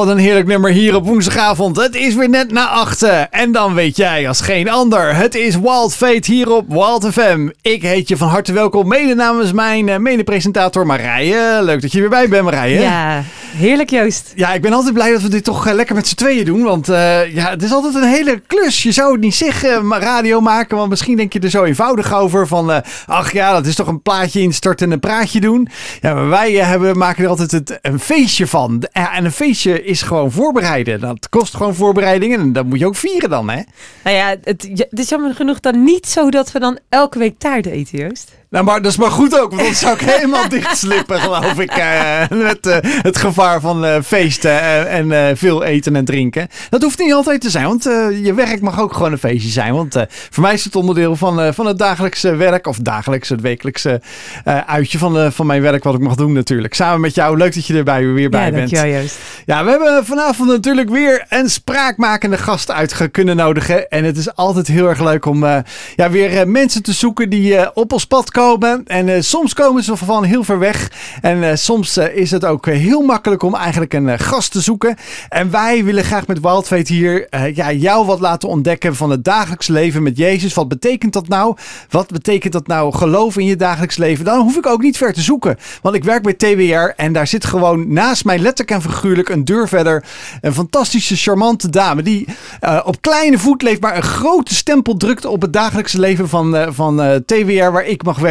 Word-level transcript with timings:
Wat 0.00 0.08
een 0.08 0.18
heerlijk 0.18 0.46
nummer 0.46 0.70
hier 0.70 0.94
op 0.94 1.06
woensdagavond. 1.06 1.76
Het 1.76 1.94
is 1.94 2.14
weer 2.14 2.28
net 2.28 2.52
na 2.52 2.68
achten. 2.68 3.32
En 3.32 3.52
dan 3.52 3.74
weet 3.74 3.96
jij 3.96 4.28
als 4.28 4.40
geen 4.40 4.70
ander. 4.70 5.16
Het 5.16 5.34
is 5.34 5.58
Wild 5.58 5.94
Fate 5.94 6.32
hier 6.32 6.50
op 6.50 6.68
Wild 6.68 7.06
FM. 7.12 7.48
Ik 7.62 7.82
heet 7.82 8.08
je 8.08 8.16
van 8.16 8.28
harte 8.28 8.52
welkom. 8.52 8.88
Mede 8.88 9.14
namens 9.14 9.52
mijn 9.52 9.88
uh, 9.88 9.96
mede-presentator 9.96 10.86
Marije. 10.86 11.58
Leuk 11.62 11.80
dat 11.80 11.92
je 11.92 12.00
weer 12.00 12.08
bij 12.08 12.28
bent 12.28 12.44
Marije. 12.44 12.80
Ja, 12.80 13.22
heerlijk 13.56 13.90
Joost. 13.90 14.32
Ja, 14.34 14.52
ik 14.52 14.62
ben 14.62 14.72
altijd 14.72 14.94
blij 14.94 15.12
dat 15.12 15.22
we 15.22 15.28
dit 15.28 15.44
toch 15.44 15.66
uh, 15.66 15.72
lekker 15.72 15.94
met 15.94 16.08
z'n 16.08 16.14
tweeën 16.14 16.44
doen. 16.44 16.62
Want 16.62 16.88
uh, 16.88 17.34
ja, 17.34 17.50
het 17.50 17.62
is 17.62 17.72
altijd 17.72 17.94
een 17.94 18.08
hele 18.08 18.42
klus. 18.46 18.82
Je 18.82 18.92
zou 18.92 19.12
het 19.12 19.20
niet 19.20 19.34
zeggen, 19.34 19.92
radio 19.92 20.40
maken. 20.40 20.76
Want 20.76 20.90
misschien 20.90 21.16
denk 21.16 21.32
je 21.32 21.40
er 21.40 21.50
zo 21.50 21.64
eenvoudig 21.64 22.14
over. 22.14 22.46
Van, 22.46 22.82
ach 23.06 23.32
ja, 23.32 23.52
dat 23.52 23.66
is 23.66 23.74
toch 23.74 23.86
een 23.86 24.02
plaatje 24.02 24.40
instarten 24.40 24.86
en 24.86 24.92
een 24.92 25.00
praatje 25.00 25.40
doen. 25.40 25.68
Ja, 26.00 26.14
maar 26.14 26.28
wij 26.28 26.52
hebben, 26.52 26.98
maken 26.98 27.24
er 27.24 27.30
altijd 27.30 27.50
het, 27.50 27.78
een 27.82 28.00
feestje 28.00 28.46
van. 28.46 28.82
en 28.92 29.24
een 29.24 29.32
feestje 29.32 29.88
is 29.90 30.02
gewoon 30.02 30.30
voorbereiden. 30.30 31.00
Dat 31.00 31.28
kost 31.28 31.56
gewoon 31.56 31.74
voorbereidingen 31.74 32.40
en 32.40 32.52
dat 32.52 32.66
moet 32.66 32.78
je 32.78 32.86
ook 32.86 32.96
vieren 32.96 33.30
dan, 33.30 33.50
hè? 33.50 33.62
Nou 34.04 34.16
ja, 34.16 34.36
het, 34.42 34.88
is 34.90 35.08
jammer 35.08 35.34
genoeg 35.34 35.60
dan 35.60 35.84
niet 35.84 36.06
zo 36.06 36.30
dat 36.30 36.52
we 36.52 36.58
dan 36.58 36.78
elke 36.88 37.18
week 37.18 37.38
taart 37.38 37.66
eten, 37.66 37.98
Joost. 37.98 38.32
Nou, 38.50 38.64
maar 38.64 38.82
dat 38.82 38.90
is 38.90 38.98
maar 38.98 39.10
goed 39.10 39.40
ook, 39.40 39.50
want 39.50 39.62
dan 39.62 39.74
zou 39.74 39.94
ik 39.94 40.00
helemaal 40.10 40.48
dichtslippen, 40.48 41.20
geloof 41.20 41.58
ik. 41.58 41.76
Uh, 41.78 42.28
met 42.28 42.66
uh, 42.66 42.76
het 42.80 43.16
gevaar 43.16 43.60
van 43.60 43.84
uh, 43.84 43.96
feesten 44.04 44.88
en 44.88 45.36
veel 45.36 45.64
eten 45.64 45.96
en 45.96 46.04
drinken. 46.04 46.48
Dat 46.68 46.82
hoeft 46.82 46.98
niet 46.98 47.12
altijd 47.12 47.40
te 47.40 47.50
zijn, 47.50 47.64
want 47.64 47.82
je 48.22 48.32
werk 48.34 48.60
mag 48.60 48.80
ook 48.80 48.92
gewoon 48.92 49.12
een 49.12 49.18
feestje 49.18 49.50
zijn. 49.50 49.74
Want 49.74 49.96
voor 50.08 50.42
mij 50.42 50.52
is 50.52 50.64
het 50.64 50.76
onderdeel 50.76 51.16
van, 51.16 51.54
van 51.54 51.66
het 51.66 51.78
dagelijkse 51.78 52.36
werk, 52.36 52.66
of 52.66 52.76
dagelijks, 52.76 53.28
het 53.28 53.40
wekelijkse 53.40 54.00
uitje 54.66 54.98
van, 54.98 55.32
van 55.32 55.46
mijn 55.46 55.62
werk, 55.62 55.84
wat 55.84 55.94
ik 55.94 56.00
mag 56.00 56.14
doen 56.14 56.32
natuurlijk. 56.32 56.74
Samen 56.74 57.00
met 57.00 57.14
jou, 57.14 57.36
leuk 57.36 57.54
dat 57.54 57.66
je 57.66 57.74
erbij 57.74 58.06
weer 58.06 58.30
bij 58.30 58.44
ja, 58.44 58.50
bent. 58.50 58.70
Dankjewel, 58.70 59.00
Joost. 59.00 59.18
Ja, 59.46 59.64
we 59.64 59.70
hebben 59.70 60.04
vanavond 60.04 60.48
natuurlijk 60.48 60.90
weer 60.90 61.26
een 61.28 61.50
spraakmakende 61.50 62.38
gast 62.38 62.70
uit 62.70 63.10
kunnen 63.10 63.36
nodigen. 63.36 63.88
En 63.88 64.04
het 64.04 64.16
is 64.16 64.34
altijd 64.34 64.66
heel 64.66 64.88
erg 64.88 65.00
leuk 65.00 65.24
om 65.24 65.44
ja, 65.96 66.10
weer 66.10 66.48
mensen 66.48 66.82
te 66.82 66.92
zoeken 66.92 67.30
die 67.30 67.74
op 67.74 67.92
ons 67.92 68.06
pad 68.06 68.30
komen 68.30 68.38
En 68.40 69.08
uh, 69.08 69.16
soms 69.20 69.54
komen 69.54 69.82
ze 69.82 69.96
van 69.96 70.24
heel 70.24 70.44
ver 70.44 70.58
weg. 70.58 70.90
En 71.20 71.38
uh, 71.38 71.50
soms 71.54 71.98
uh, 71.98 72.16
is 72.16 72.30
het 72.30 72.44
ook 72.44 72.66
heel 72.66 73.00
makkelijk 73.00 73.42
om 73.42 73.54
eigenlijk 73.54 73.94
een 73.94 74.18
gast 74.18 74.52
te 74.52 74.60
zoeken. 74.60 74.96
En 75.28 75.50
wij 75.50 75.84
willen 75.84 76.04
graag 76.04 76.26
met 76.26 76.40
Wildfate 76.40 76.92
hier 76.92 77.26
ja, 77.54 77.72
jou 77.72 78.06
wat 78.06 78.20
laten 78.20 78.48
ontdekken 78.48 78.96
van 78.96 79.10
het 79.10 79.24
dagelijks 79.24 79.66
leven 79.66 80.02
met 80.02 80.16
Jezus. 80.16 80.54
Wat 80.54 80.68
betekent 80.68 81.12
dat 81.12 81.28
nou? 81.28 81.56
Wat 81.88 82.10
betekent 82.10 82.52
dat 82.52 82.66
nou 82.66 82.94
geloof 82.94 83.36
in 83.36 83.44
je 83.44 83.56
dagelijks 83.56 83.96
leven? 83.96 84.24
Dan 84.24 84.40
hoef 84.40 84.56
ik 84.56 84.66
ook 84.66 84.82
niet 84.82 84.96
ver 84.96 85.12
te 85.12 85.20
zoeken. 85.20 85.56
Want 85.82 85.94
ik 85.94 86.04
werk 86.04 86.22
bij 86.22 86.34
TWR 86.34 86.92
en 86.96 87.12
daar 87.12 87.26
zit 87.26 87.44
gewoon 87.44 87.92
naast 87.92 88.24
mij 88.24 88.38
letterlijk 88.38 88.70
en 88.70 88.90
figuurlijk 88.90 89.28
een 89.28 89.44
deur 89.44 89.68
verder. 89.68 90.04
Een 90.40 90.54
fantastische, 90.54 91.16
charmante 91.16 91.70
dame 91.70 92.02
die 92.02 92.26
op 92.84 93.00
kleine 93.00 93.38
voet 93.38 93.62
leeft, 93.62 93.80
maar 93.80 93.96
een 93.96 94.02
grote 94.02 94.54
stempel 94.54 94.96
drukt 94.96 95.24
op 95.24 95.42
het 95.42 95.52
dagelijkse 95.52 96.00
leven 96.00 96.28
van, 96.28 96.74
van 96.74 97.22
TWR 97.26 97.70
waar 97.70 97.86
ik 97.86 98.02
mag 98.02 98.18
werken. 98.18 98.29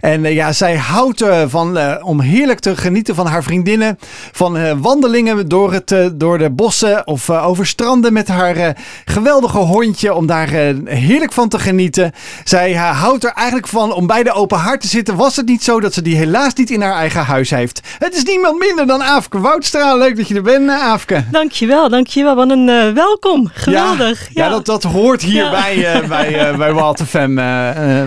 En 0.00 0.24
uh, 0.24 0.34
ja, 0.34 0.52
zij 0.52 0.76
houdt 0.76 1.22
ervan 1.22 1.78
uh, 1.78 1.94
om 2.02 2.20
heerlijk 2.20 2.60
te 2.60 2.76
genieten 2.76 3.14
van 3.14 3.26
haar 3.26 3.42
vriendinnen. 3.42 3.98
Van 4.32 4.56
uh, 4.56 4.72
wandelingen 4.76 5.48
door, 5.48 5.72
het, 5.72 5.94
door 6.14 6.38
de 6.38 6.50
bossen 6.50 7.06
of 7.06 7.30
over 7.30 7.66
stranden 7.66 8.12
met 8.12 8.28
haar 8.28 8.76
geweldige 9.04 9.58
hondje. 9.58 10.14
Om 10.14 10.26
daar 10.26 10.48
heerlijk 10.84 11.32
van 11.32 11.48
te 11.48 11.58
genieten. 11.58 12.12
Zij 12.44 12.74
houdt 12.74 13.24
er 13.24 13.32
eigenlijk 13.32 13.68
van 13.68 13.92
om 13.92 14.06
bij 14.06 14.22
de 14.22 14.32
open 14.32 14.58
haard 14.58 14.80
te 14.80 14.88
zitten. 14.88 15.16
Was 15.16 15.36
het 15.36 15.46
niet 15.46 15.62
zo 15.62 15.80
dat 15.80 15.94
ze 15.94 16.02
die 16.02 16.16
helaas 16.16 16.54
niet 16.54 16.70
in 16.70 16.82
haar 16.82 16.94
eigen 16.94 17.24
huis 17.24 17.50
heeft. 17.50 17.80
Het 17.98 18.14
is 18.14 18.24
niemand 18.24 18.58
minder 18.58 18.86
dan 18.86 19.02
Aafke 19.02 19.40
Woudstra. 19.40 19.96
Leuk 19.96 20.16
dat 20.16 20.28
je 20.28 20.34
er 20.34 20.42
bent, 20.42 20.70
Aafke. 20.70 21.24
Dankjewel, 21.30 21.88
dankjewel. 21.88 22.34
Wat 22.34 22.50
een 22.50 22.94
welkom. 22.94 23.50
Geweldig. 23.54 24.20
Ja, 24.20 24.28
ja. 24.32 24.44
ja, 24.44 24.50
dat, 24.50 24.66
dat 24.66 24.82
hoort 24.82 25.22
hier 25.22 25.44
ja. 25.44 25.50
bij, 25.50 26.02
bij, 26.08 26.56
bij 26.56 26.72
Walter 26.72 27.06
Fem. 27.06 27.34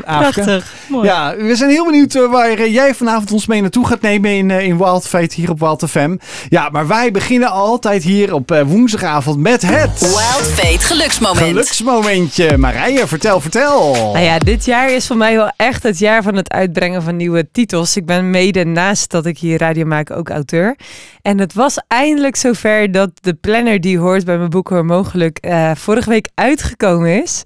Prachtig. 0.05 0.73
Mooi. 0.87 1.07
Ja, 1.15 1.35
we 1.37 1.55
zijn 1.55 1.69
heel 1.69 1.85
benieuwd 1.85 2.13
waar 2.13 2.67
jij 2.67 2.93
vanavond 2.93 3.31
ons 3.31 3.45
mee 3.45 3.61
naartoe 3.61 3.87
gaat 3.87 4.01
nemen 4.01 4.31
in, 4.31 4.51
in 4.51 4.77
Wild 4.77 5.07
Fate 5.07 5.35
hier 5.35 5.49
op 5.49 5.59
Wild 5.59 5.83
FM. 5.89 6.17
Ja, 6.49 6.69
maar 6.69 6.87
wij 6.87 7.11
beginnen 7.11 7.51
altijd 7.51 8.03
hier 8.03 8.33
op 8.33 8.63
woensdagavond 8.65 9.37
met 9.39 9.61
het... 9.61 9.99
Wild 9.99 10.51
Fate 10.53 10.85
geluksmoment. 10.85 11.45
Geluksmomentje. 11.45 12.57
Marije, 12.57 13.07
vertel, 13.07 13.39
vertel. 13.39 13.91
Nou 13.91 14.19
ja, 14.19 14.39
dit 14.39 14.65
jaar 14.65 14.91
is 14.91 15.07
voor 15.07 15.17
mij 15.17 15.35
wel 15.35 15.51
echt 15.57 15.83
het 15.83 15.99
jaar 15.99 16.23
van 16.23 16.35
het 16.35 16.51
uitbrengen 16.51 17.03
van 17.03 17.15
nieuwe 17.15 17.47
titels. 17.51 17.97
Ik 17.97 18.05
ben 18.05 18.29
mede 18.29 18.65
naast 18.65 19.11
dat 19.11 19.25
ik 19.25 19.37
hier 19.37 19.57
radio 19.57 19.85
maak 19.85 20.11
ook 20.11 20.29
auteur. 20.29 20.75
En 21.21 21.39
het 21.39 21.53
was 21.53 21.77
eindelijk 21.87 22.35
zover 22.35 22.91
dat 22.91 23.09
de 23.21 23.33
planner 23.33 23.81
die 23.81 23.99
hoort 23.99 24.25
bij 24.25 24.37
mijn 24.37 24.49
boek 24.49 24.69
Hoor 24.69 24.85
Mogelijk 24.85 25.37
uh, 25.41 25.71
vorige 25.75 26.09
week 26.09 26.27
uitgekomen 26.33 27.23
is. 27.23 27.43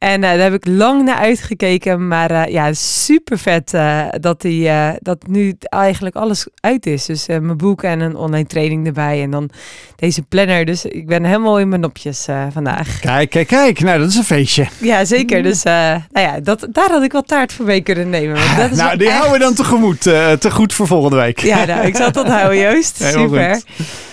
En 0.00 0.22
uh, 0.22 0.28
daar 0.28 0.38
heb 0.38 0.54
ik 0.54 0.66
lang 0.66 1.04
naar 1.04 1.16
uitgekeken. 1.16 2.08
Maar 2.08 2.30
uh, 2.30 2.46
ja, 2.46 2.72
super 2.72 3.38
vet 3.38 3.72
uh, 3.74 4.04
dat, 4.20 4.40
die, 4.40 4.70
dat 4.98 5.26
nu 5.26 5.54
eigenlijk 5.60 6.16
alles 6.16 6.46
uit 6.60 6.86
is. 6.86 7.04
Dus 7.04 7.26
mijn 7.26 7.56
boek 7.56 7.82
en 7.82 8.00
een 8.00 8.16
online 8.16 8.46
training 8.46 8.86
erbij. 8.86 9.22
En 9.22 9.30
dan 9.30 9.50
deze 9.96 10.22
planner. 10.22 10.64
Dus 10.64 10.84
ik 10.84 11.06
ben 11.06 11.24
helemaal 11.24 11.58
in 11.58 11.68
mijn 11.68 11.80
nopjes 11.80 12.26
vandaag. 12.52 13.00
Kijk, 13.00 13.30
kijk, 13.30 13.46
kijk. 13.46 13.80
Nou, 13.80 13.98
dat 13.98 14.08
is 14.08 14.16
een 14.16 14.24
feestje. 14.24 14.66
Ja, 14.78 15.04
zeker. 15.04 15.42
Dus 15.42 15.62
nou 15.62 16.02
ja, 16.12 16.40
dat, 16.40 16.66
daar 16.72 16.90
had 16.90 17.02
ik 17.02 17.12
wel 17.12 17.22
taart 17.22 17.52
voor 17.52 17.66
mee 17.66 17.80
kunnen 17.80 18.10
nemen. 18.10 18.56
Dat 18.56 18.70
is 18.70 18.76
nou, 18.76 18.96
die 18.96 19.06
echt... 19.06 19.16
houden 19.16 19.38
we 19.38 19.44
dan 19.44 19.54
tegemoet. 19.54 20.00
te 20.00 20.50
goed 20.50 20.74
voor 20.74 20.86
volgende 20.86 21.16
week. 21.16 21.40
Ja, 21.40 21.64
nou, 21.64 21.86
ik 21.86 21.96
zal 21.96 22.06
het 22.06 22.16
onthouden, 22.16 22.58
Joost. 22.58 22.96
Super. 23.12 23.60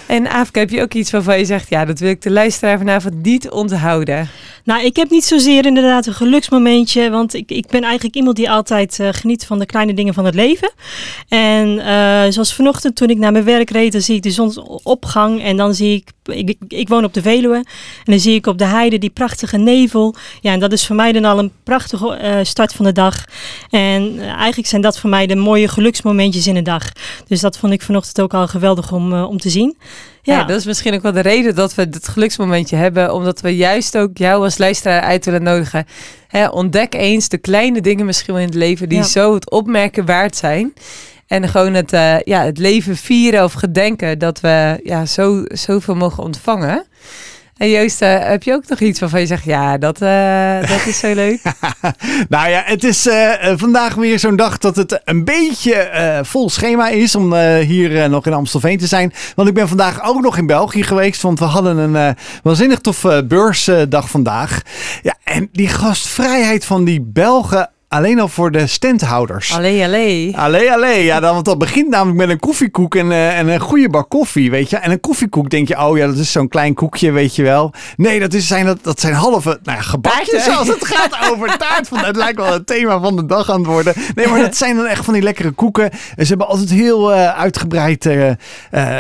En 0.07 0.28
Afke, 0.28 0.59
heb 0.59 0.69
je 0.69 0.81
ook 0.81 0.94
iets 0.94 1.12
waarvan 1.12 1.38
je 1.38 1.45
zegt... 1.45 1.69
ja, 1.69 1.85
dat 1.85 2.00
wil 2.00 2.09
ik 2.09 2.22
de 2.22 2.31
luisteraar 2.31 2.78
vanavond 2.78 3.23
niet 3.23 3.50
onthouden? 3.50 4.29
Nou, 4.63 4.85
ik 4.85 4.95
heb 4.95 5.09
niet 5.09 5.23
zozeer 5.23 5.66
inderdaad 5.66 6.06
een 6.06 6.13
geluksmomentje. 6.13 7.09
Want 7.09 7.34
ik, 7.34 7.51
ik 7.51 7.68
ben 7.68 7.84
eigenlijk 7.84 8.16
iemand 8.16 8.35
die 8.35 8.50
altijd 8.50 9.00
uh, 9.00 9.09
geniet 9.12 9.45
van 9.45 9.59
de 9.59 9.66
kleine 9.66 9.94
dingen 9.94 10.13
van 10.13 10.25
het 10.25 10.35
leven. 10.35 10.72
En 11.28 11.68
uh, 11.68 12.23
zoals 12.29 12.53
vanochtend 12.53 12.95
toen 12.95 13.09
ik 13.09 13.18
naar 13.18 13.31
mijn 13.31 13.44
werk 13.44 13.69
reed, 13.69 13.91
dan 13.91 14.01
zie 14.01 14.16
ik 14.16 14.23
de 14.23 14.31
zonsopgang. 14.31 15.44
En 15.44 15.57
dan 15.57 15.73
zie 15.73 15.95
ik, 15.95 16.12
ik, 16.27 16.57
ik 16.67 16.88
woon 16.88 17.03
op 17.03 17.13
de 17.13 17.21
Veluwe. 17.21 17.55
En 17.55 17.65
dan 18.03 18.19
zie 18.19 18.35
ik 18.35 18.45
op 18.45 18.57
de 18.57 18.65
heide 18.65 18.97
die 18.97 19.09
prachtige 19.09 19.57
nevel. 19.57 20.15
Ja, 20.41 20.51
en 20.51 20.59
dat 20.59 20.71
is 20.71 20.85
voor 20.85 20.95
mij 20.95 21.11
dan 21.11 21.25
al 21.25 21.39
een 21.39 21.51
prachtige 21.63 22.19
uh, 22.23 22.39
start 22.41 22.73
van 22.73 22.85
de 22.85 22.91
dag. 22.91 23.25
En 23.69 24.19
eigenlijk 24.19 24.67
zijn 24.67 24.81
dat 24.81 24.99
voor 24.99 25.09
mij 25.09 25.27
de 25.27 25.35
mooie 25.35 25.67
geluksmomentjes 25.67 26.47
in 26.47 26.53
de 26.53 26.61
dag. 26.61 26.91
Dus 27.27 27.39
dat 27.39 27.57
vond 27.57 27.73
ik 27.73 27.81
vanochtend 27.81 28.21
ook 28.21 28.33
al 28.33 28.47
geweldig 28.47 28.91
om, 28.91 29.13
om 29.13 29.39
te 29.39 29.49
zien. 29.49 29.77
Ja. 30.21 30.38
ja. 30.38 30.43
dat 30.43 30.57
is 30.57 30.65
misschien 30.65 30.93
ook 30.93 31.01
wel 31.01 31.11
de 31.11 31.19
reden 31.19 31.55
dat 31.55 31.75
we 31.75 31.89
dit 31.89 32.07
geluksmomentje 32.07 32.75
hebben. 32.75 33.13
Omdat 33.13 33.41
we 33.41 33.55
juist 33.55 33.97
ook 33.97 34.17
jou 34.17 34.44
als 34.44 34.57
luisteraar 34.57 35.01
uit 35.01 35.25
willen 35.25 35.44
nodigen. 35.44 35.85
Hè, 36.27 36.47
ontdek 36.47 36.94
eens 36.94 37.29
de 37.29 37.38
kleine 37.38 37.81
dingen 37.81 38.05
misschien 38.05 38.33
wel 38.33 38.41
in 38.41 38.49
het 38.49 38.57
leven 38.57 38.89
die 38.89 38.97
ja. 38.97 39.03
zo 39.03 39.33
het 39.33 39.51
opmerken 39.51 40.05
waard 40.05 40.35
zijn. 40.35 40.73
En 41.27 41.49
gewoon 41.49 41.73
het, 41.73 41.93
uh, 41.93 42.19
ja, 42.19 42.43
het 42.43 42.57
leven 42.57 42.97
vieren 42.97 43.43
of 43.43 43.53
gedenken 43.53 44.19
dat 44.19 44.39
we 44.39 44.79
ja, 44.83 45.05
zo, 45.05 45.43
zoveel 45.47 45.95
mogen 45.95 46.23
ontvangen. 46.23 46.85
En 47.57 47.69
Joost, 47.69 48.01
uh, 48.01 48.17
heb 48.19 48.43
je 48.43 48.53
ook 48.53 48.67
nog 48.67 48.79
iets 48.79 48.99
waarvan 48.99 49.19
je 49.19 49.25
zegt, 49.25 49.43
ja, 49.43 49.77
dat, 49.77 50.01
uh, 50.01 50.59
dat 50.59 50.85
is 50.85 50.99
zo 50.99 51.13
leuk? 51.13 51.41
nou 52.29 52.49
ja, 52.49 52.61
het 52.65 52.83
is 52.83 53.07
vandaag 53.55 53.95
weer 53.95 54.19
zo'n 54.19 54.35
dag 54.35 54.57
dat 54.57 54.75
het 54.75 55.01
een 55.05 55.25
beetje 55.25 56.19
vol 56.23 56.49
schema 56.49 56.89
is 56.89 57.15
om 57.15 57.35
hier 57.59 58.09
nog 58.09 58.25
in 58.25 58.33
Amstelveen 58.33 58.77
te 58.77 58.88
zijn. 58.88 59.13
Want 59.35 59.47
ik 59.47 59.53
ben 59.53 59.67
vandaag 59.67 60.03
ook 60.03 60.21
nog 60.21 60.38
in 60.38 60.45
België 60.45 60.83
geweest, 60.83 61.21
want 61.21 61.39
we 61.39 61.45
hadden 61.45 61.77
een 61.77 62.15
waanzinnig 62.44 62.79
toffe 62.79 63.25
beursdag 63.27 64.09
vandaag. 64.09 64.61
Ja, 65.01 65.15
en 65.23 65.49
die 65.51 65.67
gastvrijheid 65.67 66.65
van 66.65 66.83
die 66.83 67.01
Belgen 67.01 67.69
Alleen 67.89 68.19
al 68.19 68.27
voor 68.27 68.51
de 68.51 68.67
standhouders. 68.67 69.53
Allee, 69.53 69.83
allee. 69.83 70.37
Allee, 70.37 70.71
allee. 70.71 71.03
Ja, 71.03 71.19
dan, 71.19 71.33
want 71.33 71.45
dat 71.45 71.57
begint 71.57 71.89
namelijk 71.89 72.17
met 72.17 72.29
een 72.29 72.39
koffiekoek 72.39 72.95
en, 72.95 73.05
uh, 73.05 73.39
en 73.39 73.47
een 73.47 73.59
goede 73.59 73.89
bak 73.89 74.09
koffie, 74.09 74.51
weet 74.51 74.69
je. 74.69 74.77
En 74.77 74.91
een 74.91 74.99
koffiekoek 74.99 75.49
denk 75.49 75.67
je, 75.67 75.79
oh 75.79 75.97
ja, 75.97 76.05
dat 76.05 76.17
is 76.17 76.31
zo'n 76.31 76.47
klein 76.47 76.73
koekje, 76.73 77.12
weet 77.12 77.35
je 77.35 77.44
wel. 77.44 77.73
Nee, 77.95 78.19
dat, 78.19 78.33
is, 78.33 78.47
zijn, 78.47 78.65
dat, 78.65 78.83
dat 78.83 79.00
zijn 79.00 79.13
halve 79.13 79.59
nou 79.63 79.77
ja, 79.77 79.83
gebakjes 79.83 80.50
als 80.57 80.67
het 80.67 80.85
gaat 80.85 81.31
over 81.31 81.57
taart. 81.57 81.88
Van, 81.88 81.97
het 81.97 82.15
lijkt 82.15 82.38
wel 82.38 82.53
het 82.53 82.67
thema 82.67 83.00
van 83.00 83.15
de 83.15 83.25
dag 83.25 83.50
aan 83.50 83.57
het 83.57 83.67
worden. 83.67 83.94
Nee, 84.15 84.27
maar 84.27 84.39
dat 84.39 84.57
zijn 84.57 84.75
dan 84.75 84.85
echt 84.85 85.06
van 85.06 85.13
die 85.13 85.23
lekkere 85.23 85.51
koeken. 85.51 85.91
En 85.91 86.25
ze 86.25 86.27
hebben 86.27 86.47
altijd 86.47 86.69
heel 86.69 87.13
uh, 87.13 87.38
uitgebreid, 87.38 88.06
uh, 88.06 88.31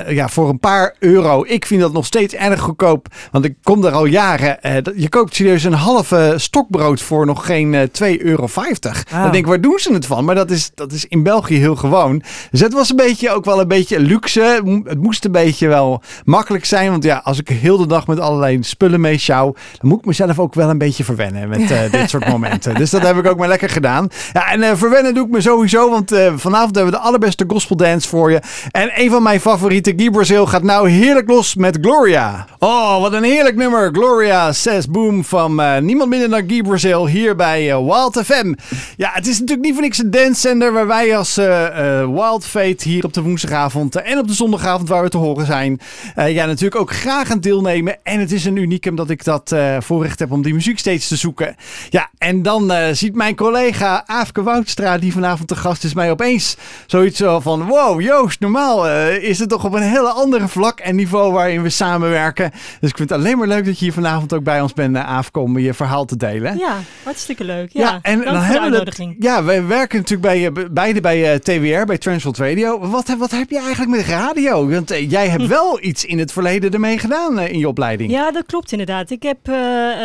ja, 0.09 0.29
voor 0.29 0.49
een 0.49 0.59
paar 0.59 0.95
euro. 0.99 1.43
Ik 1.47 1.65
vind 1.65 1.81
dat 1.81 1.93
nog 1.93 2.05
steeds 2.05 2.33
erg 2.33 2.59
goedkoop, 2.59 3.07
want 3.31 3.45
ik 3.45 3.55
kom 3.63 3.85
er 3.85 3.91
al 3.91 4.05
jaren. 4.05 4.57
je 4.95 5.09
koopt 5.09 5.35
serieus 5.35 5.63
een 5.63 5.73
halve 5.73 6.33
stokbrood 6.35 7.01
voor 7.01 7.25
nog 7.25 7.45
geen 7.45 7.89
2,50 8.01 8.17
euro 8.17 8.47
50. 8.81 9.03
Wauw. 9.09 9.21
Dan 9.21 9.31
denk 9.31 9.43
ik, 9.43 9.49
waar 9.49 9.61
doen 9.61 9.79
ze 9.79 9.93
het 9.93 10.05
van? 10.05 10.25
Maar 10.25 10.35
dat 10.35 10.51
is, 10.51 10.71
dat 10.73 10.91
is 10.91 11.05
in 11.05 11.23
België 11.23 11.57
heel 11.57 11.75
gewoon. 11.75 12.21
Dus 12.51 12.59
het 12.59 12.73
was 12.73 12.89
een 12.89 12.95
beetje, 12.95 13.31
ook 13.31 13.45
wel 13.45 13.59
een 13.59 13.67
beetje 13.67 13.99
luxe. 13.99 14.61
Het 14.83 15.01
moest 15.01 15.25
een 15.25 15.31
beetje 15.31 15.67
wel 15.67 16.01
makkelijk 16.25 16.65
zijn. 16.65 16.91
Want 16.91 17.03
ja, 17.03 17.21
als 17.23 17.39
ik 17.39 17.47
heel 17.49 17.77
de 17.77 17.87
dag 17.87 18.07
met 18.07 18.19
allerlei 18.19 18.57
spullen 18.61 19.01
mee 19.01 19.17
sjouw, 19.17 19.53
dan 19.53 19.89
moet 19.89 19.99
ik 19.99 20.05
mezelf 20.05 20.39
ook 20.39 20.53
wel 20.53 20.69
een 20.69 20.77
beetje 20.77 21.03
verwennen 21.03 21.49
met 21.49 21.71
eh, 21.71 21.91
dit 21.99 22.09
soort 22.09 22.27
momenten. 22.27 22.75
Dus 22.75 22.89
dat 22.89 23.01
heb 23.01 23.17
ik 23.17 23.27
ook 23.27 23.37
maar 23.37 23.47
lekker 23.47 23.69
gedaan. 23.69 24.07
Ja, 24.33 24.51
en 24.51 24.63
eh, 24.63 24.71
verwennen 24.75 25.13
doe 25.13 25.25
ik 25.25 25.31
me 25.31 25.41
sowieso, 25.41 25.89
want 25.89 26.11
eh, 26.11 26.33
vanavond 26.35 26.75
hebben 26.75 26.93
we 26.93 26.99
de 26.99 27.05
allerbeste 27.05 27.45
gospel 27.47 27.75
dance 27.75 28.07
voor 28.07 28.31
je. 28.31 28.41
En 28.71 28.91
een 28.95 29.09
van 29.09 29.23
mijn 29.23 29.39
favorieten, 29.39 29.93
Guy 29.99 30.09
Brazil, 30.09 30.45
gaat 30.45 30.63
nou 30.63 30.89
heerlijk 30.89 31.29
los 31.29 31.55
met 31.55 31.77
Gloria. 31.81 32.45
Oh, 32.59 33.01
wat 33.01 33.13
een 33.13 33.23
heerlijk 33.23 33.55
nummer. 33.55 33.89
Gloria 33.93 34.51
says 34.51 34.87
boom 34.87 35.23
van 35.25 35.61
niemand 35.85 36.09
minder 36.09 36.29
dan 36.29 36.43
Guy 36.47 36.61
Brazil 36.61 37.07
hier 37.07 37.35
bij 37.35 37.65
Wild 37.65 38.21
FM. 38.25 38.53
Ja, 38.97 39.09
het 39.13 39.27
is 39.27 39.39
natuurlijk 39.39 39.65
niet 39.65 39.73
voor 39.73 39.83
niks 39.83 39.97
een 39.97 40.11
dancezender 40.11 40.73
waar 40.73 40.87
wij 40.87 41.17
als 41.17 41.37
eh, 41.37 42.01
eh, 42.01 42.09
Wild 42.09 42.45
Fate 42.45 42.89
hier 42.89 43.05
op 43.05 43.13
de 43.13 43.21
woensdagavond 43.21 43.95
eh, 43.95 44.11
en 44.11 44.17
op 44.17 44.27
de 44.27 44.33
zondagavond 44.33 44.89
waar 44.89 45.03
we 45.03 45.09
te 45.09 45.17
horen 45.17 45.45
zijn, 45.45 45.79
ja, 46.15 46.45
natuurlijk 46.45 46.81
ook 46.81 46.93
graag 46.93 47.31
aan 47.31 47.39
deelnemen. 47.39 47.97
En 48.03 48.19
het 48.19 48.31
is 48.31 48.45
een 48.45 48.55
unicum 48.55 48.95
dat 48.95 49.09
ik 49.09 49.23
dat 49.23 49.55
voorrecht 49.79 50.19
heb 50.19 50.31
om 50.31 50.41
die 50.41 50.53
muziek 50.53 50.79
steeds 50.79 51.07
te 51.07 51.15
zoeken. 51.15 51.55
Ja, 51.89 52.09
en 52.17 52.41
dan 52.41 52.71
ziet 52.91 53.15
mijn 53.15 53.35
collega 53.35 54.03
Aafke 54.05 54.43
Woudstra, 54.43 54.97
die 54.97 55.11
vanavond 55.11 55.47
te 55.47 55.55
gast 55.55 55.83
is, 55.83 55.93
mij 55.93 56.11
opeens 56.11 56.57
zoiets 56.85 57.17
zo 57.17 57.39
van: 57.39 57.65
Wow, 57.65 58.01
Joost, 58.01 58.39
normaal 58.39 58.87
is 59.09 59.39
het 59.39 59.49
toch 59.49 59.65
op 59.65 59.73
een 59.73 59.81
hele 59.81 60.09
andere 60.09 60.47
vlak 60.47 60.79
en 60.79 60.95
niveau 60.95 61.31
waarin 61.31 61.61
we 61.61 61.69
samenwerken. 61.69 62.51
Dus 62.79 62.89
ik 62.89 62.97
vind 62.97 63.09
het 63.09 63.19
alleen 63.19 63.37
maar 63.37 63.47
leuk 63.47 63.65
dat 63.65 63.79
je 63.79 63.85
hier 63.85 63.93
vanavond 63.93 64.33
ook 64.33 64.43
bij 64.43 64.61
ons 64.61 64.73
bent, 64.73 64.97
Aafke, 64.97 65.39
om 65.39 65.59
je 65.59 65.73
verhaal 65.73 66.05
te 66.05 66.17
delen. 66.17 66.57
Ja, 66.57 66.75
hartstikke 67.03 67.43
leuk. 67.43 67.69
Ja, 67.73 67.99
en 68.01 68.19
Dank 68.19 68.31
dan 68.31 68.43
we 68.59 68.65
uitnodiging. 68.65 69.15
Ja, 69.19 69.43
wij 69.43 69.65
werken 69.65 69.97
natuurlijk 69.97 70.27
bij, 70.27 70.45
eh, 70.45 70.51
be- 70.51 70.69
beide 70.71 71.01
bij 71.01 71.31
eh, 71.33 71.39
TWR, 71.39 71.85
bij 71.85 71.97
Transworld 71.97 72.37
Radio. 72.37 72.79
Wat, 72.89 73.07
heb- 73.07 73.17
wat 73.19 73.31
heb 73.31 73.49
je 73.49 73.59
eigenlijk 73.59 73.91
met 73.91 74.05
radio? 74.05 74.67
Want 74.69 74.91
eh, 74.91 75.09
jij 75.11 75.27
hebt 75.27 75.45
wel 75.57 75.83
iets 75.83 76.05
in 76.05 76.19
het 76.19 76.31
verleden 76.31 76.71
ermee 76.73 76.97
gedaan 76.99 77.39
in 77.39 77.59
je 77.59 77.67
opleiding. 77.67 78.11
Ja, 78.11 78.31
dat 78.31 78.45
klopt 78.45 78.71
inderdaad. 78.71 79.09
Ik 79.09 79.23
heb 79.23 79.37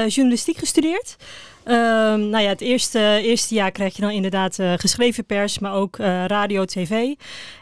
journalistiek 0.08 0.56
gestudeerd. 0.58 1.16
Ehm, 1.64 2.28
nou 2.28 2.42
ja, 2.42 2.48
het 2.48 2.60
eerste, 2.60 3.20
eerste 3.22 3.54
jaar 3.54 3.70
krijg 3.70 3.96
je 3.96 4.02
dan 4.02 4.10
inderdaad 4.10 4.58
eh, 4.58 4.72
geschreven 4.76 5.24
pers, 5.24 5.58
maar 5.58 5.72
ook 5.72 5.98
eh, 5.98 6.24
radio, 6.26 6.64
tv. 6.64 7.14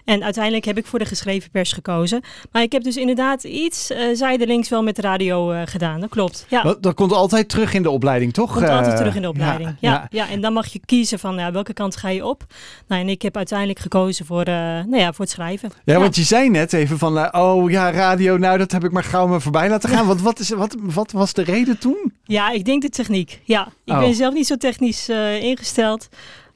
En 0.04 0.22
uiteindelijk 0.22 0.64
heb 0.64 0.78
ik 0.78 0.86
voor 0.86 0.98
de 0.98 1.04
geschreven 1.04 1.50
pers 1.50 1.72
gekozen. 1.72 2.22
Maar 2.52 2.62
ik 2.62 2.72
heb 2.72 2.82
dus 2.82 2.96
inderdaad 2.96 3.44
iets 3.44 3.90
uh, 3.90 3.98
zijdelings 4.12 4.68
wel 4.68 4.82
met 4.82 4.98
radio 4.98 5.64
gedaan. 5.64 6.00
Dat 6.00 6.08
klopt. 6.08 6.46
Ja. 6.48 6.62
Dat, 6.62 6.82
dat 6.82 6.94
komt 6.94 7.12
altijd 7.12 7.48
terug 7.48 7.74
in 7.74 7.82
de 7.82 7.90
opleiding, 7.90 8.32
toch? 8.32 8.52
Komt 8.52 8.68
altijd 8.68 8.96
terug 8.96 9.14
in 9.14 9.22
de 9.22 9.28
opleiding. 9.28 9.76
Ja, 9.80 9.90
ja. 9.90 10.06
ja. 10.10 10.28
en 10.28 10.40
dan 10.40 10.52
mag 10.52 10.66
je 10.66 10.80
kiezen 10.84 11.18
van 11.18 11.34
ja, 11.34 11.52
welke 11.52 11.72
kant 11.72 11.96
ga 11.96 12.08
je 12.08 12.26
op. 12.26 12.44
Nou, 12.86 13.02
en 13.02 13.08
ik 13.08 13.22
heb 13.22 13.36
uiteindelijk 13.36 13.78
gekozen 13.78 14.26
voor, 14.26 14.44
nou 14.44 14.96
ja, 14.96 15.12
voor 15.12 15.24
het 15.24 15.34
schrijven. 15.34 15.70
Ja, 15.84 15.98
want 15.98 16.16
je 16.16 16.22
zei 16.22 16.50
net 16.50 16.72
even 16.72 16.98
van, 16.98 17.34
oh 17.36 17.70
ja, 17.70 17.90
radio, 17.90 18.36
nou 18.36 18.58
dat 18.58 18.72
heb 18.72 18.84
ik 18.84 18.92
maar 18.92 19.04
gauw 19.04 19.26
me 19.26 19.40
voorbij 19.40 19.68
laten 19.68 19.88
gaan. 19.88 20.06
Want 20.10 20.22
wat, 20.22 20.38
is, 20.38 20.48
wat, 20.48 20.76
wat 20.80 21.12
was 21.12 21.32
de 21.32 21.42
reden 21.42 21.78
toen? 21.78 22.12
Ja, 22.24 22.50
ik 22.50 22.64
denk 22.64 22.82
de 22.82 22.88
techniek. 22.88 23.40
Ja, 23.44 23.68
ik 23.90 23.96
Oh. 23.96 24.02
ben 24.02 24.14
zelf 24.14 24.34
niet 24.34 24.46
zo 24.46 24.56
technisch 24.56 25.08
uh, 25.08 25.42
ingesteld. 25.42 26.08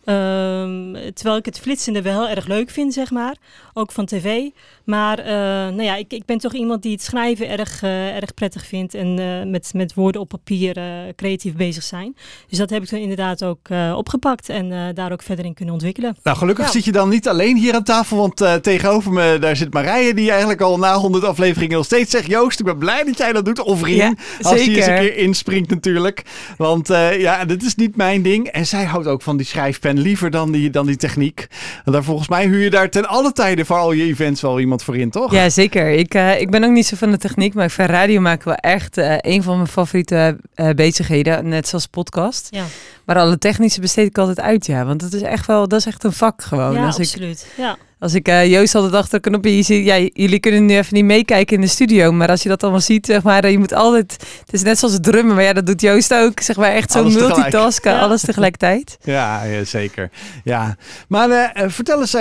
Um, 0.06 0.96
terwijl 1.14 1.36
ik 1.36 1.44
het 1.44 1.60
flitsende 1.60 2.02
wel 2.02 2.26
heel 2.26 2.36
erg 2.36 2.46
leuk 2.46 2.70
vind, 2.70 2.92
zeg 2.92 3.10
maar. 3.10 3.36
Ook 3.72 3.92
van 3.92 4.06
tv. 4.06 4.48
Maar 4.84 5.18
uh, 5.18 5.26
nou 5.74 5.82
ja, 5.82 5.96
ik, 5.96 6.12
ik 6.12 6.24
ben 6.24 6.38
toch 6.38 6.52
iemand 6.52 6.82
die 6.82 6.92
het 6.92 7.02
schrijven 7.02 7.48
erg, 7.48 7.82
uh, 7.82 8.16
erg 8.16 8.34
prettig 8.34 8.66
vindt. 8.66 8.94
En 8.94 9.18
uh, 9.18 9.50
met, 9.50 9.72
met 9.74 9.94
woorden 9.94 10.20
op 10.20 10.28
papier 10.28 10.76
creatief 11.16 11.54
bezig 11.54 11.82
zijn. 11.82 12.16
Dus 12.48 12.58
dat 12.58 12.70
heb 12.70 12.82
ik 12.82 12.88
toen 12.88 12.98
inderdaad 12.98 13.44
ook 13.44 13.68
opgepakt. 13.94 14.48
En 14.48 14.94
daar 14.94 15.12
ook 15.12 15.22
verder 15.22 15.44
in 15.44 15.54
kunnen 15.54 15.74
ontwikkelen. 15.74 16.16
Nou, 16.22 16.36
gelukkig 16.36 16.64
ja. 16.64 16.70
zit 16.70 16.84
je 16.84 16.92
dan 16.92 17.08
niet 17.08 17.28
alleen 17.28 17.56
hier 17.56 17.74
aan 17.74 17.82
tafel. 17.82 18.16
Want 18.16 18.62
tegenover 18.62 19.12
me, 19.12 19.36
daar 19.40 19.56
zit 19.56 19.72
Marije. 19.72 20.14
Die 20.14 20.30
eigenlijk 20.30 20.60
al 20.60 20.78
na 20.78 20.94
100 20.94 21.24
afleveringen 21.24 21.76
nog 21.76 21.84
steeds 21.84 22.10
zegt... 22.10 22.26
Joost, 22.26 22.58
ik 22.58 22.64
ben 22.64 22.78
blij 22.78 23.04
dat 23.04 23.18
jij 23.18 23.32
dat 23.32 23.44
doet. 23.44 23.60
Of 23.60 23.82
Rien. 23.82 23.96
Ja, 23.96 24.14
als 24.38 24.60
hij 24.60 24.68
eens 24.68 24.86
een 24.86 24.98
keer 24.98 25.16
inspringt 25.16 25.70
natuurlijk. 25.70 26.22
Want 26.56 26.88
ja, 27.18 27.44
dit 27.44 27.62
is 27.62 27.74
niet 27.74 27.96
mijn 27.96 28.22
ding. 28.22 28.46
En 28.46 28.66
zij 28.66 28.84
houdt 28.84 29.06
ook 29.06 29.22
van 29.22 29.36
die 29.36 29.46
schrijfpen 29.46 29.93
liever 29.98 30.30
dan 30.30 30.52
die, 30.52 30.70
dan 30.70 30.86
die 30.86 30.96
techniek. 30.96 31.46
Daar 31.84 32.04
volgens 32.04 32.28
mij 32.28 32.46
huur 32.46 32.62
je 32.62 32.70
daar 32.70 32.90
ten 32.90 33.06
alle 33.08 33.32
tijden 33.32 33.66
voor 33.66 33.76
al 33.76 33.92
je 33.92 34.04
events 34.04 34.40
wel 34.40 34.60
iemand 34.60 34.82
voor 34.82 34.96
in, 34.96 35.10
toch? 35.10 35.32
Ja, 35.32 35.48
zeker. 35.48 35.90
Ik, 35.90 36.14
uh, 36.14 36.40
ik 36.40 36.50
ben 36.50 36.64
ook 36.64 36.70
niet 36.70 36.86
zo 36.86 36.96
van 36.96 37.10
de 37.10 37.18
techniek, 37.18 37.54
maar 37.54 37.64
ik 37.64 37.70
vind 37.70 37.90
radio 37.90 38.20
maken 38.20 38.48
wel 38.48 38.56
echt 38.56 38.98
uh, 38.98 39.16
een 39.20 39.42
van 39.42 39.56
mijn 39.56 39.68
favoriete 39.68 40.38
uh, 40.56 40.70
bezigheden, 40.70 41.48
net 41.48 41.68
zoals 41.68 41.86
podcast. 41.86 42.48
Ja. 42.50 42.64
Maar 43.04 43.16
alle 43.16 43.38
technische 43.38 43.80
besteed 43.80 44.06
ik 44.06 44.18
altijd 44.18 44.40
uit, 44.40 44.66
ja. 44.66 44.84
Want 44.84 45.00
dat 45.00 45.12
is 45.12 45.22
echt 45.22 45.46
wel, 45.46 45.68
dat 45.68 45.78
is 45.78 45.86
echt 45.86 46.04
een 46.04 46.12
vak 46.12 46.42
gewoon. 46.42 46.74
Ja, 46.74 46.86
Als 46.86 46.98
absoluut. 46.98 47.46
Ik, 47.50 47.62
ja. 47.64 47.76
Als 48.04 48.14
ik 48.14 48.28
uh, 48.28 48.46
Joost 48.46 48.74
altijd 48.74 48.94
achter 48.94 49.14
een 49.14 49.20
knopje 49.20 49.62
zie, 49.62 49.84
ja, 49.84 50.08
jullie 50.12 50.38
kunnen 50.38 50.66
nu 50.66 50.76
even 50.76 50.94
niet 50.94 51.04
meekijken 51.04 51.56
in 51.56 51.60
de 51.60 51.66
studio, 51.66 52.12
maar 52.12 52.28
als 52.28 52.42
je 52.42 52.48
dat 52.48 52.62
allemaal 52.62 52.80
ziet, 52.80 53.06
zeg 53.06 53.22
maar, 53.22 53.50
je 53.50 53.58
moet 53.58 53.74
altijd, 53.74 54.12
het 54.40 54.52
is 54.52 54.62
net 54.62 54.78
zoals 54.78 54.94
het 54.94 55.02
drummen, 55.02 55.34
maar 55.34 55.44
ja, 55.44 55.52
dat 55.52 55.66
doet 55.66 55.80
Joost 55.80 56.14
ook, 56.14 56.40
zeg 56.40 56.56
maar, 56.56 56.70
echt 56.70 56.92
zo 56.92 57.04
multitasken, 57.04 57.92
ja. 57.92 58.00
alles 58.00 58.20
tegelijkertijd. 58.20 58.96
Ja, 59.04 59.42
ja 59.42 59.64
zeker. 59.64 60.10
Ja, 60.44 60.76
maar 61.08 61.28
uh, 61.28 61.64
vertel 61.66 62.00
eens, 62.00 62.14
uh, 62.14 62.20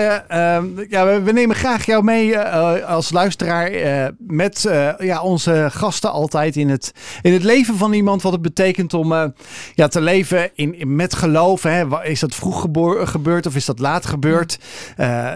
ja, 0.89 1.05
we, 1.05 1.21
we, 1.23 1.31
nemen 1.31 1.55
graag 1.55 1.85
jou 1.85 2.03
mee 2.03 2.39
als 2.85 3.11
luisteraar 3.11 3.71
met 4.17 4.69
ja, 4.99 5.21
onze 5.21 5.67
gasten 5.71 6.11
altijd 6.11 6.55
in 6.55 6.69
het, 6.69 6.91
in 7.21 7.33
het 7.33 7.43
leven 7.43 7.77
van 7.77 7.93
iemand, 7.93 8.21
wat 8.21 8.31
het 8.31 8.41
betekent 8.41 8.93
om 8.93 9.33
ja, 9.73 9.87
te 9.87 10.01
leven 10.01 10.49
in, 10.55 10.79
in, 10.79 10.95
met 10.95 11.15
geloof. 11.15 11.63
Hè? 11.63 12.03
Is 12.03 12.19
dat 12.19 12.35
vroeg 12.35 12.67
gebeurd 13.03 13.45
of 13.45 13.55
is 13.55 13.65
dat 13.65 13.79
laat 13.79 14.05
gebeurd? 14.05 14.59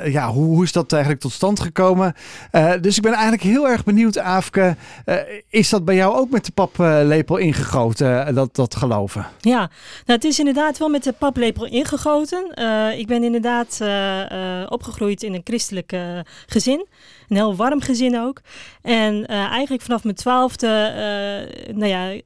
ja, 0.06 0.36
hoe, 0.38 0.56
hoe, 0.56 0.64
is 0.64 0.72
dat 0.72 0.92
eigenlijk 0.92 1.22
tot 1.22 1.32
stand 1.32 1.60
gekomen? 1.60 2.14
Uh, 2.52 2.74
dus 2.82 2.96
ik 2.96 3.02
ben 3.02 3.12
eigenlijk 3.14 3.44
heel 3.44 3.68
erg 3.68 3.84
benieuwd, 3.84 4.18
Aafke. 4.18 4.76
Uh, 5.06 5.16
is 5.50 5.70
dat 5.70 5.86
bij 5.86 5.96
jou 5.96 6.16
ook 6.16 6.30
met 6.30 6.46
de 6.46 6.52
paplepel 6.52 7.38
ingegoten, 7.38 8.28
uh, 8.28 8.36
dat, 8.36 8.56
dat 8.56 8.76
geloven? 8.76 9.26
Ja, 9.40 9.58
nou, 9.58 9.70
het 10.06 10.24
is 10.24 10.40
inderdaad 10.40 10.78
wel 10.78 10.90
met 10.90 11.04
de 11.04 11.12
paplepel 11.12 11.66
ingegoten. 11.66 12.54
Eh, 12.54 13.00
ik 13.00 13.08
ben 13.08 13.24
inderdaad 13.24 13.82
opgegroeid 14.70 15.24
in 15.24 15.34
een 15.34 15.42
christelijk 15.44 15.96
gezin. 16.46 16.86
Een 17.28 17.36
heel 17.36 17.56
warm 17.56 17.82
gezin 17.82 18.20
ook. 18.20 18.42
En 18.82 19.26
eigenlijk 19.26 19.82
vanaf 19.82 20.04
mijn 20.04 20.16
twaalfde, 20.16 20.68
nou 21.74 21.88
ja 21.88 22.22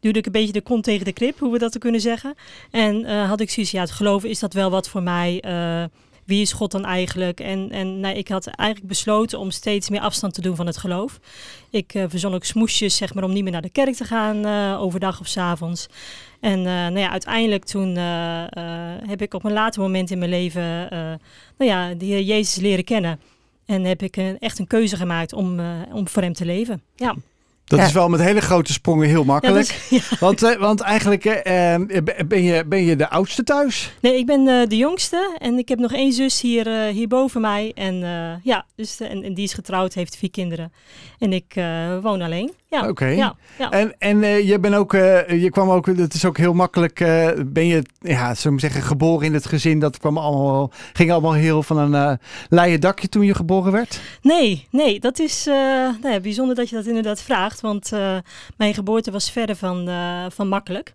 duwde 0.00 0.18
ik 0.18 0.26
een 0.26 0.32
beetje 0.32 0.52
de 0.52 0.60
kont 0.60 0.84
tegen 0.84 1.04
de 1.04 1.12
krip, 1.12 1.38
hoe 1.38 1.52
we 1.52 1.58
dat 1.58 1.78
kunnen 1.78 2.00
zeggen. 2.00 2.34
En 2.70 3.04
had 3.26 3.40
ik 3.40 3.50
zoiets, 3.50 3.72
ja, 3.72 3.80
het 3.80 3.90
geloven 3.90 4.28
is 4.28 4.38
dat 4.38 4.52
wel 4.52 4.70
wat 4.70 4.88
voor 4.88 5.02
mij 5.02 5.42
wie 6.24 6.40
is 6.40 6.52
God 6.52 6.70
dan 6.70 6.84
eigenlijk? 6.84 7.40
En, 7.40 7.70
en 7.70 8.00
nou, 8.00 8.16
ik 8.16 8.28
had 8.28 8.46
eigenlijk 8.46 8.88
besloten 8.88 9.38
om 9.38 9.50
steeds 9.50 9.88
meer 9.88 10.00
afstand 10.00 10.34
te 10.34 10.40
doen 10.40 10.56
van 10.56 10.66
het 10.66 10.76
geloof. 10.76 11.20
Ik 11.70 11.94
uh, 11.94 12.04
verzon 12.08 12.34
ook 12.34 12.44
smoesjes, 12.44 12.96
zeg 12.96 13.14
maar, 13.14 13.24
om 13.24 13.32
niet 13.32 13.42
meer 13.42 13.52
naar 13.52 13.62
de 13.62 13.70
kerk 13.70 13.94
te 13.94 14.04
gaan, 14.04 14.46
uh, 14.46 14.80
overdag 14.80 15.20
of 15.20 15.26
s 15.26 15.36
avonds. 15.36 15.86
En 16.40 16.58
uh, 16.58 16.64
nou 16.64 16.98
ja, 16.98 17.10
uiteindelijk 17.10 17.64
toen 17.64 17.96
heb 19.06 19.22
ik 19.22 19.34
op 19.34 19.44
een 19.44 19.52
later 19.52 19.82
moment 19.82 20.10
in 20.10 20.18
mijn 20.18 20.30
leven, 20.30 20.88
nou 21.58 21.70
ja, 21.70 21.94
de 21.94 22.24
Jezus 22.24 22.62
leren 22.62 22.84
kennen. 22.84 23.20
En 23.66 23.84
heb 23.84 24.02
ik 24.02 24.16
echt 24.16 24.58
een 24.58 24.66
keuze 24.66 24.96
gemaakt 24.96 25.32
om, 25.32 25.60
om 25.92 26.08
voor 26.08 26.22
hem 26.22 26.32
te 26.32 26.44
leven. 26.44 26.82
Ja. 26.96 27.14
Dat 27.64 27.78
Ja. 27.78 27.84
is 27.84 27.92
wel 27.92 28.08
met 28.08 28.20
hele 28.20 28.40
grote 28.40 28.72
sprongen 28.72 29.08
heel 29.08 29.24
makkelijk. 29.24 29.66
Ja, 29.66 29.74
dat 29.90 30.00
is- 30.00 30.08
ja. 30.10 30.16
want, 30.20 30.42
eh, 30.42 30.56
want 30.58 30.80
eigenlijk 30.80 31.24
eh, 31.24 31.74
eh, 31.74 31.82
ben, 32.26 32.42
je, 32.42 32.64
ben 32.66 32.84
je 32.84 32.96
de 32.96 33.10
oudste 33.10 33.42
thuis. 33.42 33.92
Nee, 34.00 34.18
ik 34.18 34.26
ben 34.26 34.68
de 34.68 34.76
jongste 34.76 35.36
en 35.38 35.58
ik 35.58 35.68
heb 35.68 35.78
nog 35.78 35.92
één 35.92 36.12
zus 36.12 36.40
hier, 36.40 36.68
hier 36.86 37.08
boven 37.08 37.40
mij. 37.40 37.72
En 37.74 37.94
ja, 38.42 38.66
dus, 38.76 39.00
en, 39.00 39.22
en 39.22 39.34
die 39.34 39.44
is 39.44 39.52
getrouwd, 39.54 39.94
heeft 39.94 40.16
vier 40.16 40.30
kinderen. 40.30 40.72
En 41.18 41.32
ik 41.32 41.54
woon 42.02 42.20
alleen. 42.22 42.52
Ja, 42.74 42.88
Oké. 42.88 43.06
ja, 43.06 43.36
ja. 43.58 43.70
En, 43.70 43.94
en 43.98 44.22
eh, 44.22 44.48
je, 44.48 44.58
bent 44.58 44.74
ook, 44.74 44.94
eh, 44.94 45.42
je 45.42 45.50
kwam 45.50 45.70
ook, 45.70 45.86
het 45.86 46.14
is 46.14 46.24
ook 46.24 46.36
heel 46.36 46.52
makkelijk, 46.52 47.00
eh, 47.00 47.28
ben 47.46 47.66
je, 47.66 47.82
ja, 48.00 48.34
zullen 48.34 48.54
we 48.56 48.62
zeggen, 48.62 48.82
geboren 48.82 49.26
in 49.26 49.34
het 49.34 49.46
gezin. 49.46 49.78
Dat 49.78 49.98
kwam 49.98 50.18
allemaal, 50.18 50.70
ging 50.92 51.12
allemaal 51.12 51.32
heel 51.32 51.62
van 51.62 51.78
een 51.78 52.18
leien 52.48 52.80
dakje 52.80 53.08
toen 53.08 53.24
je 53.24 53.34
geboren 53.34 53.72
werd. 53.72 54.00
Nee, 54.22 54.66
nee, 54.70 55.00
dat 55.00 55.18
is 55.18 55.44
nou 55.44 56.12
ja, 56.12 56.20
bijzonder 56.20 56.54
dat 56.54 56.68
je 56.68 56.76
dat 56.76 56.86
inderdaad 56.86 57.22
vraagt. 57.22 57.60
Want 57.60 57.90
mijn 58.56 58.74
geboorte 58.74 59.10
was 59.10 59.30
verder 59.30 59.56
van, 59.56 59.88
van 60.30 60.48
makkelijk. 60.48 60.92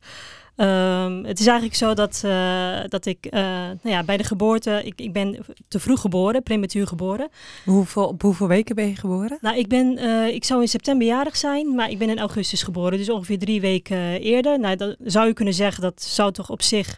Ehm, 0.60 1.24
het 1.24 1.40
is 1.40 1.46
eigenlijk 1.46 1.78
zo 1.78 1.94
dat, 1.94 2.22
eh, 2.26 2.80
dat 2.88 3.06
ik 3.06 3.26
eh, 3.26 3.42
nou 3.82 3.96
ja, 3.96 4.04
bij 4.04 4.18
de 4.18 4.24
geboorte, 4.24 4.82
ik, 4.84 5.02
ik 5.02 5.14
ben 5.14 5.46
te 5.68 5.80
vroeg 5.80 6.02
geboren, 6.02 6.44
prematuur 6.44 6.88
geboren. 6.88 7.30
Hoeveel, 7.66 8.08
op 8.08 8.22
hoeveel 8.22 8.48
weken 8.48 8.76
ben 8.76 8.88
je 8.88 8.96
geboren? 8.96 9.38
Nou, 9.42 9.58
ik, 9.58 9.68
ben, 9.68 9.98
eh, 9.98 10.28
ik 10.28 10.44
zou 10.44 10.62
in 10.62 10.68
september 10.68 11.08
jarig 11.08 11.38
zijn, 11.38 11.76
maar 11.76 11.90
ik 11.90 11.98
ben 11.98 12.10
in 12.10 12.20
augustus 12.20 12.64
geboren. 12.64 12.98
Dus 12.98 13.10
ongeveer 13.10 13.40
drie 13.40 13.62
weken 13.62 14.22
eerder. 14.22 14.60
Nou, 14.60 14.76
dat 14.76 14.96
zou 15.04 15.28
je 15.28 15.34
kunnen 15.34 15.54
zeggen, 15.54 15.82
dat 15.82 16.02
zou 16.02 16.32
toch 16.32 16.50
op 16.50 16.62
zich 16.62 16.98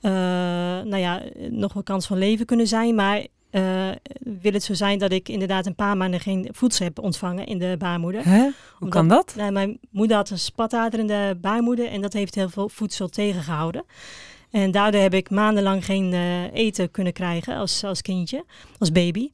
nou 0.00 0.96
ja, 0.96 1.22
nog 1.50 1.72
wel 1.72 1.82
kans 1.82 2.06
van 2.06 2.18
leven 2.18 2.46
kunnen 2.46 2.66
zijn. 2.66 2.94
Maar 2.94 3.26
eh, 3.52 3.88
wil 4.18 4.52
het 4.52 4.62
zo 4.62 4.74
zijn 4.74 4.98
dat 4.98 5.12
ik 5.12 5.28
inderdaad 5.28 5.66
een 5.66 5.74
paar 5.74 5.96
maanden 5.96 6.20
geen 6.20 6.48
voedsel 6.52 6.84
heb 6.84 6.98
ontvangen 6.98 7.46
in 7.46 7.58
de 7.58 7.74
baarmoeder. 7.78 8.24
Hè? 8.24 8.40
Hoe 8.40 8.52
Omdat- 8.80 8.94
kan 8.94 9.08
dat? 9.08 9.34
Nou, 9.36 9.52
mijn 9.52 9.78
moeder 9.90 10.16
had 10.16 10.30
een 10.30 10.38
spatader 10.38 11.00
in 11.00 11.06
de 11.06 11.36
baarmoeder 11.40 11.86
en 11.86 12.00
dat 12.00 12.12
heeft 12.12 12.34
heel 12.34 12.48
veel 12.48 12.68
voedsel 12.68 13.08
tegengehouden. 13.08 13.84
En 14.50 14.70
daardoor 14.70 15.00
heb 15.00 15.14
ik 15.14 15.30
maandenlang 15.30 15.84
geen 15.84 16.12
eh, 16.12 16.52
eten 16.52 16.90
kunnen 16.90 17.12
krijgen 17.12 17.56
als, 17.56 17.84
als 17.84 18.02
kindje, 18.02 18.44
als 18.78 18.92
baby. 18.92 19.30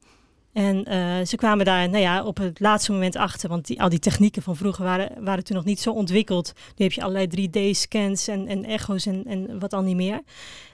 En 0.53 0.85
eh, 0.85 1.25
ze 1.25 1.35
kwamen 1.35 1.65
daar 1.65 1.89
nou 1.89 2.01
ja, 2.01 2.23
op 2.23 2.37
het 2.37 2.59
laatste 2.59 2.91
moment 2.91 3.15
achter, 3.15 3.49
want 3.49 3.67
die, 3.67 3.81
al 3.81 3.89
die 3.89 3.99
technieken 3.99 4.41
van 4.41 4.55
vroeger 4.55 4.83
waren, 4.83 5.11
waren 5.23 5.43
toen 5.43 5.55
nog 5.55 5.65
niet 5.65 5.79
zo 5.79 5.91
ontwikkeld. 5.91 6.53
Nu 6.75 6.85
heb 6.85 6.93
je 6.93 7.01
allerlei 7.03 7.49
3D-scans 7.49 8.27
en, 8.27 8.47
en 8.47 8.65
echo's 8.65 9.05
en, 9.05 9.23
en 9.25 9.59
wat 9.59 9.73
al 9.73 9.81
niet 9.81 9.95
meer. 9.95 10.21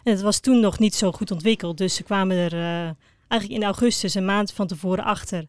En 0.04 0.12
het 0.12 0.22
was 0.22 0.40
toen 0.40 0.60
nog 0.60 0.80
niet 0.80 0.96
zo 0.96 1.12
goed 1.12 1.32
ontwikkeld, 1.32 1.78
dus 1.78 1.96
ze 1.96 2.04
kwamen 2.04 2.38
er 2.38 2.96
eigenlijk 3.40 3.62
in 3.62 3.68
augustus, 3.68 4.14
een 4.14 4.26
maand 4.26 4.52
van 4.54 4.68
tevoren, 4.68 5.04
achter. 5.04 5.48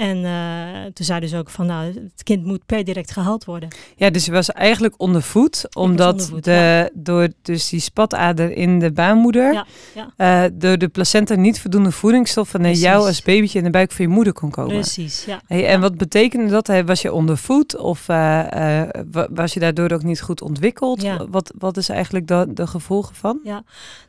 En 0.00 0.16
uh, 0.16 0.84
toen 0.92 1.04
zeiden 1.06 1.28
ze 1.28 1.36
ook 1.36 1.50
van, 1.50 1.66
nou, 1.66 1.86
het 1.86 2.22
kind 2.22 2.44
moet 2.44 2.66
per 2.66 2.84
direct 2.84 3.10
gehaald 3.10 3.44
worden. 3.44 3.68
Ja, 3.96 4.10
dus 4.10 4.24
je 4.24 4.32
was 4.32 4.52
eigenlijk 4.52 4.94
onder 4.96 5.22
voet, 5.22 5.74
omdat 5.76 6.12
onder 6.12 6.26
voet, 6.28 6.44
de, 6.44 6.50
ja. 6.50 6.88
door 6.94 7.28
dus 7.42 7.68
die 7.68 7.80
spatader 7.80 8.56
in 8.56 8.78
de 8.78 8.92
baarmoeder, 8.92 9.52
Ja, 9.52 9.66
ja. 9.94 10.44
eh, 10.44 10.50
door 10.52 10.78
de 10.78 10.88
placenta 10.88 11.34
niet 11.34 11.60
voldoende 11.60 11.90
voedingsstoffen 11.92 12.60
naar 12.60 12.68
Precies. 12.70 12.86
jou 12.88 13.06
als 13.06 13.22
babytje 13.22 13.58
in 13.58 13.64
de 13.64 13.70
buik 13.70 13.92
van 13.92 14.04
je 14.04 14.10
moeder 14.10 14.32
kon 14.32 14.50
komen. 14.50 14.74
Precies, 14.74 15.24
ja. 15.24 15.40
Hey, 15.46 15.66
en 15.66 15.80
wat 15.80 15.96
betekende 15.96 16.50
dat? 16.50 16.82
Was 16.84 17.02
je 17.02 17.12
onder 17.12 17.38
voet 17.38 17.76
of 17.76 18.08
eh, 18.08 18.80
eh, 18.82 18.88
wa- 19.10 19.28
was 19.30 19.54
je 19.54 19.60
daardoor 19.60 19.90
ook 19.92 20.02
niet 20.02 20.20
goed 20.20 20.42
ontwikkeld? 20.42 21.02
Ja. 21.02 21.26
Wat, 21.30 21.52
wat 21.58 21.76
is 21.76 21.88
eigenlijk 21.88 22.26
de, 22.26 22.46
de 22.54 22.66
gevolgen 22.66 23.14
van? 23.14 23.38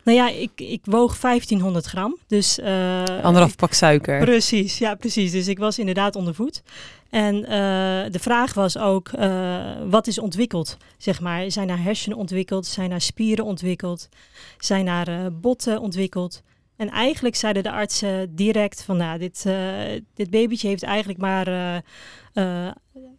Nou 0.04 0.18
ja, 0.18 0.28
ik, 0.30 0.50
ik 0.56 0.80
woog 0.84 1.18
1500 1.20 1.86
gram, 1.86 2.16
dus... 2.26 2.58
eh, 2.58 3.02
Anderhalf 3.22 3.56
pak 3.56 3.72
suiker. 3.72 4.18
Precies, 4.24 4.78
ja, 4.78 4.94
precies. 4.94 5.30
Dus 5.32 5.48
ik 5.48 5.58
was 5.58 5.78
inderdaad 5.82 6.16
onder 6.16 6.34
voet. 6.34 6.62
En 7.12 7.44
eh, 7.44 8.12
de 8.12 8.18
vraag 8.18 8.54
was 8.54 8.78
ook, 8.78 9.08
eh, 9.08 9.60
wat 9.88 10.06
is 10.06 10.18
ontwikkeld? 10.18 10.76
Zeg 10.98 11.20
maar, 11.20 11.50
zijn 11.50 11.68
er 11.68 11.82
hersenen 11.82 12.18
ontwikkeld? 12.18 12.66
Zijn 12.66 12.90
er 12.90 13.00
spieren 13.00 13.44
ontwikkeld? 13.44 14.08
Zijn 14.58 14.86
er 14.86 15.08
eh, 15.08 15.26
botten 15.32 15.80
ontwikkeld? 15.80 16.42
En 16.76 16.90
eigenlijk 16.90 17.36
zeiden 17.36 17.62
de 17.62 17.70
artsen 17.70 18.34
direct 18.34 18.82
van, 18.82 18.96
nou, 18.96 19.18
dit, 19.18 19.46
dit 20.14 20.30
babytje 20.30 20.68
heeft 20.68 20.82
eigenlijk 20.82 21.18
maar, 21.18 21.46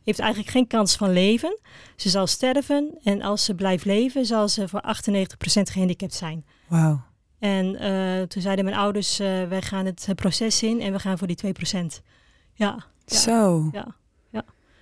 heeft 0.03 0.19
eigenlijk 0.19 0.51
geen 0.51 0.67
kans 0.67 0.95
van 0.95 1.13
leven. 1.13 1.59
Ze 1.95 2.09
zal 2.09 2.27
sterven 2.27 2.99
en 3.03 3.21
als 3.21 3.45
ze 3.45 3.55
blijft 3.55 3.85
leven, 3.85 4.25
zal 4.25 4.49
ze 4.49 4.67
voor 4.67 4.81
98% 4.81 5.71
gehandicapt 5.71 6.13
zijn. 6.13 6.45
Wauw. 6.67 7.01
En 7.39 7.77
toen 8.27 8.41
zeiden 8.41 8.65
mijn 8.65 8.77
ouders, 8.77 9.17
wij 9.17 9.61
gaan 9.61 9.85
het 9.85 10.07
proces 10.15 10.63
in 10.63 10.81
en 10.81 10.91
we 10.91 10.99
gaan 10.99 11.17
voor 11.17 11.27
die 11.27 11.37
2%. 11.37 12.01
Ja, 12.53 12.83
Ja. 13.05 13.17
Zo. 13.17 13.69
ja. 13.71 13.95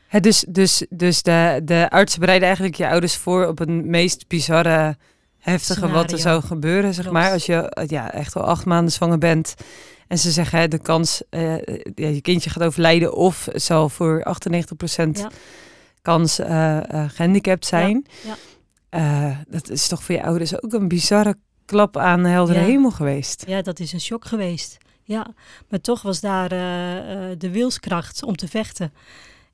ja. 0.10 0.20
Dus 0.20 0.46
dus, 0.50 0.86
dus 0.90 1.22
de, 1.24 1.62
de 1.63 1.90
artsen 1.90 2.20
bereiden 2.20 2.48
eigenlijk 2.48 2.78
je 2.78 2.90
ouders 2.90 3.16
voor 3.16 3.46
op 3.48 3.58
het 3.58 3.70
meest 3.70 4.28
bizarre, 4.28 4.98
heftige 5.38 5.88
wat 5.90 6.12
er 6.12 6.18
zou 6.20 6.42
gebeuren, 6.44 6.94
zeg 6.94 7.04
Klopt. 7.06 7.18
maar. 7.20 7.32
Als 7.32 7.46
je 7.46 7.84
ja, 7.88 8.12
echt 8.13 8.36
al 8.36 8.44
acht 8.44 8.66
maanden 8.66 8.92
zwanger 8.92 9.18
bent 9.18 9.56
en 10.08 10.18
ze 10.18 10.32
zeggen 10.32 10.70
de 10.70 10.80
kans, 10.80 11.22
eh, 11.30 11.58
ja, 11.96 12.08
je 12.08 12.22
kindje 12.22 12.50
gaat 12.50 12.63
overlijden 12.63 13.13
of 13.16 13.48
zal 13.54 13.90
voor 13.90 14.24
98% 14.24 15.20
Ja. 15.20 15.30
kans 16.01 16.40
eh, 16.40 16.78
eh, 16.78 17.10
gehandicapt 17.10 17.66
zijn. 17.66 18.06
ja. 18.24 18.36
Dat 19.48 19.70
is 19.70 19.88
toch 19.88 20.04
voor 20.04 20.16
je 20.16 20.24
ouders 20.24 20.63
ook 20.63 20.74
een 20.74 20.88
bizarre 20.88 21.36
klap 21.66 21.98
aan 21.98 22.24
de 22.24 22.30
heldere 22.30 22.60
hemel 22.60 22.92
geweest. 22.92 23.44
ja, 23.48 23.62
dat 23.62 23.80
is 23.80 23.94
een 23.94 24.01
shock 24.01 24.25
geweest. 24.25 24.78
Ja, 25.12 25.34
maar 25.70 25.82
toch 25.82 26.01
was 26.01 26.20
daar 26.20 26.51
eh, 26.51 27.32
eh, 27.32 27.39
de 27.39 27.51
wilskracht 27.51 28.24
om 28.24 28.36
te 28.36 28.48
vechten. 28.48 28.94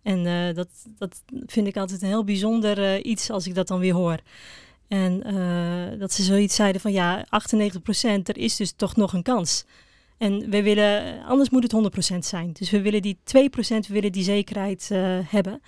En 0.04 0.26
eh, 0.26 0.56
dat, 0.56 0.68
dat 0.98 1.24
vind 1.46 1.68
ik 1.68 1.78
altijd 1.78 2.02
een 2.02 2.08
heel 2.08 2.24
bijzonder 2.24 3.04
iets 3.06 3.30
als 3.30 3.48
ik 3.48 3.56
dat 3.56 3.68
dan 3.68 3.80
weer 3.80 3.94
hoor. 3.94 4.20
En 4.88 5.20
dat 6.00 6.14
ze 6.14 6.24
zoiets 6.24 6.56
zeiden 6.56 6.82
van 6.82 6.92
ja, 6.92 7.26
98%, 7.26 7.30
er 8.24 8.38
is 8.38 8.56
dus 8.56 8.72
toch 8.72 8.96
nog 8.96 9.14
een 9.14 9.24
kans. 9.24 9.66
En 10.18 10.50
we 10.50 10.64
willen, 10.64 11.24
anders 11.26 11.50
moet 11.50 11.72
het 11.72 12.14
100% 12.14 12.18
zijn. 12.18 12.54
Dus 12.54 12.70
we 12.70 12.82
willen 12.82 13.02
die 13.02 13.18
2%, 13.18 13.20
we 13.88 13.94
willen 13.94 14.12
die 14.12 14.24
zekerheid 14.24 14.90
hebben. 15.30 15.62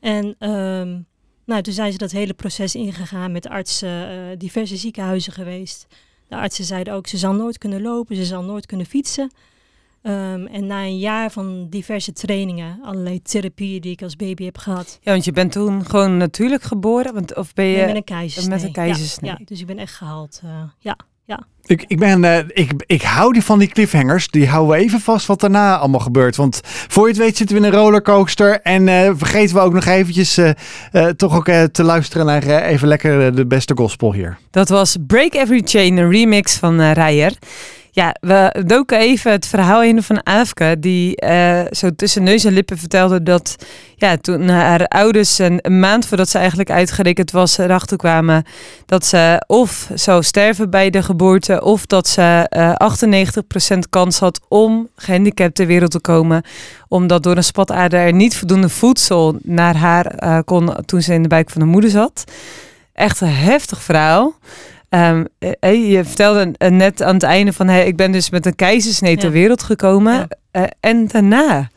En 0.00 0.34
ehm, 0.38 1.00
nou, 1.44 1.62
toen 1.62 1.72
zijn 1.72 1.92
ze 1.92 1.98
dat 1.98 2.10
hele 2.10 2.34
proces 2.34 2.74
ingegaan 2.74 3.32
met 3.32 3.48
artsen, 3.48 4.38
diverse 4.38 4.76
ziekenhuizen 4.76 5.32
geweest. 5.32 5.86
De 6.32 6.38
artsen 6.38 6.64
zeiden 6.64 6.94
ook, 6.94 7.06
ze 7.06 7.16
zal 7.18 7.32
nooit 7.34 7.58
kunnen 7.58 7.82
lopen, 7.82 8.16
ze 8.16 8.24
zal 8.24 8.42
nooit 8.42 8.66
kunnen 8.66 8.86
fietsen. 8.86 9.30
Ehm, 10.02 10.46
en 10.46 10.66
na 10.66 10.82
een 10.82 10.98
jaar 10.98 11.30
van 11.30 11.66
diverse 11.68 12.12
trainingen, 12.12 12.78
allerlei 12.82 13.22
therapieën 13.22 13.80
die 13.80 13.92
ik 13.92 14.02
als 14.02 14.16
baby 14.16 14.44
heb 14.44 14.58
gehad. 14.58 14.98
Ja, 15.02 15.12
want 15.12 15.24
je 15.24 15.32
bent 15.32 15.52
toen 15.52 15.84
gewoon 15.86 16.16
natuurlijk 16.16 16.62
geboren, 16.62 17.14
want, 17.14 17.36
of 17.36 17.52
ben 17.54 17.64
je... 17.64 17.76
Nee, 17.76 17.86
met 17.86 17.96
een 17.96 18.04
keizersnee. 18.04 18.54
met 18.54 18.62
een 18.62 18.72
keizersnee. 18.72 19.30
Ja, 19.30 19.36
ja, 19.38 19.44
dus 19.44 19.60
ik 19.60 19.66
ben 19.66 19.78
echt 19.78 19.94
gehaald. 19.94 20.40
eh, 20.44 20.62
ja. 20.78 20.96
Ik, 21.66 21.84
ik, 21.86 21.98
ben, 21.98 22.24
eh, 22.24 22.38
ik, 22.48 22.70
ik 22.86 23.02
hou 23.02 23.32
die 23.32 23.44
van 23.44 23.58
die 23.58 23.68
cliffhangers. 23.68 24.28
Die 24.28 24.48
houden 24.48 24.76
we 24.76 24.82
even 24.82 25.00
vast 25.00 25.26
wat 25.26 25.40
daarna 25.40 25.78
allemaal 25.78 26.00
gebeurt. 26.00 26.36
Want 26.36 26.60
voor 26.64 27.02
je 27.02 27.12
het 27.12 27.22
weet 27.22 27.36
zitten 27.36 27.56
we 27.56 27.66
in 27.66 27.72
een 27.72 27.78
rollercoaster. 27.78 28.60
En 28.60 28.88
eh, 28.88 29.10
vergeten 29.16 29.56
we 29.56 29.62
ook 29.62 29.72
nog 29.72 29.84
eventjes 29.84 30.36
eh, 30.38 31.06
toch 31.06 31.36
ook 31.36 31.50
te 31.72 31.82
luisteren 31.82 32.26
naar 32.26 32.42
even 32.42 32.88
lekker 32.88 33.34
de 33.34 33.46
beste 33.46 33.76
gospel 33.76 34.12
hier. 34.12 34.38
Dat 34.50 34.68
was 34.68 34.96
Break 35.06 35.34
Every 35.34 35.62
Chain, 35.64 35.96
een 35.96 36.10
remix 36.10 36.56
van 36.56 36.80
Rijer. 36.92 37.32
Ja, 37.94 38.14
we 38.20 38.62
doken 38.66 38.98
even 38.98 39.30
het 39.30 39.46
verhaal 39.46 39.82
in 39.82 40.02
van 40.02 40.26
Aafke, 40.26 40.76
die 40.78 41.16
eh, 41.16 41.60
zo 41.70 41.94
tussen 41.96 42.22
neus 42.22 42.44
en 42.44 42.52
lippen 42.52 42.78
vertelde 42.78 43.22
dat 43.22 43.56
ja, 43.96 44.16
toen 44.16 44.48
haar 44.48 44.86
ouders 44.86 45.38
een, 45.38 45.58
een 45.62 45.80
maand 45.80 46.06
voordat 46.06 46.28
ze 46.28 46.38
eigenlijk 46.38 46.70
uitgerekend 46.70 47.30
was, 47.30 47.58
erachter 47.58 47.96
kwamen 47.96 48.44
dat 48.86 49.06
ze 49.06 49.44
of 49.46 49.90
zou 49.94 50.22
sterven 50.22 50.70
bij 50.70 50.90
de 50.90 51.02
geboorte, 51.02 51.62
of 51.62 51.86
dat 51.86 52.08
ze 52.08 52.46
eh 52.48 52.74
98% 53.74 53.78
kans 53.90 54.18
had 54.18 54.40
om 54.48 54.88
gehandicapt 54.96 55.54
ter 55.54 55.66
wereld 55.66 55.90
te 55.90 56.00
komen, 56.00 56.42
omdat 56.88 57.22
door 57.22 57.36
een 57.36 57.44
spatader 57.44 58.00
er 58.00 58.12
niet 58.12 58.36
voldoende 58.36 58.68
voedsel 58.68 59.38
naar 59.42 59.76
haar 59.76 60.06
eh, 60.06 60.38
kon 60.44 60.84
toen 60.84 61.02
ze 61.02 61.14
in 61.14 61.22
de 61.22 61.28
buik 61.28 61.50
van 61.50 61.60
de 61.60 61.66
moeder 61.66 61.90
zat. 61.90 62.24
Echt 62.92 63.20
een 63.20 63.28
heftig 63.28 63.82
verhaal. 63.82 64.34
Ehm, 64.92 65.24
eh, 65.38 65.50
eh, 65.60 65.90
je 65.90 66.04
vertelde 66.04 66.54
net 66.58 67.02
aan 67.02 67.14
het 67.14 67.22
einde 67.22 67.52
van, 67.52 67.68
hey, 67.68 67.86
ik 67.86 67.96
ben 67.96 68.12
dus 68.12 68.30
met 68.30 68.46
een 68.46 68.54
keizersnee 68.54 69.16
ter 69.16 69.30
wereld 69.30 69.62
gekomen. 69.62 70.12
Ja. 70.12 70.28
Eh, 70.50 70.62
en 70.80 71.06
daarna, 71.06 71.70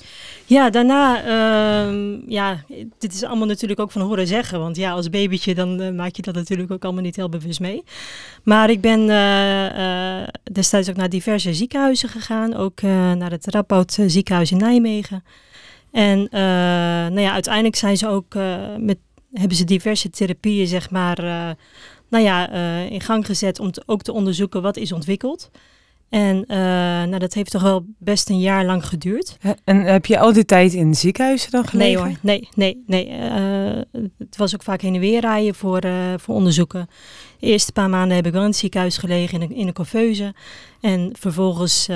Ja, 0.45 0.69
daarna, 0.69 1.24
ehm, 1.24 2.19
ja, 2.27 2.63
dit 2.98 3.13
is 3.13 3.24
allemaal 3.24 3.48
natuurlijk 3.48 3.79
ook 3.79 3.91
van 3.91 4.01
horen 4.01 4.27
zeggen. 4.27 4.60
Want 4.60 4.75
ja, 4.75 4.91
als 4.91 5.10
babytje 5.10 5.55
dan 5.55 5.95
maak 5.95 6.15
je 6.15 6.22
dat 6.22 6.36
natuurlijk 6.36 6.72
ook 6.72 6.84
allemaal 6.84 7.03
niet 7.03 7.15
heel 7.15 7.29
bewust 7.29 7.60
mee. 7.60 7.84
Maar 8.43 8.69
ik 8.69 8.81
ben 8.81 9.07
destijds 10.51 10.89
ook 10.89 10.95
naar 10.95 11.10
diverse 11.10 11.53
ziekenhuizen 11.53 12.10
gegaan. 12.10 12.55
Ook 12.55 12.81
naar 13.17 13.31
het 13.31 13.45
Radboud 13.50 13.98
ziekenhuis 14.07 14.51
in 14.51 14.57
Nijmegen. 14.57 15.24
En 15.91 16.27
nou 17.12 17.22
ja, 17.22 17.31
uiteindelijk 17.31 17.75
zijn 17.75 17.98
ze 17.98 18.07
ook 18.07 18.34
met, 18.79 18.98
hebben 19.34 19.57
ze 19.57 19.63
diverse 19.63 20.10
therapieën, 20.10 20.67
zeg 20.67 20.89
maar, 20.89 21.55
nou 22.15 22.27
ja, 22.27 22.50
eh, 22.51 22.91
in 22.91 23.01
gang 23.01 23.25
gezet 23.25 23.60
om 23.60 23.72
te- 23.72 23.84
ook 23.86 24.01
te 24.01 24.13
onderzoeken 24.13 24.62
wat 24.62 24.77
is 24.77 24.91
ontwikkeld. 24.91 25.50
En 26.10 26.45
eh, 26.48 26.57
nou, 27.07 27.17
dat 27.17 27.34
heeft 27.34 27.51
toch 27.51 27.62
wel 27.62 27.86
best 27.98 28.29
een 28.29 28.39
jaar 28.39 28.65
lang 28.65 28.86
geduurd. 28.86 29.38
en 29.63 29.81
heb 29.81 30.05
je 30.05 30.19
al 30.19 30.34
die 30.34 30.45
tijd 30.45 30.74
in 30.74 30.95
ziekenhuizen 30.95 31.51
dan 31.51 31.67
gelegen? 31.67 32.01
Nee 32.03 32.07
hoor, 32.07 32.17
nee, 32.22 32.50
nee, 32.55 32.84
nee. 32.88 33.07
Eh, 33.07 34.01
het 34.17 34.38
was 34.38 34.53
ook 34.53 34.63
vaak 34.63 34.81
heen 34.81 34.93
en 34.93 35.00
weer 35.00 35.22
rijden 35.22 35.55
voor, 35.55 35.81
voor 36.17 36.36
onderzoeken. 36.36 36.89
De 37.39 37.48
eerste 37.48 37.72
paar 37.72 37.89
maanden 37.89 38.15
heb 38.15 38.25
ik 38.25 38.31
wel 38.31 38.41
in 38.41 38.48
het 38.48 38.57
ziekenhuis 38.57 38.98
gelegen, 38.98 39.41
in 39.41 39.50
een, 39.50 39.55
in 39.55 39.67
een 39.67 39.74
couveuse. 39.74 40.34
En 40.81 41.10
vervolgens 41.19 41.89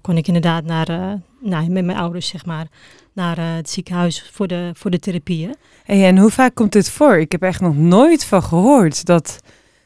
kon 0.00 0.16
ik 0.16 0.26
inderdaad 0.26 0.64
naar, 0.64 1.20
nou, 1.40 1.68
met 1.68 1.84
mijn 1.84 1.98
ouders, 1.98 2.28
zeg 2.28 2.46
maar, 2.46 2.66
naar 3.14 3.38
eh, 3.38 3.54
het 3.54 3.70
ziekenhuis 3.70 4.30
voor 4.32 4.46
de, 4.46 4.70
voor 4.74 4.90
de 4.90 4.98
therapieën. 4.98 5.54
Hey, 5.84 6.04
en 6.06 6.18
hoe 6.18 6.30
vaak 6.30 6.54
komt 6.54 6.72
dit 6.72 6.90
voor? 6.90 7.18
Ik 7.18 7.32
heb 7.32 7.42
echt 7.42 7.60
nog 7.60 7.76
nooit 7.76 8.24
van 8.24 8.42
gehoord 8.42 9.04
dat, 9.04 9.38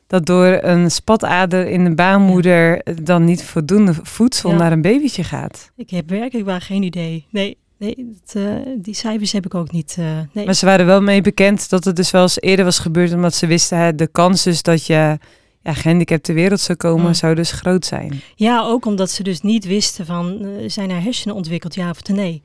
dat 0.06 0.26
door 0.26 0.46
een 0.62 0.90
spatader 0.90 1.66
in 1.68 1.84
de 1.84 1.94
baarmoeder 1.94 2.82
eh, 2.82 2.94
dan 3.02 3.24
niet 3.24 3.44
voldoende 3.44 3.94
voedsel 4.02 4.50
Ja. 4.50 4.56
naar 4.56 4.72
een 4.72 4.82
babytje 4.82 5.24
gaat. 5.24 5.70
Ik 5.76 5.90
heb 5.90 6.08
werkelijk 6.10 6.46
waar 6.46 6.60
geen 6.60 6.82
idee. 6.82 7.26
Nee, 7.30 7.56
nee 7.78 8.16
eh, 8.32 8.42
die 8.78 8.94
cijfers 8.94 9.32
heb 9.32 9.44
ik 9.46 9.54
ook 9.54 9.70
niet. 9.72 9.96
nee. 10.32 10.44
Maar 10.44 10.54
ze 10.54 10.66
waren 10.66 10.86
wel 10.86 11.02
mee 11.02 11.20
bekend 11.20 11.70
dat 11.70 11.84
het 11.84 11.96
dus 11.96 12.10
wel 12.10 12.22
eens 12.22 12.40
eerder 12.40 12.64
was 12.64 12.78
gebeurd, 12.78 13.12
omdat 13.12 13.34
ze 13.34 13.46
wisten 13.46 13.78
hè, 13.78 13.94
de 13.94 14.06
kans 14.06 14.42
dus 14.42 14.62
dat 14.62 14.86
je 14.86 15.18
ja, 15.62 15.72
gehandicapt 15.72 16.22
ter 16.22 16.34
wereld 16.34 16.60
zou 16.60 16.78
komen, 16.78 17.06
Mm. 17.06 17.14
zou 17.14 17.34
dus 17.34 17.50
groot 17.52 17.84
zijn. 17.86 18.20
Ja, 18.34 18.60
ook 18.62 18.84
omdat 18.86 19.10
ze 19.10 19.22
dus 19.22 19.40
niet 19.40 19.64
wisten 19.66 20.06
van 20.06 20.48
zijn 20.66 20.90
er 20.90 21.02
hersenen 21.02 21.36
ontwikkeld, 21.36 21.74
ja 21.74 21.90
of 21.90 22.02
nee. 22.08 22.42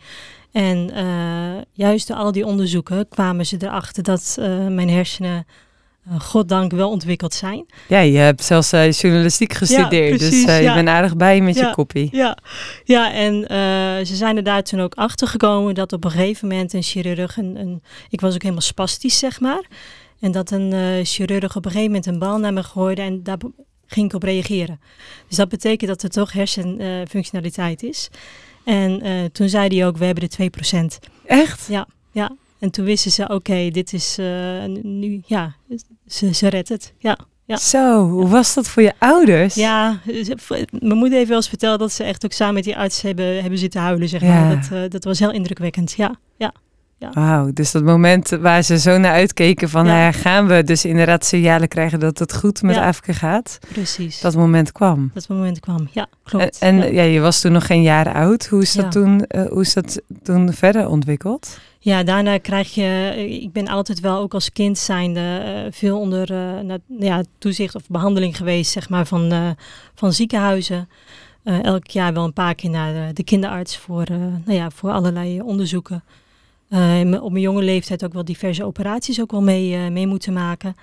En 0.53 0.91
eh, 0.93 1.61
juist 1.71 2.07
door 2.07 2.17
al 2.17 2.31
die 2.31 2.45
onderzoeken 2.45 3.07
kwamen 3.07 3.45
ze 3.45 3.57
erachter 3.59 4.03
dat 4.03 4.35
eh, 4.39 4.67
mijn 4.67 4.89
hersenen, 4.89 5.45
eh, 6.07 6.19
goddank, 6.19 6.71
wel 6.71 6.89
ontwikkeld 6.89 7.33
zijn. 7.33 7.65
Ja, 7.87 7.99
je 7.99 8.17
hebt 8.17 8.43
zelfs 8.43 8.69
journalistiek 8.69 9.53
gestudeerd, 9.53 10.17
precies, 10.17 10.45
dus 10.45 10.55
je 10.55 10.61
ja. 10.61 10.73
bent 10.73 10.87
aardig 10.87 11.15
bij 11.15 11.41
met 11.41 11.55
Ja. 11.55 11.67
je 11.67 11.73
koppie. 11.73 12.09
Ja, 12.11 12.37
ja 12.83 13.13
en 13.13 13.45
ze 14.05 14.15
zijn 14.15 14.37
er 14.37 14.43
daar 14.43 14.63
toen 14.63 14.79
ook 14.79 14.95
achter 14.95 15.27
gekomen 15.27 15.75
dat 15.75 15.93
op 15.93 16.03
een 16.03 16.11
gegeven 16.11 16.47
moment 16.47 16.73
een 16.73 16.83
chirurg, 16.83 17.37
een, 17.37 17.55
een, 17.55 17.83
ik 18.09 18.21
was 18.21 18.33
ook 18.33 18.41
helemaal 18.41 18.61
spastisch 18.61 19.19
zeg 19.19 19.39
maar. 19.39 19.63
En 20.19 20.31
dat 20.31 20.51
een 20.51 21.05
chirurg 21.05 21.55
op 21.55 21.65
een 21.65 21.71
gegeven 21.71 21.91
moment 21.91 22.05
een 22.05 22.19
bal 22.19 22.37
naar 22.37 22.53
me 22.53 22.63
gooide 22.63 23.01
en 23.01 23.23
daar 23.23 23.37
ging 23.85 24.05
ik 24.05 24.15
op 24.15 24.23
reageren. 24.23 24.79
Dus 25.27 25.37
dat 25.37 25.49
betekent 25.49 25.89
dat 25.89 26.03
er 26.03 26.09
toch 26.09 26.31
hersenfunctionaliteit 26.31 27.83
is. 27.83 28.09
En 28.63 29.01
eh, 29.01 29.11
toen 29.31 29.49
zei 29.49 29.77
hij 29.77 29.87
ook, 29.87 29.97
we 29.97 30.05
hebben 30.05 30.29
de 30.29 30.49
2%. 31.01 31.09
Echt? 31.25 31.67
Ja, 32.11 32.31
en 32.59 32.69
toen 32.71 32.85
wisten 32.85 33.11
ze, 33.11 33.27
oké, 33.27 33.69
dit 33.69 33.93
is 33.93 34.17
eh, 34.17 34.63
nu, 34.81 35.21
ja, 35.25 35.55
ze, 36.07 36.33
ze 36.33 36.47
redt 36.47 36.69
het. 36.69 36.93
Ja, 36.97 37.17
Ja. 37.45 37.57
Zo, 37.57 38.09
hoe 38.09 38.27
was 38.27 38.53
dat 38.53 38.67
voor 38.67 38.83
je 38.83 38.93
ouders? 38.97 39.55
ja 39.55 39.99
mijn 40.79 40.97
moeder 40.97 41.17
heeft 41.17 41.27
wel 41.27 41.37
eens 41.37 41.49
verteld 41.49 41.79
dat 41.79 41.91
ze 41.91 42.03
echt 42.03 42.25
ook 42.25 42.31
samen 42.31 42.53
met 42.53 42.63
die 42.63 42.77
arts 42.77 43.01
hebben, 43.01 43.41
hebben 43.41 43.59
zitten 43.59 43.81
huilen, 43.81 44.09
zeg 44.09 44.21
Ja. 44.21 44.27
maar. 44.43 44.55
Dat, 44.55 44.71
eh, 44.71 44.89
dat 44.89 45.03
was 45.03 45.19
heel 45.19 45.31
indrukwekkend, 45.31 45.91
ja. 45.91 46.15
ja. 46.37 46.53
Wauw, 47.13 47.51
dus 47.53 47.71
dat 47.71 47.83
moment 47.83 48.29
waar 48.29 48.63
ze 48.63 48.79
zo 48.79 48.97
naar 48.97 49.11
uitkeken 49.13 49.69
van 49.69 49.85
Ja. 49.85 50.07
eh, 50.07 50.13
gaan 50.13 50.47
we 50.47 50.63
dus 50.63 50.85
inderdaad 50.85 51.25
signalen 51.25 51.67
krijgen 51.67 51.99
dat 51.99 52.19
het 52.19 52.33
goed 52.35 52.61
met 52.61 52.75
Ja. 52.75 52.87
Afrika 52.87 53.13
gaat. 53.13 53.59
Precies. 53.73 54.21
Dat 54.21 54.35
moment 54.35 54.71
kwam. 54.71 55.11
dat 55.13 55.27
moment 55.27 55.59
kwam, 55.59 55.87
ja, 55.91 56.01
En, 56.01 56.09
klopt. 56.23 56.57
en 56.59 56.75
ja. 56.77 56.83
ja, 56.85 57.01
je 57.03 57.19
was 57.19 57.41
toen 57.41 57.51
nog 57.51 57.65
geen 57.65 57.81
jaar 57.81 58.13
oud. 58.13 58.47
Hoe 58.47 58.61
is 58.61 58.73
dat, 58.73 58.91
toen, 58.91 59.25
eh, 59.25 59.45
hoe 59.45 59.61
is 59.61 59.73
dat 59.73 60.01
toen 60.23 60.53
verder 60.53 60.87
ontwikkeld? 60.87 61.59
Ja, 61.79 62.03
daarna 62.03 62.37
krijg 62.37 62.73
je. 62.73 63.13
Ik 63.41 63.51
ben 63.51 63.67
altijd 63.67 63.99
wel 63.99 64.17
ook 64.19 64.33
als 64.33 64.51
kind 64.51 64.77
zijnde 64.77 65.19
eh, 65.45 65.71
veel 65.71 65.99
onder 65.99 66.31
eh, 66.31 66.59
na- 66.63 66.77
ja, 66.99 67.23
toezicht 67.37 67.75
of 67.75 67.81
behandeling 67.87 68.37
geweest, 68.37 68.71
zeg 68.71 68.89
maar, 68.89 69.05
van, 69.05 69.55
van 69.95 70.13
ziekenhuizen. 70.13 70.89
Elk 71.43 71.87
jaar 71.87 72.13
wel 72.13 72.23
een 72.23 72.33
paar 72.33 72.55
keer 72.55 72.69
naar 72.69 72.93
de, 72.93 73.13
de 73.13 73.23
kinderarts 73.23 73.77
voor, 73.77 74.05
nou 74.45 74.57
ja, 74.57 74.69
voor 74.69 74.91
allerlei 74.91 75.41
onderzoeken. 75.41 76.03
Eh, 76.73 77.23
op 77.23 77.31
mijn 77.31 77.43
jonge 77.43 77.61
leeftijd 77.63 78.03
ook 78.05 78.13
wel 78.13 78.25
diverse 78.25 78.63
operaties 78.65 79.21
ook 79.21 79.31
wel 79.31 79.41
mee, 79.41 79.75
eh, 79.75 79.87
mee 79.91 80.07
moeten 80.07 80.33
maken. 80.33 80.75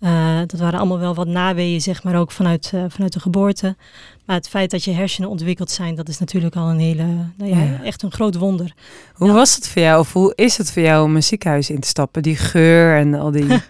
Eh, 0.00 0.38
dat 0.46 0.60
waren 0.60 0.78
allemaal 0.78 0.98
wel 0.98 1.14
wat 1.14 1.26
naweeën, 1.26 1.80
zeg 1.80 2.02
maar, 2.02 2.18
ook 2.18 2.30
vanuit, 2.30 2.72
vanuit 2.88 3.12
de 3.12 3.20
geboorte. 3.20 3.76
Maar 4.24 4.36
het 4.36 4.48
feit 4.48 4.70
dat 4.70 4.84
je 4.84 4.90
hersenen 4.90 5.28
ontwikkeld 5.30 5.70
zijn, 5.70 5.94
dat 5.94 6.08
is 6.08 6.18
natuurlijk 6.18 6.56
al 6.56 6.70
een 6.70 6.78
hele, 6.78 7.04
nou 7.36 7.50
ja, 7.50 7.62
Ja. 7.62 7.82
echt 7.82 8.02
een 8.02 8.12
groot 8.12 8.34
wonder. 8.34 8.72
Hoe 9.14 9.32
was 9.32 9.54
het 9.54 9.68
voor 9.68 9.82
jou? 9.82 10.00
Of 10.00 10.12
hoe 10.12 10.32
is 10.34 10.56
het 10.56 10.72
voor 10.72 10.82
jou 10.82 11.04
om 11.04 11.16
een 11.16 11.22
ziekenhuis 11.22 11.70
in 11.70 11.80
te 11.80 11.88
stappen? 11.88 12.22
Die 12.22 12.36
geur 12.36 12.96
en 12.98 13.14
al 13.14 13.30
die... 13.30 13.46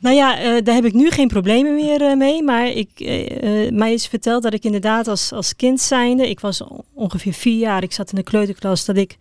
Nou 0.00 0.16
ja, 0.16 0.60
daar 0.60 0.74
heb 0.74 0.84
ik 0.84 0.92
nu 0.92 1.10
geen 1.10 1.28
problemen 1.28 1.74
meer 1.74 2.16
mee. 2.16 2.42
Maar 2.42 2.68
ik, 2.68 2.88
mij 3.72 3.92
is 3.92 4.06
verteld 4.06 4.42
dat 4.42 4.52
ik 4.54 4.64
inderdaad 4.64 5.08
als, 5.08 5.32
als 5.32 5.56
kind 5.56 5.80
zijnde... 5.80 6.28
Ik 6.30 6.40
was 6.40 6.60
on- 6.62 6.84
ongeveer 6.94 7.32
vier 7.32 7.58
jaar, 7.58 7.82
ik 7.82 7.92
zat 7.92 8.10
in 8.10 8.16
de 8.16 8.22
kleuterklas... 8.22 8.84
dat 8.84 8.96
ik 8.96 9.16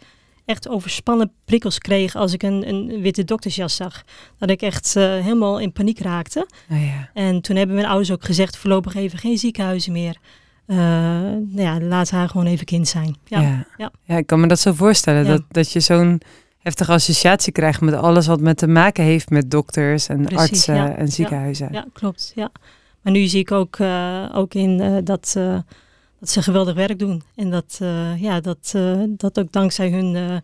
echt 0.48 0.68
overspannen 0.68 1.32
prikkels 1.46 1.78
kreeg 1.78 2.16
als 2.16 2.34
ik 2.34 2.44
een, 2.44 2.68
een 2.70 3.02
witte 3.02 3.24
doktersjas 3.24 3.76
zag. 3.76 4.04
Dat 4.38 4.50
ik 4.50 4.62
echt 4.62 4.96
eh, 4.96 5.04
helemaal 5.04 5.60
in 5.60 5.72
paniek 5.72 6.00
raakte. 6.00 6.48
Nou 6.68 6.82
ja. 6.82 7.10
En 7.14 7.42
toen 7.42 7.56
hebben 7.56 7.76
mijn 7.76 7.88
ouders 7.88 8.12
ook 8.12 8.24
gezegd... 8.24 8.58
voorlopig 8.58 8.96
even 8.96 9.20
geen 9.20 9.38
ziekenhuizen 9.38 9.92
meer. 9.92 10.18
Eh, 10.66 10.78
nou 10.78 11.62
ja, 11.62 11.80
laat 11.80 12.10
haar 12.10 12.30
gewoon 12.30 12.46
even 12.46 12.66
kind 12.66 12.88
zijn. 12.88 13.16
Ja, 13.26 13.42
Ja. 13.42 13.66
ja. 13.78 13.92
Ja. 14.04 14.18
ik 14.18 14.28
kan 14.28 14.40
me 14.40 14.48
dat 14.48 14.60
zo 14.60 14.74
voorstellen. 14.74 15.26
Dat, 15.26 15.44
dat 15.50 15.72
je 15.72 15.80
zo'n 15.80 16.22
heftige 16.58 16.92
associatie 16.92 17.52
krijgt 17.52 17.82
met 17.82 17.94
alles 17.94 18.28
wat 18.28 18.42
met 18.42 18.58
te 18.58 18.68
maken 18.68 19.04
heeft 19.04 19.30
met 19.30 19.52
dokters 19.52 20.08
en 20.08 20.24
Precies, 20.24 20.40
artsen 20.40 20.98
en 20.98 21.08
ziekenhuizen. 21.08 21.70
Ja, 21.72 21.86
klopt. 21.94 22.32
Ja. 22.36 22.52
Maar 23.02 23.14
nu 23.14 23.26
zie 23.26 23.40
ik 23.40 23.52
ook, 23.52 23.80
eh, 23.80 24.30
ook 24.34 24.54
in 24.54 25.02
dat, 25.04 25.36
dat 26.20 26.30
ze 26.30 26.42
geweldig 26.42 26.76
werk 26.76 27.00
doen. 27.00 27.22
En 27.36 27.50
dat, 27.50 27.78
eh, 27.82 28.22
ja, 28.22 28.40
dat, 28.40 28.72
eh, 28.76 29.02
dat 29.08 29.40
ook 29.40 29.52
dankzij 29.52 29.90
hun 29.90 30.16
eh, 30.16 30.38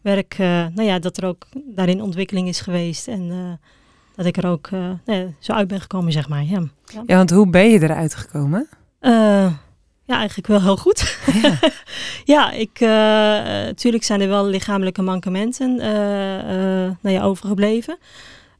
werk, 0.00 0.34
eh, 0.38 0.46
nou 0.48 0.82
ja, 0.82 0.98
dat 0.98 1.16
er 1.16 1.24
ook 1.24 1.46
daarin 1.64 2.02
ontwikkeling 2.02 2.48
is 2.48 2.60
geweest. 2.60 3.08
En 3.08 3.30
eh, 3.30 3.68
dat 4.16 4.26
ik 4.26 4.36
er 4.36 4.46
ook 4.46 4.66
eh, 4.66 4.80
nou 5.04 5.18
ja, 5.20 5.26
zo 5.38 5.52
uit 5.52 5.68
ben 5.68 5.80
gekomen, 5.80 6.12
zeg 6.12 6.28
maar. 6.28 6.44
Ja, 6.44 6.62
Ja, 7.06 7.16
want 7.16 7.30
hoe 7.30 7.50
ben 7.50 7.70
je 7.70 7.82
eruit 7.82 8.14
gekomen? 8.14 8.68
Eh, 9.00 9.52
ja 10.04 10.16
eigenlijk 10.16 10.46
wel 10.48 10.62
heel 10.62 10.76
goed. 10.76 11.18
Ja. 11.42 11.58
ja, 12.34 12.50
ik, 12.52 12.80
natuurlijk 13.66 14.04
zijn 14.04 14.20
er 14.20 14.28
wel 14.28 14.46
lichamelijke 14.46 15.02
mankementen 15.02 15.80
eh, 15.80 16.38
eh, 16.84 16.92
nou 17.00 17.14
ja, 17.16 17.22
overgebleven. 17.22 17.98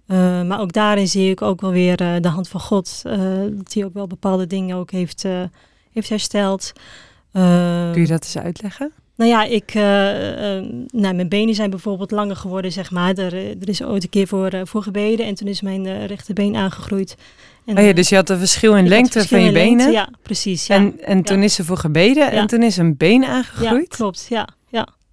Eh, 0.07 0.43
maar 0.43 0.61
ook 0.61 0.73
daarin 0.73 1.09
zie 1.09 1.31
ik 1.31 1.43
ook 1.43 1.61
wel 1.61 1.71
weer 1.71 1.97
de 1.97 2.29
hand 2.29 2.49
van 2.49 2.61
God. 2.61 3.03
eh, 3.05 3.19
dat 3.51 3.73
hij 3.75 3.85
ook 3.85 3.95
wel 3.95 4.07
bepaalde 4.07 4.47
dingen 4.47 4.77
ook 4.77 4.91
heeft, 4.91 5.25
eh, 5.25 5.43
heeft 5.97 6.09
hersteld. 6.09 6.73
Eh, 7.33 7.91
Kun 7.93 8.01
je 8.01 8.07
dat 8.09 8.25
eens 8.25 8.39
uitleggen? 8.39 8.93
nou 9.17 9.31
ja, 9.31 9.45
ik, 9.45 9.71
eh, 9.75 9.83
nou, 11.01 11.15
mijn 11.15 11.29
benen 11.29 11.55
zijn 11.55 11.71
bijvoorbeeld 11.71 12.11
langer 12.11 12.37
geworden, 12.37 12.73
zeg 12.73 12.91
maar. 12.91 13.15
Er, 13.15 13.33
eh, 13.35 13.51
er 13.51 13.69
is 13.69 13.83
ooit 13.83 14.03
een 14.03 14.09
keer 14.09 14.27
voor, 14.27 14.49
eh, 14.49 14.61
voor 14.65 14.83
gebeden 14.83 15.27
en 15.27 15.35
toen 15.35 15.49
is 15.49 15.61
mijn 15.61 16.07
rechterbeen 16.07 16.57
aangegroeid. 16.57 17.17
En, 17.67 17.79
Oh 17.79 17.85
ja, 17.85 17.93
dus 17.93 18.09
je 18.09 18.15
had 18.15 18.31
een 18.31 18.39
verschil 18.39 18.77
in 18.77 18.89
lengte 18.89 19.13
verschil 19.19 19.39
van 19.39 19.47
je 19.47 19.53
lengte, 19.53 19.77
benen. 19.77 19.93
Ja, 19.93 20.09
precies. 20.23 20.67
Ja. 20.67 20.75
En, 20.75 21.01
en 21.01 21.23
toen 21.23 21.39
Ja. 21.39 21.45
is 21.45 21.55
ze 21.55 21.65
voor 21.65 21.77
gebeden 21.79 22.31
en 22.31 22.37
Ja. 22.37 22.47
toen 22.47 22.63
is 22.63 22.77
een 22.77 22.97
been 22.97 23.21
ja, 23.21 23.29
aangegroeid. 23.29 23.89
klopt. 23.89 24.27
Ja, 24.29 24.49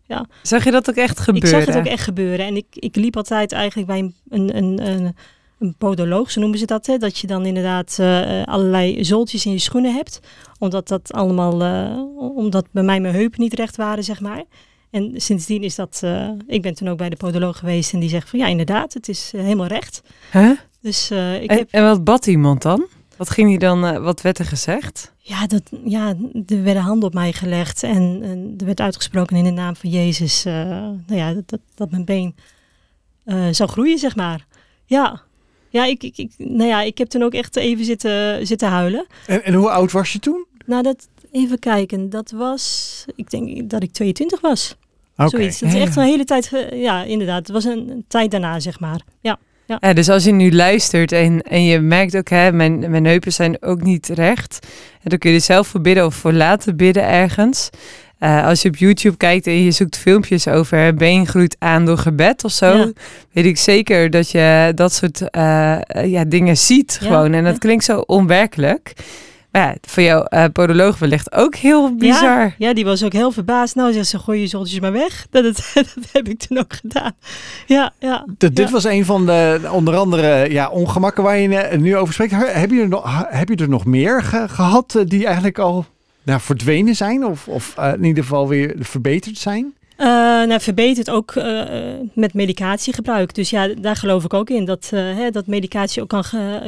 ja. 0.08 0.26
Zag 0.41 0.63
je 0.63 0.72
dat 0.72 0.89
ook 0.89 0.96
echt 0.96 1.19
gebeuren? 1.19 1.50
Ik 1.60 1.65
zag 1.65 1.76
het 1.76 1.86
ook 1.86 1.91
echt 1.91 2.04
gebeuren. 2.04 2.46
En 2.46 2.56
ik, 2.56 2.65
ik 2.69 2.96
liep 2.96 3.17
altijd 3.17 3.52
eigenlijk 3.52 3.88
bij 3.88 3.98
een, 4.00 4.13
een, 4.30 4.58
een, 4.58 4.88
een, 4.88 5.15
een 5.63 5.76
podoloog, 5.78 6.32
zo 6.32 6.39
noemen 6.39 6.60
ze 6.60 6.65
dat. 6.65 6.86
Hè? 6.86 6.97
Dat 6.97 7.17
je 7.17 7.28
dan 7.28 7.45
inderdaad 7.45 7.95
eh, 7.99 8.41
eh, 8.41 8.47
allerlei 8.47 9.06
zooltjes 9.06 9.45
in 9.45 9.52
je 9.52 9.60
schoenen 9.60 9.93
hebt. 9.93 10.19
Omdat 10.60 10.88
dat 10.88 11.13
allemaal, 11.13 11.62
eh, 11.62 11.97
omdat 12.36 12.65
bij 12.71 12.84
mij 12.84 12.99
mijn 12.99 13.13
heupen 13.13 13.41
niet 13.41 13.54
recht 13.54 13.76
waren, 13.76 14.04
zeg 14.04 14.19
maar. 14.19 14.43
En 14.91 15.13
sindsdien 15.15 15.63
is 15.63 15.76
dat, 15.76 16.04
ik 16.47 16.62
ben 16.62 16.73
toen 16.73 16.89
ook 16.89 16.97
bij 16.97 17.10
de 17.10 17.15
podoloog 17.15 17.58
geweest 17.58 17.93
en 17.93 17.99
die 17.99 18.10
zegt 18.10 18.30
van 18.30 18.39
ja, 18.39 18.47
inderdaad, 18.47 18.93
het 18.93 19.10
is 19.10 19.32
helemaal 19.36 19.67
recht. 19.67 20.02
Huh? 20.32 20.52
Dus 20.82 21.12
ik 21.12 21.49
En, 21.49 21.58
heb, 21.58 21.67
en 21.71 21.84
wat 21.84 22.04
bad 22.04 22.28
iemand 22.28 22.62
dan? 22.62 22.86
Wat 23.17 23.30
ging 23.30 23.49
hij 23.49 23.58
dan, 23.58 24.04
wat 24.04 24.21
werd 24.21 24.39
er 24.39 24.45
gezegd? 24.45 25.13
ja, 25.17 25.47
dat, 25.47 25.62
ja, 25.84 26.15
er 26.45 26.63
werden 26.63 26.84
handen 26.84 27.08
op 27.08 27.13
mij 27.13 27.34
gelegd 27.34 27.84
en, 27.84 28.19
en 28.23 28.54
er 28.58 28.65
werd 28.65 28.82
uitgesproken 28.82 29.36
in 29.36 29.43
de 29.43 29.52
naam 29.52 29.76
van 29.76 29.89
Jezus, 29.89 30.43
nou 30.43 31.02
ja, 31.08 31.34
dat, 31.34 31.49
dat, 31.49 31.62
dat 31.76 31.91
mijn 31.91 32.06
been 32.06 32.36
zou 33.54 33.69
groeien, 33.69 33.97
zeg 33.97 34.15
maar. 34.15 34.45
Ja, 34.86 35.21
ja, 35.73 35.86
ik, 35.86 36.03
ik, 36.03 36.17
ik, 36.17 36.31
nou 36.38 36.69
ja, 36.69 36.81
ik 36.81 36.97
heb 36.97 37.07
toen 37.07 37.23
ook 37.23 37.33
echt 37.33 37.55
even 37.55 37.86
zitten, 37.86 38.47
zitten 38.47 38.69
huilen. 38.69 39.05
En, 39.27 39.43
en 39.43 39.53
hoe 39.53 39.69
oud 39.69 39.91
was 39.91 40.13
je 40.13 40.19
toen? 40.19 40.45
Nou, 40.65 40.83
dat, 40.83 41.07
even 41.31 41.59
kijken, 41.59 42.09
dat 42.09 42.31
was, 42.31 43.05
ik 43.15 43.29
denk 43.29 43.69
dat 43.69 43.83
ik 43.83 43.91
22 43.91 44.41
was. 44.41 44.75
Oké. 45.17 45.29
Zoiets. 45.29 45.59
Dat 45.59 45.73
is 45.73 45.79
echt 45.79 45.95
ja. 45.95 46.01
een 46.01 46.07
hele 46.07 46.23
tijd, 46.23 46.51
ja, 46.73 47.03
inderdaad. 47.03 47.39
Het 47.39 47.51
was 47.51 47.63
een, 47.63 47.89
een 47.89 48.05
tijd 48.07 48.31
daarna, 48.31 48.59
zeg 48.59 48.79
maar. 48.79 49.01
Ja, 49.21 49.39
Ja, 49.65 49.93
dus 49.93 50.09
als 50.09 50.23
je 50.23 50.31
nu 50.31 50.51
luistert 50.51 51.12
en, 51.12 51.41
en 51.41 51.63
je 51.63 51.79
merkt 51.79 52.17
ook, 52.17 52.29
hè, 52.29 52.51
mijn, 52.51 52.89
mijn 52.91 53.05
heupen 53.05 53.33
zijn 53.33 53.62
ook 53.62 53.81
niet 53.81 54.07
recht. 54.07 54.67
En 55.01 55.09
dan 55.09 55.19
kun 55.19 55.29
je 55.29 55.36
er 55.36 55.41
zelf 55.41 55.67
voor 55.67 55.81
bidden 55.81 56.05
of 56.05 56.15
voor 56.15 56.33
laten 56.33 56.75
bidden 56.75 57.03
ergens. 57.03 57.69
Eh, 58.23 58.45
als 58.45 58.62
je 58.62 58.67
op 58.69 58.75
YouTube 58.75 59.17
kijkt 59.17 59.47
en 59.47 59.63
je 59.63 59.71
zoekt 59.71 59.97
filmpjes 59.97 60.47
over 60.47 60.93
been 60.93 61.27
groeit 61.27 61.55
aan 61.59 61.86
door 61.86 61.97
gebed 61.97 62.43
of 62.43 62.51
zo, 62.51 62.77
Ja. 62.77 62.91
weet 63.31 63.45
ik 63.45 63.57
zeker 63.57 64.09
dat 64.09 64.29
je 64.31 64.71
dat 64.75 64.93
soort 64.93 65.29
eh, 65.29 65.77
ja, 66.05 66.23
dingen 66.25 66.57
ziet 66.57 66.97
Ja, 67.01 67.07
gewoon. 67.07 67.33
En 67.33 67.43
dat 67.43 67.53
ja. 67.53 67.59
klinkt 67.59 67.83
zo 67.83 67.99
onwerkelijk. 67.99 68.93
Maar 69.51 69.62
ja, 69.67 69.75
voor 69.81 70.03
jouw 70.03 70.23
eh, 70.23 70.43
podoloog 70.53 70.99
wellicht 70.99 71.33
ook 71.33 71.55
heel 71.55 71.95
bizar. 71.95 72.39
Ja, 72.39 72.53
ja, 72.57 72.73
die 72.73 72.86
was 72.86 73.03
ook 73.03 73.13
heel 73.13 73.31
verbaasd. 73.31 73.75
Nou, 73.75 73.93
zegt 73.93 74.07
ze, 74.07 74.19
gooi 74.19 74.39
je 74.39 74.47
zoltjes 74.47 74.79
maar 74.79 74.91
weg. 74.91 75.25
Dat, 75.31 75.43
dat 75.73 75.86
heb 76.12 76.27
ik 76.27 76.39
toen 76.39 76.57
ook 76.57 76.73
gedaan. 76.73 77.12
Ja, 77.67 77.91
ja. 77.99 78.25
D- 78.38 78.39
dit 78.39 78.57
ja. 78.57 78.69
was 78.69 78.83
een 78.83 79.05
van 79.05 79.25
de 79.25 79.59
onder 79.71 79.95
andere 79.95 80.51
ja, 80.51 80.69
ongemakken 80.69 81.23
waar 81.23 81.38
je 81.38 81.77
nu 81.77 81.95
over 81.97 82.13
spreekt. 82.13 82.33
Heb 82.53 82.71
je 82.71 82.81
er 82.81 82.88
nog, 82.88 83.25
heb 83.29 83.49
je 83.49 83.55
er 83.55 83.69
nog 83.69 83.86
meer 83.86 84.23
ge- 84.23 84.47
gehad 84.49 84.95
eh, 84.95 85.01
die 85.05 85.25
eigenlijk 85.25 85.59
al 85.59 85.86
nou, 86.23 86.41
verdwenen 86.41 86.95
zijn? 86.95 87.25
Of, 87.25 87.47
of 87.47 87.77
eh, 87.77 87.93
in 87.93 88.03
ieder 88.03 88.23
geval 88.23 88.47
weer 88.47 88.75
verbeterd 88.79 89.38
zijn? 89.38 89.73
Eh, 89.97 90.07
nou, 90.07 90.59
verbeterd 90.62 91.09
ook 91.09 91.31
eh, 91.31 91.63
met 92.13 92.33
medicatiegebruik. 92.33 93.33
Dus 93.33 93.49
ja, 93.49 93.67
daar 93.67 93.95
geloof 93.95 94.23
ik 94.23 94.33
ook 94.33 94.49
in. 94.49 94.65
Dat, 94.65 94.89
hè, 94.89 95.29
dat 95.29 95.47
medicatie 95.47 96.01
ook 96.01 96.09
kan, 96.09 96.23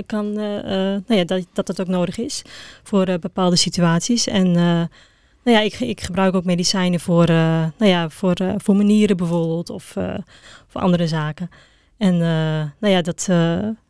kan 0.05 0.33
nou 0.33 1.03
ja, 1.07 1.23
dat, 1.23 1.45
dat 1.53 1.81
ook 1.81 1.87
nodig 1.87 2.17
is 2.17 2.41
voor 2.83 3.05
bepaalde 3.19 3.55
situaties. 3.55 4.27
En 4.27 4.51
nou 4.51 5.57
ja, 5.57 5.59
ik, 5.59 5.79
ik 5.79 6.01
gebruik 6.01 6.35
ook 6.35 6.43
medicijnen 6.43 6.99
voor, 6.99 7.25
nou 7.27 7.73
ja, 7.77 8.09
voor, 8.09 8.35
voor 8.57 8.75
mijn 8.75 8.87
nieren 8.87 9.17
bijvoorbeeld. 9.17 9.69
Of 9.69 9.93
voor 10.67 10.81
andere 10.81 11.07
zaken. 11.07 11.49
En 11.97 12.17
nou 12.79 12.93
ja, 12.93 13.01
dat... 13.01 13.27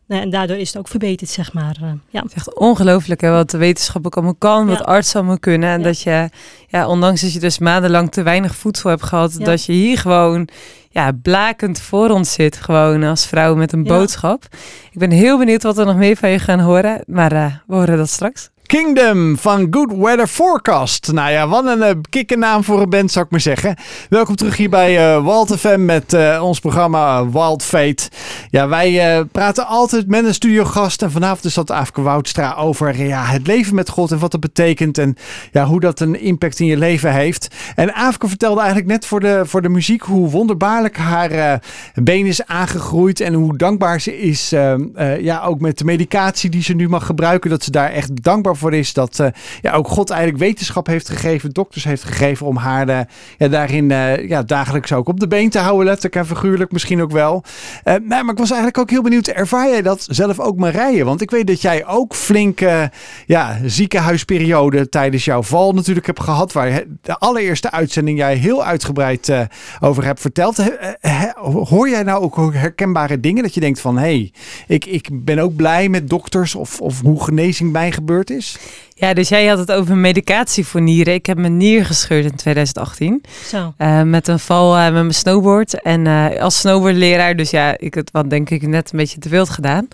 nou 0.06 0.22
en 0.22 0.30
daardoor 0.30 0.56
is 0.56 0.68
het 0.68 0.78
ook 0.78 0.88
verbeterd, 0.88 1.30
zeg 1.30 1.52
maar. 1.52 1.76
eh, 1.82 1.88
ja. 2.08 2.20
Het 2.20 2.30
is 2.30 2.34
echt 2.36 2.54
ongelooflijk 2.54 3.20
hè, 3.20 3.30
wat 3.30 3.50
de 3.50 3.58
wetenschap 3.58 4.06
ook 4.06 4.14
allemaal 4.16 4.34
kan, 4.34 4.66
wat 4.66 4.84
artsen 4.84 5.18
allemaal 5.18 5.38
kunnen. 5.38 5.68
En 5.70 5.78
Ja. 5.78 5.84
dat 5.84 6.00
je, 6.00 6.28
ja, 6.68 6.86
ondanks 6.88 7.20
dat 7.20 7.32
je 7.32 7.38
dus 7.40 7.58
maandenlang 7.58 8.10
te 8.12 8.22
weinig 8.22 8.54
voedsel 8.56 8.90
hebt 8.90 9.02
gehad, 9.02 9.34
Ja. 9.38 9.44
dat 9.44 9.64
je 9.64 9.72
hier 9.72 9.98
gewoon 9.98 10.48
ja, 10.90 11.12
blakend 11.22 11.80
voor 11.80 12.10
ons 12.10 12.32
zit, 12.32 12.56
gewoon 12.56 13.02
als 13.02 13.26
vrouw 13.26 13.54
met 13.54 13.72
een 13.72 13.82
boodschap. 13.84 14.44
Ik 14.90 14.98
ben 14.98 15.10
heel 15.10 15.38
benieuwd 15.38 15.62
wat 15.62 15.76
we 15.76 15.84
nog 15.84 15.96
meer 15.96 16.16
van 16.16 16.30
je 16.30 16.38
gaan 16.38 16.60
horen, 16.60 17.02
maar 17.06 17.32
eh, 17.32 17.52
we 17.66 17.74
horen 17.74 17.96
dat 17.96 18.08
straks. 18.10 18.50
Kingdom 18.66 19.38
van 19.38 19.66
Good 19.70 19.92
Weather 19.96 20.26
Forecast. 20.26 21.12
Nou 21.12 21.30
ja, 21.30 21.48
wat 21.48 21.66
een 21.66 21.78
uh, 21.78 21.90
kikkernaam 22.10 22.64
voor 22.64 22.80
een 22.80 22.88
band 22.88 23.12
zou 23.12 23.24
ik 23.24 23.30
maar 23.30 23.40
zeggen. 23.40 23.76
Welkom 24.08 24.36
terug 24.36 24.56
hier 24.56 24.70
bij 24.70 25.16
uh, 25.16 25.24
Walt 25.24 25.56
FM 25.56 25.84
met 25.84 26.12
uh, 26.12 26.42
ons 26.42 26.60
programma 26.60 27.28
Wild 27.30 27.62
Fate. 27.62 28.08
Ja, 28.50 28.68
wij 28.68 29.24
praten 29.32 29.66
altijd 29.66 30.08
met 30.08 30.24
een 30.24 30.34
studiogast. 30.34 31.02
En 31.02 31.10
vanavond 31.10 31.44
is 31.44 31.54
dat 31.54 31.70
Afke 31.70 32.02
Woudstra 32.02 32.54
over 32.54 33.04
ja, 33.04 33.24
het 33.24 33.46
leven 33.46 33.74
met 33.74 33.88
God 33.88 34.10
en 34.10 34.18
wat 34.18 34.30
dat 34.30 34.40
betekent. 34.40 34.98
En 34.98 35.16
ja, 35.52 35.64
hoe 35.64 35.80
dat 35.80 36.00
een 36.00 36.20
impact 36.20 36.60
in 36.60 36.66
je 36.66 36.76
leven 36.76 37.12
heeft. 37.12 37.54
En 37.74 37.92
Afke 37.92 38.28
vertelde 38.28 38.60
eigenlijk 38.60 38.90
net 38.90 39.06
voor 39.06 39.20
de, 39.20 39.42
voor 39.44 39.62
de 39.62 39.68
muziek 39.68 40.02
hoe 40.02 40.30
wonderbaarlijk 40.30 40.96
haar 40.96 41.62
been 41.94 42.26
is 42.26 42.46
aangegroeid. 42.46 43.20
En 43.20 43.34
hoe 43.34 43.56
dankbaar 43.56 44.00
ze 44.00 44.20
is. 44.20 44.50
Ja, 45.20 45.42
ook 45.44 45.60
met 45.60 45.78
de 45.78 45.84
medicatie 45.84 46.50
die 46.50 46.62
ze 46.62 46.74
nu 46.74 46.88
mag 46.88 47.06
gebruiken. 47.06 47.50
Dat 47.50 47.64
ze 47.64 47.70
daar 47.70 47.90
echt 47.90 48.22
dankbaar 48.22 48.55
voor 48.56 48.74
is. 48.74 48.92
Dat 48.92 49.20
ja, 49.60 49.72
ook 49.72 49.88
God 49.88 50.10
eigenlijk 50.10 50.42
wetenschap 50.42 50.86
heeft 50.86 51.08
gegeven, 51.08 51.50
dokters 51.50 51.84
heeft 51.84 52.04
gegeven 52.04 52.46
om 52.46 52.56
haar 52.56 53.06
ja, 53.38 53.48
daarin 53.48 53.88
ja, 54.28 54.42
dagelijks 54.42 54.92
ook 54.92 55.08
op 55.08 55.20
de 55.20 55.28
been 55.28 55.50
te 55.50 55.58
houden. 55.58 55.84
Letterlijk 55.84 56.14
en 56.14 56.26
figuurlijk 56.26 56.72
misschien 56.72 57.02
ook 57.02 57.10
wel. 57.12 57.44
nee, 57.84 58.22
maar 58.22 58.32
ik 58.32 58.38
was 58.38 58.50
eigenlijk 58.50 58.78
ook 58.78 58.90
heel 58.90 59.02
benieuwd. 59.02 59.26
Ervaar 59.26 59.68
jij 59.68 59.82
dat 59.82 60.06
zelf 60.10 60.40
ook 60.40 60.56
Marije? 60.56 61.04
Want 61.04 61.20
ik 61.20 61.30
weet 61.30 61.46
dat 61.46 61.60
jij 61.60 61.86
ook 61.86 62.14
flink 62.14 62.60
ja, 63.26 63.58
ziekenhuisperiode 63.64 64.88
tijdens 64.88 65.24
jouw 65.24 65.42
val 65.42 65.72
natuurlijk 65.72 66.06
hebt 66.06 66.22
gehad. 66.22 66.52
Waar 66.52 66.82
de 67.02 67.18
allereerste 67.18 67.70
uitzending 67.70 68.18
jij 68.18 68.34
heel 68.34 68.64
uitgebreid 68.64 69.32
over 69.80 70.04
hebt 70.04 70.20
verteld. 70.20 70.62
hoor 71.68 71.88
jij 71.88 72.02
nou 72.02 72.22
ook 72.22 72.52
herkenbare 72.52 73.20
dingen 73.20 73.42
dat 73.42 73.54
je 73.54 73.60
denkt 73.60 73.80
van 73.80 73.96
hé, 73.96 74.02
hey, 74.02 74.32
ik, 74.66 74.84
ik 74.84 75.24
ben 75.24 75.38
ook 75.38 75.56
blij 75.56 75.88
met 75.88 76.08
dokters 76.08 76.54
of, 76.54 76.80
of 76.80 77.00
hoe 77.00 77.24
genezing 77.24 77.72
bij 77.72 77.92
gebeurd 77.92 78.30
is? 78.30 78.45
Ja, 78.98 79.14
dus 79.14 79.28
jij 79.28 79.46
had 79.46 79.58
het 79.58 79.72
over 79.72 79.96
medicatie 79.96 80.66
voor 80.66 80.80
nieren. 80.80 81.14
Ik 81.14 81.26
heb 81.26 81.38
mijn 81.38 81.56
nier 81.56 81.86
gescheurd 81.86 82.24
in 82.24 82.36
2018. 82.36 83.22
Zo. 83.46 83.74
Uh, 83.78 84.02
met 84.02 84.28
een 84.28 84.38
val 84.38 84.76
uh, 84.76 84.84
met 84.84 84.92
mijn 84.92 85.14
snowboard. 85.14 85.82
En 85.82 86.04
uh, 86.04 86.40
als 86.40 86.58
snowboardleraar, 86.58 87.36
dus 87.36 87.50
ja, 87.50 87.78
ik 87.78 87.94
het 87.94 88.10
wat 88.10 88.30
denk 88.30 88.50
ik 88.50 88.66
net 88.66 88.92
een 88.92 88.98
beetje 88.98 89.18
te 89.18 89.28
wild 89.28 89.50
gedaan. 89.50 89.88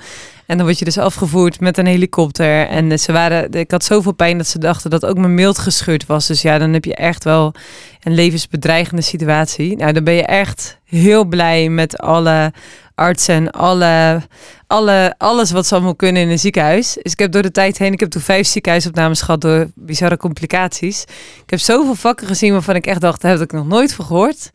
En 0.46 0.56
dan 0.56 0.66
word 0.66 0.78
je 0.78 0.84
dus 0.84 0.98
afgevoerd 0.98 1.60
met 1.60 1.78
een 1.78 1.86
helikopter. 1.86 2.66
En 2.66 2.98
ze 2.98 3.12
waren, 3.12 3.52
ik 3.52 3.70
had 3.70 3.84
zoveel 3.84 4.12
pijn 4.12 4.38
dat 4.38 4.46
ze 4.46 4.58
dachten 4.58 4.90
dat 4.90 5.06
ook 5.06 5.18
mijn 5.18 5.34
mild 5.34 5.58
gescheurd 5.58 6.06
was. 6.06 6.26
Dus 6.26 6.42
ja, 6.42 6.58
dan 6.58 6.72
heb 6.72 6.84
je 6.84 6.94
echt 6.94 7.24
wel 7.24 7.54
een 8.02 8.14
levensbedreigende 8.14 9.02
situatie. 9.02 9.76
Nou, 9.76 9.92
dan 9.92 10.04
ben 10.04 10.14
je 10.14 10.26
echt 10.26 10.78
heel 10.84 11.24
blij 11.24 11.68
met 11.68 11.98
alle 11.98 12.52
artsen, 12.94 13.50
alle, 13.50 14.22
alle, 14.72 15.14
alles 15.18 15.50
wat 15.50 15.66
ze 15.66 15.74
allemaal 15.74 15.94
kunnen 15.94 16.22
in 16.22 16.30
een 16.30 16.38
ziekenhuis. 16.38 16.96
Dus 17.02 17.12
ik 17.12 17.18
heb 17.18 17.32
door 17.32 17.42
de 17.42 17.50
tijd 17.50 17.78
heen, 17.78 17.92
ik 17.92 18.00
heb 18.00 18.10
toen 18.10 18.22
vijf 18.22 18.46
ziekenhuisopnames 18.46 19.20
gehad 19.20 19.40
door 19.40 19.70
bizarre 19.74 20.16
complicaties. 20.16 21.02
Ik 21.42 21.50
heb 21.50 21.58
zoveel 21.58 21.94
vakken 21.94 22.26
gezien 22.26 22.52
waarvan 22.52 22.74
ik 22.74 22.86
echt 22.86 23.00
dacht, 23.00 23.22
heb 23.22 23.40
ik 23.40 23.52
nog 23.52 23.66
nooit 23.66 23.94
van 23.94 24.04
gehoord. 24.04 24.50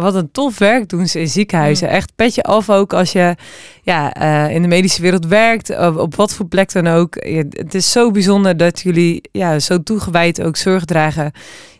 Wat 0.00 0.14
een 0.14 0.30
tof 0.30 0.58
werk 0.58 0.88
doen 0.88 1.08
ze 1.08 1.20
in 1.20 1.28
ziekenhuizen. 1.28 1.88
Echt 1.88 2.12
petje 2.16 2.42
af 2.42 2.70
ook 2.70 2.92
als 2.92 3.12
je 3.12 3.34
ja, 3.82 4.22
uh, 4.22 4.54
in 4.54 4.62
de 4.62 4.68
medische 4.68 5.02
wereld 5.02 5.26
werkt, 5.26 5.78
op, 5.78 5.96
op, 5.96 6.14
wat 6.14 6.32
voor 6.32 6.46
plek 6.46 6.72
dan 6.72 6.86
ook. 6.86 7.14
het 7.50 7.74
is 7.74 7.92
zo 7.92 8.10
bijzonder 8.10 8.56
dat 8.56 8.80
jullie 8.80 9.22
ja, 9.32 9.58
zo 9.58 9.82
toegewijd 9.82 10.42
ook 10.42 10.56
zorg 10.56 10.84
dragen 10.84 11.32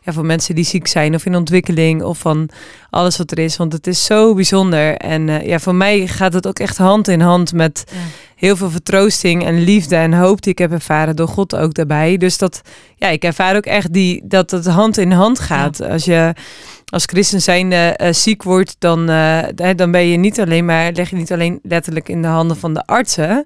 ja, 0.03 0.13
voor 0.13 0.25
mensen 0.27 0.55
die 0.55 0.65
ziek 0.65 0.87
zijn 0.87 1.15
of 1.15 1.27
in 1.27 1.37
ontwikkeling 1.37 2.03
of 2.03 2.19
van 2.19 2.49
alles 2.91 3.17
wat 3.17 3.31
er 3.31 3.39
is. 3.39 3.57
Want 3.57 3.73
het 3.73 3.87
is 3.87 4.05
zo 4.05 4.35
bijzonder. 4.35 4.97
En 4.97 5.29
uh, 5.29 5.47
ja, 5.47 5.59
voor 5.59 5.75
mij 5.75 6.07
gaat 6.07 6.33
het 6.33 6.47
ook 6.47 6.59
echt 6.59 6.77
hand 6.77 7.09
in 7.09 7.21
hand 7.21 7.53
met 7.53 7.85
ja. 7.87 7.99
Heel 8.39 8.57
veel 8.57 8.71
vertroosting 8.71 9.45
en 9.45 9.63
liefde 9.63 9.97
en 9.97 10.13
hoop 10.13 10.43
die 10.43 10.53
ik 10.53 10.59
heb 10.59 10.73
ervaren 10.73 11.17
door 11.17 11.29
God 11.29 11.57
ook 11.57 11.75
daarbij. 11.75 12.17
Dus 12.17 12.39
dat, 12.39 12.61
ja, 12.97 13.09
ik 13.09 13.23
ervaar 13.23 13.57
ook 13.57 13.67
echt 13.67 13.93
die, 13.93 14.23
dat 14.25 14.51
het 14.51 14.67
hand 14.67 14.99
in 14.99 15.11
hand 15.11 15.39
gaat. 15.39 15.83
Als 15.83 16.05
je 16.05 16.33
als 16.85 17.05
christen 17.05 17.43
zijnde 17.43 17.99
uh, 18.03 18.13
ziek 18.13 18.43
wordt, 18.43 18.77
dan, 18.79 19.11
uh, 19.11 19.43
dan 19.77 19.91
ben 19.91 20.07
je 20.07 20.17
niet 20.17 20.41
alleen 20.41 20.65
maar, 20.65 20.93
leg 20.93 21.11
je 21.11 21.17
niet 21.17 21.33
alleen 21.33 21.59
letterlijk 21.63 22.09
in 22.09 22.23
de 22.23 22.29
handen 22.29 22.57
van 22.57 22.75
de 22.75 22.87
artsen. 22.87 23.45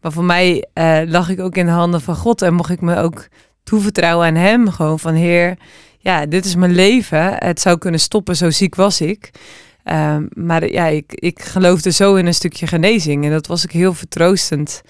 Maar 0.00 0.12
voor 0.12 0.24
mij 0.24 0.66
uh, 0.74 0.98
lag 1.06 1.28
ik 1.28 1.40
ook 1.40 1.56
in 1.56 1.66
de 1.66 1.72
handen 1.72 2.00
van 2.00 2.16
God 2.16 2.42
en 2.42 2.54
mocht 2.54 2.70
ik 2.70 2.80
me 2.80 2.96
ook 2.96 3.28
toevertrouwen 3.62 4.26
aan 4.26 4.34
Hem. 4.34 4.70
Gewoon 4.70 4.98
van 4.98 5.14
Heer, 5.14 5.56
ja, 5.98 6.26
dit 6.26 6.44
is 6.44 6.54
mijn 6.54 6.74
leven. 6.74 7.34
Het 7.38 7.60
zou 7.60 7.78
kunnen 7.78 8.00
stoppen, 8.00 8.36
zo 8.36 8.50
ziek 8.50 8.74
was 8.74 9.00
ik. 9.00 9.30
Um, 9.92 10.28
maar 10.34 10.70
ja, 10.70 10.86
ik, 10.86 11.12
ik 11.14 11.42
geloofde 11.42 11.90
zo 11.90 12.14
in 12.14 12.26
een 12.26 12.34
stukje 12.34 12.66
genezing 12.66 13.24
en 13.24 13.30
dat 13.30 13.46
was 13.46 13.64
ik 13.64 13.70
heel 13.70 13.94
vertroostend. 13.94 14.82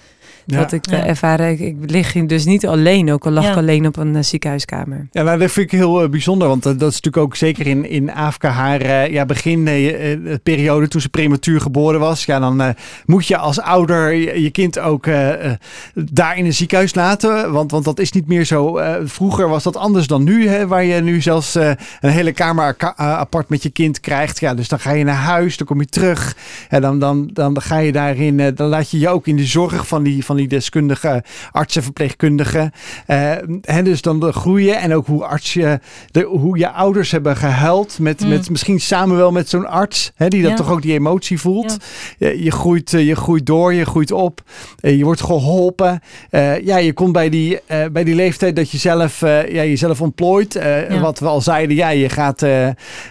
Ja. 0.45 0.57
Dat 0.57 0.71
ik 0.71 0.89
ja. 0.89 1.05
ervaren, 1.05 1.49
ik, 1.49 1.59
ik 1.59 1.75
lig 1.85 2.13
dus 2.25 2.45
niet 2.45 2.67
alleen, 2.67 3.11
ook 3.11 3.25
al 3.25 3.31
lag 3.31 3.49
ik 3.49 3.55
alleen 3.55 3.87
op 3.87 3.97
een 3.97 4.15
uh, 4.15 4.21
ziekenhuiskamer. 4.21 5.07
Ja, 5.11 5.23
nou, 5.23 5.39
dat 5.39 5.51
vind 5.51 5.71
ik 5.71 5.79
heel 5.79 6.03
uh, 6.03 6.09
bijzonder, 6.09 6.47
want 6.47 6.65
uh, 6.65 6.71
dat 6.77 6.89
is 6.89 7.01
natuurlijk 7.01 7.17
ook 7.17 7.35
zeker 7.35 7.67
in, 7.67 7.89
in 7.89 8.11
AFK 8.11 8.43
haar 8.43 9.11
ja, 9.11 9.25
begin 9.25 9.63
periode 10.43 10.87
toen 10.87 11.01
ze 11.01 11.09
prematuur 11.09 11.61
geboren 11.61 11.99
was. 11.99 12.25
Ja, 12.25 12.39
dan 12.39 12.75
moet 13.05 13.27
je 13.27 13.37
als 13.37 13.59
ouder 13.59 14.13
je, 14.13 14.41
je 14.41 14.49
kind 14.49 14.79
ook 14.79 15.05
daar 15.93 16.37
in 16.37 16.45
een 16.45 16.53
ziekenhuis 16.53 16.95
laten, 16.95 17.51
want, 17.51 17.71
want 17.71 17.85
dat 17.85 17.99
is 17.99 18.11
niet 18.11 18.27
meer 18.27 18.45
zo. 18.45 18.79
vroeger 19.03 19.49
was 19.49 19.63
dat 19.63 19.77
anders 19.77 20.07
dan 20.07 20.23
nu, 20.23 20.47
hè, 20.47 20.67
waar 20.67 20.83
je 20.83 21.01
nu 21.01 21.21
zelfs 21.21 21.55
een 21.55 21.77
hele 21.99 22.31
kamer 22.31 22.75
apart 22.95 23.49
met 23.49 23.63
je 23.63 23.69
kind 23.69 23.99
krijgt. 23.99 24.39
Ja, 24.39 24.53
dus 24.53 24.67
dan 24.67 24.79
ga 24.79 24.91
je 24.91 25.03
naar 25.03 25.15
huis, 25.15 25.57
dan 25.57 25.67
kom 25.67 25.79
je 25.79 25.87
terug 25.87 26.37
en 26.69 26.81
dan, 26.81 26.99
dan, 26.99 27.29
dan 27.33 27.61
ga 27.61 27.77
je 27.77 27.91
daarin, 27.91 28.55
dan 28.55 28.67
laat 28.67 28.91
je 28.91 28.99
je 28.99 29.09
ook 29.09 29.27
in 29.27 29.35
de 29.35 29.45
zorg 29.45 29.87
van 29.87 30.03
die, 30.03 30.25
van 30.25 30.34
die 30.35 30.47
deskundige 30.47 31.23
artsen, 31.51 31.83
verpleegkundigen. 31.83 32.71
Uh, 33.07 33.83
dus 33.83 34.01
dan 34.01 34.19
de 34.19 34.31
groeien 34.31 34.79
en 34.79 34.93
ook 34.93 35.07
hoe 35.07 35.25
arts 35.25 35.53
je, 35.53 35.79
de, 36.11 36.23
hoe 36.23 36.57
je 36.57 36.71
ouders 36.71 37.11
hebben 37.11 37.35
gehuild. 37.37 37.99
Met, 37.99 38.21
mm. 38.21 38.29
met 38.29 38.49
misschien 38.49 38.79
samen 38.79 39.17
wel 39.17 39.31
met 39.31 39.49
zo'n 39.49 39.67
arts, 39.67 40.11
hè, 40.15 40.27
die 40.27 40.41
dat 40.41 40.51
ja. 40.51 40.57
toch 40.57 40.71
ook 40.71 40.81
die 40.81 40.93
emotie 40.93 41.39
voelt. 41.39 41.77
Ja. 42.17 42.27
Je, 42.27 42.43
je, 42.43 42.51
groeit, 42.51 42.91
je 42.91 43.15
groeit 43.15 43.45
door, 43.45 43.73
je 43.73 43.85
groeit 43.85 44.11
op, 44.11 44.41
je 44.75 45.03
wordt 45.03 45.21
geholpen. 45.21 46.01
Ja, 46.63 46.77
je 46.77 46.93
komt 46.93 47.11
bij 47.11 47.29
die, 47.29 47.59
bij 47.91 48.03
die 48.03 48.15
leeftijd 48.15 48.55
dat 48.55 48.71
je 48.71 48.77
zelf, 48.77 49.19
ja, 49.21 49.43
jezelf 49.47 50.01
ontplooit. 50.01 50.53
Ja. 50.53 50.99
Wat 50.99 51.19
we 51.19 51.25
al 51.25 51.41
zeiden, 51.41 51.75
ja, 51.75 51.89
je 51.89 52.09
gaat 52.09 52.45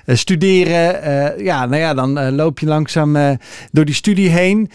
studeren. 0.07 1.45
ja, 1.45 1.67
nou 1.67 1.81
ja, 1.81 1.95
dan 1.95 2.35
loop 2.35 2.59
je 2.59 2.67
langzaam 2.67 3.39
door 3.73 3.85
die 3.85 3.95
studie 3.95 4.29
heen. 4.29 4.71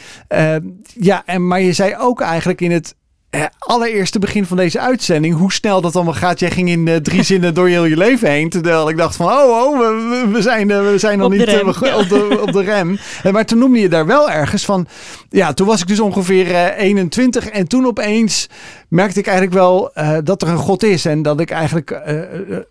ja, 1.00 1.24
en, 1.26 1.48
maar 1.48 1.62
je 1.62 1.74
zei 1.74 1.96
ook 2.00 2.22
eigenlijk 2.22 2.39
eigenlijk 2.40 2.62
in 2.62 2.72
het 2.72 2.96
eh, 3.30 3.44
allereerste 3.60 4.20
begin 4.20 4.46
van 4.46 4.58
deze 4.58 4.80
uitzending, 4.80 5.36
hoe 5.36 5.52
snel 5.52 5.82
dat 5.82 5.96
allemaal 5.96 6.14
gaat. 6.14 6.40
Jij 6.40 6.52
ging 6.52 6.70
in 6.70 6.88
uh, 6.88 6.96
drie 6.96 7.24
zinnen 7.32 7.54
door 7.54 7.68
heel 7.68 7.86
je 7.86 7.98
leven 7.98 8.30
heen. 8.30 8.50
Terwijl 8.50 8.90
ik 8.90 8.98
dacht 8.98 9.16
van, 9.16 9.28
oh, 9.28 9.50
oh 9.50 9.80
we, 9.80 10.28
we 10.32 10.42
zijn, 10.42 10.70
uh, 10.70 10.92
we 10.92 10.98
zijn 10.98 11.18
nog 11.18 11.32
niet 11.32 11.42
op, 11.42 12.10
de, 12.10 12.40
op 12.42 12.52
de 12.52 12.62
rem. 12.62 12.98
maar 13.32 13.46
toen 13.46 13.58
noemde 13.58 13.80
je 13.80 13.90
daar 13.90 14.06
wel 14.06 14.30
ergens 14.30 14.66
van, 14.66 14.88
ja, 15.30 15.54
toen 15.54 15.68
was 15.68 15.82
ik 15.82 15.88
dus 15.88 16.00
ongeveer 16.00 16.74
21. 16.74 17.46
En 17.46 17.68
toen 17.68 17.86
opeens 17.86 18.50
merkte 18.88 19.20
ik 19.20 19.28
eigenlijk 19.28 19.58
wel 19.58 19.92
dat 20.24 20.42
er 20.42 20.48
een 20.48 20.58
God 20.58 20.84
is. 20.84 21.06
En 21.06 21.22
dat 21.22 21.40
ik 21.40 21.52
eigenlijk, 21.52 22.02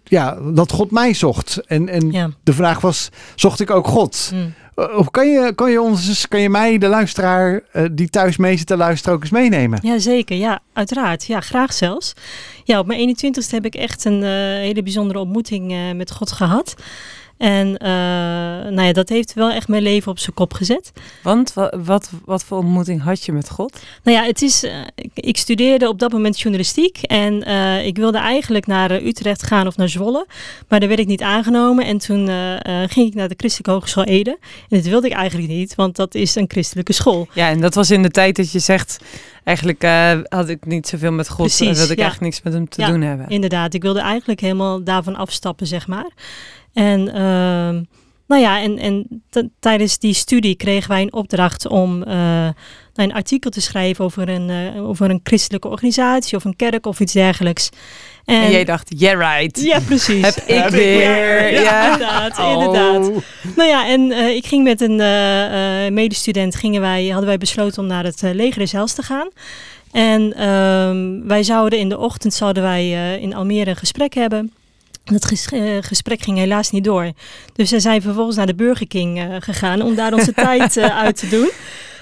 ja, 0.05 0.39
dat 0.53 0.73
God 0.73 0.91
mij 0.91 1.15
zocht. 1.15 1.61
En, 1.67 1.89
en 1.89 2.11
ja. 2.11 2.31
de 2.43 2.53
vraag 2.53 2.81
was, 2.81 3.09
zocht 3.35 3.61
ik 3.61 3.71
ook 3.71 3.87
God? 3.87 4.31
Mm. 4.35 4.55
Of 4.79 5.11
kan 5.11 5.29
je, 5.29 5.53
kan 5.55 5.71
je 5.71 5.81
ons, 5.81 6.29
kan 6.29 6.41
je 6.41 6.51
mij, 6.51 6.79
de 6.79 6.89
luisteraar 6.89 7.61
uh, 7.73 7.85
die 7.93 8.09
thuis 8.09 8.37
mee 8.37 8.57
zit 8.57 8.67
te 8.67 8.77
luisteren, 8.77 9.15
ook 9.15 9.23
eens 9.23 9.31
meenemen? 9.31 9.79
Ja, 9.83 9.99
zeker. 9.99 10.37
Ja, 10.37 10.61
uiteraard. 10.73 11.25
Ja, 11.25 11.41
graag 11.41 11.73
zelfs. 11.73 12.13
Ja, 12.65 12.79
op 12.79 12.87
mijn 12.87 13.17
21ste 13.17 13.51
heb 13.51 13.65
ik 13.65 13.75
echt 13.75 14.05
een 14.05 14.23
uh, 14.23 14.29
hele 14.31 14.83
bijzondere 14.83 15.19
ontmoeting 15.19 15.95
met 15.97 16.11
God 16.11 16.33
gehad. 16.33 16.75
En 17.39 17.67
uh, 17.69 17.89
nou 18.75 18.83
ja, 18.83 18.93
dat 18.93 19.09
heeft 19.09 19.35
wel 19.35 19.51
echt 19.51 19.69
mijn 19.69 19.83
leven 19.83 20.11
op 20.11 20.19
zijn 20.19 20.35
kop 20.35 20.53
gezet. 20.53 20.93
Want 21.23 21.55
wat, 21.77 22.11
wat, 22.25 22.45
voor 22.45 22.59
ontmoeting 22.59 23.03
had 23.03 23.25
je 23.25 23.33
met 23.33 23.51
God? 23.51 23.81
Nou 24.03 24.17
ja, 24.17 24.25
het 24.25 24.43
is, 24.43 24.65
uh, 24.65 24.71
ik, 24.95 25.11
ik, 25.15 25.37
studeerde 25.37 25.89
op 25.89 25.99
dat 25.99 26.13
moment 26.13 26.41
journalistiek. 26.41 26.99
En 27.03 27.49
uh, 27.49 27.87
ik 27.87 27.97
wilde 27.97 28.19
eigenlijk 28.19 28.67
naar 28.67 28.91
Utrecht 28.91 29.43
gaan 29.43 29.67
of 29.67 29.77
naar 29.77 29.89
Zwolle. 29.89 30.27
Maar 30.69 30.81
daar 30.81 30.89
werd 30.89 31.01
ik 31.01 31.07
niet 31.07 31.23
aangenomen. 31.23 31.85
En 31.85 31.99
toen 31.99 32.27
ging 32.89 33.09
ik 33.09 33.15
naar 33.15 33.29
de 33.29 33.35
Christelijke 33.37 33.71
Hogeschool 33.71 34.05
Ede. 34.05 34.39
En 34.69 34.77
dat 34.77 34.87
wilde 34.87 35.07
ik 35.07 35.13
eigenlijk 35.13 35.49
niet, 35.49 35.75
want 35.75 35.97
dat 35.97 36.15
is 36.15 36.35
een 36.35 36.45
christelijke 36.49 36.93
school. 36.93 37.29
Ja, 37.33 37.49
en 37.49 37.61
dat 37.61 37.75
was 37.75 37.91
in 37.91 38.03
de 38.03 38.11
tijd 38.11 38.37
dat 38.37 38.53
je 38.53 38.59
zegt 38.59 38.99
eigenlijk 39.49 39.85
uh, 39.85 40.21
had 40.29 40.49
ik 40.49 40.67
niet 40.67 40.89
zoveel 40.89 41.13
met 41.13 41.29
God. 41.29 41.47
Precies, 41.47 41.77
wilde 41.77 41.93
ik 41.93 41.99
ja. 41.99 42.05
eigenlijk 42.05 42.21
niks 42.21 42.43
met 42.43 42.53
hem 42.53 42.69
te 42.69 42.81
ja, 42.81 42.91
doen 42.91 43.01
hebben. 43.01 43.29
Inderdaad, 43.29 43.75
ik 43.75 43.83
wilde 43.83 44.01
eigenlijk 44.01 44.41
helemaal 44.41 44.85
daarvan 44.85 45.17
afstappen, 45.17 45.67
zeg 45.67 45.87
maar. 45.87 46.11
En 46.79 47.01
uh, 47.01 47.87
nou 48.27 48.43
ja, 48.43 48.61
en, 48.61 48.79
en 48.79 49.23
tijdens 49.61 49.99
die 49.99 50.15
studie 50.15 50.55
kregen 50.55 50.91
wij 50.91 51.03
een 51.03 51.13
opdracht 51.13 51.69
om 51.69 52.05
uh, 52.09 52.49
een 52.95 53.13
artikel 53.13 53.51
te 53.51 53.61
schrijven 53.61 54.05
over 54.05 54.29
een, 54.29 54.49
uh, 54.49 54.89
over 54.89 55.11
een 55.11 55.21
christelijke 55.23 55.69
organisatie 55.69 56.37
of 56.37 56.45
een 56.45 56.57
kerk 56.57 56.87
of 56.87 57.01
iets 57.01 57.13
dergelijks. 57.13 57.69
En, 58.25 58.43
en 58.43 58.51
jij 58.51 58.65
dacht, 58.65 58.93
yeah 58.97 59.37
right. 59.37 59.61
Ja, 59.61 59.81
precies. 59.81 60.25
Heb 60.25 60.37
ik 60.37 60.57
Heb 60.57 60.71
weer. 60.71 61.53
Ja, 61.53 61.61
Ja, 61.61 61.93
inderdaad, 61.93 62.39
Oh. 62.39 62.53
inderdaad. 62.53 63.11
Nou 63.57 63.69
ja, 63.69 63.89
en 63.89 64.01
uh, 64.01 64.29
ik 64.29 64.47
ging 64.47 64.65
met 64.65 64.81
een 64.81 64.99
uh, 65.01 65.89
medestudent, 65.89 66.57
gingen 66.57 66.81
wij, 66.81 67.07
hadden 67.07 67.29
wij 67.29 67.39
besloten 67.39 67.83
om 67.83 67.89
naar 67.89 68.05
het 68.05 68.23
uh, 68.23 68.31
leger 68.35 68.59
des 68.59 68.73
Hels 68.73 68.93
te 68.93 69.03
gaan. 69.03 69.29
En 69.93 70.49
um, 70.49 71.29
wij 71.29 71.43
zouden 71.43 71.79
in 71.79 71.89
de 71.89 71.99
ochtend 71.99 72.35
zouden 72.35 72.63
wij 72.63 73.19
in 73.21 73.35
Almere 73.35 73.71
een 73.71 73.77
gesprek 73.77 74.15
hebben. 74.15 74.53
Dat 75.09 75.25
ges 75.25 75.53
uh, 75.53 75.77
gesprek 75.81 76.23
ging 76.23 76.39
helaas 76.39 76.71
niet 76.71 76.85
door. 76.85 77.13
Dus 77.53 77.71
we 77.71 77.81
zijn 77.81 78.03
vervolgens 78.03 78.37
naar 78.37 78.47
de 78.47 78.55
Burger 78.55 78.87
King 78.87 79.19
uh, 79.19 79.37
gegaan 79.39 79.83
om 79.83 79.95
daar 79.95 80.13
onze 80.13 80.33
tijd 80.47 80.77
uh, 80.77 80.99
uit 80.99 81.17
te 81.17 81.29
doen. 81.29 81.51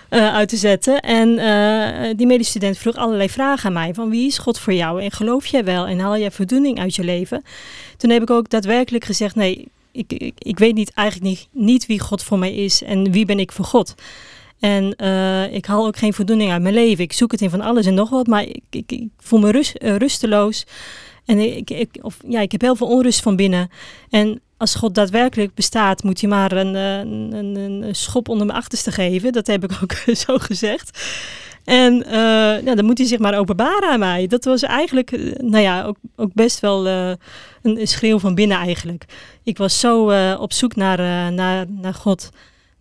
eh, 0.08 0.34
uit 0.34 0.48
te 0.48 0.56
zetten. 0.56 1.00
En 1.00 1.38
eh, 1.38 2.10
die 2.16 2.26
medestudent 2.26 2.78
vroeg 2.78 2.94
allerlei 2.96 3.28
vragen 3.28 3.66
aan 3.66 3.72
mij. 3.72 3.94
Van 3.94 4.10
wie 4.10 4.26
is 4.26 4.38
God 4.38 4.58
voor 4.58 4.72
jou? 4.72 5.02
En 5.02 5.10
geloof 5.12 5.46
jij 5.46 5.64
wel? 5.64 5.86
En 5.86 5.98
haal 5.98 6.18
jij 6.18 6.30
voldoening 6.30 6.78
uit 6.78 6.94
je 6.94 7.04
leven? 7.04 7.42
Toen 7.96 8.10
heb 8.10 8.22
ik 8.22 8.30
ook 8.30 8.50
daadwerkelijk 8.50 9.04
gezegd, 9.04 9.34
nee, 9.34 9.68
ik, 9.92 10.12
ik, 10.12 10.34
ik 10.38 10.58
weet 10.58 10.74
niet, 10.74 10.90
eigenlijk 10.94 11.28
niet, 11.30 11.48
niet 11.50 11.86
wie 11.86 12.00
God 12.00 12.22
voor 12.22 12.38
mij 12.38 12.54
is. 12.54 12.82
En 12.82 13.12
wie 13.12 13.24
ben 13.26 13.38
ik 13.38 13.52
voor 13.52 13.64
God? 13.64 13.94
En 14.60 14.96
eh, 14.96 15.52
ik 15.54 15.66
haal 15.66 15.86
ook 15.86 15.96
geen 15.96 16.14
voldoening 16.14 16.50
uit 16.52 16.62
mijn 16.62 16.74
leven. 16.74 17.04
Ik 17.04 17.12
zoek 17.12 17.32
het 17.32 17.40
in 17.40 17.50
van 17.50 17.60
alles 17.60 17.86
en 17.86 17.94
nog 17.94 18.10
wat, 18.10 18.26
maar 18.26 18.42
ik, 18.42 18.62
ik, 18.70 18.92
ik 18.92 19.08
voel 19.18 19.38
me 19.38 19.50
rust, 19.50 19.74
eh, 19.74 19.96
rusteloos. 19.96 20.64
En 21.26 21.56
ik, 21.56 21.70
ik, 21.70 21.88
of, 22.00 22.16
ja, 22.28 22.40
ik 22.40 22.52
heb 22.52 22.60
heel 22.60 22.76
veel 22.76 22.86
onrust 22.86 23.22
van 23.22 23.36
binnen. 23.36 23.70
En 24.10 24.40
als 24.56 24.74
God 24.74 24.94
daadwerkelijk 24.94 25.54
bestaat, 25.54 26.02
moet 26.02 26.20
hij 26.20 26.30
maar 26.30 26.52
een, 26.52 26.74
eh, 26.74 26.98
een, 26.98 27.32
een, 27.32 27.82
een 27.82 27.94
schop 27.94 28.28
onder 28.28 28.46
mijn 28.46 28.58
achterste 28.58 28.92
geven. 28.92 29.32
Dat 29.32 29.46
heb 29.46 29.64
ik 29.64 29.70
ook 29.82 29.92
zo 30.26 30.38
gezegd. 30.38 31.08
En 31.64 32.04
uh, 32.06 32.74
dan 32.76 32.84
moet 32.84 32.98
hij 32.98 33.06
zich 33.06 33.18
maar 33.18 33.38
openbaren 33.38 33.88
aan 33.88 33.98
mij. 33.98 34.26
Dat 34.26 34.44
was 34.44 34.62
eigenlijk, 34.62 35.10
uh, 35.10 35.34
nou 35.36 35.62
ja, 35.62 35.84
ook, 35.84 35.96
ook 36.16 36.34
best 36.34 36.60
wel 36.60 36.86
een, 36.86 37.18
een 37.62 37.88
schreeuw 37.88 38.18
van 38.18 38.34
binnen 38.34 38.56
eigenlijk. 38.56 39.04
Ik 39.42 39.58
was 39.58 39.80
zo 39.80 40.10
op 40.34 40.52
zoek 40.52 40.76
naar, 40.76 41.32
naar, 41.32 41.66
naar 41.68 41.94
God 41.94 42.30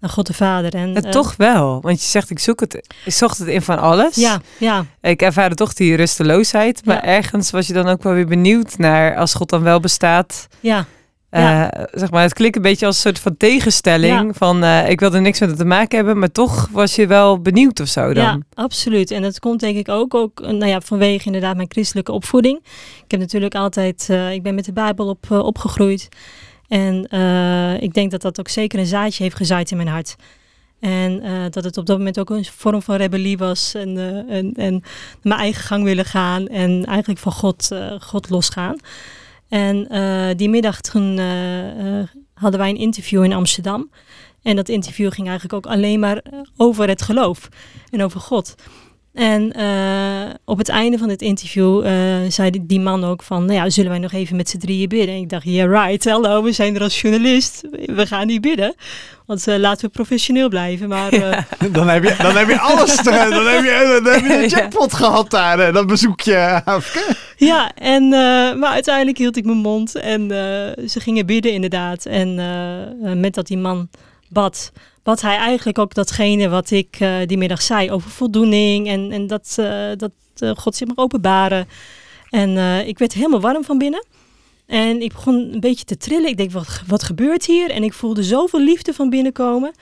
God 0.10 0.28
de 0.28 0.34
Vader. 0.34 0.74
En, 0.74 0.94
ja, 0.94 1.02
toch 1.02 1.36
wel, 1.36 1.82
want 1.82 2.02
je 2.02 2.08
zegt 2.08 2.30
ik 2.30 2.39
zoek 2.39 2.60
het, 2.60 2.96
ik 3.06 3.13
zocht 3.13 3.38
het 3.38 3.48
in 3.48 3.62
van 3.62 3.80
alles. 3.80 4.15
Ja, 4.15 4.41
ja. 4.58 4.86
Ik 5.02 5.22
ervaarde 5.22 5.56
toch 5.56 5.74
die 5.74 5.96
rusteloosheid, 5.96 6.86
maar 6.86 6.96
ja. 6.96 7.04
ergens 7.04 7.52
was 7.52 7.68
je 7.68 7.74
dan 7.74 7.88
ook 7.88 8.04
wel 8.04 8.13
weer 8.13 8.28
benieuwd 8.28 8.78
naar 8.78 9.15
als 9.18 9.34
God 9.34 9.50
dan 9.50 9.63
wel 9.63 9.80
bestaat. 9.80 10.48
Ja. 10.60 10.86
Uh, 11.32 11.41
ja. 11.41 11.88
zeg 11.91 12.12
maar, 12.12 12.22
het 12.22 12.34
klinkt 12.34 12.56
een 12.56 12.62
beetje 12.62 12.86
als 12.86 12.96
een 12.96 13.02
soort 13.02 13.20
van 13.20 13.38
tegenstelling. 13.38 14.26
Ja. 14.26 14.34
Van 14.34 14.63
uh, 14.63 14.89
ik 14.89 15.00
wilde 15.00 15.20
niks 15.20 15.39
met 15.39 15.50
het 15.50 15.58
te 15.58 15.65
maken 15.65 15.98
hebben, 15.98 16.20
maar 16.20 16.32
toch 16.32 16.70
was 16.72 16.96
je 16.96 17.08
wel 17.08 17.41
benieuwd 17.41 17.80
of 17.80 17.88
zo 17.88 18.13
dan. 18.13 18.24
Ja, 18.24 18.39
absoluut. 18.54 19.12
En 19.12 19.22
dat 19.22 19.39
komt 19.39 19.60
denk 19.60 19.78
ik 19.78 19.89
ook, 19.89 20.13
ook 20.13 20.39
nou 20.39 20.65
ja, 20.65 20.82
vanwege 20.82 21.26
inderdaad 21.26 21.56
mijn 21.56 21.72
christelijke 21.72 22.12
opvoeding. 22.12 22.60
Ik 23.04 23.12
heb 23.12 23.20
natuurlijk 23.20 23.56
altijd, 23.56 24.08
uh, 24.12 24.32
ik 24.32 24.44
ben 24.44 24.56
met 24.56 24.65
de 24.65 24.74
Bijbel 24.74 25.08
op, 25.08 25.32
opgegroeid. 25.32 26.10
En 26.67 27.08
uh, 27.12 27.82
ik 27.82 27.93
denk 27.93 28.12
dat 28.12 28.21
dat 28.21 28.39
ook 28.39 28.47
zeker 28.47 28.80
een 28.80 28.86
zaadje 28.86 29.23
heeft 29.23 29.36
gezaaid 29.36 29.71
in 29.71 29.78
mijn 29.78 29.89
hart. 29.89 30.15
En 30.80 31.25
uh, 31.25 31.43
dat 31.49 31.63
het 31.63 31.78
op 31.78 31.86
dat 31.86 31.97
moment 31.97 32.19
ook 32.19 32.30
een 32.30 32.45
vorm 32.45 32.82
van 32.82 32.95
rebellie 32.95 33.38
was. 33.38 33.73
En, 33.73 33.89
uh, 33.89 34.38
en, 34.38 34.54
en 34.54 34.84
mijn 35.21 35.39
eigen 35.39 35.63
gang 35.63 35.84
willen 35.84 36.06
gaan. 36.06 36.47
En 36.47 36.86
eigenlijk 36.86 37.19
van 37.19 37.32
God, 37.32 37.69
God 37.99 38.30
losgaan. 38.30 38.75
En 39.49 39.88
die 40.38 40.49
middag 40.49 40.82
toen 40.82 41.19
hadden 42.34 42.60
wij 42.60 42.69
een 42.69 42.78
interview 42.78 43.23
in 43.23 43.34
Amsterdam. 43.34 43.89
En 44.41 44.56
dat 44.56 44.69
interview 44.69 45.12
ging 45.12 45.28
eigenlijk 45.28 45.65
ook 45.65 45.73
alleen 45.73 45.99
maar 45.99 46.23
over 46.58 46.88
het 46.88 47.01
geloof. 47.01 47.49
En 47.89 48.04
over 48.04 48.19
God. 48.19 48.56
En 49.15 49.54
uh, 49.60 50.34
op 50.45 50.58
het 50.58 50.69
einde 50.69 50.97
van 50.97 51.10
het 51.10 51.21
interview 51.21 51.86
uh, 51.86 51.91
zei 52.30 52.49
die, 52.49 52.65
die, 52.65 52.80
man 52.80 53.04
ook 53.04 53.23
van, 53.23 53.45
nou 53.45 53.54
ja, 53.54 53.69
zullen 53.69 53.89
wij 53.89 53.99
nog 53.99 54.12
even 54.12 54.36
met 54.36 54.49
z'n 54.49 54.58
drieën 54.58 54.89
bidden? 54.89 55.15
En 55.15 55.21
ik 55.21 55.30
dacht, 55.30 55.43
yeah 55.43 55.69
right, 55.71 56.10
hallo, 56.10 56.43
we 56.43 56.51
zijn 56.51 56.75
er 56.75 56.82
als 56.82 57.01
journalist, 57.01 57.62
we 57.71 58.06
gaan 58.08 58.28
niet 58.28 58.41
bidden. 58.41 58.75
Want 59.25 59.47
uh, 59.47 59.58
laten 59.58 59.86
we 59.86 59.91
professioneel 59.91 60.49
blijven, 60.49 60.89
maar... 60.89 61.15
Ja. 61.15 61.47
dan, 61.71 61.88
heb 61.88 62.04
je, 62.04 62.15
dan 62.17 62.38
heb 62.38 62.47
je 62.47 62.60
alles, 62.60 62.95
te, 62.95 63.04
dan 63.04 63.45
heb 63.45 63.63
je, 63.63 63.99
dan 64.04 64.13
heb 64.13 64.25
je 64.25 64.43
een 64.43 64.49
jackpot 64.58 64.91
ja. 64.91 64.97
gehad 64.97 65.32
daar, 65.32 65.73
dat 65.73 65.88
bezoekje. 65.88 66.63
ja, 67.38 67.71
en, 67.75 68.10
maar 68.60 68.71
uiteindelijk 68.71 69.17
hield 69.17 69.38
ik 69.38 69.45
mijn 69.45 69.58
mond 69.58 69.95
en 69.95 70.28
ze 70.89 70.99
gingen 70.99 71.25
bidden 71.25 71.51
inderdaad. 71.51 72.06
En 72.06 72.36
met 73.19 73.34
dat 73.34 73.47
die 73.47 73.58
man 73.58 73.89
bad 74.30 74.71
wat 75.06 75.22
hij 75.22 75.38
eigenlijk 75.38 75.80
ook 75.80 75.94
datgene 75.94 76.50
wat 76.50 76.72
ik 76.72 77.00
uh, 77.00 77.18
die 77.26 77.38
middag 77.38 77.62
zei 77.62 77.91
over 77.91 78.10
voldoening 78.10 78.88
en, 78.88 79.12
en 79.12 79.28
dat, 79.28 79.56
uh, 79.60 79.88
dat 79.98 80.12
uh, 80.39 80.52
God 80.56 80.76
zich 80.76 80.88
mag 80.88 80.98
openbaren. 80.98 81.68
En 82.30 82.88
ik 82.88 82.98
werd 82.98 83.13
helemaal 83.13 83.41
warm 83.41 83.63
van 83.63 83.78
binnen. 83.78 84.06
En 84.65 85.02
ik 85.02 85.13
begon 85.13 85.54
een 85.54 85.60
beetje 85.60 85.86
te 85.86 85.98
trillen. 85.98 86.30
Ik 86.30 86.38
denk, 86.38 86.52
wat, 86.52 86.82
wat 86.88 87.04
gebeurt 87.04 87.46
hier? 87.46 87.72
En 87.72 87.84
ik 87.84 87.94
voelde 87.94 88.24
zoveel 88.24 88.60
liefde 88.60 88.94
van 88.94 89.10
binnenkomen. 89.10 89.74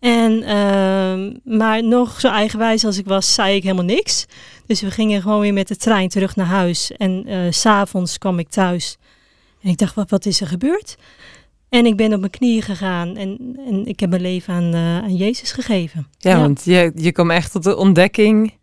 En, 0.00 0.42
ehm, 0.42 1.36
maar 1.58 1.84
nog 1.84 2.20
zo 2.20 2.28
eigenwijs 2.28 2.84
als 2.84 2.98
ik 2.98 3.06
was, 3.06 3.34
zei 3.34 3.56
ik 3.56 3.62
helemaal 3.62 3.84
niks. 3.84 4.26
Dus 4.66 4.80
we 4.80 4.90
gingen 4.90 5.22
gewoon 5.22 5.40
weer 5.40 5.52
met 5.52 5.68
de 5.68 5.76
trein 5.76 6.08
terug 6.08 6.36
naar 6.36 6.46
huis. 6.46 6.92
En 6.96 7.26
s 7.50 7.60
s'avonds 7.60 8.18
kwam 8.18 8.38
ik 8.38 8.48
thuis. 8.48 8.96
En 9.62 9.70
ik 9.70 9.78
dacht, 9.78 9.94
wat, 9.94 10.10
wat 10.10 10.26
is 10.26 10.40
er 10.40 10.46
gebeurd? 10.46 10.96
En 11.70 11.86
ik 11.86 11.96
ben 11.96 12.12
op 12.12 12.18
mijn 12.20 12.30
knieën 12.30 12.62
gegaan 12.62 13.16
en, 13.16 13.56
en 13.66 13.86
ik 13.86 14.00
heb 14.00 14.10
mijn 14.10 14.22
leven 14.22 14.54
aan, 14.54 14.74
uh, 14.74 14.98
aan 14.98 15.16
Jezus 15.16 15.52
gegeven. 15.52 16.06
Ja, 16.18 16.30
ja, 16.30 16.40
want 16.40 16.64
je, 16.64 16.92
je 16.94 17.12
kwam 17.12 17.30
echt 17.30 17.52
tot 17.52 17.62
de 17.62 17.76
ontdekking. 17.76 18.54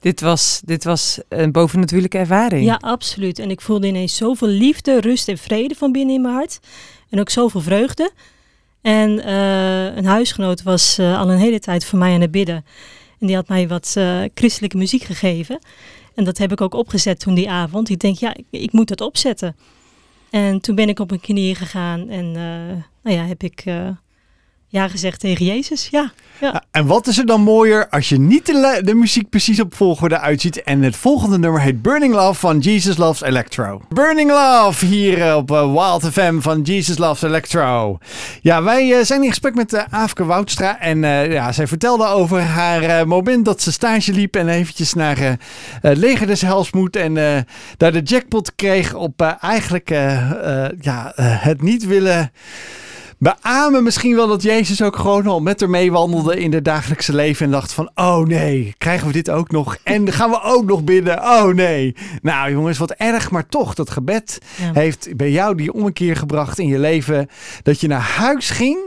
Dit 0.00 0.20
was, 0.20 0.60
dit 0.64 0.84
was 0.84 1.20
een 1.28 1.52
bovennatuurlijke 1.52 2.18
ervaring. 2.18 2.64
Ja, 2.64 2.74
absoluut. 2.80 3.38
En 3.38 3.50
ik 3.50 3.60
voelde 3.60 3.86
ineens 3.86 4.16
zoveel 4.16 4.48
liefde, 4.48 5.00
rust 5.00 5.28
en 5.28 5.38
vrede 5.38 5.74
van 5.74 5.92
binnen 5.92 6.14
in 6.14 6.22
mijn 6.22 6.34
hart. 6.34 6.60
En 7.10 7.20
ook 7.20 7.30
zoveel 7.30 7.60
vreugde. 7.60 8.12
En 8.80 9.10
uh, 9.10 9.96
een 9.96 10.04
huisgenoot 10.04 10.62
was 10.62 10.98
uh, 10.98 11.20
al 11.20 11.30
een 11.30 11.38
hele 11.38 11.60
tijd 11.60 11.84
voor 11.84 11.98
mij 11.98 12.14
aan 12.14 12.20
het 12.20 12.30
bidden. 12.30 12.64
En 13.18 13.26
die 13.26 13.36
had 13.36 13.48
mij 13.48 13.68
wat 13.68 13.96
christelijke 14.34 14.76
muziek 14.76 15.02
gegeven. 15.02 15.58
En 16.14 16.24
dat 16.24 16.38
heb 16.38 16.52
ik 16.52 16.60
ook 16.60 16.74
opgezet 16.74 17.20
toen 17.20 17.34
die 17.34 17.50
avond. 17.50 17.88
Ik 17.88 17.98
denk, 17.98 18.16
ja, 18.16 18.34
ik, 18.34 18.44
ik 18.50 18.72
moet 18.72 18.88
dat 18.88 19.00
opzetten. 19.00 19.56
En 20.30 20.60
toen 20.60 20.74
ben 20.74 20.88
ik 20.88 20.98
op 20.98 21.08
mijn 21.08 21.20
knieën 21.20 21.56
gegaan 21.56 22.08
en 22.08 22.24
uh, 22.26 22.82
nou 23.02 23.16
ja, 23.16 23.24
heb 23.24 23.42
ik 23.42 23.64
uh, 23.66 23.88
ja 24.68 24.88
gezegd 24.88 25.20
tegen 25.20 25.46
Jezus. 25.46 25.88
Ja, 25.90 26.12
ja. 26.40 26.62
En 26.70 26.86
wat 26.86 27.06
is 27.06 27.18
er 27.18 27.26
dan 27.26 27.40
mooier 27.40 27.88
als 27.88 28.08
je 28.08 28.18
niet 28.18 28.46
de, 28.46 28.80
de, 28.84 28.94
muziek 28.94 29.28
precies 29.28 29.60
op 29.60 29.74
volgorde 29.74 30.18
uitziet. 30.18 30.62
En 30.62 30.82
het 30.82 30.96
volgende 30.96 31.38
nummer 31.38 31.60
heet 31.60 31.82
Burning 31.82 32.14
Love 32.14 32.40
van 32.40 32.58
Jesus 32.58 32.96
Loves 32.96 33.22
Electro. 33.22 33.80
Burning 33.88 34.30
Love 34.30 34.84
hier 34.84 35.36
op 35.36 35.50
uh, 35.50 35.72
Wild 35.72 36.12
FM 36.12 36.40
van 36.40 36.62
Jesus 36.62 36.98
Loves 36.98 37.22
Electro. 37.22 37.98
Ja, 38.40 38.62
wij 38.62 38.88
uh, 38.88 39.04
zijn 39.04 39.22
in 39.22 39.28
gesprek 39.28 39.54
met 39.54 39.72
uh, 39.72 39.82
Aafke 39.90 40.24
Woudstra. 40.24 40.80
En 40.80 40.98
ja, 41.30 41.52
zij 41.52 41.66
vertelde 41.66 42.06
over 42.06 42.40
haar 42.40 43.08
moment 43.08 43.44
dat 43.44 43.62
ze 43.62 43.72
stage 43.72 44.12
liep. 44.12 44.36
En 44.36 44.48
eventjes 44.48 44.94
naar 44.94 45.36
Leger 45.80 46.26
des 46.26 46.40
Hels 46.40 46.72
moet. 46.72 46.96
En 46.96 47.14
daar 47.76 47.92
de 47.92 48.02
jackpot 48.02 48.54
kreeg 48.54 48.94
op 48.94 49.36
eigenlijk 49.40 49.88
ja, 50.80 51.12
het 51.16 51.62
niet 51.62 51.86
willen 51.86 52.30
beamen 53.18 53.82
misschien 53.82 54.14
wel 54.14 54.28
dat 54.28 54.42
Jezus 54.42 54.82
ook 54.82 54.96
gewoon 54.96 55.26
al 55.26 55.40
met 55.40 55.60
haar 55.60 55.70
meewandelde 55.70 56.40
in 56.40 56.52
het 56.52 56.64
dagelijkse 56.64 57.14
leven 57.14 57.46
en 57.46 57.52
dacht 57.52 57.72
van, 57.72 57.90
oh 57.94 58.26
nee, 58.26 58.74
krijgen 58.78 59.06
we 59.06 59.12
dit 59.12 59.30
ook 59.30 59.50
nog? 59.50 59.76
En 59.82 60.12
gaan 60.12 60.30
we 60.30 60.42
ook 60.42 60.64
nog 60.64 60.84
bidden? 60.84 61.18
Oh 61.18 61.54
nee. 61.54 61.96
Nou 62.22 62.50
jongens, 62.50 62.78
wat 62.78 62.90
erg, 62.90 63.30
maar 63.30 63.46
toch, 63.46 63.74
dat 63.74 63.90
gebed 63.90 64.38
ja. 64.60 64.72
heeft 64.72 65.16
bij 65.16 65.30
jou 65.30 65.54
die 65.54 65.72
ommekeer 65.72 66.16
gebracht 66.16 66.58
in 66.58 66.68
je 66.68 66.78
leven, 66.78 67.28
dat 67.62 67.80
je 67.80 67.88
naar 67.88 68.00
huis 68.00 68.50
ging 68.50 68.78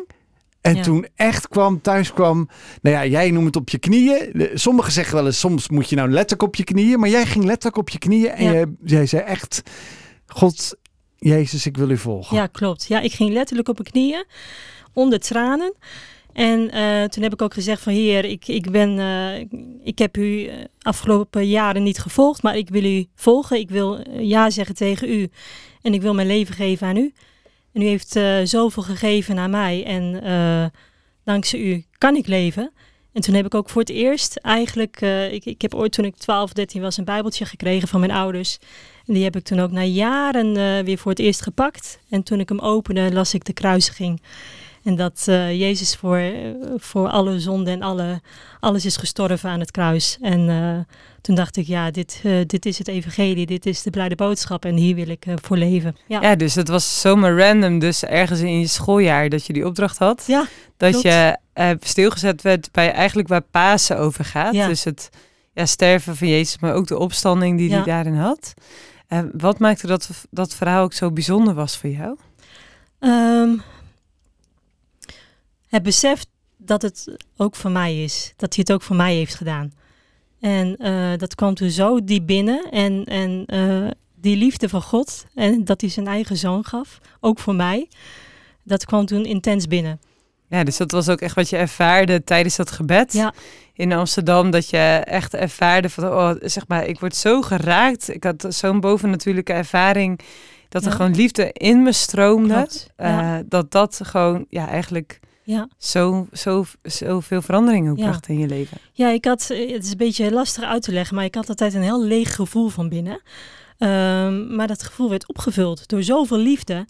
en 0.62 0.76
ja. 0.76 0.84
toen 0.84 1.08
echt 1.16 1.48
kwam, 1.48 1.82
thuis 1.82 2.14
kwam, 2.14 2.50
nou 2.82 2.96
ja, 2.96 3.06
jij 3.06 3.32
noemt 3.32 3.46
het 3.46 3.56
op 3.56 3.70
je 3.70 3.78
knieën. 3.78 4.50
Sommigen 4.54 4.92
zeggen 4.92 5.16
wel 5.16 5.26
eens, 5.26 5.40
soms 5.40 5.70
moet 5.70 5.90
je 5.90 5.96
nou 5.96 6.10
letterlijk 6.10 6.44
op 6.44 6.56
je 6.56 6.64
knieën, 6.64 7.00
maar 7.00 7.10
jij 7.10 7.26
ging 7.26 7.44
letterlijk 7.44 7.78
op 7.78 7.90
je 7.90 7.98
knieën 7.98 8.32
en 8.32 8.54
ja. 8.54 8.66
jij 8.84 9.06
zei 9.06 9.24
echt, 9.24 9.62
God, 10.28 10.76
Jezus, 11.26 11.66
ik 11.66 11.78
wil 11.78 11.90
u 11.90 11.98
volgen. 11.98 12.38
Ja, 12.38 12.48
klopt. 12.48 12.86
Ja, 12.88 13.00
ik 13.00 13.12
ging 13.12 13.34
letterlijk 13.34 13.70
op 13.70 13.78
mijn 13.78 13.92
knieën, 13.92 14.26
onder 14.94 15.20
tranen. 15.20 15.74
En 16.34 16.60
uh, 16.60 17.04
toen 17.04 17.24
heb 17.24 17.34
ik 17.34 17.42
ook 17.42 17.54
gezegd 17.54 17.82
van 17.82 17.94
heer, 17.94 18.26
ik, 18.26 18.48
ik, 18.48 18.72
ben, 18.72 18.98
uh, 18.98 19.40
ik 19.84 19.98
heb 20.00 20.18
u 20.18 20.50
afgelopen 20.82 21.48
jaren 21.48 21.84
niet 21.84 22.00
gevolgd, 22.00 22.44
maar 22.44 22.58
ik 22.58 22.70
wil 22.70 22.84
u 22.84 23.06
volgen. 23.16 23.60
Ik 23.60 23.70
wil 23.70 24.00
ja 24.20 24.50
zeggen 24.50 24.76
tegen 24.76 25.10
u 25.10 25.30
en 25.82 25.94
ik 25.94 26.02
wil 26.02 26.14
mijn 26.14 26.28
leven 26.28 26.56
geven 26.56 26.88
aan 26.88 26.98
u. 26.98 27.14
En 27.74 27.82
u 27.82 27.86
heeft 27.86 28.16
uh, 28.16 28.38
zoveel 28.44 28.84
gegeven 28.84 29.38
aan 29.38 29.50
mij 29.52 29.86
en 29.86 30.72
dankzij 31.24 31.60
u 31.60 31.86
kan 31.98 32.16
ik 32.16 32.28
leven. 32.28 32.72
En 33.14 33.22
toen 33.22 33.36
heb 33.36 33.46
ik 33.46 33.56
ook 33.56 33.70
voor 33.70 33.82
het 33.82 33.90
eerst 33.90 34.36
eigenlijk, 34.36 35.02
ik, 35.32 35.46
ik 35.46 35.62
heb 35.62 35.74
ooit 35.74 35.92
toen 35.92 36.06
ik 36.06 36.16
12, 36.16 36.54
13 36.54 36.82
was 36.82 36.98
een 36.98 37.06
bijbeltje 37.06 37.46
gekregen 37.46 37.88
van 37.88 38.00
mijn 38.00 38.12
ouders. 38.12 38.60
En 39.08 39.14
die 39.14 39.24
heb 39.24 39.36
ik 39.36 39.44
toen 39.44 39.60
ook 39.60 39.72
na 39.72 39.84
jaren 39.84 40.58
uh, 40.58 40.86
weer 40.86 40.98
voor 40.98 41.12
het 41.12 41.20
eerst 41.20 41.42
gepakt. 41.42 42.00
En 42.10 42.24
toen 42.24 42.40
ik 42.40 42.50
hem 42.50 42.60
opende, 42.60 43.14
las 43.14 43.34
ik 43.34 43.46
de 43.46 43.54
kruisiging. 43.54 44.22
En 44.84 44.96
dat 44.96 45.26
uh, 45.30 45.60
Jezus 45.60 45.96
voor, 45.96 46.20
uh, 46.20 46.50
voor 46.78 47.08
alle 47.08 47.40
zonden 47.40 47.74
en 47.74 47.82
alle, 47.82 48.22
alles 48.60 48.86
is 48.86 48.98
gestorven 48.98 49.50
aan 49.50 49.60
het 49.60 49.72
kruis. 49.72 50.18
En 50.22 50.88
toen 51.22 51.36
dacht 51.36 51.58
ik, 51.58 51.68
ja, 51.68 51.92
dit, 51.92 52.22
dit 52.48 52.66
is 52.66 52.78
het 52.78 52.88
evangelie, 52.88 53.46
dit 53.46 53.66
is 53.66 53.82
de 53.82 53.90
blijde 53.90 54.16
boodschap 54.16 54.66
en 54.66 54.76
hier 54.76 54.96
wil 54.96 55.10
ik 55.10 55.26
voor 55.42 55.58
leven. 55.58 55.98
Ja. 56.08 56.22
ja, 56.22 56.36
dus 56.36 56.56
het 56.56 56.68
was 56.68 57.02
zomaar 57.02 57.38
random, 57.38 57.80
dus 57.80 58.04
ergens 58.04 58.40
in 58.40 58.60
je 58.60 58.68
schooljaar 58.68 59.30
dat 59.30 59.46
je 59.46 59.54
die 59.54 59.66
opdracht 59.66 59.98
had. 59.98 60.24
Ja, 60.28 60.48
Dat 60.78 60.90
klopt. 60.90 61.06
je 61.06 61.38
stilgezet 61.80 62.42
werd 62.42 62.72
bij 62.72 62.92
eigenlijk 62.92 63.28
waar 63.28 63.42
Pasen 63.52 63.98
over 63.98 64.26
gaat. 64.26 64.54
Ja. 64.54 64.68
Dus 64.68 64.84
het 64.84 65.10
ja, 65.54 65.66
sterven 65.66 66.16
van 66.16 66.28
Jezus, 66.28 66.60
maar 66.60 66.74
ook 66.74 66.88
de 66.88 66.98
opstanding 66.98 67.58
die 67.58 67.74
hij 67.74 67.84
daarin 67.84 68.16
had. 68.16 68.54
En 69.08 69.32
wat 69.34 69.60
maakte 69.60 69.88
dat, 69.88 70.10
dat 70.30 70.54
verhaal 70.54 70.84
ook 70.84 70.94
zo 70.94 71.12
bijzonder 71.12 71.54
was 71.54 71.78
voor 71.78 71.90
jou? 71.90 72.18
Ehm, 73.00 73.58
het 75.68 75.84
besef 75.84 76.26
dat 76.58 76.82
het 76.82 77.18
ook 77.38 77.56
voor 77.56 77.72
mij 77.72 78.04
is. 78.04 78.34
Dat 78.38 78.56
hij 78.56 78.64
het 78.68 78.74
ook 78.74 78.82
voor 78.82 78.96
mij 78.96 79.16
heeft 79.16 79.36
gedaan. 79.36 79.74
En 80.40 80.78
eh, 80.78 81.18
dat 81.18 81.36
kwam 81.36 81.54
toen 81.54 81.70
zo 81.70 82.04
diep 82.04 82.28
binnen. 82.28 82.72
En, 82.72 83.06
en 83.06 83.44
eh, 83.46 83.88
die 84.16 84.38
liefde 84.38 84.70
van 84.70 84.82
God, 84.82 85.26
en 85.36 85.66
dat 85.66 85.82
hij 85.82 85.90
zijn 85.90 86.08
eigen 86.08 86.38
zoon 86.38 86.66
gaf, 86.66 87.00
ook 87.20 87.40
voor 87.40 87.56
mij, 87.56 87.88
dat 88.64 88.86
kwam 88.86 89.06
toen 89.06 89.26
intens 89.26 89.68
binnen. 89.68 90.00
Ja, 90.50 90.64
dus 90.64 90.78
dat 90.78 90.92
was 90.92 91.10
ook 91.10 91.22
echt 91.22 91.36
wat 91.36 91.50
je 91.50 91.58
ervaarde 91.58 92.24
tijdens 92.24 92.56
dat 92.56 92.72
gebed 92.72 93.14
Ja. 93.14 93.34
In 93.82 93.94
Amsterdam. 93.94 94.52
Dat 94.52 94.70
je 94.70 94.78
echt 95.06 95.34
ervaarde 95.34 95.90
van, 95.90 96.04
oh, 96.08 96.32
zeg 96.40 96.68
maar, 96.68 96.86
ik 96.86 97.00
word 97.00 97.16
zo 97.16 97.42
geraakt. 97.42 98.14
Ik 98.14 98.24
had 98.24 98.46
zo'n 98.50 98.80
bovennatuurlijke 98.80 99.54
ervaring 99.54 100.20
dat 100.70 100.84
er 100.84 100.90
Ja. 100.90 100.96
gewoon 100.96 101.16
liefde 101.16 101.50
in 101.54 101.84
me 101.84 101.92
stroomde. 101.92 102.54
Klopt. 102.54 102.90
Ja. 102.98 103.38
Eh, 103.38 103.44
dat 103.46 103.72
dat 103.72 104.00
gewoon, 104.04 104.46
ja, 104.50 104.68
eigenlijk 104.68 105.20
Ja. 105.44 105.68
zo, 105.78 106.28
zo, 106.34 106.66
zoveel 106.84 107.42
verandering 107.42 107.90
ook 107.90 107.98
Ja. 107.98 108.04
bracht 108.04 108.28
in 108.28 108.40
je 108.40 108.48
leven. 108.48 108.78
Ja, 108.94 109.10
ik 109.10 109.26
had, 109.26 109.50
eh, 109.50 109.72
het 109.74 109.84
is 109.84 109.92
een 109.92 109.98
beetje 109.98 110.32
lastig 110.32 110.64
uit 110.64 110.82
te 110.84 110.92
leggen, 110.92 111.16
maar 111.16 111.26
ik 111.26 111.36
had 111.36 111.50
altijd 111.50 111.74
een 111.74 111.82
heel 111.82 112.04
leeg 112.04 112.36
gevoel 112.36 112.70
van 112.70 112.90
binnen. 112.90 113.22
Ehm, 113.78 114.56
maar 114.56 114.68
dat 114.68 114.84
gevoel 114.84 115.10
werd 115.10 115.28
opgevuld 115.28 115.88
door 115.88 116.04
zoveel 116.04 116.38
liefde. 116.38 116.86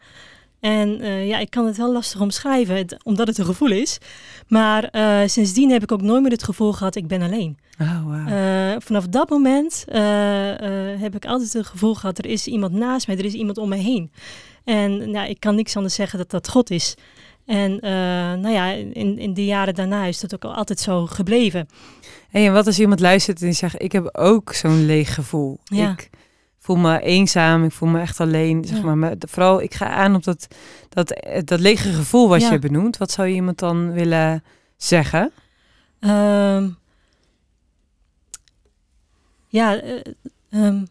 En 0.61 1.01
eh, 1.01 1.27
ja, 1.27 1.39
ik 1.39 1.49
kan 1.49 1.65
het 1.65 1.77
heel 1.77 1.91
lastig 1.91 2.21
omschrijven, 2.21 2.75
het- 2.75 3.03
omdat 3.03 3.27
het 3.27 3.37
een 3.37 3.45
gevoel 3.45 3.71
is. 3.71 3.97
Maar 4.47 4.83
eh, 4.83 5.19
sindsdien 5.27 5.69
heb 5.71 5.83
ik 5.83 5.91
ook 5.91 6.01
nooit 6.01 6.21
meer 6.21 6.31
het 6.31 6.43
gevoel 6.43 6.73
gehad, 6.73 6.95
ik 6.95 7.07
ben 7.07 7.21
alleen. 7.21 7.57
Oh, 7.79 8.03
wow. 8.03 8.27
Eh, 8.33 8.75
vanaf 8.79 9.07
dat 9.07 9.29
moment 9.29 9.85
heb 10.99 11.15
ik 11.15 11.25
altijd 11.25 11.53
het 11.53 11.67
gevoel 11.67 11.95
gehad, 11.95 12.17
er 12.17 12.25
is 12.25 12.47
iemand 12.47 12.73
naast 12.73 13.07
mij, 13.07 13.17
er 13.17 13.25
is 13.25 13.33
iemand 13.33 13.57
om 13.57 13.69
me 13.69 13.75
heen. 13.75 14.11
En 14.63 15.11
nou, 15.11 15.29
ik 15.29 15.39
kan 15.39 15.55
niks 15.55 15.75
anders 15.75 15.95
zeggen 15.95 16.17
dat 16.17 16.29
dat 16.29 16.49
God 16.49 16.69
is. 16.69 16.95
En 17.45 17.77
nou 18.41 18.49
ja, 18.49 18.71
in, 18.71 19.17
in 19.19 19.33
de 19.33 19.45
jaren 19.45 19.73
daarna 19.75 20.05
is 20.05 20.19
dat 20.19 20.33
ook 20.33 20.43
al 20.45 20.53
altijd 20.53 20.79
zo 20.79 21.05
gebleven. 21.05 21.67
Hey, 22.29 22.47
en 22.47 22.53
wat 22.53 22.65
als 22.65 22.79
iemand 22.79 22.99
luistert 22.99 23.39
en 23.39 23.45
die 23.45 23.55
zegt, 23.55 23.81
ik 23.81 23.91
heb 23.91 24.09
ook 24.17 24.53
zo'n 24.53 24.85
leeg 24.85 25.13
gevoel. 25.13 25.59
Ja. 25.63 25.91
Ik 25.91 26.09
voel 26.71 26.91
me 26.91 26.99
eenzaam, 27.01 27.63
ik 27.63 27.71
voel 27.71 27.89
me 27.89 27.99
echt 27.99 28.19
alleen. 28.19 28.65
Zeg 28.65 28.77
Ja. 28.77 28.83
maar, 28.83 28.97
maar 28.97 29.13
vooral, 29.19 29.61
ik 29.61 29.73
ga 29.73 29.89
aan 29.89 30.15
op 30.15 30.23
dat, 30.23 30.47
dat, 30.89 31.11
eh, 31.11 31.41
dat 31.45 31.59
lege 31.59 31.89
gevoel 31.93 32.29
wat 32.29 32.41
Ja. 32.41 32.51
je 32.51 32.59
benoemt. 32.59 32.97
Wat 32.97 33.11
zou 33.11 33.27
je 33.27 33.33
iemand 33.33 33.59
dan 33.59 33.91
willen 33.91 34.43
zeggen? 34.77 35.31
Ehm, 35.99 36.69
ja, 39.47 39.79
eh, 39.81 39.99
ehm, 40.49 40.83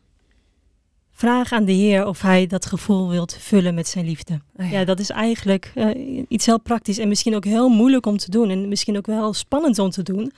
vraag 1.12 1.52
aan 1.52 1.64
de 1.64 1.72
Heer 1.72 2.06
of 2.06 2.20
Hij 2.20 2.46
dat 2.46 2.66
gevoel 2.66 3.08
wilt 3.10 3.36
vullen 3.40 3.74
met 3.74 3.88
zijn 3.88 4.04
liefde. 4.04 4.40
Oh 4.56 4.70
Ja, 4.70 4.84
dat 4.84 4.98
is 5.00 5.10
eigenlijk 5.10 5.72
eh, 5.74 6.22
iets 6.28 6.46
heel 6.46 6.60
praktisch 6.60 6.98
en 6.98 7.08
misschien 7.08 7.34
ook 7.34 7.44
heel 7.44 7.68
moeilijk 7.68 8.06
om 8.06 8.16
te 8.16 8.30
doen 8.30 8.50
en 8.50 8.68
misschien 8.68 8.96
ook 8.96 9.06
wel 9.06 9.32
spannend 9.32 9.78
om 9.78 9.90
te 9.90 10.02
doen. 10.02 10.32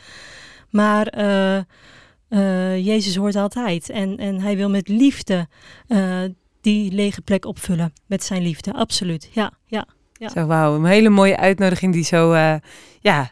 Maar 0.70 1.07
eh, 2.33 2.87
Jezus 2.87 3.16
hoort 3.16 3.37
altijd 3.37 3.90
en, 3.90 4.16
en 4.16 4.40
Hij 4.40 4.57
wil 4.57 4.71
met 4.71 4.88
liefde 4.88 5.49
eh, 5.88 6.21
die 6.61 6.92
lege 6.92 7.21
plek 7.23 7.45
opvullen 7.45 7.92
met 8.07 8.25
zijn 8.25 8.42
liefde. 8.42 8.73
Absoluut, 8.73 9.29
ja, 9.33 9.53
ja. 9.66 9.87
Ja. 10.12 10.29
Zo, 10.29 10.47
wauw. 10.47 10.75
Een 10.75 10.85
hele 10.85 11.09
mooie 11.09 11.37
uitnodiging 11.37 11.92
die 11.92 12.05
zo 12.05 12.33
eh, 12.33 12.55
ja, 13.01 13.31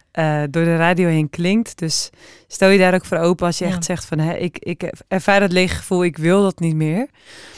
door 0.51 0.65
de 0.65 0.77
radio 0.77 1.09
heen 1.09 1.31
klinkt. 1.31 1.79
Dus 1.79 2.11
stel 2.47 2.69
je 2.69 2.79
daar 2.79 2.95
ook 2.95 3.05
voor 3.05 3.19
open 3.19 3.47
als 3.47 3.59
je 3.59 3.65
Ja. 3.65 3.71
echt 3.71 3.85
zegt 3.85 4.05
van... 4.05 4.19
Hè, 4.19 4.35
ik, 4.37 4.59
ik 4.59 4.93
ervaar 5.09 5.41
het 5.41 5.53
lege 5.53 5.75
gevoel, 5.75 6.05
ik 6.05 6.17
wil 6.17 6.43
dat 6.43 6.59
niet 6.61 6.75
meer. 6.75 7.09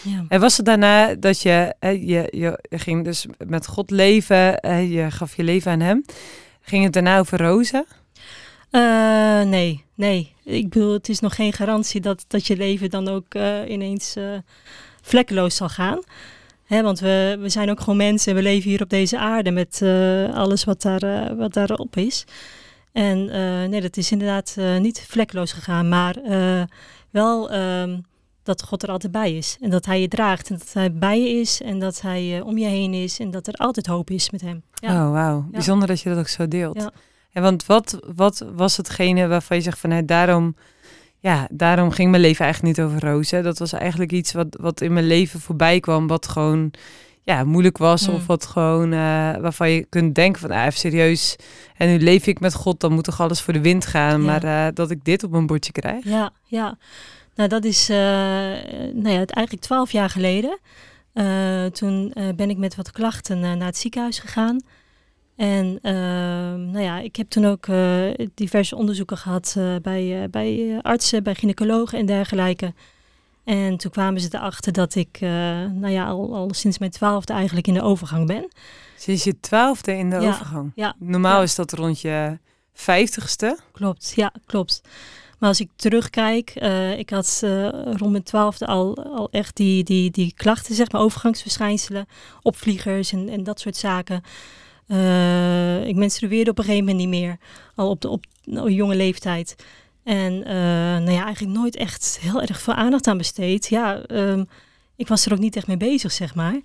ja. 0.03 0.25
En 0.29 0.41
was 0.41 0.57
het 0.57 0.67
daarna 0.67 1.15
dat 1.15 1.43
je, 1.43 1.75
hè, 1.81 1.89
je, 1.89 2.27
je 2.31 2.79
ging 2.79 3.05
dus 3.05 3.27
met 3.47 3.67
God 3.67 3.91
leven, 3.91 4.55
hè, 4.61 4.77
je 4.79 5.11
gaf 5.11 5.37
je 5.37 5.43
leven 5.43 5.73
aan 5.73 5.81
hem. 5.81 6.05
Ging 6.61 6.85
het 6.85 6.93
daarna 6.93 7.19
over 7.19 7.39
rozen? 7.41 7.85
Eh, 8.73 9.43
nee, 9.43 9.85
nee. 9.95 10.35
Ik 10.45 10.69
bedoel, 10.69 10.93
het 10.93 11.09
is 11.09 11.21
nog 11.21 11.35
geen 11.35 11.53
garantie 11.53 12.01
dat, 12.01 12.25
dat 12.29 12.47
je 12.47 12.57
leven 12.57 12.91
dan 12.91 13.09
ook 13.09 13.35
eh, 13.35 13.69
ineens 13.69 14.17
eh, 14.17 14.25
vlekkeloos 15.03 15.57
zal 15.57 15.69
gaan. 15.69 16.03
Hè, 16.65 16.83
want 16.83 17.01
we, 17.01 17.37
we 17.41 17.49
zijn 17.49 17.71
ook 17.71 17.81
gewoon 17.81 17.97
mensen 17.97 18.31
en 18.31 18.37
we 18.37 18.43
leven 18.43 18.71
hier 18.71 18.83
op 18.83 18.89
deze 18.89 19.19
aarde 19.19 19.51
met 19.51 19.83
alles 20.35 20.65
wat, 20.65 20.83
daar, 20.83 21.37
wat 21.37 21.53
daarop 21.53 21.97
is. 21.97 22.25
En 22.93 23.25
nee, 23.71 23.81
dat 23.81 23.97
is 23.97 24.13
inderdaad 24.13 24.57
niet 24.79 25.05
vlekkeloos 25.09 25.53
gegaan, 25.53 25.89
maar 25.89 26.17
wel 27.11 27.51
ehm, 27.51 27.99
dat 28.43 28.63
God 28.63 28.83
er 28.83 28.89
altijd 28.89 29.13
bij 29.13 29.37
is. 29.37 29.57
En 29.61 29.71
dat 29.71 29.87
Hij 29.87 30.01
je 30.01 30.09
draagt 30.09 30.51
en 30.51 30.59
dat 30.59 30.73
Hij 30.73 30.93
bij 30.93 31.21
je 31.21 31.29
is 31.29 31.63
en 31.63 31.79
dat 31.79 32.01
Hij 32.01 32.41
om 32.41 32.59
je 32.59 32.67
heen 32.67 32.95
is 32.95 33.19
en 33.19 33.31
dat 33.31 33.47
er 33.47 33.55
altijd 33.55 33.87
hoop 33.87 34.11
is 34.11 34.31
met 34.31 34.41
Hem. 34.41 34.63
Ja. 34.75 35.07
Oh, 35.07 35.13
wauw. 35.13 35.47
Bijzonder 35.51 35.89
dat 35.89 36.01
je 36.01 36.09
dat 36.09 36.19
ook 36.19 36.29
zo 36.29 36.49
deelt. 36.49 36.77
Ja. 36.77 36.93
En 37.33 37.43
want 37.43 37.67
wat, 37.67 37.99
wat 38.15 38.45
was 38.55 38.77
hetgene 38.77 39.27
waarvan 39.27 39.57
je 39.57 39.63
zegt 39.63 39.79
van... 39.79 40.07
Daarom, 40.07 40.57
ja, 41.19 41.49
daarom 41.51 41.91
ging 41.91 42.11
mijn 42.11 42.23
leven 42.23 42.45
eigenlijk 42.45 42.77
niet 42.77 42.87
over 42.87 43.09
rozen. 43.09 43.43
Dat 43.43 43.59
was 43.59 43.73
eigenlijk 43.73 44.13
iets 44.13 44.33
wat, 44.33 44.47
wat 44.61 44.81
in 44.81 44.93
mijn 44.93 45.07
leven 45.07 45.41
voorbij 45.41 45.81
kwam... 45.81 46.07
wat 46.07 46.29
gewoon 46.29 46.71
ja, 47.23 47.45
moeilijk 47.45 47.79
was. 47.79 48.09
Mm. 48.09 48.15
Of 48.15 48.27
wat 48.27 48.47
gewoon... 48.47 48.93
eh, 48.93 48.99
waarvan 49.37 49.71
je 49.71 49.87
kunt 49.89 50.15
denken 50.15 50.41
van... 50.41 50.51
Ah, 50.51 50.65
even 50.65 50.79
serieus. 50.79 51.37
En 51.77 51.89
nu 51.89 51.99
leef 51.99 52.27
ik 52.27 52.41
met 52.41 52.55
God. 52.55 52.81
Dan 52.81 52.93
moet 52.93 53.05
toch 53.05 53.21
alles 53.21 53.41
voor 53.41 53.53
de 53.53 53.61
wind 53.61 53.87
gaan. 53.87 54.23
Ja. 54.23 54.27
Maar 54.27 54.45
eh, 54.45 54.75
dat 54.75 54.91
ik 54.91 55.05
dit 55.05 55.25
op 55.25 55.31
mijn 55.31 55.47
bordje 55.47 55.73
krijg. 55.73 56.05
Ja, 56.05 56.31
ja. 56.45 56.79
Nou, 57.35 57.49
dat 57.49 57.65
is 57.65 57.91
uh, 57.91 57.97
nou 57.97 59.09
ja, 59.09 59.25
eigenlijk 59.25 59.61
twaalf 59.61 59.93
jaar 59.93 60.11
geleden. 60.11 60.59
Toen 61.73 62.15
ben 62.37 62.51
ik 62.51 62.57
met 62.57 62.77
wat 62.77 62.91
klachten 62.91 63.41
naar 63.41 63.67
het 63.67 63.77
ziekenhuis 63.77 64.19
gegaan. 64.19 64.61
En 65.37 65.79
ehm, 65.83 66.71
nou 66.71 66.81
ja, 66.81 66.99
ik 66.99 67.17
heb 67.17 67.29
toen 67.31 67.45
ook 67.45 67.67
eh, 67.67 68.27
diverse 68.35 68.77
onderzoeken 68.77 69.17
gehad 69.17 69.57
bij, 69.83 70.29
bij 70.31 70.79
artsen, 70.83 71.23
bij 71.23 71.35
gynaecologen 71.35 71.99
en 71.99 72.07
dergelijke. 72.07 72.75
En 73.45 73.77
toen 73.77 73.91
kwamen 73.91 74.21
ze 74.21 74.29
erachter 74.31 74.73
dat 74.73 74.95
ik 74.95 75.21
nou 75.21 75.89
ja, 75.89 76.07
al, 76.07 76.35
al 76.35 76.55
sinds 76.55 76.79
mijn 76.79 76.91
twaalfde 76.91 77.33
eigenlijk 77.33 77.67
in 77.67 77.75
de 77.75 77.83
overgang 77.83 78.27
ben. 78.27 78.49
Sinds 78.97 79.25
je 79.25 79.41
twaalfde 79.41 79.97
in 79.97 80.11
de 80.11 80.21
Ja, 80.21 80.29
overgang? 80.29 80.73
ja, 80.75 80.95
Normaal 80.99 81.37
ja. 81.37 81.43
is 81.43 81.55
dat 81.55 81.73
rond 81.73 82.01
je 82.01 82.39
vijftigste. 82.73 83.59
Klopt, 83.73 84.13
ja, 84.17 84.33
klopt. 84.47 84.81
Maar 85.39 85.49
als 85.49 85.61
ik 85.61 85.71
terugkijk, 85.77 86.51
ik 86.97 87.11
had 87.11 87.41
rond 87.85 88.11
mijn 88.11 88.23
twaalfde 88.23 88.67
al, 88.67 89.05
al 89.05 89.29
echt 89.31 89.57
die, 89.57 89.85
die, 89.85 90.11
die 90.11 90.33
klachten, 90.37 90.75
zeg 90.75 90.91
maar, 90.91 91.01
overgangsverschijnselen, 91.01 92.07
opvliegers 92.43 93.13
en, 93.13 93.29
en 93.29 93.43
dat 93.43 93.61
soort 93.61 93.77
zaken. 93.77 94.23
Uh, 94.89 95.87
ik 95.87 95.97
menstrueerde 95.97 96.51
op 96.51 96.59
een 96.59 96.65
gegeven 96.65 96.85
moment 96.87 97.05
niet 97.05 97.21
meer, 97.21 97.37
al 97.75 97.91
op 97.91 98.01
de 98.01 98.09
op, 98.09 98.25
jonge 98.67 98.97
leeftijd. 98.97 99.57
En 100.05 100.39
nou 101.05 101.11
ja, 101.11 101.25
eigenlijk 101.25 101.57
nooit 101.57 101.77
echt 101.77 102.19
heel 102.21 102.41
erg 102.43 102.61
veel 102.61 102.75
aandacht 102.75 103.07
aan 103.07 103.19
besteed. 103.19 103.67
Ja, 103.69 104.03
um, 104.11 104.49
ik 104.97 105.09
was 105.09 105.27
er 105.27 105.33
ook 105.33 105.39
niet 105.39 105.57
echt 105.57 105.67
mee 105.67 105.77
bezig, 105.77 106.13
zeg 106.13 106.35
maar. 106.35 106.61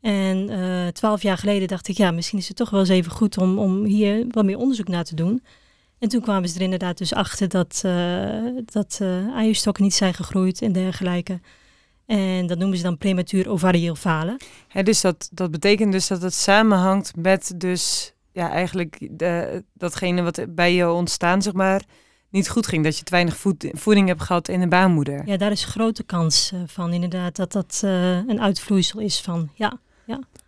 En 0.00 0.50
twaalf 0.92 1.22
jaar 1.22 1.38
geleden 1.38 1.68
dacht 1.68 1.88
ik, 1.88 1.96
ja, 1.96 2.10
misschien 2.10 2.38
is 2.38 2.48
het 2.48 2.56
toch 2.56 2.70
wel 2.70 2.80
eens 2.80 2.88
even 2.88 3.12
goed 3.12 3.38
om, 3.38 3.58
om 3.58 3.84
hier 3.84 4.24
wat 4.28 4.44
meer 4.44 4.58
onderzoek 4.58 4.88
naar 4.88 5.04
te 5.04 5.14
doen. 5.14 5.42
En 5.98 6.08
toen 6.08 6.20
kwamen 6.20 6.48
ze 6.48 6.56
er 6.56 6.64
inderdaad 6.64 6.98
dus 6.98 7.14
achter 7.14 7.48
dat, 7.48 7.82
uh, 7.86 8.42
dat 8.64 8.98
uh, 9.02 9.26
eierstokken 9.28 9.84
niet 9.84 9.94
zijn 9.94 10.14
gegroeid 10.14 10.62
en 10.62 10.72
dergelijke. 10.72 11.40
En 12.08 12.46
dat 12.46 12.58
noemen 12.58 12.76
ze 12.76 12.82
dan 12.82 12.98
prematuur 12.98 13.48
ovarieel 13.48 13.94
falen. 13.94 14.36
Dus 14.82 15.00
dat, 15.00 15.28
dat 15.32 15.50
betekent 15.50 15.92
dus 15.92 16.06
dat 16.06 16.22
het 16.22 16.34
samenhangt 16.34 17.16
met 17.16 17.52
dus 17.56 18.12
ja, 18.32 18.50
eigenlijk 18.50 19.08
de, 19.10 19.64
datgene 19.72 20.22
wat 20.22 20.46
bij 20.48 20.74
je 20.74 20.90
ontstaan, 20.90 21.42
zeg 21.42 21.52
maar, 21.52 21.82
niet 22.30 22.48
goed 22.48 22.66
ging. 22.66 22.84
Dat 22.84 22.98
je 22.98 23.04
te 23.04 23.10
weinig 23.10 23.36
voed, 23.36 23.68
voeding 23.72 24.08
hebt 24.08 24.22
gehad 24.22 24.48
in 24.48 24.60
de 24.60 24.68
baarmoeder. 24.68 25.22
Ja, 25.26 25.36
daar 25.36 25.50
is 25.50 25.64
grote 25.64 26.02
kans 26.02 26.50
uh, 26.54 26.60
van 26.66 26.92
inderdaad 26.92 27.36
dat 27.36 27.52
dat 27.52 27.80
een 28.26 28.40
uitvloeisel 28.40 29.00
is 29.00 29.20
van, 29.20 29.50
ja. 29.54 29.80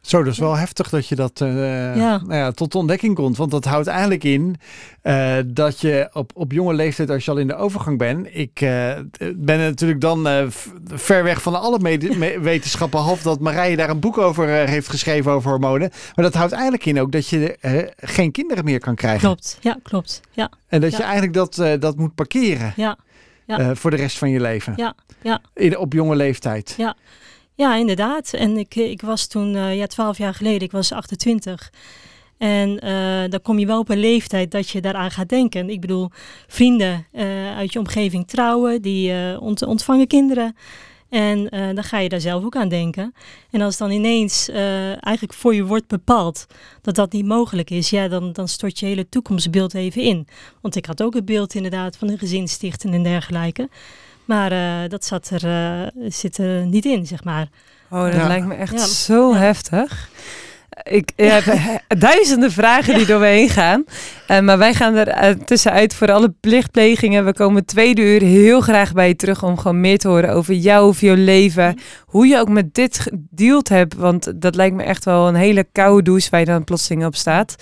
Zo, 0.00 0.22
dat 0.22 0.32
is 0.32 0.38
wel 0.38 0.56
heftig 0.56 0.88
dat 0.88 1.08
je 1.08 1.14
dat 1.14 1.40
uh, 1.40 1.96
ja. 1.96 2.20
Nou 2.20 2.34
ja, 2.34 2.50
tot 2.50 2.74
ontdekking 2.74 3.14
komt. 3.14 3.36
Want 3.36 3.50
dat 3.50 3.64
houdt 3.64 3.86
eigenlijk 3.86 4.24
in 4.24 4.56
uh, 5.02 5.36
dat 5.46 5.80
je 5.80 6.10
op, 6.12 6.30
op 6.34 6.52
jonge 6.52 6.74
leeftijd, 6.74 7.10
als 7.10 7.24
je 7.24 7.30
al 7.30 7.36
in 7.36 7.46
de 7.46 7.54
overgang 7.54 7.98
bent. 7.98 8.28
Ik 8.30 8.60
uh, 8.60 8.92
ben 9.36 9.58
natuurlijk 9.58 10.00
dan 10.00 10.50
ver 10.86 11.24
weg 11.24 11.42
van 11.42 11.60
alle 11.60 11.98
wetenschappen. 12.40 12.98
Behalve 12.98 13.22
dat 13.22 13.40
Marije 13.40 13.76
daar 13.76 13.90
een 13.90 14.00
boek 14.00 14.18
over 14.18 14.48
heeft 14.48 14.88
geschreven 14.88 15.32
over 15.32 15.50
hormonen. 15.50 15.90
Maar 16.14 16.24
dat 16.24 16.34
houdt 16.34 16.52
eigenlijk 16.52 16.86
in 16.86 17.00
ook 17.00 17.12
dat 17.12 17.28
je 17.28 17.58
geen 17.96 18.30
kinderen 18.30 18.64
meer 18.64 18.80
kan 18.80 18.94
krijgen. 18.94 19.20
Klopt, 19.20 19.58
ja, 19.60 19.78
klopt. 19.82 20.20
Ja. 20.30 20.50
En 20.68 20.80
dat 20.80 20.90
ja. 20.90 20.96
je 20.96 21.02
eigenlijk 21.02 21.34
dat, 21.34 21.80
dat 21.80 21.96
moet 21.96 22.14
parkeren. 22.14 22.72
Ja. 22.76 22.96
ja. 23.46 23.74
voor 23.74 23.90
de 23.90 23.96
rest 23.96 24.18
van 24.18 24.30
je 24.30 24.40
leven. 24.40 24.72
Ja, 24.76 24.94
ja. 25.22 25.40
In, 25.54 25.78
op 25.78 25.92
jonge 25.92 26.16
leeftijd. 26.16 26.74
Ja. 26.76 26.96
Ja, 27.60 27.74
inderdaad. 27.74 28.32
En 28.32 28.56
ik, 28.56 28.74
ik 28.74 29.02
was 29.02 29.26
toen, 29.26 29.54
uh, 29.54 29.76
ja, 29.76 29.86
twaalf 29.86 30.18
jaar 30.18 30.34
geleden, 30.34 30.60
ik 30.60 30.72
was 30.72 30.92
28. 30.92 31.72
En 32.38 32.84
uh, 32.84 33.30
dan 33.30 33.42
kom 33.42 33.58
je 33.58 33.66
wel 33.66 33.78
op 33.78 33.88
een 33.88 33.98
leeftijd 33.98 34.50
dat 34.50 34.68
je 34.68 34.80
daaraan 34.80 35.10
gaat 35.10 35.28
denken. 35.28 35.70
Ik 35.70 35.80
bedoel, 35.80 36.10
vrienden 36.46 37.06
uit 37.56 37.72
je 37.72 37.78
omgeving 37.78 38.28
trouwen, 38.28 38.82
die 38.82 39.12
ont 39.40 39.62
ontvangen 39.62 40.06
kinderen. 40.06 40.54
En 41.10 41.48
eh, 41.48 41.74
dan 41.74 41.84
ga 41.84 41.98
je 41.98 42.08
daar 42.08 42.20
zelf 42.20 42.44
ook 42.44 42.56
aan 42.56 42.68
denken. 42.68 43.14
En 43.50 43.60
als 43.60 43.76
dan 43.76 43.90
ineens 43.90 44.48
eh, 44.48 45.04
eigenlijk 45.04 45.32
voor 45.32 45.54
je 45.54 45.64
wordt 45.64 45.86
bepaald 45.86 46.46
dat 46.82 46.94
dat 46.94 47.12
niet 47.12 47.26
mogelijk 47.26 47.70
is, 47.70 47.90
ja, 47.90 48.08
dan, 48.08 48.32
dan 48.32 48.48
stort 48.48 48.78
je 48.78 48.86
hele 48.86 49.08
toekomstbeeld 49.08 49.74
even 49.74 50.02
in. 50.02 50.26
Want 50.60 50.76
ik 50.76 50.86
had 50.86 51.02
ook 51.02 51.14
het 51.14 51.24
beeld 51.24 51.54
inderdaad 51.54 51.96
van 51.96 52.08
een 52.08 52.18
gezin 52.18 52.48
stichten 52.48 52.92
en 52.92 53.02
dergelijke. 53.02 53.68
Maar 54.30 54.52
eh, 54.52 54.88
dat 54.88 55.04
zat 55.04 55.30
er, 55.30 55.90
zit 56.08 56.38
er 56.38 56.66
niet 56.66 56.84
in, 56.84 57.06
zeg 57.06 57.24
maar. 57.24 57.48
Oh, 57.90 58.02
dat 58.04 58.12
Ja. 58.14 58.26
lijkt 58.26 58.46
me 58.46 58.54
echt 58.54 58.72
Ja. 58.72 58.86
zo 58.86 59.34
heftig. 59.34 60.08
Ik 60.82 61.10
heb 61.16 61.44
duizenden 61.98 62.52
vragen 62.52 62.94
die 62.94 63.06
door 63.06 63.20
me 63.20 63.26
heen 63.26 63.48
gaan. 63.48 63.84
Eh, 64.26 64.40
maar 64.40 64.58
wij 64.58 64.74
gaan 64.74 64.94
er 64.94 65.08
eh, 65.08 65.30
tussenuit 65.44 65.94
voor 65.94 66.12
alle 66.12 66.34
plichtplegingen. 66.40 67.24
We 67.24 67.32
komen 67.32 67.64
tweede 67.64 68.02
uur 68.02 68.20
heel 68.22 68.60
graag 68.60 68.92
bij 68.92 69.08
je 69.08 69.16
terug 69.16 69.42
om 69.42 69.58
gewoon 69.58 69.80
meer 69.80 69.98
te 69.98 70.08
horen 70.08 70.30
over 70.32 70.54
jou, 70.54 70.86
over 70.86 71.04
jouw 71.06 71.24
leven. 71.24 71.78
Hoe 72.06 72.26
je 72.26 72.38
ook 72.38 72.48
met 72.48 72.74
dit 72.74 72.98
gedeeld 72.98 73.68
hebt. 73.68 73.94
Want 73.94 74.40
dat 74.40 74.54
lijkt 74.54 74.76
me 74.76 74.82
echt 74.82 75.04
wel 75.04 75.28
een 75.28 75.34
hele 75.34 75.66
koude 75.72 76.02
douche 76.02 76.30
waar 76.30 76.40
je 76.40 76.46
dan 76.46 76.64
plotseling 76.64 77.04
op 77.06 77.16
staat. 77.16 77.54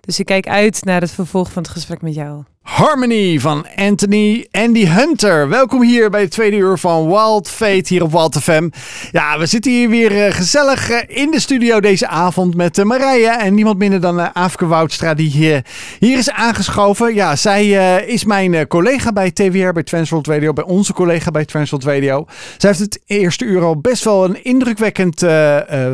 Dus 0.00 0.18
ik 0.18 0.26
kijk 0.26 0.48
uit 0.48 0.84
naar 0.84 1.00
het 1.00 1.12
vervolg 1.12 1.52
van 1.52 1.62
het 1.62 1.70
gesprek 1.72 2.02
met 2.02 2.14
jou. 2.14 2.42
Harmony 2.64 3.40
van 3.40 3.66
Anthony 3.76 4.46
Andy 4.50 4.86
Hunter. 4.86 5.48
Welkom 5.48 5.82
hier 5.82 6.10
bij 6.10 6.20
het 6.20 6.30
tweede 6.30 6.56
uur 6.56 6.78
van 6.78 7.06
Wild 7.06 7.48
Fate 7.48 7.84
hier 7.86 8.02
op 8.02 8.12
Wild 8.12 8.38
FM. 8.38 8.68
Ja, 9.10 9.38
we 9.38 9.46
zitten 9.46 9.72
hier 9.72 9.88
weer 9.88 10.24
eh, 10.26 10.32
gezellig 10.32 10.90
eh, 10.90 11.22
in 11.22 11.30
de 11.30 11.40
studio 11.40 11.80
deze 11.80 12.08
avond 12.08 12.54
met 12.54 12.78
uh, 12.78 12.84
Marije 12.84 13.28
en 13.28 13.54
niemand 13.54 13.78
minder 13.78 14.00
dan 14.00 14.34
Aafke 14.34 14.66
Woudstra 14.66 15.14
die 15.14 15.30
hier, 15.30 15.64
hier 15.98 16.18
is 16.18 16.30
aangeschoven. 16.30 17.14
Ja, 17.14 17.36
zij 17.36 17.68
is 18.06 18.24
mijn 18.24 18.66
collega 18.66 19.12
bij 19.12 19.30
TWR 19.30 19.72
bij 19.72 19.82
Transworld 19.82 20.26
Radio, 20.26 20.52
bij 20.52 20.64
onze 20.64 20.92
collega 20.92 21.30
bij 21.30 21.44
Transworld 21.44 21.84
Radio. 21.84 22.26
Zij 22.58 22.70
heeft 22.70 22.82
het 22.82 23.00
eerste 23.06 23.44
uur 23.44 23.62
al 23.62 23.80
best 23.80 24.04
wel 24.04 24.24
een 24.24 24.44
indrukwekkend 24.44 25.18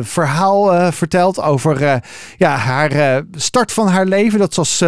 verhaal 0.01 0.91
verteld 0.91 1.41
over 1.41 2.01
ja, 2.37 2.55
haar 2.55 3.23
start 3.35 3.71
van 3.71 3.87
haar 3.87 4.05
leven. 4.05 4.39
Dat 4.39 4.53
ze 4.53 4.59
als 4.59 4.83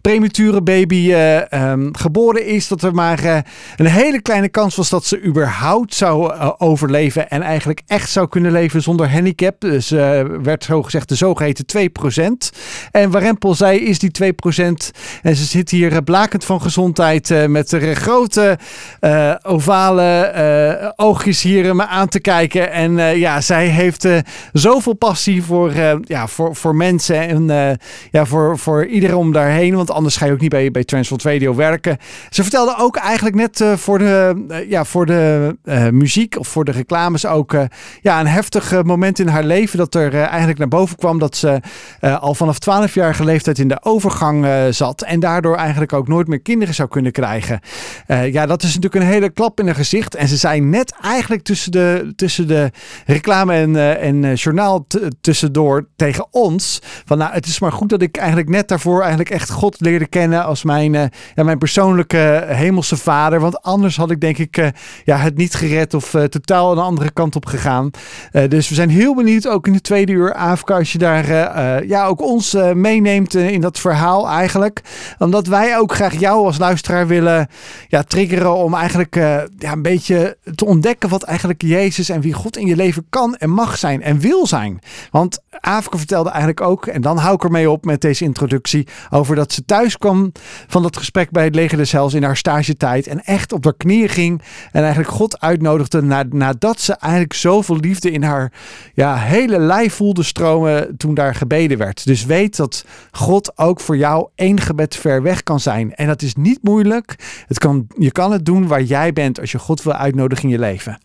premature 0.00 0.62
baby 0.62 1.12
Um, 1.50 1.96
geboren 1.96 2.46
is, 2.46 2.68
dat 2.68 2.82
er 2.82 2.94
maar 2.94 3.24
uh, 3.24 3.38
een 3.76 3.86
hele 3.86 4.22
kleine 4.22 4.48
kans 4.48 4.76
was 4.76 4.88
dat 4.88 5.04
ze 5.04 5.22
überhaupt 5.22 5.94
zou 5.94 6.34
uh, 6.34 6.50
overleven 6.58 7.30
en 7.30 7.42
eigenlijk 7.42 7.82
echt 7.86 8.10
zou 8.10 8.28
kunnen 8.28 8.52
leven 8.52 8.82
zonder 8.82 9.10
handicap. 9.10 9.60
Dus 9.60 9.90
werd 10.42 10.64
zo 10.64 10.82
gezegd 10.82 11.08
de 11.08 11.14
zogeheten 11.14 11.90
2%. 12.52 12.56
En 12.90 13.10
Warempel 13.10 13.54
zei 13.54 13.78
is 13.78 13.98
die 13.98 14.10
2%. 14.22 14.28
En 15.22 15.36
ze 15.36 15.44
zit 15.44 15.70
hier 15.70 16.02
blakend 16.02 16.44
van 16.44 16.62
gezondheid 16.62 17.48
met 17.48 17.72
er 17.72 17.96
grote 17.96 18.58
ovale 19.42 20.92
oogjes 20.96 21.42
hier 21.42 21.76
me 21.76 21.86
aan 21.86 22.08
te 22.08 22.20
kijken. 22.20 22.72
En 22.72 23.18
ja, 23.18 23.40
zij 23.40 23.66
heeft 23.66 24.08
zoveel 24.52 24.94
passie 24.94 25.42
voor, 25.42 25.72
ja, 26.02 26.26
voor, 26.26 26.56
voor 26.56 26.74
mensen 26.74 27.48
en 27.48 27.78
ja, 28.10 28.24
voor, 28.24 28.58
voor 28.58 28.86
iedereen 28.86 29.16
om 29.16 29.32
daarheen. 29.32 29.74
Want 29.74 29.90
anders 29.90 30.16
ga 30.16 30.26
je 30.26 30.32
ook 30.32 30.40
niet 30.40 30.50
bij, 30.50 30.70
bij 30.70 30.84
Transworld 31.18 31.22
Radio 31.22 31.54
werken. 31.54 31.98
Ze 32.30 32.42
vertelde 32.42 32.74
ook 32.78 32.96
eigenlijk 32.96 33.36
net 33.36 33.60
uh, 33.60 33.76
voor 33.76 33.98
de, 33.98 34.46
uh, 34.48 34.70
ja, 34.70 34.84
voor 34.84 35.06
de 35.06 35.56
uh, 35.64 35.88
muziek 35.88 36.38
of 36.38 36.48
voor 36.48 36.64
de 36.64 36.72
reclames 36.72 37.26
ook 37.26 37.56
ja, 38.00 38.20
een 38.20 38.26
heftig 38.26 38.82
moment 38.82 39.18
in 39.18 39.28
haar 39.28 39.44
leven. 39.44 39.78
Dat 39.78 39.94
er 39.94 40.14
eigenlijk 40.14 40.58
naar 40.58 40.68
boven 40.68 40.96
kwam 40.96 41.18
dat 41.18 41.36
ze 41.36 41.60
al 42.00 42.34
vanaf 42.34 42.56
12-jarige 42.56 43.24
leeftijd 43.24 43.58
in 43.58 43.68
de 43.68 43.78
overgang 43.82 44.46
zat. 44.70 45.02
En 45.02 45.20
daardoor 45.20 45.56
eigenlijk 45.56 45.92
ook 45.92 46.08
nooit 46.08 46.28
meer 46.28 46.40
kinderen 46.40 46.74
zou 46.74 46.88
kunnen 46.88 47.12
krijgen. 47.12 47.60
ja, 48.06 48.46
dat 48.46 48.62
is 48.62 48.74
natuurlijk 48.74 49.04
een 49.04 49.10
hele 49.10 49.30
klap 49.30 49.60
in 49.60 49.66
haar 49.66 49.74
gezicht. 49.74 50.14
En 50.14 50.28
ze 50.28 50.36
zei 50.36 50.60
net 50.60 50.94
eigenlijk 51.02 51.42
tussen 51.42 51.72
de, 51.72 52.12
tussen 52.16 52.48
de 52.48 52.70
reclame 53.06 53.54
en, 53.54 53.98
en 54.00 54.34
journaal 54.34 54.86
tussendoor 55.20 55.88
tegen 55.96 56.26
ons. 56.30 56.78
Van 57.04 57.18
nou, 57.18 57.32
het 57.32 57.46
is 57.46 57.60
maar 57.60 57.72
goed 57.72 57.88
dat 57.88 58.02
ik 58.02 58.16
eigenlijk 58.16 58.48
net 58.48 58.68
daarvoor 58.68 59.00
eigenlijk 59.00 59.30
echt 59.30 59.50
God 59.50 59.80
leerde 59.80 60.06
kennen 60.06 60.44
als 60.44 60.64
mijn 60.64 61.07
ja, 61.34 61.42
mijn 61.42 61.58
persoonlijke 61.58 62.44
hemelse 62.46 62.96
vader. 62.96 63.40
Want 63.40 63.62
anders 63.62 63.96
had 63.96 64.10
ik 64.10 64.20
denk 64.20 64.38
ik 64.38 64.56
uh, 64.56 64.68
ja, 65.04 65.16
het 65.16 65.36
niet 65.36 65.54
gered 65.54 65.94
of 65.94 66.14
uh, 66.14 66.24
totaal 66.24 66.72
een 66.72 66.78
andere 66.78 67.10
kant 67.10 67.36
op 67.36 67.46
gegaan. 67.46 67.90
Dus 68.48 68.68
we 68.68 68.74
zijn 68.74 68.90
heel 68.90 69.14
benieuwd, 69.14 69.48
ook 69.48 69.66
in 69.66 69.72
de 69.72 69.80
tweede 69.80 70.12
uur, 70.12 70.34
Afka, 70.34 70.76
als 70.76 70.92
je 70.92 70.98
daar 70.98 71.26
ja, 71.86 72.06
ook 72.06 72.22
ons 72.22 72.56
meeneemt 72.74 73.34
in 73.34 73.60
dat 73.60 73.78
verhaal 73.78 74.28
eigenlijk. 74.28 74.80
Omdat 75.18 75.46
wij 75.46 75.78
ook 75.78 75.92
graag 75.94 76.18
jou 76.18 76.46
als 76.46 76.58
luisteraar 76.58 77.06
willen 77.06 77.48
ja, 77.88 78.02
triggeren 78.02 78.54
om 78.54 78.74
eigenlijk 78.74 79.14
ja, 79.14 79.72
een 79.72 79.82
beetje 79.82 80.36
te 80.54 80.64
ontdekken 80.64 81.08
wat 81.08 81.22
eigenlijk 81.22 81.62
Jezus 81.62 82.08
en 82.08 82.20
wie 82.20 82.32
God 82.32 82.56
in 82.56 82.66
je 82.66 82.76
leven 82.76 83.06
kan 83.10 83.36
en 83.36 83.50
mag 83.50 83.78
zijn 83.78 84.02
en 84.02 84.18
wil 84.18 84.46
zijn. 84.46 84.78
Want 85.10 85.38
Afka 85.60 85.98
vertelde 85.98 86.28
eigenlijk 86.28 86.60
ook, 86.60 86.86
en 86.86 87.00
dan 87.00 87.16
hou 87.16 87.34
ik 87.34 87.44
ermee 87.44 87.70
op 87.70 87.84
met 87.84 88.00
deze 88.00 88.24
introductie, 88.24 88.86
over 89.10 89.36
dat 89.36 89.52
ze 89.52 89.64
thuis 89.64 89.98
kwam 89.98 90.32
van 90.66 90.82
dat 90.82 90.96
gesprek 90.98 91.30
bij 91.30 91.44
het 91.44 91.54
leger 91.54 91.78
des 91.78 91.92
Hels 91.92 92.14
in 92.14 92.22
haar 92.22 92.36
stagetijd. 92.36 93.06
En 93.06 93.24
echt 93.24 93.52
op 93.52 93.64
haar 93.64 93.76
knieën 93.76 94.08
ging. 94.08 94.42
En 94.72 94.80
eigenlijk 94.80 95.10
God 95.10 95.40
uitnodigde 95.40 96.02
na, 96.02 96.24
nadat 96.30 96.80
ze 96.80 96.94
eigenlijk 96.94 97.32
zoveel 97.32 97.76
liefde 97.76 98.10
in 98.10 98.22
haar 98.22 98.52
ja, 98.94 99.16
hele 99.16 99.58
lijf 99.58 99.94
voelde 99.94 100.22
stromen 100.22 100.96
toen 100.96 101.14
daar 101.14 101.34
gebeden 101.34 101.78
werd. 101.78 102.04
Dus 102.04 102.24
weet 102.24 102.56
dat 102.56 102.84
God 103.10 103.58
ook 103.58 103.80
voor 103.80 103.96
jou 103.96 104.28
één 104.34 104.60
gebed 104.60 104.96
ver 104.96 105.22
weg 105.22 105.42
kan 105.42 105.60
zijn. 105.60 105.94
En 105.94 106.06
dat 106.06 106.22
is 106.22 106.34
niet 106.34 106.58
moeilijk. 106.62 107.14
Het 107.46 107.58
kan, 107.58 107.86
je 107.98 108.12
kan 108.12 108.32
het 108.32 108.44
doen 108.44 108.66
waar 108.66 108.82
jij 108.82 109.12
bent 109.12 109.40
als 109.40 109.52
je 109.52 109.58
God 109.58 109.82
wil 109.82 109.92
uitnodigen 109.92 110.44
in 110.44 110.50
je 110.50 110.58
leven. 110.58 110.98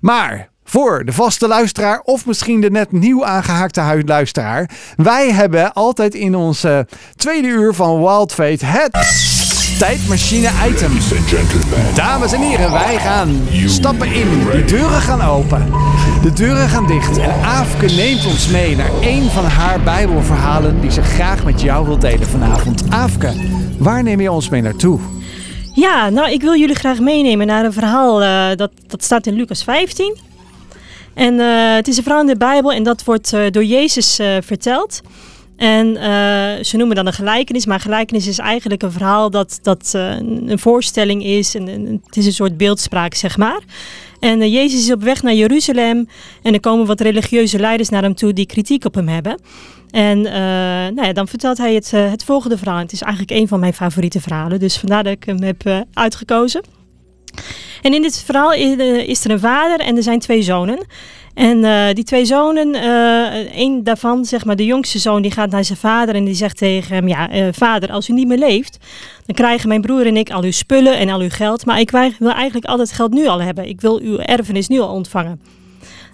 Maar 0.00 0.48
voor 0.70 1.04
de 1.04 1.12
vaste 1.12 1.48
luisteraar 1.48 2.00
of 2.04 2.26
misschien 2.26 2.60
de 2.60 2.70
net 2.70 2.92
nieuw 2.92 3.24
aangehaakte 3.24 4.02
luisteraar. 4.06 4.70
Wij 4.96 5.32
hebben 5.32 5.72
altijd 5.72 6.14
in 6.14 6.34
onze 6.34 6.86
tweede 7.16 7.48
uur 7.48 7.74
van 7.74 7.98
Wild 7.98 8.32
Fate 8.32 8.66
het 8.66 8.92
tijdmachine 9.78 10.50
item. 10.68 10.92
Dames 11.94 12.32
en 12.32 12.40
heren, 12.40 12.72
wij 12.72 12.96
gaan 12.98 13.48
stappen 13.66 14.12
in. 14.12 14.28
De 14.50 14.64
deuren 14.64 15.00
gaan 15.00 15.22
open. 15.22 15.66
De 16.22 16.32
deuren 16.32 16.68
gaan 16.68 16.86
dicht. 16.86 17.18
En 17.18 17.30
Aafke 17.42 17.86
neemt 17.86 18.26
ons 18.26 18.48
mee 18.48 18.76
naar 18.76 18.90
een 19.00 19.30
van 19.30 19.44
haar 19.44 19.80
bijbelverhalen 19.80 20.80
die 20.80 20.90
ze 20.90 21.02
graag 21.02 21.44
met 21.44 21.60
jou 21.60 21.86
wil 21.86 21.98
delen 21.98 22.26
vanavond. 22.26 22.82
Aafke, 22.88 23.32
waar 23.78 24.02
neem 24.02 24.20
je 24.20 24.32
ons 24.32 24.48
mee 24.48 24.62
naartoe? 24.62 24.98
Ja, 25.74 26.08
nou 26.08 26.30
ik 26.30 26.40
wil 26.40 26.58
jullie 26.58 26.74
graag 26.74 26.98
meenemen 26.98 27.46
naar 27.46 27.64
een 27.64 27.72
verhaal 27.72 28.22
uh, 28.22 28.56
dat, 28.56 28.70
dat 28.86 29.04
staat 29.04 29.26
in 29.26 29.34
Lucas 29.34 29.64
15. 29.64 30.28
En 31.20 31.34
uh, 31.34 31.74
het 31.74 31.88
is 31.88 31.96
een 31.96 32.02
verhaal 32.02 32.20
in 32.20 32.26
de 32.26 32.36
Bijbel 32.36 32.72
en 32.72 32.82
dat 32.82 33.04
wordt 33.04 33.32
uh, 33.32 33.50
door 33.50 33.64
Jezus 33.64 34.20
uh, 34.20 34.36
verteld. 34.40 35.00
En 35.56 35.94
ze 36.64 36.76
noemen 36.76 36.96
dan 36.96 37.06
een 37.06 37.12
gelijkenis, 37.12 37.66
maar 37.66 37.80
gelijkenis 37.80 38.26
is 38.26 38.38
eigenlijk 38.38 38.82
een 38.82 38.92
verhaal 38.92 39.30
dat, 39.30 39.58
dat 39.62 39.90
een 39.94 40.58
voorstelling 40.58 41.24
is. 41.24 41.54
En, 41.54 41.68
en, 41.68 42.02
het 42.06 42.16
is 42.16 42.26
een 42.26 42.32
soort 42.32 42.56
beeldspraak, 42.56 43.14
zeg 43.14 43.36
maar. 43.36 43.60
En 44.20 44.50
Jezus 44.50 44.80
is 44.80 44.92
op 44.92 45.02
weg 45.02 45.22
naar 45.22 45.34
Jeruzalem 45.34 46.08
en 46.42 46.52
er 46.52 46.60
komen 46.60 46.86
wat 46.86 47.00
religieuze 47.00 47.58
leiders 47.58 47.88
naar 47.88 48.02
hem 48.02 48.14
toe 48.14 48.32
die 48.32 48.46
kritiek 48.46 48.84
op 48.84 48.94
hem 48.94 49.08
hebben. 49.08 49.40
En 49.90 50.20
nou 50.94 51.02
ja, 51.02 51.12
dan 51.12 51.28
vertelt 51.28 51.58
hij 51.58 51.74
het, 51.74 51.90
het 51.90 52.24
volgende 52.24 52.58
verhaal. 52.58 52.78
Het 52.78 52.92
is 52.92 53.02
eigenlijk 53.02 53.40
een 53.40 53.48
van 53.48 53.60
mijn 53.60 53.74
favoriete 53.74 54.20
verhalen, 54.20 54.60
dus 54.60 54.76
vandaar 54.76 55.02
dat 55.04 55.12
ik 55.12 55.24
hem 55.24 55.42
heb 55.42 55.86
uitgekozen. 55.92 56.79
En 57.82 57.94
in 57.94 58.02
dit 58.02 58.22
verhaal 58.24 58.52
is 58.52 59.24
er 59.24 59.30
een 59.30 59.40
vader 59.40 59.80
en 59.80 59.96
er 59.96 60.02
zijn 60.02 60.18
twee 60.18 60.42
zonen. 60.42 60.78
En 61.34 61.64
uh, 61.64 61.86
die 61.92 62.04
twee 62.04 62.24
zonen, 62.24 62.74
uh, 62.74 63.78
daarvan, 63.82 64.24
zeg 64.24 64.44
maar 64.44 64.56
de 64.56 64.64
jongste 64.64 64.98
zoon, 64.98 65.22
die 65.22 65.30
gaat 65.30 65.50
naar 65.50 65.64
zijn 65.64 65.78
vader 65.78 66.14
en 66.14 66.24
die 66.24 66.34
zegt 66.34 66.56
tegen 66.56 66.94
hem, 66.94 67.08
ja 67.08 67.52
vader, 67.52 67.90
als 67.90 68.08
u 68.08 68.12
niet 68.12 68.26
meer 68.26 68.38
leeft, 68.38 68.78
dan 69.26 69.34
krijgen 69.34 69.68
mijn 69.68 69.80
broer 69.80 70.06
en 70.06 70.16
ik 70.16 70.30
al 70.30 70.42
uw 70.42 70.50
spullen 70.50 70.98
en 70.98 71.08
al 71.08 71.20
uw 71.20 71.30
geld, 71.30 71.66
maar 71.66 71.80
ik 71.80 71.90
wil 71.90 72.30
eigenlijk 72.30 72.66
al 72.66 72.78
het 72.78 72.92
geld 72.92 73.12
nu 73.12 73.26
al 73.26 73.42
hebben. 73.42 73.68
Ik 73.68 73.80
wil 73.80 74.00
uw 74.00 74.18
erfenis 74.18 74.68
nu 74.68 74.80
al 74.80 74.92
ontvangen. 74.92 75.40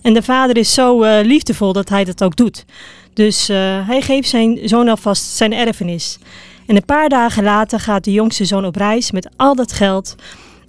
En 0.02 0.14
de 0.14 0.22
vader 0.22 0.56
is 0.56 0.74
zo 0.74 1.20
liefdevol 1.20 1.72
dat 1.72 1.88
hij 1.88 2.04
dat 2.04 2.24
ook 2.24 2.36
doet. 2.36 2.64
Dus 3.12 3.46
hij 3.86 4.00
geeft 4.00 4.28
zijn 4.28 4.58
zoon 4.64 4.88
alvast 4.88 5.24
zijn 5.24 5.52
erfenis. 5.52 6.18
En 6.66 6.76
een 6.76 6.84
paar 6.84 7.08
dagen 7.08 7.44
later 7.44 7.80
gaat 7.80 8.04
de 8.04 8.12
jongste 8.12 8.44
zoon 8.44 8.64
op 8.64 8.76
reis 8.76 9.10
met 9.10 9.28
al 9.36 9.54
dat 9.54 9.72
geld 9.72 10.14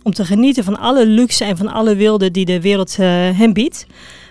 om 0.08 0.14
te 0.14 0.26
genieten 0.26 0.64
van 0.64 0.80
alle 0.80 1.06
luxe 1.06 1.44
en 1.44 1.58
van 1.58 1.68
alle 1.68 1.96
wilde 1.96 2.32
die 2.32 2.46
de 2.46 2.62
wereld 2.62 2.98
hem 2.98 3.54
biedt. 3.54 3.86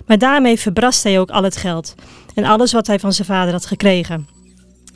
Maar 0.07 0.18
daarmee 0.18 0.59
verbrast 0.59 1.03
hij 1.03 1.20
ook 1.20 1.31
al 1.31 1.43
het 1.43 1.57
geld 1.57 1.95
en 2.35 2.45
alles 2.45 2.72
wat 2.72 2.87
hij 2.87 2.99
van 2.99 3.12
zijn 3.12 3.27
vader 3.27 3.53
had 3.53 3.66
gekregen. 3.66 4.29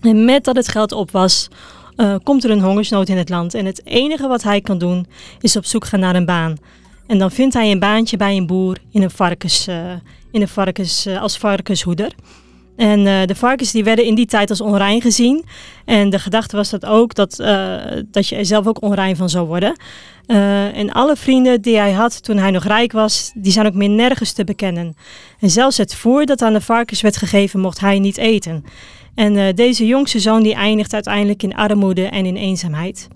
En 0.01 0.24
met 0.24 0.45
dat 0.45 0.57
het 0.57 0.68
geld 0.68 0.93
op 0.93 1.11
was, 1.11 1.49
uh, 1.97 2.14
komt 2.22 2.45
er 2.45 2.51
een 2.51 2.61
hongersnood 2.61 3.09
in 3.09 3.16
het 3.16 3.28
land. 3.28 3.55
En 3.55 3.66
het 3.66 3.87
enige 3.87 4.28
wat 4.28 4.43
hij 4.43 4.61
kan 4.61 4.78
doen, 4.78 5.07
is 5.41 5.57
op 5.57 5.64
zoek 5.64 5.85
gaan 5.85 6.01
naar 6.01 6.14
een 6.14 6.24
baan. 6.24 6.57
En 7.07 7.18
dan 7.18 7.31
vindt 7.31 7.55
hij 7.55 7.70
een 7.70 7.78
baantje 7.78 8.16
bij 8.16 8.37
een 8.37 8.47
boer 8.47 8.76
in 8.91 9.03
een 9.03 9.11
varkens, 9.11 9.68
uh, 9.68 9.93
in 10.31 10.41
een 10.41 10.49
varkens, 10.49 11.07
als 11.07 11.39
varkenshoeder. 11.39 12.12
En 12.81 13.07
eh, 13.07 13.26
de 13.26 13.35
varkens 13.35 13.72
die 13.72 13.85
werden 13.85 14.05
in 14.05 14.14
die 14.14 14.26
tijd 14.26 14.51
als 14.51 14.61
onrein 14.61 15.01
gezien. 15.01 15.45
En 15.85 16.11
de 16.11 16.18
gedachte 16.18 16.57
was 16.57 16.70
dat 16.70 16.87
ook 16.87 17.14
dat, 17.14 17.39
eh, 17.39 17.76
dat 18.07 18.28
je 18.28 18.37
er 18.37 18.47
zelf 18.47 18.66
ook 18.66 18.83
onrein 18.83 19.16
van 19.16 19.28
zou 19.28 19.47
worden. 19.47 19.76
Eh, 20.26 20.76
en 20.76 20.93
alle 20.93 21.16
vrienden 21.16 21.62
die 21.62 21.76
hij 21.76 21.93
had 21.93 22.22
toen 22.22 22.37
hij 22.37 22.51
nog 22.51 22.64
rijk 22.64 22.93
was, 22.93 23.31
die 23.35 23.53
zijn 23.53 23.66
ook 23.66 23.74
meer 23.74 23.89
nergens 23.89 24.33
te 24.33 24.45
bekennen. 24.45 24.95
En 25.41 25.51
zelfs 25.51 25.76
het 25.76 25.95
voer 25.95 26.26
dat 26.26 26.43
aan 26.43 26.53
de 26.53 26.61
varkens 26.61 27.01
werd 27.01 27.16
gegeven, 27.16 27.61
mocht 27.61 27.81
hij 27.81 27.99
niet 27.99 28.16
eten. 28.16 28.64
En 29.14 29.55
deze 29.55 29.87
jongste 29.87 30.18
zoon 30.18 30.43
die 30.43 30.55
eindigt 30.55 30.95
uiteindelijk 30.95 31.43
in 31.43 31.55
armoede 31.55 32.07
en 32.07 32.26
in 32.26 32.37
eenzaamheid. 32.37 33.09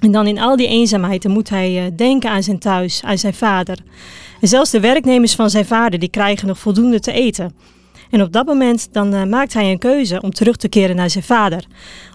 En 0.00 0.12
dan 0.12 0.26
in 0.26 0.38
al 0.38 0.56
die 0.56 0.68
eenzaamheid 0.68 1.28
moet 1.28 1.48
hij 1.48 1.92
denken 1.96 2.30
aan 2.30 2.42
zijn 2.42 2.58
thuis, 2.58 3.02
aan 3.04 3.18
zijn 3.18 3.34
vader. 3.34 3.78
En 4.40 4.48
zelfs 4.48 4.70
de 4.70 4.80
werknemers 4.80 5.34
van 5.34 5.50
zijn 5.50 5.64
vader 5.64 5.98
die 5.98 6.10
krijgen 6.10 6.48
nog 6.48 6.58
voldoende 6.58 7.00
te 7.00 7.12
eten. 7.12 7.54
En 8.10 8.22
op 8.22 8.32
dat 8.32 8.46
moment 8.46 8.88
dan 8.92 9.14
uh, 9.14 9.24
maakt 9.24 9.52
hij 9.52 9.70
een 9.70 9.78
keuze 9.78 10.20
om 10.20 10.30
terug 10.30 10.56
te 10.56 10.68
keren 10.68 10.96
naar 10.96 11.10
zijn 11.10 11.24
vader. 11.24 11.64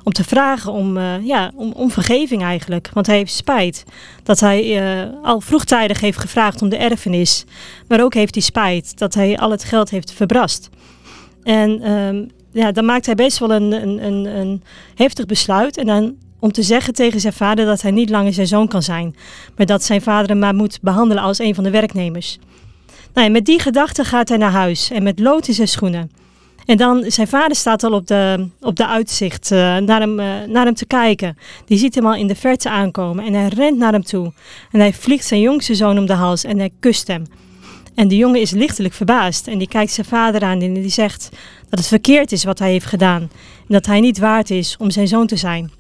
Om 0.04 0.12
te 0.12 0.24
vragen 0.24 0.72
om, 0.72 0.98
uh, 0.98 1.26
ja, 1.26 1.52
om, 1.56 1.72
om 1.72 1.92
vergeving 1.92 2.44
eigenlijk. 2.44 2.90
Want 2.94 3.08
hij 3.08 3.16
heeft 3.16 3.34
spijt 3.34 3.84
dat 4.24 4.40
hij 4.40 4.82
uh, 4.82 5.10
al 5.24 5.42
vroegtijdig 5.42 6.00
heeft 6.00 6.18
gevraagd 6.18 6.62
om 6.62 6.70
de 6.70 6.78
erfenis. 6.78 7.46
Maar 7.88 8.04
ook 8.04 8.14
heeft 8.14 8.36
hij 8.36 8.44
spijt 8.44 8.98
dat 8.98 9.14
hij 9.14 9.38
al 9.38 9.52
het 9.52 9.64
geld 9.64 9.90
heeft 9.90 10.12
verbrast. 10.12 10.70
En 11.44 11.92
um, 11.92 12.30
ja, 12.52 12.72
dan 12.72 12.86
maakt 12.86 13.06
hij 13.06 13.16
best 13.16 13.38
wel 13.38 13.52
een, 13.52 13.72
een, 13.72 14.06
een, 14.06 14.26
een 14.26 14.64
heftig 14.96 15.26
besluit. 15.26 15.78
En 15.78 15.86
dan 15.86 16.16
om 16.40 16.52
te 16.52 16.64
zeggen 16.64 16.94
tegen 16.94 17.20
zijn 17.20 17.34
vader 17.34 17.66
dat 17.66 17.82
hij 17.82 17.92
niet 17.92 18.10
langer 18.10 18.34
zijn 18.34 18.48
zoon 18.48 18.68
kan 18.68 18.84
zijn. 18.84 19.16
Maar 19.56 19.66
dat 19.66 19.84
zijn 19.84 20.02
vader 20.02 20.30
hem 20.30 20.40
maar 20.40 20.56
moet 20.56 20.80
behandelen 20.82 21.24
als 21.24 21.40
een 21.40 21.56
van 21.56 21.64
de 21.64 21.70
werknemers. 21.70 22.40
Nou, 23.16 23.30
met 23.30 23.46
die 23.46 23.60
gedachte 23.60 24.04
gaat 24.04 24.30
hij 24.30 24.38
naar 24.38 24.52
huis 24.52 24.90
en 24.90 25.04
met 25.04 25.20
lood 25.20 25.48
in 25.48 25.54
zijn 25.54 25.68
schoenen. 25.68 26.12
En 26.66 26.78
dan, 26.78 27.04
zijn 27.08 27.28
vader 27.28 27.56
staat 27.56 27.84
al 27.84 27.92
op 27.92 28.08
de, 28.08 28.48
op 28.60 28.76
de 28.76 28.88
uitzicht 28.88 29.52
uh, 29.52 29.78
naar, 29.78 30.00
hem, 30.00 30.20
uh, 30.20 30.26
naar 30.48 30.66
hem 30.66 30.74
te 30.74 30.86
kijken. 30.86 31.38
Die 31.66 31.78
ziet 31.78 31.96
hem 31.96 32.06
al 32.06 32.16
in 32.16 32.28
de 32.28 32.36
verte 32.36 32.70
aankomen 32.70 33.26
en 33.26 33.34
hij 33.34 33.48
rent 33.48 33.78
naar 33.78 33.92
hem 33.92 34.04
toe. 34.04 34.34
En 34.72 34.80
hij 34.80 34.94
vliegt 34.94 35.26
zijn 35.26 35.42
jongste 35.42 35.76
zoon 35.76 35.98
om 35.98 36.06
de 36.06 36.14
hals 36.14 36.44
en 36.44 36.58
hij 36.58 36.72
kust 36.80 37.08
hem. 37.08 37.24
En 37.96 38.08
de 38.08 38.16
jongen 38.16 38.42
is 38.42 38.52
lichtelijk 38.52 38.94
verbaasd 38.94 39.48
en 39.48 39.58
die 39.58 39.68
kijkt 39.68 39.92
zijn 39.92 40.08
vader 40.08 40.42
aan 40.42 40.62
en 40.62 40.74
die 40.74 40.90
zegt 40.90 41.30
dat 41.70 41.80
het 41.80 41.88
verkeerd 41.88 42.32
is 42.32 42.44
wat 42.44 42.60
hij 42.60 42.72
heeft 42.72 42.86
gedaan. 42.86 43.22
En 43.22 43.30
dat 43.68 43.86
hij 43.86 44.00
niet 44.00 44.18
waard 44.18 44.50
is 44.50 44.76
om 44.80 44.92
zijn 44.92 45.08
zoon 45.08 45.28
te 45.28 45.38
zijn. 45.38 45.72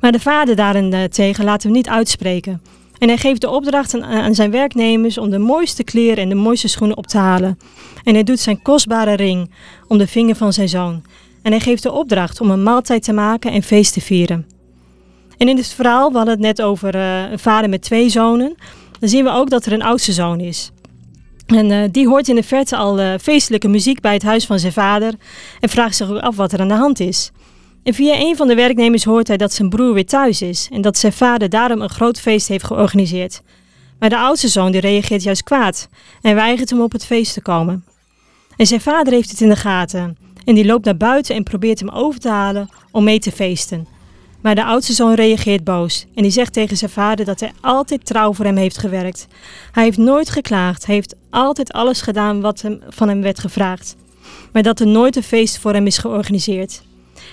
Maar 0.00 0.12
de 0.12 0.20
vader 0.20 0.56
daarentegen 0.56 1.44
laat 1.44 1.62
hem 1.62 1.72
niet 1.72 1.88
uitspreken. 1.88 2.62
En 2.98 3.08
hij 3.08 3.16
geeft 3.16 3.40
de 3.40 3.50
opdracht 3.50 4.00
aan, 4.00 4.34
zijn 4.34 4.50
werknemers 4.50 5.18
om 5.18 5.30
de 5.30 5.38
mooiste 5.38 5.84
kleren 5.84 6.22
en 6.22 6.28
de 6.28 6.34
mooiste 6.34 6.68
schoenen 6.68 6.96
op 6.96 7.06
te 7.06 7.18
halen. 7.18 7.58
En 8.04 8.14
hij 8.14 8.24
doet 8.24 8.40
zijn 8.40 8.62
kostbare 8.62 9.16
ring 9.16 9.50
om 9.88 9.98
de 9.98 10.06
vinger 10.06 10.36
van 10.36 10.52
zijn 10.52 10.68
zoon. 10.68 11.02
En 11.42 11.52
hij 11.52 11.60
geeft 11.60 11.82
de 11.82 11.92
opdracht 11.92 12.40
om 12.40 12.50
een 12.50 12.62
maaltijd 12.62 13.02
te 13.02 13.12
maken 13.12 13.52
en 13.52 13.62
feest 13.62 13.92
te 13.92 14.00
vieren. 14.00 14.46
En 15.36 15.48
in 15.48 15.56
het 15.56 15.66
verhaal, 15.66 16.10
we 16.10 16.16
hadden 16.16 16.34
het 16.34 16.42
net 16.42 16.62
over 16.62 16.94
uh, 16.94 17.30
een 17.30 17.38
vader 17.38 17.70
met 17.70 17.82
twee 17.82 18.08
zonen. 18.08 18.54
Dan 18.98 19.08
zien 19.08 19.24
we 19.24 19.30
ook 19.30 19.50
dat 19.50 19.66
er 19.66 19.72
een 19.72 19.82
oudste 19.82 20.12
zoon 20.12 20.40
is. 20.40 20.70
En 21.46 21.70
uh, 21.70 21.82
die 21.90 22.08
hoort 22.08 22.28
in 22.28 22.34
de 22.34 22.42
verte 22.42 22.76
al 22.76 23.00
uh, 23.00 23.14
feestelijke 23.20 23.68
muziek 23.68 24.00
bij 24.00 24.12
het 24.12 24.22
huis 24.22 24.46
van 24.46 24.58
zijn 24.58 24.72
vader. 24.72 25.14
En 25.60 25.68
vraagt 25.68 25.96
zich 25.96 26.10
ook 26.10 26.20
af 26.20 26.36
wat 26.36 26.52
er 26.52 26.60
aan 26.60 26.68
de 26.68 26.74
hand 26.74 27.00
is. 27.00 27.30
En 27.86 27.94
via 27.94 28.14
een 28.14 28.36
van 28.36 28.48
de 28.48 28.54
werknemers 28.54 29.04
hoort 29.04 29.28
hij 29.28 29.36
dat 29.36 29.52
zijn 29.52 29.68
broer 29.68 29.94
weer 29.94 30.06
thuis 30.06 30.42
is 30.42 30.68
en 30.72 30.80
dat 30.80 30.98
zijn 30.98 31.12
vader 31.12 31.48
daarom 31.48 31.80
een 31.80 31.88
groot 31.88 32.20
feest 32.20 32.48
heeft 32.48 32.64
georganiseerd. 32.64 33.42
Maar 33.98 34.08
de 34.08 34.18
oudste 34.18 34.48
zoon 34.48 34.72
die 34.72 34.80
reageert 34.80 35.22
juist 35.22 35.42
kwaad 35.42 35.88
en 36.22 36.34
weigert 36.34 36.70
hem 36.70 36.80
op 36.80 36.92
het 36.92 37.06
feest 37.06 37.34
te 37.34 37.40
komen. 37.40 37.84
En 38.56 38.66
zijn 38.66 38.80
vader 38.80 39.12
heeft 39.12 39.30
het 39.30 39.40
in 39.40 39.48
de 39.48 39.56
gaten 39.56 40.16
en 40.44 40.54
die 40.54 40.66
loopt 40.66 40.84
naar 40.84 40.96
buiten 40.96 41.34
en 41.34 41.42
probeert 41.42 41.80
hem 41.80 41.88
over 41.88 42.20
te 42.20 42.28
halen 42.28 42.68
om 42.90 43.04
mee 43.04 43.18
te 43.18 43.32
feesten. 43.32 43.86
Maar 44.42 44.54
de 44.54 44.64
oudste 44.64 44.92
zoon 44.92 45.14
reageert 45.14 45.64
boos 45.64 46.06
en 46.14 46.22
die 46.22 46.32
zegt 46.32 46.52
tegen 46.52 46.76
zijn 46.76 46.90
vader 46.90 47.24
dat 47.24 47.40
hij 47.40 47.52
altijd 47.60 48.06
trouw 48.06 48.32
voor 48.32 48.44
hem 48.44 48.56
heeft 48.56 48.78
gewerkt. 48.78 49.26
Hij 49.72 49.84
heeft 49.84 49.98
nooit 49.98 50.30
geklaagd, 50.30 50.86
hij 50.86 50.94
heeft 50.94 51.14
altijd 51.30 51.72
alles 51.72 52.00
gedaan 52.00 52.40
wat 52.40 52.60
hem, 52.60 52.80
van 52.88 53.08
hem 53.08 53.22
werd 53.22 53.38
gevraagd. 53.38 53.96
Maar 54.52 54.62
dat 54.62 54.80
er 54.80 54.86
nooit 54.86 55.16
een 55.16 55.22
feest 55.22 55.58
voor 55.58 55.72
hem 55.72 55.86
is 55.86 55.98
georganiseerd. 55.98 56.82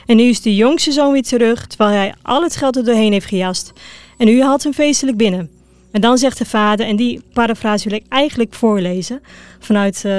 En 0.06 0.16
nu 0.16 0.24
is 0.24 0.41
de 0.41 0.56
jongste 0.56 0.91
zoon 0.91 1.12
weer 1.12 1.24
terug, 1.24 1.68
terwijl 1.68 1.91
hij 1.91 2.14
al 2.22 2.43
het 2.43 2.56
geld 2.56 2.76
er 2.76 2.86
doorheen 2.86 3.12
heeft 3.12 3.26
gejast. 3.26 3.74
En 4.18 4.28
u 4.28 4.41
haalt 4.41 4.64
hem 4.64 4.74
feestelijk 4.74 5.18
binnen. 5.18 5.49
En 5.91 6.01
dan 6.01 6.18
zegt 6.18 6.38
de 6.38 6.45
vader, 6.45 6.86
en 6.86 6.95
die 6.95 7.22
parafrase 7.34 7.89
wil 7.89 7.97
ik 7.97 8.06
eigenlijk 8.10 8.54
voorlezen 8.54 9.22
vanuit 9.60 9.95
uh, 9.95 10.12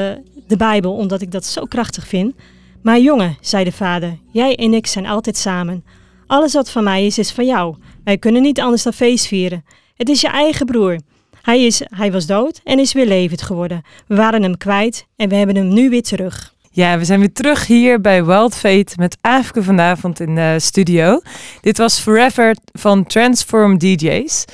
de 0.47 0.57
Bijbel, 0.57 0.93
omdat 0.93 1.21
ik 1.21 1.33
dat 1.33 1.45
zo 1.45 1.65
krachtig 1.65 2.07
vind. 2.07 2.35
Maar 2.83 3.01
jongen, 3.01 3.37
zei 3.41 3.65
de 3.65 3.73
vader, 3.73 4.19
jij 4.33 4.57
en 4.57 4.75
ik 4.75 4.87
zijn 4.87 5.07
altijd 5.07 5.37
samen. 5.37 5.85
Alles 6.27 6.53
wat 6.53 6.71
van 6.71 6.85
mij 6.85 7.07
is, 7.07 7.19
is 7.19 7.31
van 7.31 7.47
jou. 7.47 7.77
Wij 8.05 8.19
kunnen 8.19 8.43
niet 8.43 8.61
anders 8.61 8.83
dan 8.83 8.93
feest 8.93 9.27
vieren. 9.27 9.65
Het 9.95 10.09
is 10.09 10.21
je 10.21 10.29
eigen 10.29 10.67
broer. 10.67 11.01
Hij, 11.43 11.65
is, 11.65 11.83
hij 11.85 12.13
was 12.13 12.27
dood 12.27 12.61
en 12.65 12.79
is 12.79 12.93
weer 12.93 13.07
levend 13.07 13.43
geworden. 13.43 13.83
We 14.07 14.15
waren 14.15 14.43
hem 14.43 14.57
kwijt 14.57 15.07
en 15.17 15.29
we 15.29 15.35
hebben 15.35 15.57
hem 15.57 15.69
nu 15.69 15.91
weer 15.91 16.03
terug. 16.03 16.54
Ja, 16.77 16.99
we 16.99 17.05
zijn 17.05 17.19
weer 17.19 17.33
terug 17.33 17.67
hier 17.67 18.01
bij 18.01 18.25
Wild 18.25 18.55
Fate 18.55 18.93
met 18.97 19.17
Afke 19.21 19.63
vanavond 19.63 20.21
in 20.21 20.35
de 20.35 20.57
studio. 20.59 21.21
Dit 21.61 21.79
was 21.79 21.99
Forever 21.99 22.57
van 22.73 23.07
Transform 23.07 23.79
DJs. 23.79 24.45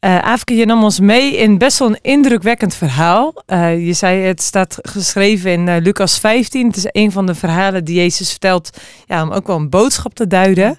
Uh, 0.00 0.22
Afke, 0.22 0.54
je 0.54 0.66
nam 0.66 0.84
ons 0.84 1.00
mee 1.00 1.36
in 1.36 1.58
best 1.58 1.78
wel 1.78 1.88
een 1.88 1.98
indrukwekkend 2.02 2.74
verhaal. 2.74 3.42
Uh, 3.46 3.86
je 3.86 3.92
zei 3.92 4.22
het 4.22 4.42
staat 4.42 4.78
geschreven 4.82 5.50
in 5.50 5.78
Lucas 5.78 6.18
15. 6.18 6.66
Het 6.66 6.76
is 6.76 6.88
een 6.90 7.12
van 7.12 7.26
de 7.26 7.34
verhalen 7.34 7.84
die 7.84 7.96
Jezus 7.96 8.30
vertelt 8.30 8.70
ja, 9.06 9.22
om 9.22 9.32
ook 9.32 9.46
wel 9.46 9.56
een 9.56 9.70
boodschap 9.70 10.14
te 10.14 10.26
duiden 10.26 10.78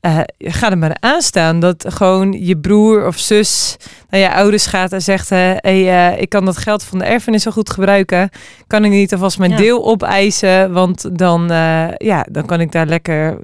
uh, 0.00 0.18
ga 0.38 0.70
er 0.70 0.78
maar 0.78 0.96
aan 1.00 1.22
staan. 1.22 1.60
Dat 1.60 1.84
gewoon 1.88 2.32
je 2.32 2.58
broer 2.58 3.06
of 3.06 3.18
zus 3.18 3.76
naar 4.10 4.20
je 4.20 4.32
ouders 4.32 4.66
gaat 4.66 4.92
en 4.92 5.02
zegt: 5.02 5.30
Hé, 5.30 5.54
hey, 5.56 6.12
uh, 6.12 6.20
ik 6.20 6.28
kan 6.28 6.44
dat 6.44 6.56
geld 6.56 6.82
van 6.82 6.98
de 6.98 7.04
erfenis 7.04 7.42
zo 7.42 7.50
goed 7.50 7.70
gebruiken. 7.70 8.30
Kan 8.66 8.84
ik 8.84 8.90
niet 8.90 9.12
alvast 9.12 9.38
mijn 9.38 9.56
deel 9.56 9.84
opeisen? 9.84 10.72
Want 10.72 11.18
dan, 11.18 11.52
uh, 11.52 11.88
ja, 11.96 12.26
dan 12.30 12.46
kan 12.46 12.60
ik 12.60 12.72
daar 12.72 12.86
lekker 12.86 13.38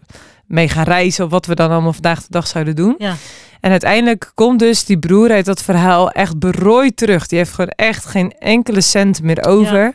mee 0.47 0.69
gaan 0.69 0.85
reizen. 0.85 1.25
Of 1.25 1.31
wat 1.31 1.47
we 1.47 1.55
dan 1.55 1.71
allemaal 1.71 1.93
vandaag 1.93 2.21
de 2.21 2.27
dag 2.31 2.47
zouden 2.47 2.77
doen. 2.77 2.95
Ja. 2.99 3.15
En 3.61 3.71
uiteindelijk 3.71 4.33
komt 4.35 4.59
dus 4.59 4.85
die 4.85 4.99
broer 4.99 5.31
uit 5.31 5.45
dat 5.45 5.63
verhaal 5.63 6.11
echt 6.11 6.39
berooid 6.39 6.97
terug. 6.97 7.27
Die 7.27 7.39
heeft 7.39 7.53
gewoon 7.53 7.71
echt 7.71 8.05
geen 8.05 8.33
enkele 8.39 8.81
cent 8.81 9.23
meer 9.23 9.45
over. 9.45 9.83
Ja. 9.83 9.93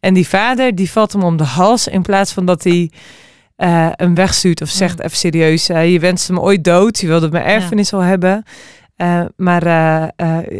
En 0.00 0.14
die 0.14 0.28
vader 0.28 0.74
die 0.74 0.90
valt 0.90 1.12
hem 1.12 1.22
om 1.22 1.36
de 1.36 1.44
hals 1.44 1.88
in 1.88 2.02
plaats 2.02 2.32
van 2.32 2.44
dat 2.44 2.64
hij 2.64 2.90
uh, 3.58 3.88
hem 3.92 4.14
wegstuurt 4.14 4.60
of 4.60 4.68
zegt 4.68 5.00
even 5.00 5.16
serieus, 5.16 5.70
uh, 5.70 5.92
je 5.92 6.00
wenst 6.00 6.28
hem 6.28 6.38
ooit 6.38 6.64
dood, 6.64 6.98
je 6.98 7.06
wilde 7.06 7.30
mijn 7.30 7.44
erfenis 7.44 7.92
al 7.92 8.00
hebben. 8.00 8.44
Uh, 8.96 9.24
maar 9.36 9.62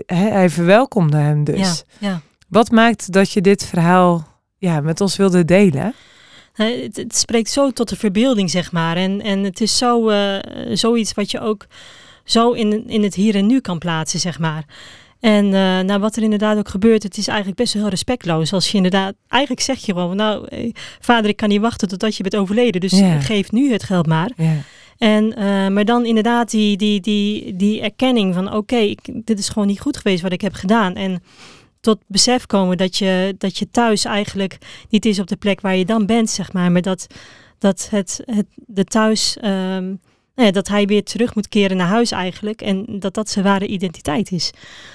hij 0.06 0.50
verwelkomde 0.50 1.16
hem 1.16 1.44
dus. 1.44 1.84
Wat 2.48 2.70
maakt 2.70 3.12
dat 3.12 3.32
je 3.32 3.40
dit 3.40 3.64
verhaal 3.64 4.26
ja, 4.58 4.80
met 4.80 5.00
ons 5.00 5.16
wilde 5.16 5.44
delen? 5.44 5.94
Het, 6.52 6.96
het, 6.96 7.16
spreekt 7.16 7.50
zo 7.50 7.70
tot 7.70 7.88
de 7.88 7.96
verbeelding, 7.96 8.50
zeg 8.50 8.72
maar. 8.72 8.96
En, 8.96 9.20
en 9.20 9.42
het 9.44 9.60
is 9.60 9.78
zo, 9.78 10.10
zoiets 10.72 11.14
wat 11.14 11.30
je 11.30 11.40
ook 11.40 11.66
zo 12.24 12.52
in, 12.52 12.88
in 12.88 13.02
het 13.02 13.14
hier 13.14 13.34
en 13.34 13.46
nu 13.46 13.60
kan 13.60 13.78
plaatsen, 13.78 14.20
zeg 14.20 14.38
maar. 14.38 14.64
En 15.20 15.44
uh, 15.44 15.80
nou, 15.80 15.98
wat 16.00 16.16
er 16.16 16.22
inderdaad 16.22 16.58
ook 16.58 16.68
gebeurt, 16.68 17.02
het 17.02 17.16
is 17.16 17.28
eigenlijk 17.28 17.58
best 17.58 17.72
wel 17.72 17.82
heel 17.82 17.90
respectloos. 17.90 18.52
Als 18.52 18.70
je 18.70 18.76
inderdaad, 18.76 19.14
eigenlijk 19.28 19.62
zeg 19.62 19.78
je 19.78 19.92
gewoon, 19.92 20.16
nou, 20.16 20.46
eh, 20.48 20.72
vader, 21.00 21.30
ik 21.30 21.36
kan 21.36 21.48
niet 21.48 21.60
wachten 21.60 21.88
totdat 21.88 22.16
je 22.16 22.22
bent 22.22 22.36
overleden. 22.36 22.80
Dus 22.80 22.92
yeah. 22.92 23.24
geef 23.24 23.52
nu 23.52 23.72
het 23.72 23.82
geld 23.82 24.06
maar. 24.06 24.30
Yeah. 24.36 24.50
En, 24.98 25.24
uh, 25.38 25.68
maar 25.68 25.84
dan 25.84 26.04
inderdaad 26.04 26.50
die, 26.50 26.76
die, 26.76 27.00
die, 27.00 27.56
die 27.56 27.80
erkenning 27.80 28.34
van, 28.34 28.46
oké, 28.46 28.56
okay, 28.56 28.96
dit 29.12 29.38
is 29.38 29.48
gewoon 29.48 29.68
niet 29.68 29.80
goed 29.80 29.96
geweest 29.96 30.22
wat 30.22 30.32
ik 30.32 30.40
heb 30.40 30.54
gedaan. 30.54 30.94
En 30.94 31.22
tot 31.80 31.98
besef 32.06 32.46
komen 32.46 32.76
dat 32.76 32.96
je, 32.96 33.34
dat 33.38 33.58
je 33.58 33.70
thuis 33.70 34.04
eigenlijk 34.04 34.58
niet 34.88 35.04
is 35.04 35.18
op 35.18 35.26
de 35.26 35.36
plek 35.36 35.60
waar 35.60 35.76
je 35.76 35.84
dan 35.84 36.06
bent, 36.06 36.30
zeg 36.30 36.52
maar. 36.52 36.72
Maar 36.72 36.82
dat, 36.82 37.06
dat 37.58 37.88
het, 37.90 38.22
het 38.24 38.46
de 38.66 38.84
thuis... 38.84 39.36
Um, 39.44 40.00
nou 40.38 40.50
ja, 40.50 40.56
dat 40.56 40.68
hij 40.68 40.86
weer 40.86 41.04
terug 41.04 41.34
moet 41.34 41.48
keren 41.48 41.76
naar 41.76 41.86
huis 41.86 42.10
eigenlijk. 42.10 42.60
En 42.60 42.84
dat 42.88 43.14
dat 43.14 43.30
zijn 43.30 43.44
ware 43.44 43.66
identiteit 43.66 44.32
is. 44.32 44.50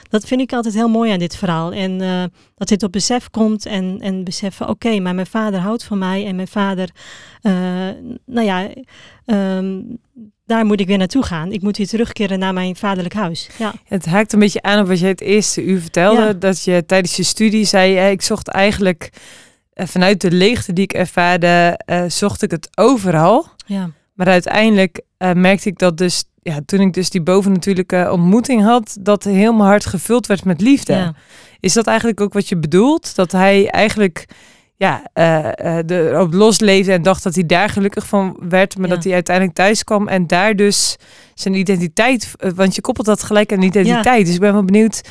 Dat 0.09 0.25
vind 0.25 0.41
ik 0.41 0.53
altijd 0.53 0.73
heel 0.73 0.87
mooi 0.87 1.11
aan 1.11 1.19
dit 1.19 1.35
verhaal. 1.35 1.71
En 1.71 2.01
uh, 2.01 2.23
dat 2.55 2.67
dit 2.67 2.83
op 2.83 2.91
besef 2.91 3.29
komt 3.29 3.65
en, 3.65 3.97
en 4.01 4.23
beseffen, 4.23 4.69
oké, 4.69 4.99
maar 4.99 5.15
mijn 5.15 5.27
vader 5.27 5.59
houdt 5.59 5.83
van 5.83 5.97
mij. 5.97 6.25
En 6.25 6.35
mijn 6.35 6.47
vader, 6.47 6.89
uh, 7.41 7.53
nou 8.25 8.45
ja, 8.45 8.69
um, 9.25 9.99
daar 10.45 10.65
moet 10.65 10.79
ik 10.79 10.87
weer 10.87 10.97
naartoe 10.97 11.23
gaan. 11.23 11.51
Ik 11.51 11.61
moet 11.61 11.77
weer 11.77 11.87
terugkeren 11.87 12.39
naar 12.39 12.53
mijn 12.53 12.75
vaderlijk 12.75 13.15
huis. 13.15 13.49
Ja. 13.57 13.73
Het 13.83 14.05
haakt 14.05 14.33
een 14.33 14.39
beetje 14.39 14.61
aan 14.61 14.79
op 14.79 14.87
wat 14.87 14.99
je 14.99 15.05
het 15.05 15.21
eerste 15.21 15.63
uur 15.63 15.81
vertelde. 15.81 16.21
Ja. 16.21 16.33
Dat 16.33 16.63
je 16.63 16.85
tijdens 16.85 17.15
je 17.15 17.23
studie 17.23 17.65
zei, 17.65 18.11
ik 18.11 18.21
zocht 18.21 18.47
eigenlijk 18.47 19.09
uh, 19.73 19.87
vanuit 19.87 20.21
de 20.21 20.31
leegte 20.31 20.73
die 20.73 20.83
ik 20.83 20.93
ervaarde, 20.93 21.79
zocht 22.07 22.41
ik 22.41 22.51
het 22.51 22.69
overal. 22.75 23.47
Ja. 23.65 23.89
Maar 24.13 24.27
uiteindelijk 24.27 25.01
uh, 25.19 25.31
merkte 25.31 25.69
ik 25.69 25.79
dat 25.79 25.97
dus, 25.97 26.23
ja, 26.41 26.59
toen 26.65 26.79
ik 26.79 26.93
dus 26.93 27.09
die 27.09 27.21
bovennatuurlijke 27.21 28.09
ontmoeting 28.11 28.63
had, 28.63 28.97
dat 28.99 29.23
heel 29.23 29.53
mijn 29.53 29.69
hart 29.69 29.85
gevuld 29.85 30.27
werd 30.27 30.45
met 30.45 30.61
liefde. 30.61 30.93
Ja. 30.93 31.13
Is 31.59 31.73
dat 31.73 31.87
eigenlijk 31.87 32.21
ook 32.21 32.33
wat 32.33 32.49
je 32.49 32.57
bedoelt? 32.57 33.15
Dat 33.15 33.31
hij 33.31 33.69
eigenlijk 33.69 34.25
ja, 34.75 35.03
eh, 35.13 35.77
eh, 35.77 35.85
de, 35.85 36.17
op 36.19 36.33
losleefde 36.33 36.91
en 36.91 37.01
dacht 37.01 37.23
dat 37.23 37.35
hij 37.35 37.45
daar 37.45 37.69
gelukkig 37.69 38.07
van 38.07 38.37
werd, 38.49 38.77
maar 38.77 38.89
Ja. 38.89 38.95
dat 38.95 39.03
hij 39.03 39.13
uiteindelijk 39.13 39.55
thuis 39.55 39.83
kwam 39.83 40.07
en 40.07 40.27
daar 40.27 40.55
dus 40.55 40.95
zijn 41.33 41.53
identiteit, 41.53 42.31
eh, 42.37 42.51
want 42.51 42.75
je 42.75 42.81
koppelt 42.81 43.07
dat 43.07 43.23
gelijk 43.23 43.51
aan 43.51 43.61
identiteit. 43.61 44.25
Dus 44.25 44.35
ik 44.35 44.39
ben 44.41 44.53
wel 44.53 44.63
benieuwd, 44.65 45.01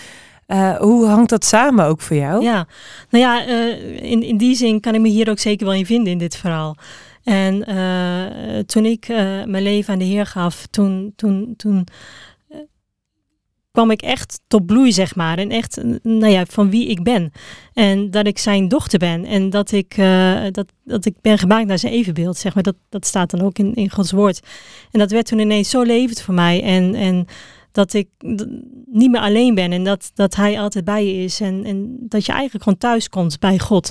eh, 0.47 0.77
hoe 0.77 1.07
hangt 1.07 1.31
dat 1.31 1.45
samen 1.45 1.85
ook 1.87 2.01
voor 2.01 2.17
jou? 2.17 2.43
Ja, 2.43 2.67
nou 3.11 3.25
ja, 3.25 3.47
eh, 3.47 4.11
in, 4.11 4.23
in 4.23 4.37
die 4.37 4.57
zin 4.57 4.81
kan 4.81 4.95
ik 4.95 5.01
me 5.01 5.09
hier 5.09 5.31
ook 5.31 5.39
zeker 5.39 5.67
wel 5.67 5.75
in 5.75 5.87
vinden 5.87 6.13
in 6.13 6.19
dit 6.19 6.37
verhaal. 6.37 6.77
En 7.25 7.65
eh, 7.65 8.59
toen 8.59 8.85
ik 8.85 9.09
eh, 9.09 9.17
mijn 9.45 9.63
leven 9.63 9.93
aan 9.93 9.99
de 9.99 10.05
Heer 10.05 10.27
gaf, 10.27 10.67
toen, 10.67 11.13
toen, 11.17 11.55
toen 11.57 11.87
eh, 12.49 12.59
kwam 13.71 13.91
ik 13.91 14.03
echt 14.03 14.41
tot 14.47 14.67
bloei, 14.67 14.93
zeg 14.93 15.15
maar. 15.15 15.39
En 15.39 15.51
echt, 15.51 15.83
nou 16.03 16.33
ja, 16.33 16.47
van 16.47 16.71
wie 16.71 16.89
ik 16.89 17.03
ben. 17.03 17.33
En 17.73 18.11
dat 18.11 18.27
ik 18.27 18.39
zijn 18.39 18.69
dochter 18.69 18.99
ben. 18.99 19.25
En 19.25 19.51
dat 19.51 19.73
ik, 19.73 19.97
dat, 20.51 20.67
dat 20.85 21.05
ik 21.05 21.15
ben 21.21 21.39
gemaakt 21.39 21.67
naar 21.67 21.79
zijn 21.79 21.93
evenbeeld, 21.93 22.37
zeg 22.37 22.55
maar. 22.55 22.63
Dat, 22.63 22.77
dat 22.89 23.07
staat 23.07 23.31
dan 23.31 23.41
ook 23.41 23.59
in, 23.59 23.75
in 23.75 23.91
Gods 23.91 24.13
woord. 24.13 24.41
En 24.91 24.99
dat 24.99 25.11
werd 25.11 25.27
toen 25.27 25.39
ineens 25.39 25.71
zo 25.71 25.83
levend 25.83 26.21
voor 26.21 26.35
mij. 26.35 26.63
En, 26.63 26.95
en 26.95 27.27
dat 27.73 27.93
ik 27.93 28.09
niet 28.87 29.11
meer 29.11 29.21
alleen 29.21 29.55
ben 29.55 29.73
en 29.73 29.85
dat, 29.85 30.11
dat 30.15 30.35
hij 30.35 30.61
altijd 30.61 30.85
bij 30.85 31.07
je 31.07 31.25
is. 31.25 31.41
En, 31.41 31.65
en 31.65 31.97
dat 32.01 32.27
je 32.27 32.33
eigenlijk 32.33 32.65
gewoon 32.65 32.79
thuis 32.79 33.09
komt 33.09 33.39
bij 33.39 33.59
God. 33.59 33.91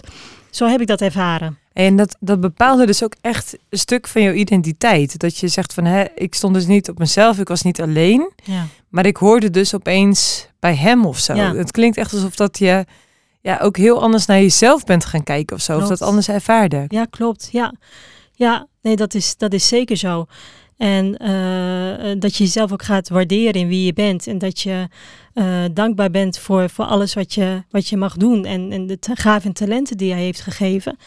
Zo 0.50 0.68
heb 0.68 0.82
ik 0.82 0.88
dat 0.88 1.02
ervaren. 1.02 1.61
En 1.74 1.96
dat, 1.96 2.18
dat 2.20 2.40
bepaalde 2.40 2.86
dus 2.86 3.04
ook 3.04 3.16
echt 3.22 3.58
een 3.70 3.78
stuk 3.78 4.08
van 4.08 4.22
jouw 4.22 4.34
identiteit. 4.34 5.20
Dat 5.20 5.38
je 5.38 5.48
zegt 5.48 5.74
van, 5.74 5.86
hè, 5.86 6.06
ik 6.16 6.36
stond 6.36 6.54
dus 6.54 6.66
niet 6.66 6.90
op 6.90 6.98
mezelf, 6.98 7.40
ik 7.40 7.48
was 7.48 7.62
niet 7.62 7.82
alleen, 7.82 8.32
Ja, 8.44 8.68
maar 8.90 9.06
ik 9.06 9.18
hoorde 9.18 9.50
dus 9.50 9.76
opeens 9.76 10.48
bij 10.60 10.76
hem 10.76 11.06
of 11.06 11.20
zo. 11.20 11.34
Ja. 11.34 11.56
Het 11.56 11.72
klinkt 11.72 11.98
echt 11.98 12.14
alsof 12.14 12.36
dat 12.36 12.58
je 12.58 12.86
ja, 13.42 13.60
ook 13.62 13.78
heel 13.78 14.02
anders 14.02 14.26
naar 14.26 14.40
jezelf 14.40 14.84
bent 14.84 15.06
gaan 15.06 15.24
kijken 15.24 15.56
of 15.56 15.62
zo, 15.62 15.78
of 15.78 15.88
dat 15.88 16.02
anders 16.02 16.28
ervaarde. 16.28 16.86
ja 16.88 17.06
klopt. 17.06 17.50
Ja, 17.52 17.74
ja 18.34 18.68
nee, 18.82 18.96
dat 18.96 19.14
is, 19.14 19.38
dat 19.38 19.54
is 19.54 19.68
zeker 19.68 19.98
zo. 19.98 20.26
En 20.82 21.18
eh, 21.18 22.12
eh, 22.12 22.20
dat 22.20 22.36
je 22.36 22.44
jezelf 22.44 22.72
ook 22.72 22.84
gaat 22.84 23.10
waarderen 23.10 23.62
in 23.62 23.68
wie 23.68 23.86
je 23.86 23.94
bent. 23.94 24.28
En 24.28 24.38
dat 24.38 24.60
je 24.60 24.88
eh, 25.34 25.64
dankbaar 25.74 26.12
bent 26.12 26.38
voor, 26.38 26.70
voor 26.70 26.86
alles 26.86 27.14
wat 27.14 27.34
je, 27.34 27.64
wat 27.70 27.88
je 27.88 27.98
mag 27.98 28.18
doen. 28.18 28.46
En, 28.46 28.72
en 28.72 28.88
de 28.88 28.98
gaven 29.14 29.48
en 29.48 29.54
talenten 29.54 29.98
die 29.98 30.12
hij 30.12 30.22
heeft 30.22 30.42
gegeven. 30.42 30.98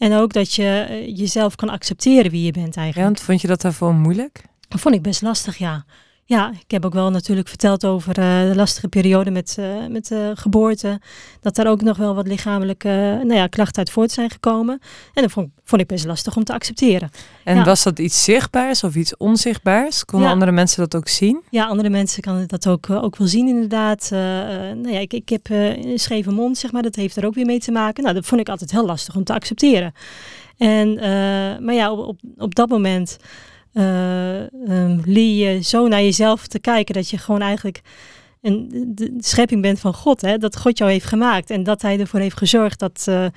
En 0.00 0.12
ook 0.14 0.32
dat 0.32 0.54
je 0.54 0.86
eh, 0.88 1.16
jezelf 1.16 1.54
kan 1.54 1.68
accepteren 1.68 2.30
wie 2.30 2.44
je 2.44 2.52
bent 2.52 2.74
Ja, 2.74 2.80
eigenlijk. 2.80 3.06
want 3.12 3.20
vond 3.26 3.40
je 3.40 3.46
dat 3.46 3.60
daarvoor 3.60 3.94
moeilijk? 3.94 4.42
Dat 4.68 4.80
vond 4.80 4.94
ik 4.94 5.02
best 5.02 5.22
lastig, 5.22 5.56
ja. 5.56 5.84
Ja, 6.30 6.50
ik 6.64 6.70
heb 6.70 6.84
ook 6.84 6.92
wel 6.92 7.10
natuurlijk 7.10 7.48
verteld 7.48 7.84
over 7.84 8.18
eh, 8.18 8.48
de 8.48 8.54
lastige 8.54 8.88
periode 8.88 9.30
met, 9.30 9.56
eh, 9.58 9.86
met 9.88 10.06
de 10.06 10.32
geboorte. 10.34 11.00
Dat 11.40 11.54
daar 11.54 11.66
ook 11.66 11.82
nog 11.82 11.96
wel 11.96 12.14
wat 12.14 12.26
lichamelijke 12.26 12.88
eh, 12.88 13.26
nou 13.26 13.34
ja, 13.34 13.46
klachten 13.46 13.78
uit 13.78 13.90
voort 13.90 14.10
zijn 14.10 14.30
gekomen. 14.30 14.80
En 15.14 15.22
dat 15.22 15.30
vond, 15.32 15.48
vond 15.64 15.82
ik 15.82 15.86
best 15.88 16.06
lastig 16.06 16.36
om 16.36 16.44
te 16.44 16.52
accepteren. 16.52 17.10
En 17.44 17.56
Ja. 17.56 17.64
was 17.64 17.82
dat 17.82 17.98
iets 17.98 18.24
zichtbaars 18.24 18.84
of 18.84 18.94
iets 18.94 19.16
onzichtbaars? 19.16 20.04
Konden 20.04 20.28
Ja. 20.28 20.34
andere 20.34 20.52
mensen 20.52 20.80
dat 20.80 20.94
ook 20.94 21.08
zien? 21.08 21.42
Ja, 21.50 21.66
andere 21.66 21.88
mensen 21.88 22.22
kan 22.22 22.44
dat 22.46 22.68
ook, 22.68 22.90
ook 22.90 23.16
wel 23.16 23.28
zien 23.28 23.48
inderdaad. 23.48 24.08
Nou 24.10 24.90
ja, 24.90 24.98
ik, 24.98 25.12
ik 25.12 25.28
heb 25.28 25.48
een 25.50 25.98
scheve 25.98 26.30
mond, 26.30 26.58
zeg 26.58 26.72
maar. 26.72 26.82
Dat 26.82 26.94
heeft 26.94 27.16
er 27.16 27.26
ook 27.26 27.34
weer 27.34 27.46
mee 27.46 27.60
te 27.60 27.72
maken. 27.72 28.02
Nou, 28.02 28.14
dat 28.14 28.26
vond 28.26 28.40
ik 28.40 28.48
altijd 28.48 28.70
heel 28.70 28.86
lastig 28.86 29.16
om 29.16 29.24
te 29.24 29.34
accepteren. 29.34 29.92
En, 30.56 30.94
maar 31.64 31.74
ja, 31.74 31.92
op, 31.92 32.06
op, 32.06 32.18
op 32.36 32.54
dat 32.54 32.68
moment 32.68 33.18
ehm, 33.72 34.98
leer 35.04 35.54
je 35.54 35.62
zo 35.62 35.88
naar 35.88 36.02
jezelf 36.02 36.46
te 36.46 36.58
kijken 36.58 36.94
dat 36.94 37.10
je 37.10 37.18
gewoon 37.18 37.40
eigenlijk 37.40 37.80
een 38.42 38.92
de 38.94 39.14
schepping 39.18 39.62
bent 39.62 39.80
van 39.80 39.94
God. 39.94 40.20
Hè? 40.20 40.38
Dat 40.38 40.56
God 40.56 40.78
jou 40.78 40.90
heeft 40.90 41.04
gemaakt 41.04 41.50
en 41.50 41.62
dat 41.62 41.82
hij 41.82 41.98
ervoor 41.98 42.20
heeft 42.20 42.36
gezorgd 42.36 42.78
dat, 42.78 43.04
eh, 43.08 43.24
eh, 43.24 43.30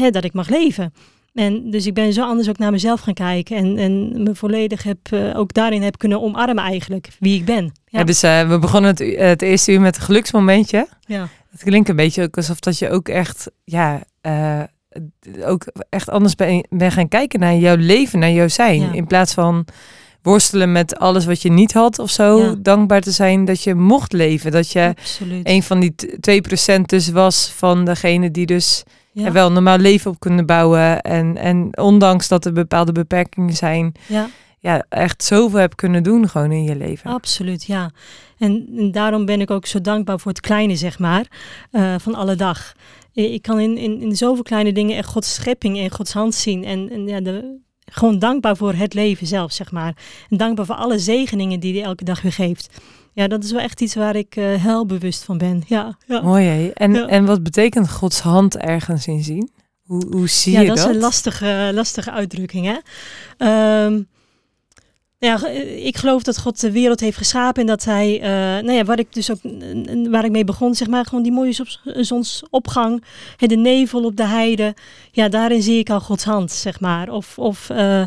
hè, 0.00 0.10
dat 0.10 0.24
ik 0.24 0.32
mag 0.32 0.48
leven. 0.48 0.92
En 1.34 1.70
dus 1.70 1.86
ik 1.86 1.94
ben 1.94 2.12
zo 2.12 2.22
anders 2.22 2.48
ook 2.48 2.58
naar 2.58 2.70
mezelf 2.70 3.00
gaan 3.00 3.14
kijken 3.14 3.56
en, 3.56 3.78
en 3.78 4.22
me 4.22 4.34
volledig 4.34 4.82
heb, 4.82 4.98
ook 5.34 5.52
daarin 5.52 5.82
heb 5.82 5.98
kunnen 5.98 6.22
omarmen 6.22 6.64
eigenlijk, 6.64 7.08
wie 7.18 7.38
ik 7.38 7.44
ben. 7.44 7.64
Ja. 7.64 7.98
Ja, 7.98 8.04
dus 8.04 8.20
we 8.20 8.58
begonnen 8.60 8.90
het, 9.16 9.42
eerste 9.42 9.72
uur 9.72 9.80
met 9.80 9.96
een 9.96 10.02
geluksmomentje. 10.02 10.88
ja. 11.06 11.28
Het 11.50 11.62
klinkt 11.62 11.88
een 11.88 11.96
beetje 11.96 12.22
ook 12.22 12.36
alsof 12.36 12.60
dat 12.60 12.78
je 12.78 12.90
ook 12.90 13.08
echt, 13.08 13.50
ja, 13.64 14.02
ook 15.44 15.66
echt 15.88 16.10
anders 16.10 16.34
ben, 16.34 16.66
ben 16.70 16.92
gaan 16.92 17.08
kijken 17.08 17.40
naar 17.40 17.56
jouw 17.56 17.76
leven, 17.76 18.18
naar 18.18 18.30
jouw 18.30 18.48
zijn. 18.48 18.80
Ja. 18.80 18.92
In 18.92 19.06
plaats 19.06 19.34
van 19.34 19.66
worstelen 20.22 20.72
met 20.72 20.98
alles 20.98 21.26
wat 21.26 21.42
je 21.42 21.50
niet 21.50 21.72
had 21.72 21.98
of 21.98 22.10
zo. 22.10 22.38
Ja. 22.38 22.54
Dankbaar 22.58 23.00
te 23.00 23.10
zijn 23.10 23.44
dat 23.44 23.62
je 23.62 23.74
mocht 23.74 24.12
leven. 24.12 24.50
Dat 24.50 24.72
je 24.72 24.94
absoluut. 24.98 25.48
een 25.48 25.62
van 25.62 25.80
die 25.80 25.94
t- 25.94 26.76
2% 26.78 26.80
dus 26.80 27.10
was 27.10 27.52
van 27.56 27.84
degene 27.84 28.30
die 28.30 28.46
dus 28.46 28.82
ja. 29.12 29.24
er 29.24 29.32
wel 29.32 29.46
een 29.46 29.52
normaal 29.52 29.78
leven 29.78 30.10
op 30.10 30.20
kunnen 30.20 30.46
bouwen. 30.46 31.00
En, 31.00 31.36
en 31.36 31.78
ondanks 31.78 32.28
dat 32.28 32.44
er 32.44 32.52
bepaalde 32.52 32.92
beperkingen 32.92 33.54
zijn, 33.54 33.92
ja. 34.06 34.28
ja, 34.58 34.84
echt 34.88 35.24
zoveel 35.24 35.58
heb 35.58 35.76
kunnen 35.76 36.02
doen 36.02 36.28
gewoon 36.28 36.52
in 36.52 36.64
je 36.64 36.76
leven. 36.76 37.10
Absoluut, 37.10 37.64
ja. 37.64 37.90
En, 38.38 38.68
en 38.76 38.92
daarom 38.92 39.24
ben 39.24 39.40
ik 39.40 39.50
ook 39.50 39.66
zo 39.66 39.80
dankbaar 39.80 40.20
voor 40.20 40.30
het 40.30 40.40
kleine, 40.40 40.76
zeg 40.76 40.98
maar, 40.98 41.26
eh, 41.70 41.94
van 41.98 42.14
alle 42.14 42.34
dag. 42.34 42.72
I- 43.18 43.32
Ik 43.32 43.42
kan 43.42 43.60
in, 43.60 43.76
in, 43.76 44.00
in 44.00 44.16
zoveel 44.16 44.42
kleine 44.42 44.72
dingen 44.72 44.96
echt 44.96 45.08
Gods 45.08 45.34
schepping 45.34 45.78
en 45.78 45.90
Gods 45.90 46.12
hand 46.12 46.34
zien. 46.34 46.64
En, 46.64 46.90
en 46.90 47.06
ja, 47.08 47.20
de, 47.20 47.58
gewoon 47.84 48.18
dankbaar 48.18 48.56
voor 48.56 48.72
het 48.74 48.94
leven 48.94 49.26
zelf, 49.26 49.52
zeg 49.52 49.70
maar. 49.70 49.96
En 50.30 50.36
dankbaar 50.36 50.66
voor 50.66 50.74
alle 50.74 50.98
zegeningen 50.98 51.60
die 51.60 51.74
hij 51.74 51.82
elke 51.82 52.04
dag 52.04 52.22
weer 52.22 52.32
geeft. 52.32 52.68
Ja, 53.12 53.26
dat 53.28 53.44
is 53.44 53.50
wel 53.52 53.60
echt 53.60 53.80
iets 53.80 53.94
waar 53.94 54.16
ik 54.16 54.36
eh 54.36 54.62
heel 54.62 54.86
bewust 54.86 55.24
van 55.24 55.38
ben. 55.38 55.62
Ja, 55.66 55.96
ja. 56.06 56.20
Mooi 56.22 56.44
hè? 56.46 56.68
En, 56.68 56.92
Ja. 56.92 57.06
en 57.06 57.24
wat 57.24 57.42
betekent 57.42 57.90
Gods 57.90 58.20
hand 58.20 58.56
ergens 58.56 59.06
in 59.06 59.22
zien? 59.22 59.50
Hoe, 59.82 60.06
hoe 60.10 60.28
zie 60.28 60.52
ja, 60.52 60.60
je 60.60 60.66
dat, 60.66 60.76
dat? 60.76 60.88
is 60.88 60.94
een 60.94 61.00
lastige, 61.00 61.70
lastige 61.74 62.10
uitdrukking, 62.10 62.66
hè. 62.66 62.76
Ja, 65.20 65.42
eh, 65.44 65.86
ik 65.86 65.96
geloof 65.96 66.22
dat 66.22 66.38
God 66.38 66.60
de 66.60 66.72
wereld 66.72 67.00
heeft 67.00 67.16
geschapen 67.16 67.60
en 67.60 67.66
dat 67.66 67.84
hij, 67.84 68.20
eh, 68.20 68.30
nou 68.64 68.72
ja, 68.72 68.84
waar 68.84 68.98
ik 68.98 69.12
dus 69.12 69.30
ook, 69.30 69.38
waar 70.10 70.24
ik 70.24 70.30
mee 70.30 70.44
begon, 70.44 70.74
zeg 70.74 70.88
maar, 70.88 71.04
gewoon 71.04 71.22
die 71.22 71.32
mooie 71.32 71.52
zons- 71.52 71.80
zonsopgang, 71.84 73.04
de 73.36 73.56
nevel 73.56 74.04
op 74.04 74.16
de 74.16 74.26
heide, 74.26 74.74
ja, 75.12 75.28
daarin 75.28 75.62
zie 75.62 75.78
ik 75.78 75.90
al 75.90 76.00
Gods 76.00 76.24
hand, 76.24 76.52
zeg 76.52 76.80
maar. 76.80 77.08
Of, 77.10 77.38
of 77.38 77.70
eh, 77.70 78.04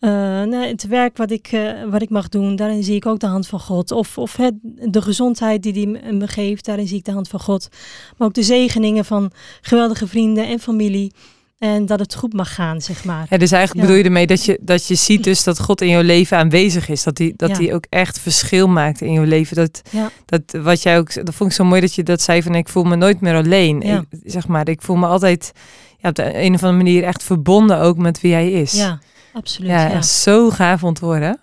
nou, 0.00 0.54
het 0.66 0.86
werk 0.86 1.16
wat 1.16 1.30
ik, 1.30 1.58
wat 1.90 2.02
ik 2.02 2.10
mag 2.10 2.28
doen, 2.28 2.56
daarin 2.56 2.82
zie 2.82 2.94
ik 2.96 3.06
ook 3.06 3.18
de 3.18 3.26
hand 3.26 3.46
van 3.46 3.60
God. 3.60 3.92
Of, 3.92 4.18
of 4.18 4.36
hè, 4.36 4.48
de 4.90 5.02
gezondheid 5.02 5.62
die 5.62 5.72
hij 5.72 6.12
me 6.12 6.28
geeft, 6.28 6.64
daarin 6.64 6.88
zie 6.88 6.98
ik 6.98 7.04
de 7.04 7.12
hand 7.12 7.28
van 7.28 7.40
God. 7.40 7.68
Maar 8.16 8.28
ook 8.28 8.34
de 8.34 8.42
zegeningen 8.42 9.04
van 9.04 9.30
geweldige 9.60 10.06
vrienden 10.06 10.46
en 10.46 10.60
familie. 10.60 11.12
En 11.58 11.86
dat 11.86 11.98
het 12.00 12.14
goed 12.14 12.32
mag 12.32 12.54
gaan, 12.54 12.80
zeg 12.80 13.04
maar. 13.04 13.26
Ja, 13.30 13.36
dus 13.38 13.50
eigenlijk 13.52 13.74
Ja. 13.74 13.80
bedoel 13.80 13.96
je 13.96 14.04
ermee 14.04 14.26
dat 14.26 14.44
je, 14.44 14.58
dat 14.62 14.86
je 14.86 14.94
ziet 14.94 15.24
dus 15.24 15.44
dat 15.44 15.60
God 15.60 15.80
in 15.80 15.88
jouw 15.88 16.02
leven 16.02 16.36
aanwezig 16.38 16.88
is. 16.88 17.02
Dat 17.02 17.18
hij 17.18 17.32
dat 17.36 17.48
Ja. 17.50 17.56
die 17.56 17.74
ook 17.74 17.84
echt 17.88 18.18
verschil 18.18 18.68
maakt 18.68 19.00
in 19.00 19.12
jouw 19.12 19.24
leven. 19.24 19.56
Dat, 19.56 19.82
dat 20.24 20.62
wat 20.62 20.82
jij 20.82 20.98
ook, 20.98 21.14
dat 21.24 21.34
vond 21.34 21.50
ik 21.50 21.56
zo 21.56 21.64
mooi 21.64 21.80
dat 21.80 21.94
je 21.94 22.02
dat 22.02 22.20
zei 22.22 22.42
van 22.42 22.54
ik 22.54 22.68
voel 22.68 22.84
me 22.84 22.96
nooit 22.96 23.20
meer 23.20 23.34
alleen. 23.34 23.82
Ik, 23.82 24.02
zeg 24.24 24.46
maar, 24.46 24.68
ik 24.68 24.82
voel 24.82 24.96
me 24.96 25.06
altijd 25.06 25.52
ja, 25.98 26.08
op 26.08 26.14
de 26.14 26.24
een 26.24 26.54
of 26.54 26.62
andere 26.62 26.82
manier 26.84 27.04
echt 27.04 27.22
verbonden 27.22 27.78
ook 27.78 27.96
met 27.96 28.20
wie 28.20 28.32
hij 28.32 28.50
is. 28.50 28.72
Ja, 28.72 28.98
absoluut. 29.32 29.70
ja, 29.70 30.02
zo 30.02 30.50
gaaf 30.50 30.84
om 30.84 30.94
te 30.94 31.04
horen. 31.04 31.40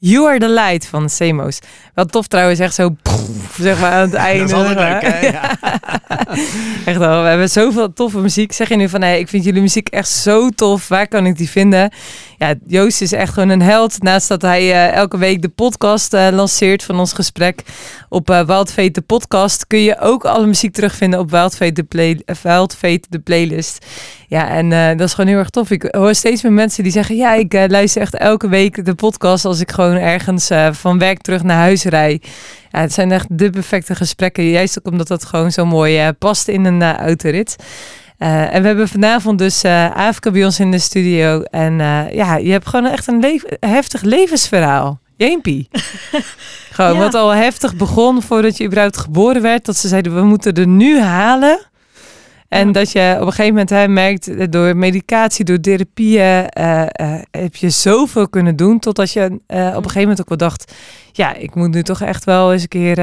You 0.00 0.26
are 0.28 0.38
the 0.38 0.48
light 0.48 0.86
van 0.86 1.10
Semos. 1.10 1.58
Wel 1.94 2.04
tof 2.04 2.26
trouwens, 2.26 2.58
echt 2.58 2.74
zo 2.74 2.96
zeg 3.60 3.80
maar 3.80 3.92
aan 3.92 4.00
het 4.00 4.14
einde. 4.14 4.40
Dat 4.46 4.50
is 4.50 4.66
altijd 4.66 5.02
leuk, 5.02 5.12
hè? 5.12 5.26
Ja. 5.26 5.58
Echt 6.84 6.98
wel, 6.98 7.22
we 7.22 7.28
hebben 7.28 7.50
zoveel 7.50 7.92
toffe 7.92 8.18
muziek. 8.18 8.52
Zeg 8.52 8.68
je 8.68 8.76
nu 8.76 8.88
van, 8.88 9.02
hey, 9.02 9.18
ik 9.18 9.28
vind 9.28 9.44
jullie 9.44 9.60
muziek 9.60 9.88
echt 9.88 10.08
zo 10.08 10.48
tof. 10.48 10.88
Waar 10.88 11.08
kan 11.08 11.26
ik 11.26 11.36
die 11.36 11.50
vinden? 11.50 11.92
Ja, 12.36 12.54
Joost 12.66 13.00
is 13.00 13.12
echt 13.12 13.32
gewoon 13.32 13.48
een 13.48 13.62
held. 13.62 14.02
Naast 14.02 14.28
dat 14.28 14.42
hij 14.42 14.60
eh, 14.60 14.94
elke 14.94 15.18
week 15.18 15.42
de 15.42 15.48
podcast 15.48 16.14
eh, 16.14 16.28
lanceert 16.30 16.82
van 16.82 16.98
ons 16.98 17.12
gesprek 17.12 17.62
op 18.08 18.30
eh 18.30 18.46
Wild 18.46 18.72
Fate 18.72 18.90
de 18.90 19.00
podcast, 19.00 19.66
kun 19.66 19.78
je 19.78 20.00
ook 20.00 20.24
alle 20.24 20.46
muziek 20.46 20.72
terugvinden 20.72 21.20
op 21.20 21.30
Wild 21.30 21.56
Fate 21.56 21.72
de, 21.72 21.82
play, 21.82 22.22
eh, 22.24 22.36
Wild 22.42 22.74
Fate 22.74 23.02
de 23.08 23.18
playlist. 23.18 23.86
Ja, 24.28 24.48
en 24.48 24.72
eh, 24.72 24.88
dat 24.88 25.06
is 25.06 25.14
gewoon 25.14 25.30
heel 25.30 25.38
erg 25.38 25.50
tof. 25.50 25.70
Ik 25.70 25.88
hoor 25.90 26.14
steeds 26.14 26.42
meer 26.42 26.52
mensen 26.52 26.82
die 26.82 26.92
zeggen, 26.92 27.16
ja, 27.16 27.34
ik 27.34 27.54
eh, 27.54 27.64
luister 27.68 28.02
echt 28.02 28.14
elke 28.14 28.48
week 28.48 28.84
de 28.84 28.94
podcast 28.94 29.44
als 29.44 29.60
ik 29.60 29.70
gewoon 29.70 29.87
ergens 29.96 30.50
eh, 30.50 30.72
van 30.72 30.98
werk 30.98 31.20
terug 31.20 31.42
naar 31.42 31.56
huis 31.56 31.84
rij. 31.84 32.20
Ja, 32.72 32.80
het 32.80 32.92
zijn 32.92 33.12
echt 33.12 33.26
de 33.30 33.50
perfecte 33.50 33.94
gesprekken. 33.94 34.44
Juist 34.44 34.78
ook 34.78 34.92
omdat 34.92 35.08
dat 35.08 35.24
gewoon 35.24 35.52
zo 35.52 35.66
mooi 35.66 35.98
eh, 35.98 36.08
past 36.18 36.48
in 36.48 36.64
een 36.64 36.82
eh, 36.82 36.96
autorit. 36.96 37.56
En 38.18 38.60
we 38.60 38.66
hebben 38.66 38.88
vanavond 38.88 39.38
dus 39.38 39.62
eh 39.62 39.96
Afke 39.96 40.30
bij 40.30 40.44
ons 40.44 40.60
in 40.60 40.70
de 40.70 40.78
studio. 40.78 41.42
En 41.42 41.78
ja, 42.12 42.36
je 42.36 42.50
hebt 42.50 42.66
gewoon 42.68 42.86
echt 42.86 43.06
een 43.06 43.42
heftig 43.60 44.02
levensverhaal. 44.02 45.00
Jeempie. 45.16 45.68
gewoon 46.70 46.94
Ja. 46.94 46.98
wat 46.98 47.14
al 47.14 47.30
heftig 47.30 47.76
begon 47.76 48.22
voordat 48.22 48.56
je 48.56 48.64
überhaupt 48.64 48.96
geboren 48.96 49.42
werd. 49.42 49.64
Dat 49.64 49.76
ze 49.76 49.88
zeiden, 49.88 50.14
we 50.14 50.22
moeten 50.22 50.54
er 50.54 50.66
nu 50.66 51.00
halen. 51.00 51.60
En 52.48 52.66
Ja. 52.66 52.72
dat 52.72 52.92
je 52.92 53.14
op 53.14 53.26
een 53.26 53.32
gegeven 53.32 53.50
moment 53.52 53.70
hè, 53.70 53.88
merkt, 53.88 54.28
eh, 54.28 54.46
door 54.50 54.76
medicatie, 54.76 55.44
door 55.44 55.60
therapieën, 55.60 56.48
eh, 56.48 56.82
eh, 56.82 57.20
heb 57.30 57.56
je 57.56 57.70
zoveel 57.70 58.28
kunnen 58.28 58.56
doen. 58.56 58.78
Totdat 58.78 59.12
je 59.12 59.24
op 59.24 59.48
een 59.48 59.72
gegeven 59.82 60.00
moment 60.00 60.20
ook 60.20 60.28
wel 60.28 60.38
dacht, 60.38 60.72
ja, 61.12 61.34
ik 61.34 61.54
moet 61.54 61.70
nu 61.70 61.82
toch 61.82 62.00
echt 62.00 62.24
wel 62.24 62.52
eens 62.52 62.62
een 62.62 62.68
keer 62.68 62.98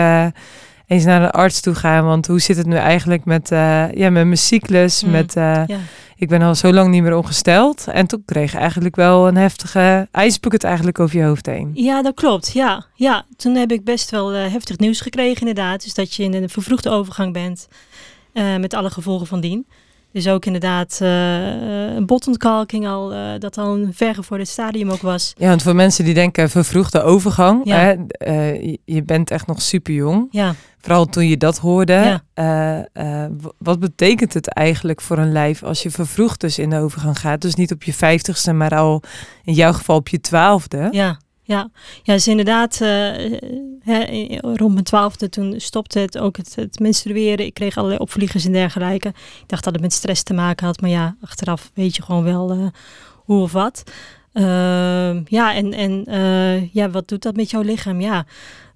eens 0.88 1.04
naar 1.04 1.22
een 1.22 1.32
arts 1.32 1.62
toe 1.62 1.76
gaan. 1.76 2.06
Want 2.06 2.28
hoe 2.28 2.40
zit 2.40 2.58
het 2.58 2.66
nu 2.66 2.76
eigenlijk 2.76 3.26
met, 3.26 3.50
ja, 3.50 3.90
met 3.94 4.12
mijn 4.12 4.38
cyclus? 4.38 5.04
Mm. 5.04 5.12
Met, 5.12 5.34
Ja. 5.34 5.66
Ik 6.18 6.28
ben 6.28 6.42
al 6.42 6.56
zo 6.56 6.74
lang 6.74 6.90
niet 6.90 7.04
meer 7.04 7.16
ongesteld. 7.16 7.88
En 7.88 8.08
toen 8.08 8.24
kreeg 8.26 8.52
je 8.52 8.58
eigenlijk 8.58 8.96
wel 8.96 9.28
een 9.28 9.36
heftige 9.38 10.08
ijsbucket 10.12 10.64
eigenlijk 10.64 11.00
over 11.00 11.18
je 11.18 11.24
hoofd 11.24 11.46
heen. 11.46 11.72
Ja, 11.74 12.02
dat 12.02 12.14
klopt. 12.14 12.52
Ja, 12.54 12.86
ja. 12.96 13.26
toen 13.38 13.56
heb 13.56 13.72
ik 13.72 13.84
best 13.84 14.10
wel 14.12 14.32
heftig 14.32 14.78
nieuws 14.78 15.02
gekregen 15.02 15.48
inderdaad. 15.48 15.84
Dus 15.84 15.94
dat 15.94 16.14
je 16.14 16.24
in 16.24 16.34
een 16.34 16.50
vervroegde 16.50 16.90
overgang 16.90 17.34
bent 17.34 17.68
eh, 18.36 18.56
met 18.58 18.74
alle 18.74 18.90
gevolgen 18.90 19.28
van 19.28 19.40
dien. 19.42 19.68
Dus 20.12 20.28
ook 20.28 20.46
inderdaad 20.46 20.98
eh, 21.02 21.96
een 21.96 22.06
botontkalking 22.06 22.88
al, 22.88 23.14
eh, 23.14 23.20
dat 23.40 23.58
al 23.58 23.76
een 23.76 23.94
vergevorderd 23.94 24.50
stadium 24.50 24.90
ook 24.90 25.02
was. 25.02 25.34
Ja, 25.38 25.48
want 25.50 25.62
voor 25.64 25.76
mensen 25.76 26.06
die 26.06 26.14
denken 26.14 26.50
vervroegde 26.50 27.02
overgang. 27.02 27.62
Ja. 27.64 27.76
Hè, 27.78 27.94
eh, 28.08 28.76
je- 28.86 29.04
bent 29.04 29.32
echt 29.32 29.48
nog 29.48 29.62
super 29.62 29.94
jong. 29.94 30.28
Ja, 30.32 30.56
Vooral 30.80 31.06
toen 31.06 31.28
je 31.28 31.38
dat 31.38 31.58
hoorde. 31.58 31.94
Ja. 31.94 32.24
eh, 32.94 33.24
eh, 33.24 33.32
wat 33.58 33.80
betekent 33.80 34.34
het 34.34 34.48
eigenlijk 34.54 35.02
voor 35.02 35.18
een 35.18 35.32
lijf 35.32 35.64
als 35.64 35.84
je 35.84 35.92
vervroegd 35.92 36.42
dus 36.42 36.60
in 36.60 36.70
de 36.70 36.80
overgang 36.80 37.20
gaat? 37.20 37.42
Dus 37.42 37.56
niet 37.56 37.72
op 37.72 37.84
je 37.84 37.94
vijftigste, 37.94 38.54
maar 38.54 38.76
al 38.76 39.02
in 39.44 39.54
jouw 39.54 39.74
geval 39.74 39.96
op 39.96 40.08
je 40.08 40.22
twaalfde. 40.22 40.88
ja, 40.92 41.20
ja. 41.46 41.70
Ja, 42.04 42.14
dus 42.14 42.28
inderdaad, 42.28 42.82
eh, 42.82 43.40
hè, 43.80 44.26
rond 44.42 44.74
mijn 44.74 44.84
twaalfde 44.84 45.30
toen 45.30 45.60
stopte 45.60 46.00
het 46.00 46.18
ook 46.18 46.38
het, 46.38 46.56
het 46.56 46.80
menstrueren. 46.80 47.46
Ik 47.46 47.54
kreeg 47.54 47.78
allerlei 47.78 48.02
opvliegers 48.02 48.46
en 48.46 48.52
dergelijke. 48.52 49.08
Ik 49.08 49.44
dacht 49.48 49.64
dat 49.64 49.74
het 49.74 49.82
met 49.82 49.94
stress 49.94 50.24
te 50.24 50.34
maken 50.34 50.66
had, 50.66 50.82
maar 50.82 50.90
ja, 50.90 51.16
achteraf 51.22 51.72
weet 51.74 51.96
je 51.96 52.02
gewoon 52.02 52.24
wel 52.24 52.52
eh, 52.52 52.68
hoe 53.14 53.42
of 53.42 53.52
wat. 53.52 53.84
Ehm, 54.34 55.22
ja, 55.26 55.54
en, 55.54 55.74
en 55.74 56.06
eh, 56.06 56.74
ja, 56.74 56.90
wat 56.90 57.08
doet 57.08 57.22
dat 57.22 57.36
met 57.36 57.50
jouw 57.50 57.62
lichaam? 57.62 58.02
Ja, 58.02 58.26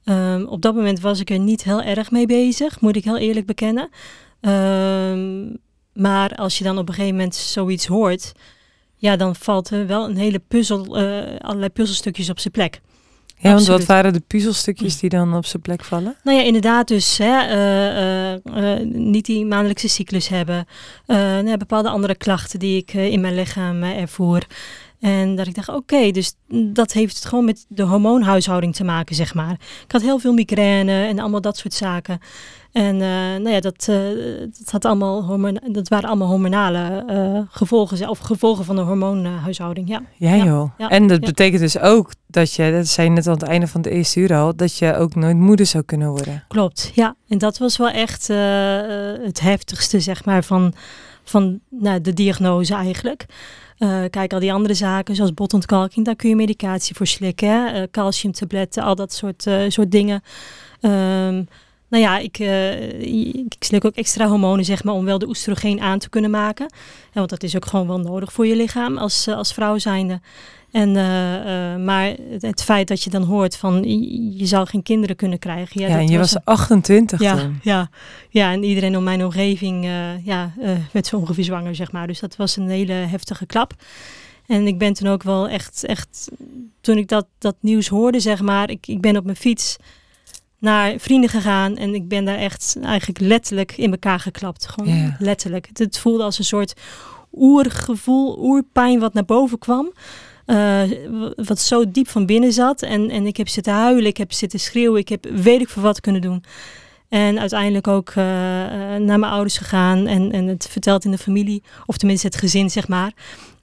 ehm, 0.03 0.43
op 0.43 0.61
dat 0.61 0.75
moment 0.75 0.99
was 0.99 1.19
ik 1.19 1.29
er 1.29 1.39
niet 1.39 1.63
heel 1.63 1.81
erg 1.81 2.11
mee 2.11 2.25
bezig, 2.25 2.81
moet 2.81 2.95
ik 2.95 3.03
heel 3.03 3.17
eerlijk 3.17 3.45
bekennen. 3.45 3.89
Ehm, 4.41 5.55
maar 5.93 6.35
als 6.35 6.57
je 6.57 6.63
dan 6.63 6.77
op 6.77 6.87
een 6.87 6.93
gegeven 6.93 7.15
moment 7.15 7.35
zoiets 7.35 7.87
hoort, 7.87 8.33
ja, 8.99 9.15
dan 9.15 9.35
valt 9.35 9.69
er 9.69 9.87
wel 9.87 10.09
een 10.09 10.17
hele 10.17 10.39
puzzel, 10.47 10.97
eh, 10.97 11.39
allerlei 11.39 11.69
puzzelstukjes 11.69 12.29
op 12.29 12.39
zijn 12.39 12.53
plek. 12.53 12.81
Ja, 13.37 13.53
want 13.53 13.67
wat 13.67 13.85
waren 13.85 14.13
de 14.13 14.23
puzzelstukjes 14.27 14.99
die 14.99 15.09
dan 15.09 15.35
op 15.35 15.45
zijn 15.45 15.61
plek 15.61 15.83
vallen? 15.83 16.15
Nou 16.23 16.37
ja, 16.37 16.43
inderdaad 16.43 16.87
dus 16.87 17.17
hè, 17.17 17.39
eh, 17.39 18.33
eh, 18.33 18.85
niet 18.85 19.25
die 19.25 19.45
maandelijkse 19.45 19.89
cyclus 19.89 20.27
hebben. 20.27 20.67
Nou 21.05 21.57
bepaalde 21.57 21.89
andere 21.89 22.15
klachten 22.15 22.59
die 22.59 22.77
ik 22.77 22.93
in 22.93 23.21
mijn 23.21 23.35
lichaam 23.35 23.83
ervoer. 23.83 24.45
En 24.99 25.35
dat 25.35 25.47
ik 25.47 25.55
dacht, 25.55 25.69
oké, 25.69 26.11
dus 26.11 26.33
dat 26.47 26.91
heeft 26.91 27.25
gewoon 27.25 27.45
met 27.45 27.65
de 27.67 27.83
hormoonhuishouding 27.83 28.75
te 28.75 28.83
maken, 28.83 29.15
zeg 29.15 29.33
maar. 29.33 29.51
Ik 29.85 29.91
had 29.91 30.01
heel 30.01 30.19
veel 30.19 30.33
migraine 30.33 31.05
en 31.05 31.19
allemaal 31.19 31.41
dat 31.41 31.57
soort 31.57 31.73
zaken. 31.73 32.19
En 32.71 33.01
eh, 33.01 33.09
nou 33.41 33.49
ja, 33.49 33.59
dat, 33.59 33.87
eh, 33.89 33.97
dat, 34.39 34.71
had 34.71 34.85
allemaal 34.85 35.23
hormon 35.23 35.59
dat 35.65 35.87
waren 35.87 36.09
allemaal 36.09 36.27
hormonale 36.27 37.03
eh, 37.07 37.41
gevolgen, 37.49 38.09
of 38.09 38.19
gevolgen 38.19 38.65
van 38.65 38.75
de 38.75 38.81
hormoonhuishouding, 38.81 39.87
ja. 39.87 40.01
Ja, 40.17 40.33
Ja, 40.33 40.45
joh. 40.45 40.71
ja, 40.77 40.89
en 40.89 41.07
dat 41.07 41.19
ja. 41.19 41.25
betekent 41.25 41.61
dus 41.61 41.79
ook 41.79 42.11
dat 42.27 42.53
je, 42.53 42.71
dat 42.71 42.87
zei 42.87 43.07
je 43.07 43.13
net 43.13 43.27
aan 43.27 43.33
het 43.33 43.43
einde 43.43 43.67
van 43.67 43.81
de 43.81 43.89
eerste 43.89 44.19
uur 44.19 44.35
al, 44.35 44.55
dat 44.55 44.77
je 44.77 44.95
ook 44.95 45.15
nooit 45.15 45.37
moeder 45.37 45.65
zou 45.65 45.83
kunnen 45.83 46.09
worden. 46.09 46.43
Klopt, 46.47 46.91
ja. 46.93 47.15
En 47.27 47.37
dat 47.37 47.57
was 47.57 47.77
wel 47.77 47.89
echt 47.89 48.27
het 48.27 49.39
heftigste, 49.39 49.99
zeg 49.99 50.25
maar, 50.25 50.43
van, 50.43 50.73
van 51.23 51.59
nou, 51.69 52.01
de 52.01 52.13
diagnose 52.13 52.73
eigenlijk. 52.73 53.25
Kijk, 54.09 54.33
al 54.33 54.39
die 54.39 54.53
andere 54.53 54.73
zaken, 54.73 55.15
zoals 55.15 55.33
botontkalking, 55.33 56.05
daar 56.05 56.15
kun 56.15 56.29
je 56.29 56.35
medicatie 56.35 56.95
voor 56.95 57.07
slikken. 57.07 57.73
Hè? 57.73 57.89
Calciumtabletten, 57.89 58.83
al 58.83 58.95
dat 58.95 59.13
soort, 59.13 59.49
soort 59.67 59.91
dingen. 59.91 60.21
Ehm, 60.81 61.43
nou 61.89 62.03
ja, 62.03 62.17
ik, 62.17 62.39
eh, 62.39 62.99
ik 63.33 63.55
slik 63.59 63.85
ook 63.85 63.95
extra 63.95 64.27
hormonen, 64.27 64.65
zeg 64.65 64.83
maar, 64.83 64.93
om 64.93 65.05
wel 65.05 65.19
de 65.19 65.27
oestrogeen 65.27 65.81
aan 65.81 65.99
te 65.99 66.09
kunnen 66.09 66.31
maken. 66.31 66.73
Want 67.13 67.29
dat 67.29 67.43
is 67.43 67.55
ook 67.55 67.65
gewoon 67.65 67.87
wel 67.87 67.99
nodig 67.99 68.33
voor 68.33 68.47
je 68.47 68.55
lichaam 68.55 68.97
als, 68.97 69.27
eh, 69.27 69.35
als 69.35 69.53
vrouw 69.53 69.77
zijnde. 69.77 70.19
En, 70.71 70.95
eh, 70.95 71.73
eh, 71.73 71.79
maar 71.81 72.15
het, 72.39 72.63
feit 72.63 72.87
dat 72.87 73.03
je 73.03 73.09
dan 73.09 73.23
hoort 73.23 73.55
van 73.57 73.83
je, 74.37 74.45
zou 74.45 74.67
geen 74.67 74.83
kinderen 74.83 75.15
kunnen 75.15 75.39
krijgen. 75.39 75.81
Ja, 75.81 75.87
Ja, 75.87 75.93
dat 75.93 76.01
en 76.05 76.11
je 76.11 76.17
was 76.17 76.35
een- 76.35 76.41
28 76.43 77.19
ja, 77.21 77.35
toen. 77.37 77.59
ja, 77.63 77.89
ja, 78.29 78.51
en 78.51 78.63
iedereen 78.63 78.97
om 78.97 79.03
mijn 79.03 79.23
omgeving 79.25 79.85
eh, 79.85 80.25
ja, 80.25 80.53
eh, 80.61 80.71
werd 80.91 81.07
zo 81.07 81.15
ongeveer 81.17 81.43
zwanger, 81.43 81.75
zeg 81.75 81.91
maar. 81.91 82.07
Dus 82.07 82.19
dat 82.19 82.35
was 82.35 82.55
een 82.55 82.69
hele 82.69 82.93
heftige 82.93 83.45
klap. 83.45 83.73
En 84.47 84.67
ik 84.67 84.77
ben 84.77 84.93
toen 84.93 85.07
ook 85.07 85.23
wel 85.23 85.47
echt, 85.49 85.83
echt 85.85 86.29
toen 86.81 86.97
ik 86.97 87.07
dat, 87.07 87.25
dat 87.37 87.55
nieuws 87.59 87.87
hoorde, 87.87 88.19
zeg 88.19 88.41
maar, 88.41 88.69
ik, 88.69 88.87
ik 88.87 89.01
ben 89.01 89.17
op 89.17 89.23
mijn 89.23 89.37
fiets 89.37 89.77
naar 90.59 90.93
vrienden 90.97 91.29
gegaan 91.29 91.77
en 91.77 91.93
ik 91.93 92.07
ben 92.07 92.25
daar 92.25 92.37
echt 92.37 92.77
eigenlijk 92.83 93.19
letterlijk 93.19 93.77
in 93.77 93.91
elkaar 93.91 94.19
geklapt. 94.19 94.67
Gewoon 94.67 94.95
Ja. 94.97 95.15
letterlijk. 95.19 95.69
Het, 95.73 95.97
voelde 95.99 96.23
als 96.23 96.37
een 96.39 96.45
soort 96.45 96.73
oergevoel, 97.33 98.37
oerpijn 98.39 98.99
wat 98.99 99.13
naar 99.13 99.25
boven 99.25 99.59
kwam. 99.59 99.91
eh, 100.45 100.81
wat 101.35 101.59
zo 101.59 101.91
diep 101.91 102.07
van 102.07 102.25
binnen 102.25 102.53
zat. 102.53 102.81
En, 102.81 103.09
en 103.09 103.25
ik 103.25 103.37
heb 103.37 103.47
zitten 103.47 103.73
huilen, 103.73 104.05
ik 104.05 104.17
heb 104.17 104.31
zitten 104.33 104.59
schreeuwen, 104.59 104.99
ik 104.99 105.09
heb 105.09 105.25
weet 105.33 105.61
ik 105.61 105.69
voor 105.69 105.81
wat 105.83 106.01
kunnen 106.01 106.21
doen. 106.21 106.43
En 107.09 107.39
uiteindelijk 107.39 107.87
ook 107.87 108.09
eh, 108.09 108.63
eh, 108.95 109.01
naar 109.01 109.19
mijn 109.19 109.31
ouders 109.31 109.57
gegaan 109.57 110.07
en, 110.07 110.31
en 110.31 110.47
het 110.47 110.67
verteld 110.71 111.05
in 111.05 111.11
de 111.11 111.17
familie, 111.17 111.63
of 111.85 111.97
tenminste 111.97 112.27
het 112.27 112.35
gezin, 112.35 112.69
zeg 112.69 112.87
maar. 112.87 113.11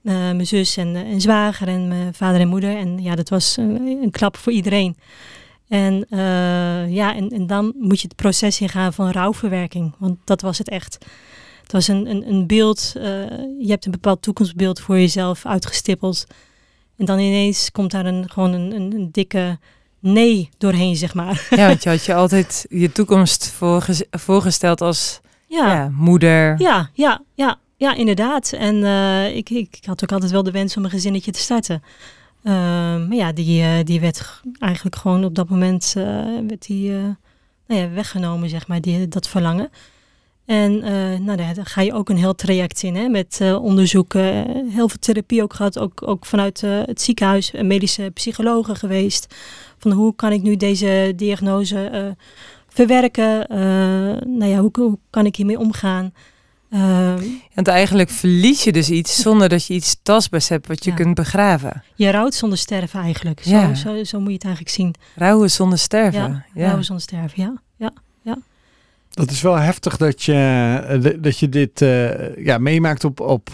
Mijn 0.01 0.47
zus 0.47 0.77
en, 0.77 0.97
en 0.97 1.21
zwager 1.21 1.69
en 1.69 1.89
mijn 1.89 2.15
vader 2.15 2.41
en 2.41 2.49
moeder. 2.49 2.77
En 2.77 3.03
ja, 3.03 3.15
dat 3.15 3.29
was 3.29 3.57
een, 3.57 3.99
een 4.03 4.11
klap 4.11 4.37
voor 4.37 4.53
iedereen. 4.53 4.97
En 5.69 6.07
eh, 6.11 6.95
ja, 6.95 7.15
en, 7.15 7.29
en 7.31 7.47
dan 7.47 7.73
moet 7.79 8.01
je 8.01 8.07
het 8.07 8.17
proces 8.17 8.61
ingaan 8.61 8.93
van 8.93 9.11
rouwverwerking. 9.11 9.95
Want 9.99 10.19
dat 10.25 10.41
was 10.41 10.59
het 10.59 10.69
echt. 10.69 10.99
Het 11.63 11.73
was 11.73 11.89
een, 11.89 12.11
een, 12.11 12.29
een 12.29 12.47
beeld, 12.47 12.93
eh, 12.97 13.03
je 13.59 13.67
hebt 13.69 13.85
een 13.85 13.91
bepaald 13.91 14.23
toekomstbeeld 14.23 14.81
voor 14.81 14.99
jezelf 14.99 15.47
uitgestippeld. 15.47 16.27
En 16.97 17.05
dan 17.05 17.19
ineens 17.19 17.71
komt 17.73 17.91
daar 17.91 18.07
een, 18.07 18.31
gewoon 18.31 18.53
een, 18.53 18.73
een, 18.75 18.93
een 18.95 19.09
dikke 19.13 19.59
nee 19.99 20.49
doorheen, 20.59 20.97
zeg 20.97 21.15
maar. 21.15 21.47
Ja, 21.51 21.67
want 21.67 21.83
je 21.83 21.89
had 21.89 22.05
je 22.05 22.15
altijd 22.15 22.67
je 22.69 22.93
toekomst 22.93 23.51
voorge- 23.51 24.07
voorgesteld 24.11 24.81
als 24.81 25.21
ja. 25.49 25.67
Ja, 25.73 25.89
moeder. 25.93 26.61
ja, 26.61 26.91
ja, 26.93 27.23
ja, 27.35 27.59
ja, 27.77 27.95
inderdaad. 27.95 28.53
En 28.53 28.85
eh, 28.85 29.37
ik, 29.37 29.51
ik 29.51 29.79
had 29.85 30.03
ook 30.03 30.13
altijd 30.13 30.31
wel 30.33 30.43
de 30.43 30.51
wens 30.51 30.77
om 30.77 30.85
een 30.85 30.91
gezinnetje 30.91 31.31
te 31.31 31.39
starten. 31.41 31.83
Ehm, 32.43 33.09
maar 33.09 33.17
ja, 33.17 33.33
die, 33.33 33.63
eh, 33.63 33.85
die 33.85 34.01
werd 34.01 34.43
eigenlijk 34.59 34.97
gewoon 34.97 35.25
op 35.25 35.35
dat 35.35 35.49
moment 35.49 35.95
eh, 35.97 36.05
werd 36.47 36.67
die, 36.67 36.95
eh, 36.95 37.03
nou 37.67 37.81
ja, 37.81 37.91
weggenomen, 37.91 38.49
zeg 38.49 38.67
maar, 38.67 38.81
die, 38.81 39.09
dat 39.09 39.29
verlangen. 39.29 39.71
En 40.45 40.79
nou, 41.25 41.37
daar, 41.37 41.55
ga 41.63 41.81
je 41.81 41.93
ook 41.93 42.09
een 42.09 42.17
heel 42.17 42.35
traject 42.35 42.83
in, 42.83 42.97
hè, 42.97 43.09
met 43.09 43.39
eh, 43.41 43.63
onderzoeken. 43.63 44.25
heel 44.71 44.89
veel 44.89 44.99
therapie 44.99 45.43
ook 45.43 45.55
gehad, 45.55 45.79
ook, 45.79 46.09
ook 46.09 46.27
vanuit 46.27 46.61
het 46.61 47.01
ziekenhuis, 47.01 47.53
een 47.53 47.67
medische 47.67 48.11
psychologen 48.15 48.77
geweest. 48.77 49.35
Van 49.79 49.91
hoe 49.91 50.15
kan 50.15 50.33
ik 50.33 50.43
nu 50.43 50.57
deze 50.57 51.13
diagnose 51.17 52.17
verwerken? 52.69 53.47
Nou 54.39 54.51
ja, 54.51 54.59
hoe 54.59 54.99
kan 55.11 55.27
ik 55.27 55.37
hiermee 55.37 55.59
omgaan? 55.59 56.13
Ehm, 56.71 57.23
Want 57.55 57.69
eigenlijk 57.69 58.11
verlies 58.11 58.65
je 58.65 58.73
dus 58.73 58.91
iets 58.91 59.17
zonder 59.23 59.49
dat 59.49 59.67
je 59.67 59.75
iets 59.75 59.97
tastbaars 60.03 60.49
hebt 60.49 60.67
wat 60.67 60.85
je 60.85 60.91
Ja. 60.91 60.97
kunt 60.97 61.15
begraven. 61.15 61.83
je 61.95 62.11
rouwt 62.11 62.35
zonder 62.35 62.59
sterven 62.59 63.01
eigenlijk. 63.01 63.41
Zo, 63.45 63.51
Ja. 63.51 63.75
zo, 63.75 64.05
zo 64.05 64.19
moet 64.19 64.29
je 64.29 64.35
het 64.35 64.45
eigenlijk 64.45 64.75
zien. 64.75 64.95
Rouwen 65.15 65.51
zonder 65.51 65.79
sterven. 65.79 66.21
Ja, 66.21 66.45
Ja, 66.55 66.63
rouwen 66.65 66.85
zonder 66.85 67.05
sterven, 67.05 67.43
ja. 67.43 67.53
ja. 67.77 67.91
Dat 69.11 69.31
is 69.31 69.41
wel 69.43 69.55
heftig 69.57 69.97
dat 69.97 70.23
je, 70.23 70.33
eh, 70.89 71.23
dat 71.23 71.39
je 71.39 71.49
dit 71.49 71.83
eh, 71.83 72.37
ja, 72.45 72.59
meemaakt 72.59 73.05
op, 73.05 73.21
op 73.21 73.49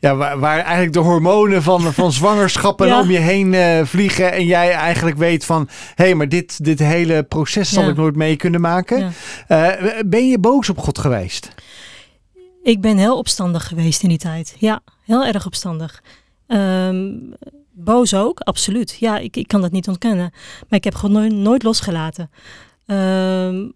ja, 0.00 0.14
waar, 0.16 0.38
waar 0.38 0.58
eigenlijk 0.58 0.92
de 0.92 0.98
hormonen 0.98 1.62
van, 1.62 1.92
van 1.92 2.12
zwangerschappen 2.22 2.86
Ja. 2.86 3.00
om 3.00 3.10
je 3.10 3.18
heen 3.18 3.54
eh, 3.54 3.84
vliegen. 3.84 4.32
En 4.32 4.46
jij 4.46 4.72
eigenlijk 4.72 5.16
weet 5.16 5.44
van, 5.44 5.68
hé, 5.94 6.04
hey, 6.04 6.14
maar 6.14 6.28
dit, 6.28 6.64
dit 6.64 6.78
hele 6.78 7.22
proces 7.22 7.70
zal 7.72 7.82
Ja. 7.82 7.88
ik 7.88 7.96
nooit 7.96 8.16
mee 8.16 8.36
kunnen 8.36 8.60
maken. 8.60 9.12
Ja. 9.48 9.70
Eh, 9.76 9.90
ben 10.06 10.28
je 10.28 10.38
boos 10.38 10.68
op 10.68 10.78
God 10.78 10.98
geweest? 10.98 11.48
Ik 12.64 12.80
ben 12.80 12.96
heel 12.98 13.18
opstandig 13.18 13.66
geweest 13.68 14.02
in 14.02 14.08
die 14.08 14.18
tijd. 14.18 14.56
Ja, 14.58 14.82
heel 15.04 15.24
erg 15.24 15.46
opstandig. 15.46 16.02
Ehm, 16.46 17.12
boos 17.72 18.14
ook, 18.14 18.40
absoluut. 18.40 18.96
Ja, 19.00 19.18
ik, 19.18 19.36
ik 19.36 19.48
kan 19.48 19.60
dat 19.60 19.70
niet 19.72 19.88
ontkennen. 19.88 20.30
Maar 20.68 20.78
ik 20.78 20.84
heb 20.84 20.94
gewoon 20.94 21.12
nooit, 21.14 21.32
nooit 21.32 21.62
losgelaten. 21.62 22.30
Ehm, 22.86 23.68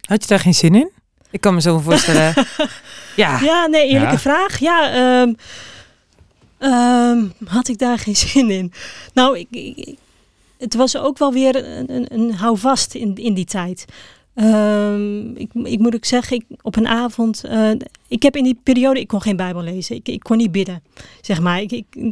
Had 0.00 0.22
je 0.22 0.28
daar 0.28 0.38
geen 0.40 0.54
zin 0.54 0.74
in? 0.74 0.90
Ik 1.30 1.40
kan 1.40 1.54
me 1.54 1.60
zo 1.60 1.78
voorstellen. 1.78 2.34
ja. 3.16 3.40
ja, 3.40 3.66
nee, 3.66 3.88
eerlijke 3.88 4.12
Ja. 4.14 4.18
vraag. 4.20 4.58
Ja, 4.58 4.90
ehm, 4.92 5.32
ehm, 6.58 7.24
had 7.44 7.68
ik 7.68 7.78
daar 7.78 7.98
geen 8.06 8.16
zin 8.16 8.50
in? 8.50 8.72
Nou, 9.14 9.38
ik, 9.38 9.46
ik- 9.50 9.96
het 10.58 10.74
was 10.74 10.96
ook 10.96 11.18
wel 11.18 11.32
weer 11.32 11.56
een, 11.78 11.92
een, 11.94 12.06
een 12.14 12.34
houvast 12.34 12.94
in, 12.94 13.14
in 13.14 13.34
die 13.34 13.44
tijd. 13.44 13.84
Ehm, 14.34 15.36
ik, 15.36 15.50
ik 15.52 15.78
moet 15.78 15.94
ook 15.94 16.04
zeggen, 16.04 16.36
ik, 16.36 16.44
op 16.62 16.76
een 16.76 16.88
avond. 16.88 17.44
eh, 17.44 17.70
ik 18.08 18.22
heb 18.22 18.36
in 18.36 18.44
die 18.44 18.58
periode. 18.62 19.00
Ik 19.00 19.08
kon 19.08 19.22
geen 19.22 19.36
Bijbel 19.36 19.62
lezen. 19.62 19.96
Ik, 19.96 20.08
ik 20.08 20.20
kon 20.20 20.36
niet 20.36 20.52
bidden. 20.52 20.82
Zeg 21.20 21.40
maar. 21.40 21.62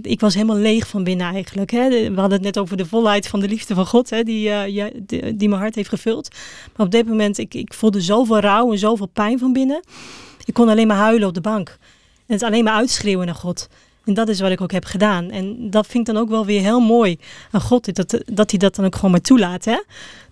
Ik, 0.02 0.20
was 0.20 0.34
helemaal 0.34 0.56
leeg 0.56 0.88
van 0.88 1.04
binnen 1.04 1.32
eigenlijk. 1.32 1.70
Hè. 1.70 1.88
We 1.88 2.20
hadden 2.20 2.32
het 2.32 2.42
net 2.42 2.58
over 2.58 2.76
de 2.76 2.86
volheid 2.86 3.28
van 3.28 3.40
de 3.40 3.48
liefde 3.48 3.74
van 3.74 3.86
God. 3.86 4.10
Hè, 4.10 4.22
die, 4.22 4.50
eh, 4.50 4.86
die 5.34 5.48
mijn 5.48 5.60
hart 5.60 5.74
heeft 5.74 5.88
gevuld. 5.88 6.28
Maar 6.76 6.86
op 6.86 6.92
dit 6.92 7.06
moment. 7.06 7.38
Ik, 7.38 7.54
ik 7.54 7.74
voelde 7.74 8.00
zoveel 8.00 8.38
rouw 8.38 8.72
en 8.72 8.78
zoveel 8.78 9.08
pijn 9.08 9.38
van 9.38 9.52
binnen. 9.52 9.82
Ik 10.44 10.54
kon 10.54 10.68
alleen 10.68 10.86
maar 10.86 10.96
huilen 10.96 11.28
op 11.28 11.34
de 11.34 11.40
bank. 11.40 11.78
En 12.26 12.34
het 12.34 12.42
alleen 12.42 12.64
maar 12.64 12.74
uitschreeuwen 12.74 13.26
naar 13.26 13.34
God. 13.34 13.68
En 14.04 14.14
dat 14.14 14.28
is 14.28 14.40
wat 14.40 14.50
ik 14.50 14.60
ook 14.60 14.72
heb 14.72 14.84
gedaan. 14.84 15.30
En 15.30 15.70
dat 15.70 15.86
vind 15.86 16.08
ik 16.08 16.14
dan 16.14 16.22
ook 16.22 16.28
wel 16.30 16.46
weer 16.46 16.60
heel 16.60 16.80
mooi 16.80 17.18
aan 17.50 17.60
God. 17.60 17.94
Dat, 17.94 18.22
dat 18.26 18.50
hij 18.50 18.58
dat 18.58 18.74
dan 18.74 18.84
ook 18.84 18.94
gewoon 18.94 19.10
maar 19.10 19.20
toelaat. 19.20 19.64
Hè? 19.64 19.82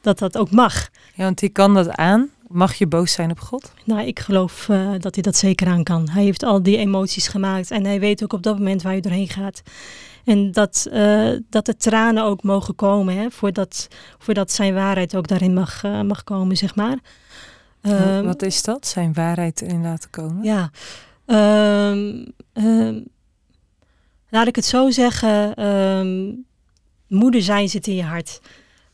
Dat 0.00 0.18
dat 0.18 0.38
ook 0.38 0.50
mag. 0.50 0.88
Ja, 1.14 1.24
want 1.24 1.38
die 1.38 1.48
kan 1.48 1.74
dat 1.74 1.90
aan. 1.90 2.30
Mag 2.48 2.74
je 2.74 2.86
boos 2.86 3.12
zijn 3.12 3.30
op 3.30 3.40
God? 3.40 3.72
Nou, 3.84 4.06
ik 4.06 4.20
geloof 4.20 4.68
eh, 4.68 4.90
dat 4.98 5.14
hij 5.14 5.22
dat 5.22 5.36
zeker 5.36 5.66
aan 5.66 5.82
kan. 5.84 6.08
Hij 6.08 6.22
heeft 6.22 6.42
al 6.42 6.62
die 6.62 6.76
emoties 6.76 7.28
gemaakt 7.28 7.70
en 7.70 7.84
hij 7.84 8.00
weet 8.00 8.22
ook 8.22 8.32
op 8.32 8.42
dat 8.42 8.58
moment 8.58 8.82
waar 8.82 8.94
je 8.94 9.00
doorheen 9.00 9.28
gaat. 9.28 9.62
En 10.24 10.52
dat, 10.52 10.86
eh, 10.92 11.28
dat 11.50 11.66
de 11.66 11.76
tranen 11.76 12.24
ook 12.24 12.42
mogen 12.42 12.74
komen, 12.74 13.16
hè, 13.16 13.30
voordat, 13.30 13.88
voordat 14.18 14.52
zijn 14.52 14.74
waarheid 14.74 15.16
ook 15.16 15.28
daarin 15.28 15.54
mag, 15.54 15.84
eh, 15.84 16.00
mag 16.00 16.24
komen, 16.24 16.56
zeg 16.56 16.74
maar. 16.74 16.98
Ehm, 17.80 18.24
Wat 18.24 18.42
is 18.42 18.62
dat? 18.62 18.86
Zijn 18.86 19.12
waarheid 19.12 19.62
erin 19.62 19.82
laten 19.82 20.10
komen? 20.10 20.44
ja. 20.44 20.70
Ehm, 21.26 22.24
laat 24.30 24.46
ik 24.46 24.56
het 24.56 24.64
zo 24.64 24.90
zeggen. 24.90 25.54
ehm, 25.54 26.32
moeder 27.08 27.42
zijn 27.42 27.68
zit 27.68 27.86
in 27.86 27.94
je 27.94 28.02
hart. 28.02 28.40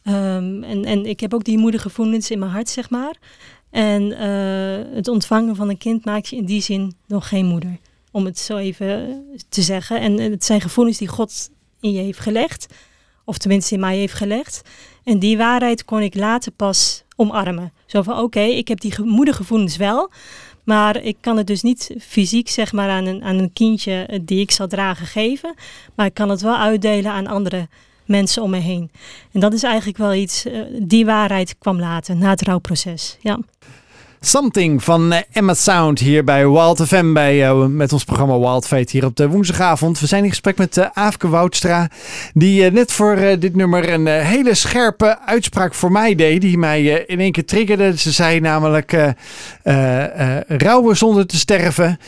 Ehm, 0.02 0.62
en, 0.62 0.84
en 0.84 1.06
ik 1.06 1.20
heb 1.20 1.34
ook 1.34 1.44
die 1.44 1.58
moedergevoelens 1.58 2.30
in 2.30 2.38
mijn 2.38 2.50
hart, 2.50 2.68
zeg 2.68 2.90
maar. 2.90 3.14
En 3.70 4.12
eh, 4.12 4.94
het 4.94 5.08
ontvangen 5.08 5.56
van 5.56 5.68
een 5.68 5.78
kind 5.78 6.04
maakt 6.04 6.28
je 6.28 6.36
in 6.36 6.44
die 6.44 6.62
zin 6.62 6.94
nog 7.06 7.28
geen 7.28 7.46
moeder. 7.46 7.76
Om 8.12 8.24
het 8.24 8.38
zo 8.38 8.56
even 8.56 9.24
te 9.48 9.62
zeggen. 9.62 10.00
En 10.00 10.18
het 10.18 10.44
zijn 10.44 10.60
gevoelens 10.60 10.98
die 10.98 11.08
God 11.08 11.50
in 11.80 11.92
je 11.92 12.00
heeft 12.00 12.18
gelegd. 12.18 12.66
Of 13.24 13.38
tenminste 13.38 13.74
in 13.74 13.80
mij 13.80 13.96
heeft 13.96 14.14
gelegd. 14.14 14.60
En 15.04 15.18
die 15.18 15.36
waarheid 15.36 15.84
kon 15.84 16.00
ik 16.00 16.14
later 16.14 16.52
pas 16.52 17.04
omarmen. 17.16 17.72
Zo 17.86 18.02
van, 18.02 18.18
oké, 18.18 18.40
ik 18.40 18.68
heb 18.68 18.80
die 18.80 18.92
ge- 18.92 19.02
moedergevoelens 19.04 19.76
wel. 19.76 20.10
Maar 20.66 21.02
ik 21.02 21.16
kan 21.20 21.36
het 21.36 21.46
dus 21.46 21.62
niet 21.62 21.94
fysiek 22.00 22.48
zeg 22.48 22.72
maar 22.72 22.88
aan 22.88 23.06
een, 23.06 23.24
aan 23.24 23.38
een 23.38 23.52
kindje 23.52 23.92
eh, 23.92 24.18
die 24.22 24.40
ik 24.40 24.50
zal 24.50 24.66
dragen 24.66 25.06
geven. 25.06 25.54
Maar 25.94 26.06
ik 26.06 26.14
kan 26.14 26.28
het 26.28 26.40
wel 26.40 26.56
uitdelen 26.56 27.12
aan 27.12 27.26
andere 27.26 27.68
mensen 28.04 28.42
om 28.42 28.50
me 28.50 28.58
heen. 28.58 28.90
En 29.32 29.40
dat 29.40 29.52
is 29.52 29.62
eigenlijk 29.62 29.98
wel 29.98 30.14
iets, 30.14 30.44
eh, 30.44 30.60
die 30.82 31.04
waarheid 31.04 31.58
kwam 31.58 31.78
later, 31.78 32.16
na 32.16 32.30
het 32.30 32.42
rouwproces. 32.42 33.16
Ja. 33.20 33.38
Something 34.26 34.84
van 34.84 35.12
eh, 35.12 35.20
Emma 35.32 35.54
Sound 35.54 35.98
hier 35.98 36.24
bij 36.24 36.48
Wild 36.48 36.82
FM 36.86 37.12
bij, 37.12 37.44
eh, 37.44 37.64
met 37.66 37.92
ons 37.92 38.04
programma 38.04 38.38
Wild 38.38 38.66
Fate 38.66 38.90
hier 38.90 39.04
op 39.04 39.16
de 39.16 39.28
woensdagavond. 39.28 40.00
We 40.00 40.06
zijn 40.06 40.22
in 40.24 40.28
gesprek 40.28 40.56
met 40.56 40.76
uh, 40.76 40.86
Aafke 40.92 41.28
Woudstra, 41.28 41.88
die 42.34 42.70
net 42.70 42.92
voor 42.92 43.16
dit 43.38 43.56
nummer 43.56 43.92
een 43.92 44.06
hele 44.06 44.54
scherpe 44.54 45.18
uitspraak 45.26 45.74
voor 45.74 45.92
mij 45.92 46.14
deed, 46.14 46.40
die 46.40 46.58
mij 46.58 46.82
in 46.84 47.20
één 47.20 47.32
keer 47.32 47.44
triggerde. 47.44 47.98
Ze 47.98 48.10
zei 48.10 48.40
namelijk 48.40 49.14
rouwen 50.46 50.96
zonder 50.96 51.26
te 51.26 51.36
sterven. 51.36 51.98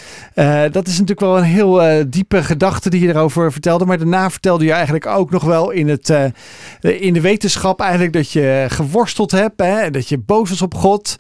Dat 0.71 0.87
is 0.87 0.93
natuurlijk 0.93 1.21
wel 1.21 1.39
een 1.39 1.43
heel 1.43 2.05
diepe 2.09 2.43
gedachte 2.43 2.91
die 2.91 3.01
je 3.01 3.09
erover 3.09 3.53
vertelde, 3.53 3.85
maar 3.85 3.99
daarna 3.99 4.31
vertelde 4.31 4.65
je 4.65 4.73
eigenlijk 4.73 5.07
ook 5.07 5.31
nog 5.31 5.45
wel 5.45 5.71
in, 5.71 5.89
het, 5.89 6.15
in 6.81 7.13
de 7.13 7.21
wetenschap 7.21 7.81
eigenlijk 7.81 8.13
dat 8.13 8.33
je 8.33 8.67
geworsteld 8.69 9.31
hebt, 9.31 9.61
hè, 9.61 9.91
dat 9.91 10.09
je 10.09 10.19
boos 10.19 10.51
was 10.51 10.63
op 10.63 10.75
God. 10.75 11.17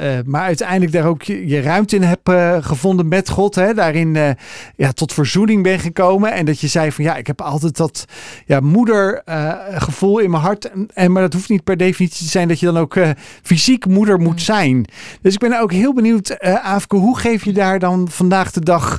Eh, 0.00 0.18
eh, 0.18 0.24
maar 0.26 0.42
uiteindelijk 0.42 0.92
daar 0.92 1.06
ook 1.06 1.22
je, 1.22 1.46
je 1.46 1.60
ruimte 1.60 1.96
in 1.96 2.02
hebt 2.02 2.28
eh, 2.28 2.56
gevonden 2.60 3.08
met 3.08 3.28
God. 3.28 3.54
Hè? 3.54 3.74
Daarin 3.74 4.36
ja, 4.76 4.92
tot 4.92 5.12
verzoening 5.12 5.62
ben 5.62 5.78
gekomen. 5.78 6.32
En 6.32 6.44
dat 6.44 6.60
je 6.60 6.66
zei 6.66 6.92
van 6.92 7.04
ja, 7.04 7.16
ik 7.16 7.26
heb 7.26 7.40
altijd 7.40 7.76
dat 7.76 8.04
ja, 8.46 8.60
moedergevoel 8.60 10.18
in 10.18 10.30
mijn 10.30 10.42
hart. 10.42 10.70
En, 10.70 10.88
en, 10.94 11.12
maar 11.12 11.22
dat 11.22 11.32
hoeft 11.32 11.48
niet 11.48 11.64
per 11.64 11.76
definitie 11.76 12.18
te 12.18 12.30
zijn 12.30 12.48
dat 12.48 12.60
je 12.60 12.66
dan 12.66 12.78
ook 12.78 12.98
fysiek 13.42 13.86
moeder 13.86 14.18
moet 14.18 14.42
zijn. 14.42 14.84
Dus 15.22 15.34
ik 15.34 15.40
ben 15.40 15.60
ook 15.60 15.72
heel 15.72 15.94
benieuwd, 15.94 16.28
eh 16.28 16.54
Aafke, 16.54 16.96
hoe 16.96 17.18
geef 17.18 17.44
je 17.44 17.52
daar 17.52 17.78
dan 17.78 18.08
vandaag 18.10 18.50
de 18.50 18.60
dag 18.60 18.98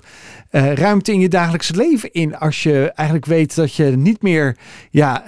ruimte 0.73 1.11
in 1.11 1.19
je 1.19 1.29
dagelijkse 1.29 1.75
leven 1.75 2.11
in? 2.11 2.37
Als 2.37 2.63
je 2.63 2.91
eigenlijk 2.95 3.27
weet 3.27 3.55
dat 3.55 3.75
je 3.75 3.83
niet 3.83 4.21
meer 4.21 4.57
ja, 4.89 5.23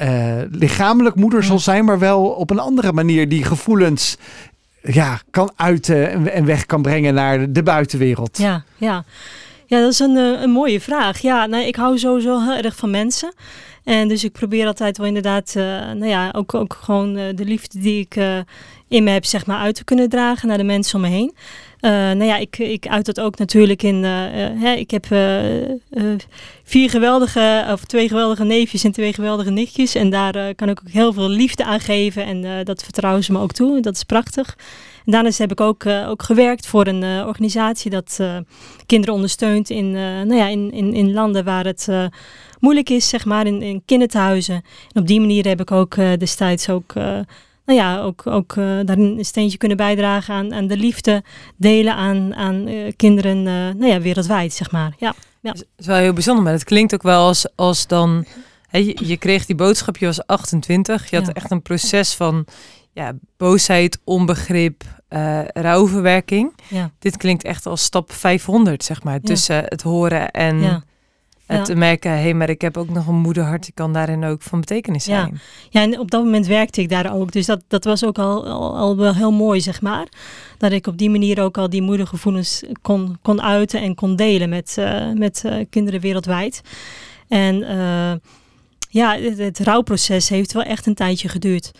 lichamelijk 0.51 1.15
moeder 1.15 1.43
zal 1.43 1.59
zijn, 1.59 1.86
maar 1.86 1.99
wel 1.99 2.24
op 2.26 2.49
een 2.49 2.59
andere 2.59 2.93
manier 2.93 3.30
die 3.30 3.43
gevoelens 3.43 4.17
ja, 4.84 5.19
kan 5.31 5.51
uiten 5.55 6.31
en- 6.31 6.45
weg 6.45 6.65
kan 6.65 6.81
brengen 6.81 7.13
naar 7.13 7.51
de 7.51 7.63
buitenwereld. 7.63 8.38
Ja, 8.38 8.63
ja. 8.77 9.03
Ja 9.74 9.82
dat 9.82 9.91
is 9.91 9.99
een, 9.99 10.17
eh, 10.17 10.41
een 10.41 10.51
mooie 10.51 10.82
vraag. 10.82 11.19
Ja, 11.19 11.45
nou, 11.45 11.63
ik 11.63 11.76
hou 11.76 11.97
sowieso 11.99 12.39
heel 12.39 12.55
erg 12.55 12.76
van 12.76 12.89
mensen. 12.89 13.34
En 13.84 14.07
dus 14.07 14.24
ik 14.24 14.32
probeer 14.32 14.65
altijd 14.65 14.97
wel 14.97 15.07
inderdaad, 15.07 15.53
eh, 15.55 15.63
nou 15.91 16.05
ja, 16.05 16.32
ook, 16.36 16.53
ook 16.53 16.78
gewoon 16.82 17.17
eh, 17.17 17.36
de 17.36 17.45
liefde 17.45 17.80
die 17.80 17.99
ik 17.99 18.15
in 18.88 19.03
me 19.03 19.09
heb, 19.09 19.26
zeg 19.26 19.45
maar, 19.45 19.59
uit 19.59 19.76
te 19.76 19.84
kunnen 19.84 20.09
dragen 20.09 20.47
naar 20.47 20.57
de 20.57 20.63
mensen 20.63 20.95
om 20.95 21.01
me 21.01 21.07
heen. 21.07 21.34
Nou 21.82 22.24
ja, 22.24 22.38
ik, 22.38 22.57
ik 22.57 22.88
uit 22.88 23.05
dat 23.05 23.19
ook 23.19 23.38
natuurlijk 23.38 23.84
in. 23.84 24.03
hè, 24.03 24.74
ik 24.74 24.91
heb 24.91 25.05
vier 26.63 26.89
geweldige, 26.89 27.65
of 27.71 27.84
twee 27.86 28.07
geweldige 28.07 28.43
neefjes 28.43 28.84
en 28.84 28.91
twee 28.91 29.13
geweldige 29.13 29.49
nichtjes. 29.49 29.95
En 29.95 30.09
daar 30.09 30.55
kan 30.55 30.69
ik 30.69 30.80
ook 30.80 30.91
heel 30.91 31.13
veel 31.13 31.30
liefde 31.30 31.63
aan 31.63 31.80
geven. 31.80 32.26
En 32.26 32.63
dat 32.63 32.84
vertrouwen 32.84 33.24
ze 33.24 33.32
me 33.32 33.39
ook 33.39 33.51
toe. 33.51 33.80
Dat 33.82 33.95
is 33.95 34.03
prachtig. 34.03 34.55
En 35.06 35.12
daarnaast 35.12 35.38
heb 35.38 35.51
ik 35.51 35.62
ook, 35.62 35.84
eh, 35.84 36.10
ook 36.10 36.24
gewerkt 36.24 36.68
voor 36.68 36.88
een 36.88 37.04
eh, 37.04 37.28
organisatie 37.28 37.91
dat 37.91 38.18
eh, 38.20 38.38
kinderen 38.86 39.16
ondersteunt 39.16 39.70
in, 39.70 39.91
nou 39.91 40.36
ja, 40.36 40.47
in, 40.47 40.72
in, 40.72 40.93
in 40.93 41.14
landen 41.14 41.43
waar 41.43 41.66
het 41.66 41.88
moeilijk 42.60 42.89
is, 42.89 43.10
zeg 43.10 43.26
maar, 43.26 43.45
in, 43.47 43.62
in 43.62 43.82
kinderthuizen. 43.86 44.64
En 44.93 45.01
op 45.01 45.08
die 45.08 45.20
manier 45.20 45.47
heb 45.47 45.62
ik 45.62 45.72
ook 45.72 45.95
destijds 45.95 46.70
ook, 46.70 46.93
nou 47.66 47.80
ja, 47.80 48.01
ook, 48.01 48.28
ook 48.28 48.54
daarin 48.56 49.18
een 49.18 49.26
steentje 49.26 49.58
kunnen 49.58 49.78
bijdragen 49.78 50.34
aan, 50.36 50.54
aan 50.54 50.68
de 50.68 50.78
liefde 50.78 51.24
delen 51.58 51.95
aan, 51.95 52.36
aan 52.36 52.68
kinderen, 52.95 53.43
nou 53.43 53.86
ja, 53.86 54.01
wereldwijd, 54.01 54.54
zeg 54.54 54.72
maar. 54.72 54.93
Ja, 54.97 55.14
Dat 55.41 55.66
is 55.78 55.86
wel 55.86 55.97
heel 55.97 56.14
bijzonder, 56.14 56.43
maar 56.43 56.54
het 56.54 56.64
klinkt 56.64 56.93
ook 56.93 57.04
wel 57.04 57.26
als, 57.28 57.45
als 57.56 57.88
dan... 57.88 58.26
Je, 58.72 58.97
je 59.06 59.18
kreeg 59.18 59.45
die 59.45 59.56
boodschap, 59.56 59.97
je 59.97 60.06
was 60.06 60.26
28. 60.26 61.10
Je 61.10 61.16
had 61.16 61.26
Ja. 61.26 61.34
echt 61.34 61.51
een 61.51 61.62
proces 61.62 62.14
van 62.14 62.45
ja, 62.93 63.13
boosheid, 63.37 63.99
onbegrip, 64.03 64.83
eh 65.07 65.39
rouwverwerking. 65.47 66.53
ja, 66.69 66.91
Dit 66.99 67.17
klinkt 67.17 67.43
echt 67.43 67.65
als 67.65 67.83
stap 67.83 68.11
500, 68.11 68.83
zeg 68.83 69.03
maar. 69.03 69.19
Tussen 69.19 69.63
het 69.65 69.81
horen 69.81 70.31
en 70.31 70.61
ja. 70.61 70.83
het 71.45 71.75
merken... 71.75 72.11
hé, 72.11 72.17
hey, 72.17 72.33
maar 72.33 72.49
ik 72.49 72.61
heb 72.61 72.77
ook 72.77 72.89
nog 72.89 73.07
een 73.07 73.19
moederhart, 73.19 73.63
die 73.63 73.73
kan 73.73 73.93
daarin 73.93 74.23
ook 74.23 74.41
van 74.41 74.59
betekenis 74.59 75.03
zijn. 75.03 75.41
Ja, 75.69 75.81
en 75.81 75.99
op 75.99 76.11
dat 76.11 76.23
moment 76.23 76.47
werkte 76.47 76.81
ik 76.81 76.89
daar 76.89 77.13
ook. 77.15 77.31
Dus 77.31 77.45
dat, 77.45 77.63
dat 77.67 77.83
was 77.83 78.05
ook 78.05 78.17
al, 78.17 78.47
al, 78.47 78.77
al 78.77 78.97
wel 78.97 79.15
heel 79.15 79.31
mooi, 79.31 79.61
zeg 79.61 79.81
maar. 79.81 80.07
Dat 80.57 80.71
ik 80.71 80.87
op 80.87 80.97
die 80.97 81.09
manier 81.09 81.41
ook 81.41 81.57
al 81.57 81.69
die 81.69 81.81
moedergevoelens 81.81 82.63
kon, 82.81 83.17
kon 83.21 83.41
uiten 83.41 83.81
en 83.81 83.95
kon 83.95 84.15
delen 84.15 84.49
met, 84.49 84.77
eh, 84.77 85.11
met 85.13 85.43
eh, 85.45 85.65
kinderen 85.69 85.99
wereldwijd. 85.99 86.61
En 87.27 87.65
ja, 88.89 89.17
het, 89.17 89.37
het 89.37 89.59
rouwproces 89.59 90.29
heeft 90.29 90.53
wel 90.53 90.63
echt 90.63 90.85
een 90.85 90.95
tijdje 90.95 91.29
geduurd. 91.29 91.71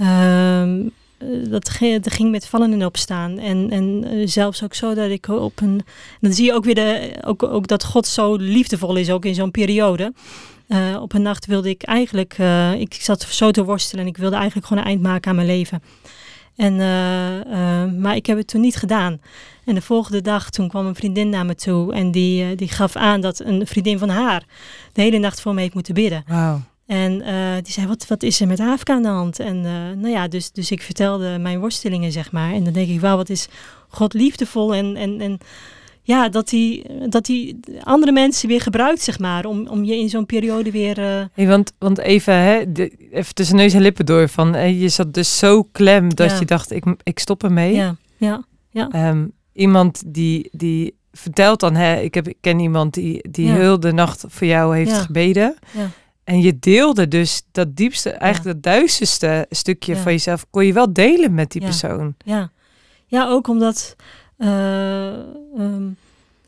Ehm, 0.00 0.88
eh, 1.18 1.50
dat 1.50 1.68
ging, 2.02 2.30
met 2.30 2.46
vallen 2.46 2.72
en 2.72 2.84
opstaan. 2.84 3.38
En, 3.38 3.70
en 3.70 4.04
eh, 4.04 4.26
zelfs 4.26 4.64
ook 4.64 4.74
zo 4.74 4.94
dat 4.94 5.10
ik 5.10 5.28
op 5.28 5.60
een. 5.60 5.80
Dan 6.20 6.32
zie 6.32 6.44
je 6.44 6.52
ook 6.52 6.64
weer 6.64 6.74
de, 6.74 7.16
ook, 7.24 7.42
ook 7.42 7.66
dat 7.66 7.84
God 7.84 8.06
zo 8.06 8.36
liefdevol 8.36 8.96
is, 8.96 9.10
ook 9.10 9.24
in 9.24 9.34
zo'n 9.34 9.50
periode. 9.50 10.12
Eh, 10.68 10.98
op 11.00 11.12
een 11.12 11.22
nacht 11.22 11.46
wilde 11.46 11.68
ik 11.68 11.82
eigenlijk, 11.82 12.38
ik 12.78 12.94
zat 12.94 13.22
zo 13.22 13.50
te 13.50 13.64
worstelen 13.64 14.04
en 14.04 14.10
ik 14.10 14.16
wilde 14.16 14.36
eigenlijk 14.36 14.66
gewoon 14.66 14.82
een 14.82 14.88
eind 14.88 15.02
maken 15.02 15.30
aan 15.30 15.36
mijn 15.36 15.46
leven. 15.46 15.82
En, 16.56 16.76
maar 18.00 18.16
ik 18.16 18.26
heb 18.26 18.36
het 18.36 18.48
toen 18.48 18.60
niet 18.60 18.76
gedaan. 18.76 19.20
En 19.64 19.74
de 19.74 19.82
volgende 19.82 20.20
dag 20.20 20.50
toen 20.50 20.68
kwam 20.68 20.86
een 20.86 20.94
vriendin 20.94 21.28
naar 21.28 21.46
me 21.46 21.54
toe 21.54 21.94
en 21.94 22.10
die, 22.10 22.54
die 22.54 22.68
gaf 22.68 22.96
aan 22.96 23.20
dat 23.20 23.40
een 23.40 23.66
vriendin 23.66 23.98
van 23.98 24.08
haar 24.08 24.44
de 24.92 25.02
hele 25.02 25.18
nacht 25.18 25.40
voor 25.40 25.54
me 25.54 25.60
heeft 25.60 25.74
moeten 25.74 25.94
bidden. 25.94 26.24
En 26.90 27.22
eh, 27.22 27.54
die 27.62 27.72
zei, 27.72 27.86
wat, 27.86 28.06
wat 28.06 28.22
is 28.22 28.40
er 28.40 28.46
met 28.46 28.60
Afrika 28.60 28.94
aan 28.94 29.02
de 29.02 29.08
hand? 29.08 29.38
En 29.38 29.56
eh, 29.64 29.72
nou 29.96 30.08
ja, 30.08 30.28
dus, 30.28 30.52
dus 30.52 30.70
ik 30.70 30.82
vertelde 30.82 31.38
mijn 31.38 31.60
worstelingen, 31.60 32.12
zeg 32.12 32.32
maar. 32.32 32.52
En 32.52 32.64
dan 32.64 32.72
denk 32.72 32.88
ik, 32.88 33.00
wauw, 33.00 33.16
wat 33.16 33.28
is 33.28 33.48
God 33.88 34.14
liefdevol 34.14 34.74
en, 34.74 34.96
en, 34.96 35.20
en 35.20 35.38
ja, 36.02 36.28
dat 36.28 36.50
hij, 36.50 36.84
dat 37.08 37.26
hij 37.26 37.56
andere 37.82 38.12
mensen 38.12 38.48
weer 38.48 38.60
gebruikt, 38.60 39.00
zeg 39.00 39.18
maar, 39.18 39.44
om, 39.44 39.66
om 39.68 39.84
je 39.84 39.96
in 39.98 40.08
zo'n 40.08 40.26
periode 40.26 40.70
weer... 40.70 40.98
eh, 40.98 41.24
Hey, 41.32 41.46
want, 41.46 41.72
want 41.78 41.98
even, 41.98 42.34
hè, 42.34 42.72
de- 42.72 43.08
even 43.10 43.34
tussen 43.34 43.56
neus 43.56 43.74
en 43.74 43.80
lippen 43.82 44.06
door. 44.06 44.28
Van, 44.28 44.76
je 44.78 44.88
zat 44.88 45.14
dus 45.14 45.38
zo 45.38 45.62
klem 45.72 46.14
dat 46.14 46.30
Ja. 46.30 46.38
je 46.38 46.44
dacht, 46.44 46.70
ik, 46.70 46.84
ik 47.02 47.18
stop 47.18 47.42
ermee. 47.44 47.74
ja, 47.74 47.96
ja, 48.70 48.88
Ehm, 48.90 49.26
iemand 49.52 50.02
die, 50.06 50.48
die 50.52 50.94
vertelt 51.12 51.60
dan, 51.60 51.74
hè, 51.74 52.00
ik, 52.00 52.14
heb, 52.14 52.28
ik 52.28 52.36
ken 52.40 52.58
iemand 52.58 52.94
die, 52.94 53.28
die 53.30 53.46
Ja. 53.46 53.54
heel 53.54 53.80
de 53.80 53.92
nacht 53.92 54.24
voor 54.28 54.46
jou 54.46 54.76
heeft 54.76 54.90
Ja. 54.90 54.96
gebeden. 54.98 55.54
Ja. 55.72 55.88
En 56.24 56.40
je 56.40 56.58
deelde 56.58 57.08
dus 57.08 57.42
dat 57.52 57.76
diepste, 57.76 58.10
eigenlijk 58.10 58.54
dat 58.54 58.72
duisterste 58.72 59.46
stukje 59.50 59.96
van 59.96 60.12
jezelf, 60.12 60.46
kon 60.50 60.66
je 60.66 60.72
wel 60.72 60.92
delen 60.92 61.34
met 61.34 61.50
die 61.50 61.60
persoon. 61.60 62.14
Ja, 62.24 62.50
ja 63.06 63.28
ook 63.28 63.48
omdat 63.48 63.96
eh, 64.36 65.12
ehm, 65.56 65.88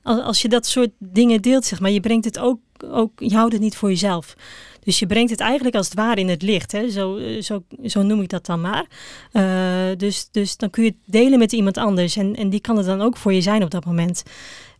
als, 0.03 0.21
als 0.21 0.43
je 0.43 0.49
dat 0.49 0.67
soort 0.67 0.91
dingen 0.99 1.43
deelt, 1.43 1.65
zeg 1.65 1.81
maar, 1.81 1.91
je 1.91 2.01
brengt 2.01 2.25
het 2.25 2.39
ook, 2.39 2.61
ook, 2.91 3.13
je 3.17 3.35
houdt 3.35 3.53
het 3.53 3.63
niet 3.63 3.77
voor 3.77 3.89
jezelf. 3.89 4.37
Dus 4.85 4.99
je 4.99 5.07
brengt 5.07 5.31
het 5.31 5.41
eigenlijk 5.41 5.77
als 5.77 5.87
het 5.87 5.95
ware 5.95 6.21
in 6.21 6.29
het 6.29 6.43
licht. 6.43 6.73
Hè? 6.73 6.91
Zo, 6.91 7.17
eh, 7.17 7.43
zo, 7.43 7.63
zo 7.85 8.03
noem 8.03 8.21
ik 8.21 8.29
dat 8.29 8.47
dan 8.47 8.61
maar. 8.61 8.87
Eh, 9.33 9.97
dus, 9.97 10.29
dus 10.31 10.57
dan 10.57 10.71
kun 10.71 10.83
je 10.83 10.89
het 10.89 10.99
delen 11.05 11.39
met 11.39 11.53
iemand 11.53 11.77
anders. 11.77 12.17
En, 12.17 12.37
en 12.37 12.51
die 12.51 12.61
kan 12.61 12.77
het 12.77 12.87
dan 12.87 13.01
ook 13.01 13.17
voor 13.17 13.33
je 13.33 13.41
zijn 13.41 13.63
op 13.63 13.71
dat 13.71 13.85
moment. 13.85 14.23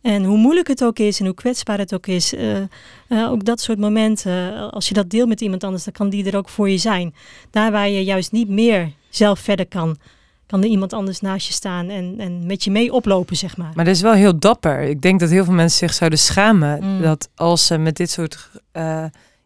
En 0.03 0.23
hoe 0.23 0.37
moeilijk 0.37 0.67
het 0.67 0.83
ook 0.83 0.99
is 0.99 1.19
en 1.19 1.25
hoe 1.25 1.33
kwetsbaar 1.35 1.77
het 1.77 1.93
ook 1.93 2.07
is, 2.07 2.33
eh, 2.35 2.57
eh, 2.57 2.67
ook 3.31 3.45
dat 3.45 3.61
soort 3.61 3.79
momenten, 3.79 4.53
eh, 4.55 4.67
als 4.69 4.87
je 4.87 4.93
dat 4.93 5.09
deelt 5.09 5.27
met 5.27 5.41
iemand 5.41 5.63
anders, 5.63 5.83
dan 5.83 5.93
kan 5.93 6.09
die 6.09 6.25
er 6.25 6.37
ook 6.37 6.49
voor 6.49 6.69
je 6.69 6.77
zijn. 6.77 7.15
Daar 7.51 7.71
waar 7.71 7.89
je 7.89 8.03
juist 8.03 8.31
niet 8.31 8.49
meer 8.49 8.91
zelf 9.09 9.39
verder 9.39 9.67
kan, 9.67 9.97
kan 10.47 10.61
er 10.63 10.69
iemand 10.69 10.93
anders 10.93 11.21
naast 11.21 11.47
je 11.47 11.53
staan 11.53 11.89
en, 11.89 12.15
en 12.17 12.45
met 12.45 12.63
je 12.63 12.71
mee 12.71 12.93
oplopen, 12.93 13.35
zeg 13.35 13.57
maar. 13.57 13.71
Maar 13.75 13.85
dat 13.85 13.95
is 13.95 14.01
wel 14.01 14.13
heel 14.13 14.39
dapper. 14.39 14.81
Ik 14.81 15.01
denk 15.01 15.19
dat 15.19 15.29
heel 15.29 15.43
veel 15.45 15.53
mensen 15.53 15.77
zich 15.87 15.93
zouden 15.97 16.19
schamen 16.19 16.83
Mm. 16.83 17.01
dat 17.01 17.29
als 17.35 17.65
ze 17.65 17.77
met 17.77 17.95
dit 17.95 18.11
soort 18.11 18.49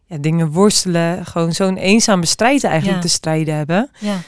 ja, 0.06 0.16
dingen 0.20 0.50
worstelen, 0.50 1.26
gewoon 1.26 1.52
zo'n 1.52 1.76
eenzame 1.76 2.26
strijd 2.26 2.64
eigenlijk 2.64 2.96
Ja. 2.96 3.02
te 3.02 3.08
strijden 3.08 3.54
hebben. 3.54 3.90
Ja, 3.98 4.20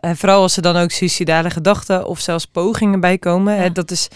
en 0.00 0.16
vooral 0.16 0.42
als 0.42 0.56
er 0.56 0.62
dan 0.62 0.76
ook 0.76 0.90
suicidale 0.90 1.50
gedachten 1.50 2.06
of 2.06 2.20
zelfs 2.20 2.46
pogingen 2.46 3.00
bij 3.00 3.18
komen. 3.18 3.56
Hè, 3.56 3.72
dat 3.72 3.90
is, 3.90 4.08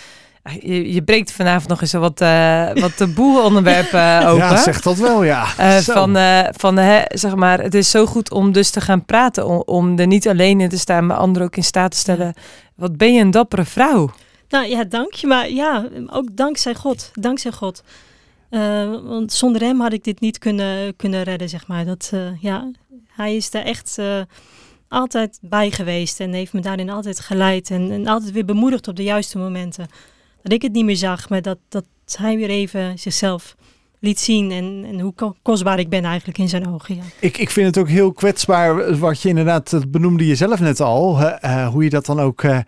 je, 0.60 0.92
je 0.92 1.02
breekt 1.02 1.32
vanavond 1.32 1.68
nog 1.68 1.80
eens 1.80 1.92
wat, 1.92 2.20
eh 2.20 2.70
wat 2.74 2.96
taboe 2.96 3.40
onderwerpen 3.40 4.20
open. 4.28 4.44
Ja, 4.44 4.56
zeg 4.56 4.80
dat 4.80 4.96
wel, 4.96 5.24
ja. 5.24 5.46
Eh, 5.56 5.76
van, 5.76 6.16
eh, 6.16 6.48
van 6.50 6.76
hè, 6.76 7.02
zeg 7.08 7.34
maar, 7.34 7.60
het 7.60 7.74
is 7.74 7.90
zo 7.90 8.06
goed 8.06 8.30
om 8.30 8.52
dus 8.52 8.70
te 8.70 8.80
gaan 8.80 9.04
praten, 9.04 9.46
om, 9.46 9.62
om 9.66 9.98
er 9.98 10.06
niet 10.06 10.28
alleen 10.28 10.60
in 10.60 10.68
te 10.68 10.78
staan, 10.78 11.06
maar 11.06 11.16
anderen 11.16 11.48
ook 11.48 11.56
in 11.56 11.64
staat 11.64 11.90
te 11.90 11.96
stellen. 11.96 12.34
Wat 12.74 12.96
ben 12.96 13.14
je 13.14 13.20
een 13.20 13.30
dappere 13.30 13.64
vrouw? 13.64 14.10
nou 14.48 14.66
ja, 14.66 14.84
dank 14.84 15.12
je. 15.12 15.26
Maar 15.26 15.50
ja, 15.50 15.88
ook 16.06 16.36
dankzij 16.36 16.74
God. 16.74 17.10
Dankzij 17.12 17.52
God. 17.52 17.82
Eh, 18.50 18.90
want 19.02 19.32
zonder 19.32 19.62
hem 19.62 19.80
had 19.80 19.92
ik 19.92 20.04
dit 20.04 20.20
niet 20.20 20.38
kunnen, 20.38 20.96
kunnen 20.96 21.22
redden, 21.22 21.48
zeg 21.48 21.66
maar. 21.66 21.84
Dat, 21.84 22.10
eh, 22.14 22.42
ja, 22.42 22.70
hij 23.06 23.36
is 23.36 23.50
daar 23.50 23.64
echt 23.64 23.98
eh, 23.98 24.20
altijd 24.88 25.38
bij 25.42 25.70
geweest 25.70 26.20
en 26.20 26.32
heeft 26.32 26.52
me 26.52 26.60
daarin 26.60 26.90
altijd 26.90 27.20
geleid. 27.20 27.70
En, 27.70 27.90
en 27.90 28.06
altijd 28.06 28.32
weer 28.32 28.44
bemoedigd 28.44 28.88
op 28.88 28.96
de 28.96 29.02
juiste 29.02 29.38
momenten. 29.38 29.86
Dat 30.48 30.56
ik 30.56 30.62
het 30.62 30.72
niet 30.72 30.84
meer 30.84 30.96
zag, 30.96 31.28
maar 31.28 31.42
dat, 31.42 31.58
dat 31.68 31.84
hij 32.16 32.36
weer 32.36 32.48
even 32.50 32.98
zichzelf 32.98 33.56
liet 34.00 34.20
zien. 34.20 34.50
En, 34.50 34.84
en 34.86 35.00
hoe 35.00 35.14
ko- 35.14 35.36
kostbaar 35.42 35.78
ik 35.78 35.88
ben 35.88 36.04
eigenlijk 36.04 36.38
in 36.38 36.48
zijn 36.48 36.68
ogen. 36.68 36.96
Ja. 36.96 37.02
Ik, 37.20 37.38
ik 37.38 37.50
vind 37.50 37.66
het 37.66 37.78
ook 37.78 37.88
heel 37.88 38.12
kwetsbaar 38.12 38.98
wat 38.98 39.22
je 39.22 39.28
inderdaad, 39.28 39.80
benoemde 39.88 40.26
je 40.26 40.34
zelf 40.34 40.60
net 40.60 40.80
al, 40.80 41.20
eh, 41.20 41.68
hoe 41.68 41.84
je 41.84 41.90
dat 41.90 42.06
dan 42.06 42.20
ook 42.20 42.42
eh, 42.42 42.58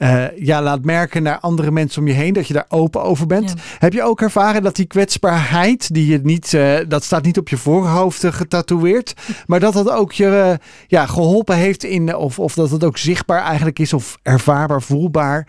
eh, 0.00 0.24
ja, 0.36 0.62
laat 0.62 0.84
merken 0.84 1.22
naar 1.22 1.38
andere 1.38 1.70
mensen 1.70 2.00
om 2.02 2.08
je 2.08 2.14
heen, 2.14 2.32
dat 2.32 2.46
je 2.46 2.54
daar 2.54 2.64
open 2.68 3.02
over 3.02 3.26
bent. 3.26 3.50
Ja. 3.50 3.56
Heb 3.78 3.92
je 3.92 4.02
ook 4.02 4.20
ervaren 4.20 4.62
dat 4.62 4.76
die 4.76 4.86
kwetsbaarheid, 4.86 5.94
die 5.94 6.06
je 6.06 6.20
niet, 6.22 6.54
eh, 6.54 6.78
dat 6.88 7.04
staat 7.04 7.24
niet 7.24 7.38
op 7.38 7.48
je 7.48 7.56
voorhoofd 7.56 8.24
eh, 8.24 8.32
getatoeëerd, 8.32 9.14
maar 9.46 9.60
dat 9.60 9.72
dat 9.72 9.90
ook 9.90 10.12
je 10.12 10.58
ja, 10.86 11.06
geholpen 11.06 11.56
heeft 11.56 11.84
in, 11.84 12.14
of, 12.14 12.38
of 12.38 12.54
dat 12.54 12.70
het 12.70 12.84
ook 12.84 12.98
zichtbaar 12.98 13.42
eigenlijk 13.42 13.78
is 13.78 13.92
of 13.92 14.18
ervaarbaar, 14.22 14.82
voelbaar 14.82 15.48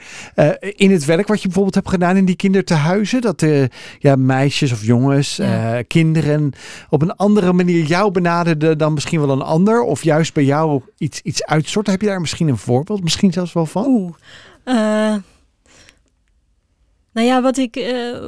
in 0.59 0.91
het 0.91 1.05
werk 1.05 1.27
wat 1.27 1.37
je 1.37 1.45
bijvoorbeeld 1.45 1.75
hebt 1.75 1.89
gedaan 1.89 2.17
in 2.17 2.25
die 2.25 2.35
kindertehuizen, 2.35 3.21
dat 3.21 3.45
ja, 3.99 4.15
meisjes 4.15 4.71
of 4.71 4.83
jongens, 4.83 5.35
Ja. 5.35 5.81
kinderen 5.87 6.51
op 6.89 7.01
een 7.01 7.15
andere 7.15 7.53
manier 7.53 7.85
jou 7.85 8.11
benaderden 8.11 8.77
dan 8.77 8.93
misschien 8.93 9.19
wel 9.19 9.29
een 9.29 9.41
ander, 9.41 9.81
of 9.81 10.03
juist 10.03 10.33
bij 10.33 10.43
jou 10.43 10.81
iets, 10.97 11.21
iets 11.21 11.45
uitsorten. 11.45 11.91
Heb 11.91 12.01
je 12.01 12.07
daar 12.07 12.21
misschien 12.21 12.47
een 12.47 12.57
voorbeeld, 12.57 13.03
misschien 13.03 13.33
zelfs 13.33 13.53
wel 13.53 13.65
van? 13.65 13.85
Oeh. 13.85 14.13
Eh, 14.63 15.15
nou 17.13 17.27
ja, 17.27 17.41
wat 17.41 17.57
ik, 17.57 17.75
eh, 17.75 18.19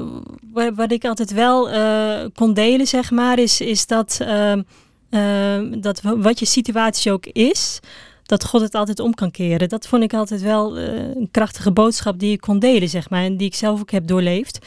wat, 0.76 0.92
ik 0.92 1.06
altijd 1.06 1.32
wel 1.32 1.70
eh, 1.70 2.26
kon 2.34 2.54
delen, 2.54 2.88
zeg 2.88 3.12
maar, 3.12 3.40
is, 3.40 3.62
is 3.62 3.88
dat, 3.88 4.18
ehm, 4.22 4.62
ehm, 5.10 5.82
dat 5.82 6.02
wat 6.02 6.40
je 6.40 6.46
situatie 6.46 7.12
ook 7.12 7.26
is, 7.26 7.80
dat 8.24 8.46
God 8.46 8.62
het 8.62 8.76
altijd 8.76 9.00
om 9.00 9.14
kan 9.14 9.32
keren. 9.32 9.70
Dat 9.70 9.88
vond 9.88 10.04
ik 10.04 10.14
altijd 10.14 10.42
wel 10.42 10.78
een 10.78 11.28
krachtige 11.32 11.72
boodschap 11.72 12.20
die 12.20 12.32
ik 12.32 12.42
kon 12.42 12.60
delen, 12.60 12.90
zeg 12.90 13.10
maar, 13.10 13.24
en 13.24 13.38
die 13.38 13.48
ik 13.48 13.56
zelf 13.56 13.80
ook 13.80 13.92
heb 13.92 14.08
doorleefd. 14.08 14.60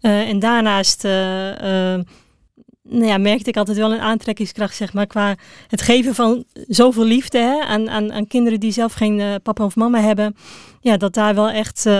En 0.00 0.38
daarnaast 0.38 1.04
eh, 1.04 1.94
eh, 1.94 2.04
nou 2.82 3.06
ja, 3.06 3.18
merkte 3.18 3.48
ik 3.48 3.56
altijd 3.56 3.76
wel 3.76 3.92
een 3.92 4.00
aantrekkingskracht, 4.00 4.76
zeg 4.76 4.92
maar, 4.92 5.06
qua 5.06 5.36
het 5.68 5.82
geven 5.82 6.14
van 6.14 6.44
zoveel 6.68 7.04
liefde 7.04 7.38
hè, 7.38 7.60
aan, 7.60 7.90
aan, 7.90 8.12
aan 8.12 8.26
kinderen 8.26 8.60
die 8.60 8.72
zelf 8.72 8.92
geen 8.92 9.40
papa 9.42 9.64
of 9.64 9.76
mama 9.76 10.00
hebben. 10.00 10.36
Ja, 10.80 10.96
dat 10.96 11.14
daar 11.14 11.34
wel 11.34 11.50
echt, 11.50 11.86
eh, 11.86 11.92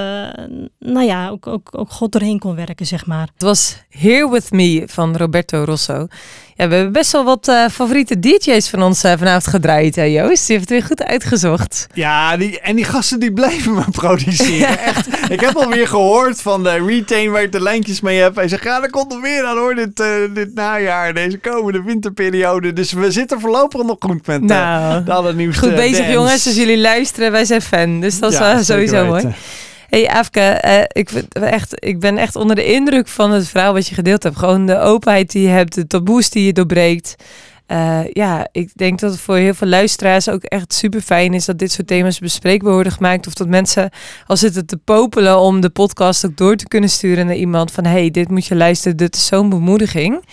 nou 0.79 1.07
ja, 1.07 1.29
ook, 1.29 1.47
ook, 1.47 1.69
ook 1.73 1.91
God 1.91 2.13
doorheen 2.13 2.39
kon 2.39 2.55
werken, 2.55 2.87
zeg 2.87 3.07
maar. 3.07 3.29
Het 3.33 3.43
was 3.43 3.77
Here 3.91 4.31
With 4.31 4.51
Me 4.51 4.83
van 4.87 5.17
Roberto 5.17 5.65
Rosso. 5.65 6.07
Ja, 6.57 6.69
we 6.69 6.75
hebben 6.75 6.93
best 6.93 7.13
wel 7.13 7.25
wat 7.25 7.49
eh, 7.49 7.65
favoriete 7.71 8.19
DJ's 8.19 8.69
van 8.69 8.83
ons 8.83 9.05
eh, 9.05 9.13
vanavond 9.19 9.47
gedraaid, 9.47 9.97
hè, 9.97 10.03
Joost. 10.03 10.47
Je 10.47 10.53
hebt 10.53 10.69
het 10.69 10.79
weer 10.79 10.89
goed 10.89 11.03
uitgezocht. 11.03 11.87
Ja, 11.95 12.37
die, 12.37 12.61
en 12.61 12.77
die 12.77 12.85
gasten 12.85 13.21
die 13.21 13.33
blijven 13.33 13.73
maar 13.73 13.91
produceren. 13.91 14.79
Echt. 14.89 15.31
Ik 15.31 15.41
heb 15.41 15.57
alweer 15.57 15.89
gehoord 15.89 16.41
van 16.43 16.63
de 16.63 16.85
Retain 16.87 17.31
waar 17.31 17.43
ik 17.43 17.53
de 17.53 17.63
lijntjes 17.63 18.01
mee 18.01 18.19
heb. 18.21 18.35
Hij 18.37 18.49
zegt, 18.49 18.63
ja, 18.65 18.83
er 18.83 18.91
komt 18.91 19.09
nog 19.13 19.21
meer 19.21 19.45
aan 19.45 19.57
hoor, 19.57 19.75
dit, 19.75 20.01
eh, 20.01 20.07
dit 20.35 20.55
najaar, 20.55 21.15
deze 21.15 21.39
komende 21.39 21.83
winterperiode. 21.83 22.73
Dus 22.73 22.93
we 22.93 23.11
zitten 23.11 23.41
voorlopig 23.41 23.83
nog 23.83 23.97
goed 24.01 24.27
met 24.27 24.43
Nou, 24.43 25.05
de 25.05 25.13
allernieuwste 25.13 25.63
goed 25.67 25.75
bezig 25.75 25.97
dance. 25.97 26.13
jongens. 26.13 26.47
Als 26.47 26.57
jullie 26.57 26.79
luisteren, 26.79 27.33
wij 27.33 27.45
zijn 27.45 27.63
fan. 27.63 28.01
Dus 28.01 28.19
dat 28.19 28.33
is 28.33 28.39
Ja, 28.39 28.63
sowieso 28.69 29.07
mooi. 29.07 29.35
Hey 29.89 30.09
Afke, 30.09 30.41
eh, 30.41 30.83
ik, 30.89 31.09
vind 31.09 31.35
echt, 31.35 31.85
ik 31.85 32.01
ben 32.01 32.19
echt 32.19 32.37
onder 32.37 32.57
de 32.57 32.73
indruk 32.73 33.09
van 33.09 33.31
het 33.31 33.49
verhaal 33.49 33.73
wat 33.73 33.87
je 33.87 33.95
gedeeld 33.95 34.23
hebt. 34.23 34.37
Gewoon 34.37 34.67
de 34.67 34.79
openheid 34.79 35.33
die 35.33 35.43
je 35.43 35.49
hebt, 35.49 35.75
de 35.75 35.87
taboes 35.87 36.31
die 36.31 36.45
je 36.45 36.53
doorbreekt. 36.53 37.15
Eh, 37.67 38.01
ja, 38.13 38.49
ik 38.53 38.71
denk 38.75 38.99
dat 39.01 39.11
het 39.11 39.21
voor 39.21 39.37
heel 39.37 39.55
veel 39.55 39.69
luisteraars 39.69 40.29
ook 40.29 40.43
echt 40.43 40.75
super 40.75 41.01
fijn 41.01 41.35
is 41.35 41.45
dat 41.45 41.59
dit 41.59 41.73
soort 41.73 41.87
thema's 41.87 42.19
bespreekbaar 42.19 42.73
worden 42.73 42.93
gemaakt. 42.93 43.27
Of 43.27 43.35
dat 43.35 43.49
mensen 43.49 43.91
al 44.27 44.37
zitten 44.37 44.67
te 44.67 44.77
popelen 44.77 45.39
om 45.39 45.61
de 45.61 45.71
podcast 45.71 46.27
ook 46.27 46.37
door 46.37 46.57
te 46.57 46.69
kunnen 46.69 46.91
sturen 46.91 47.27
naar 47.27 47.35
iemand 47.35 47.73
van 47.73 47.85
hey, 47.85 48.11
dit 48.11 48.29
moet 48.29 48.47
je 48.47 48.57
luisteren, 48.57 48.97
dit 48.97 49.17
is 49.17 49.27
zo'n 49.27 49.49
bemoediging. 49.49 50.25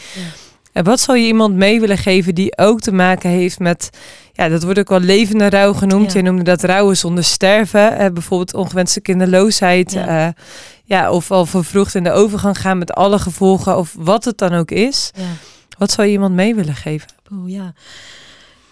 En 0.72 0.84
wat 0.84 1.00
zou 1.00 1.18
je 1.18 1.28
iemand 1.28 1.56
mee 1.56 1.80
willen 1.80 1.98
geven 1.98 2.36
die 2.36 2.58
ook 2.58 2.82
te 2.82 2.92
maken 2.92 3.30
heeft 3.30 3.60
met, 3.60 3.90
ja, 4.36 4.50
dat 4.50 4.64
wordt 4.64 4.80
ook 4.80 4.90
wel 4.90 5.00
levende 5.00 5.50
rouw 5.50 5.74
genoemd. 5.74 6.14
Je 6.14 6.22
noemde 6.22 6.44
dat 6.44 6.64
rouwen 6.64 6.98
zonder 6.98 7.24
sterven. 7.24 7.98
Eh, 7.98 8.12
bijvoorbeeld 8.12 8.54
ongewenste 8.54 9.02
kinderloosheid. 9.02 9.92
Ja. 9.92 10.06
Ja. 10.06 10.34
ja, 10.84 11.12
of 11.12 11.32
al 11.32 11.46
vervroegd 11.46 11.96
in 11.96 12.04
de 12.04 12.12
overgang 12.12 12.60
gaan 12.60 12.78
met 12.78 12.94
alle 12.94 13.20
gevolgen. 13.20 13.78
Of 13.78 13.96
wat 13.98 14.26
het 14.26 14.38
dan 14.38 14.54
ook 14.54 14.72
is. 14.72 15.12
Ja. 15.16 15.24
Wat 15.78 15.92
zou 15.92 16.08
je 16.08 16.14
iemand 16.14 16.36
mee 16.36 16.56
willen 16.56 16.76
geven? 16.76 17.08
Oeh, 17.32 17.52
ja. 17.52 17.74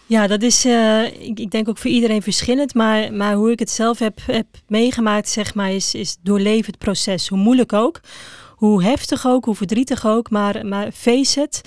Ja, 0.05 0.27
dat 0.27 0.41
is, 0.41 0.65
eh, 0.65 1.03
ik, 1.03 1.39
ik 1.39 1.51
denk 1.51 1.69
ook 1.69 1.77
voor 1.77 1.91
iedereen 1.91 2.21
verschillend. 2.21 2.73
Maar, 2.73 3.13
maar 3.13 3.33
hoe 3.33 3.51
ik 3.51 3.59
het 3.59 3.69
zelf 3.69 3.99
heb, 3.99 4.19
heb 4.25 4.45
meegemaakt, 4.67 5.29
zeg 5.29 5.53
maar, 5.53 5.71
is, 5.71 5.93
is 5.93 6.17
doorleef 6.21 6.65
het 6.65 6.77
proces. 6.77 7.27
Hoe 7.27 7.37
moeilijk 7.37 7.73
ook, 7.73 7.99
hoe 8.55 8.83
heftig 8.83 9.27
ook, 9.27 9.45
hoe 9.45 9.55
verdrietig 9.55 10.05
ook. 10.05 10.29
Maar, 10.29 10.65
maar 10.65 10.91
face 10.91 11.39
het, 11.39 11.61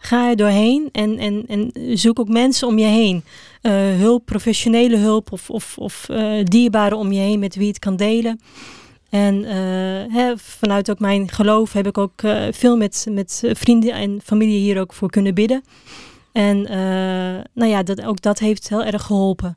ga 0.00 0.28
er 0.28 0.36
doorheen 0.36 0.88
en, 0.92 1.18
en, 1.18 1.44
en 1.46 1.72
zoek 1.98 2.18
ook 2.20 2.28
mensen 2.28 2.68
om 2.68 2.78
je 2.78 2.86
heen. 2.86 3.24
Eh, 3.60 3.72
hulp, 3.96 4.24
professionele 4.24 4.96
hulp 4.96 5.32
of, 5.32 5.50
of, 5.50 5.78
of 5.78 6.08
eh, 6.08 6.44
dierbaren 6.44 6.98
om 6.98 7.12
je 7.12 7.20
heen 7.20 7.38
met 7.38 7.54
wie 7.54 7.68
het 7.68 7.78
kan 7.78 7.96
delen. 7.96 8.40
En 9.10 9.44
eh, 9.44 10.14
hè, 10.14 10.32
vanuit 10.36 10.90
ook 10.90 10.98
mijn 10.98 11.30
geloof 11.30 11.72
heb 11.72 11.86
ik 11.86 11.98
ook 11.98 12.22
veel 12.50 12.76
met, 12.76 13.06
met 13.10 13.42
vrienden 13.52 13.92
en 13.92 14.20
familie 14.24 14.58
hier 14.58 14.80
ook 14.80 14.92
voor 14.92 15.10
kunnen 15.10 15.34
bidden. 15.34 15.62
En 16.32 16.62
nou 17.52 17.70
ja, 17.70 17.82
dat, 17.82 18.04
ook 18.04 18.20
dat 18.20 18.38
heeft 18.38 18.68
heel 18.68 18.84
erg 18.84 19.02
geholpen. 19.02 19.56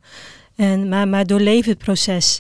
En, 0.56 0.90
maar, 0.90 1.08
maar 1.08 1.26
doorleef 1.26 1.66
het 1.66 1.78
proces. 1.78 2.40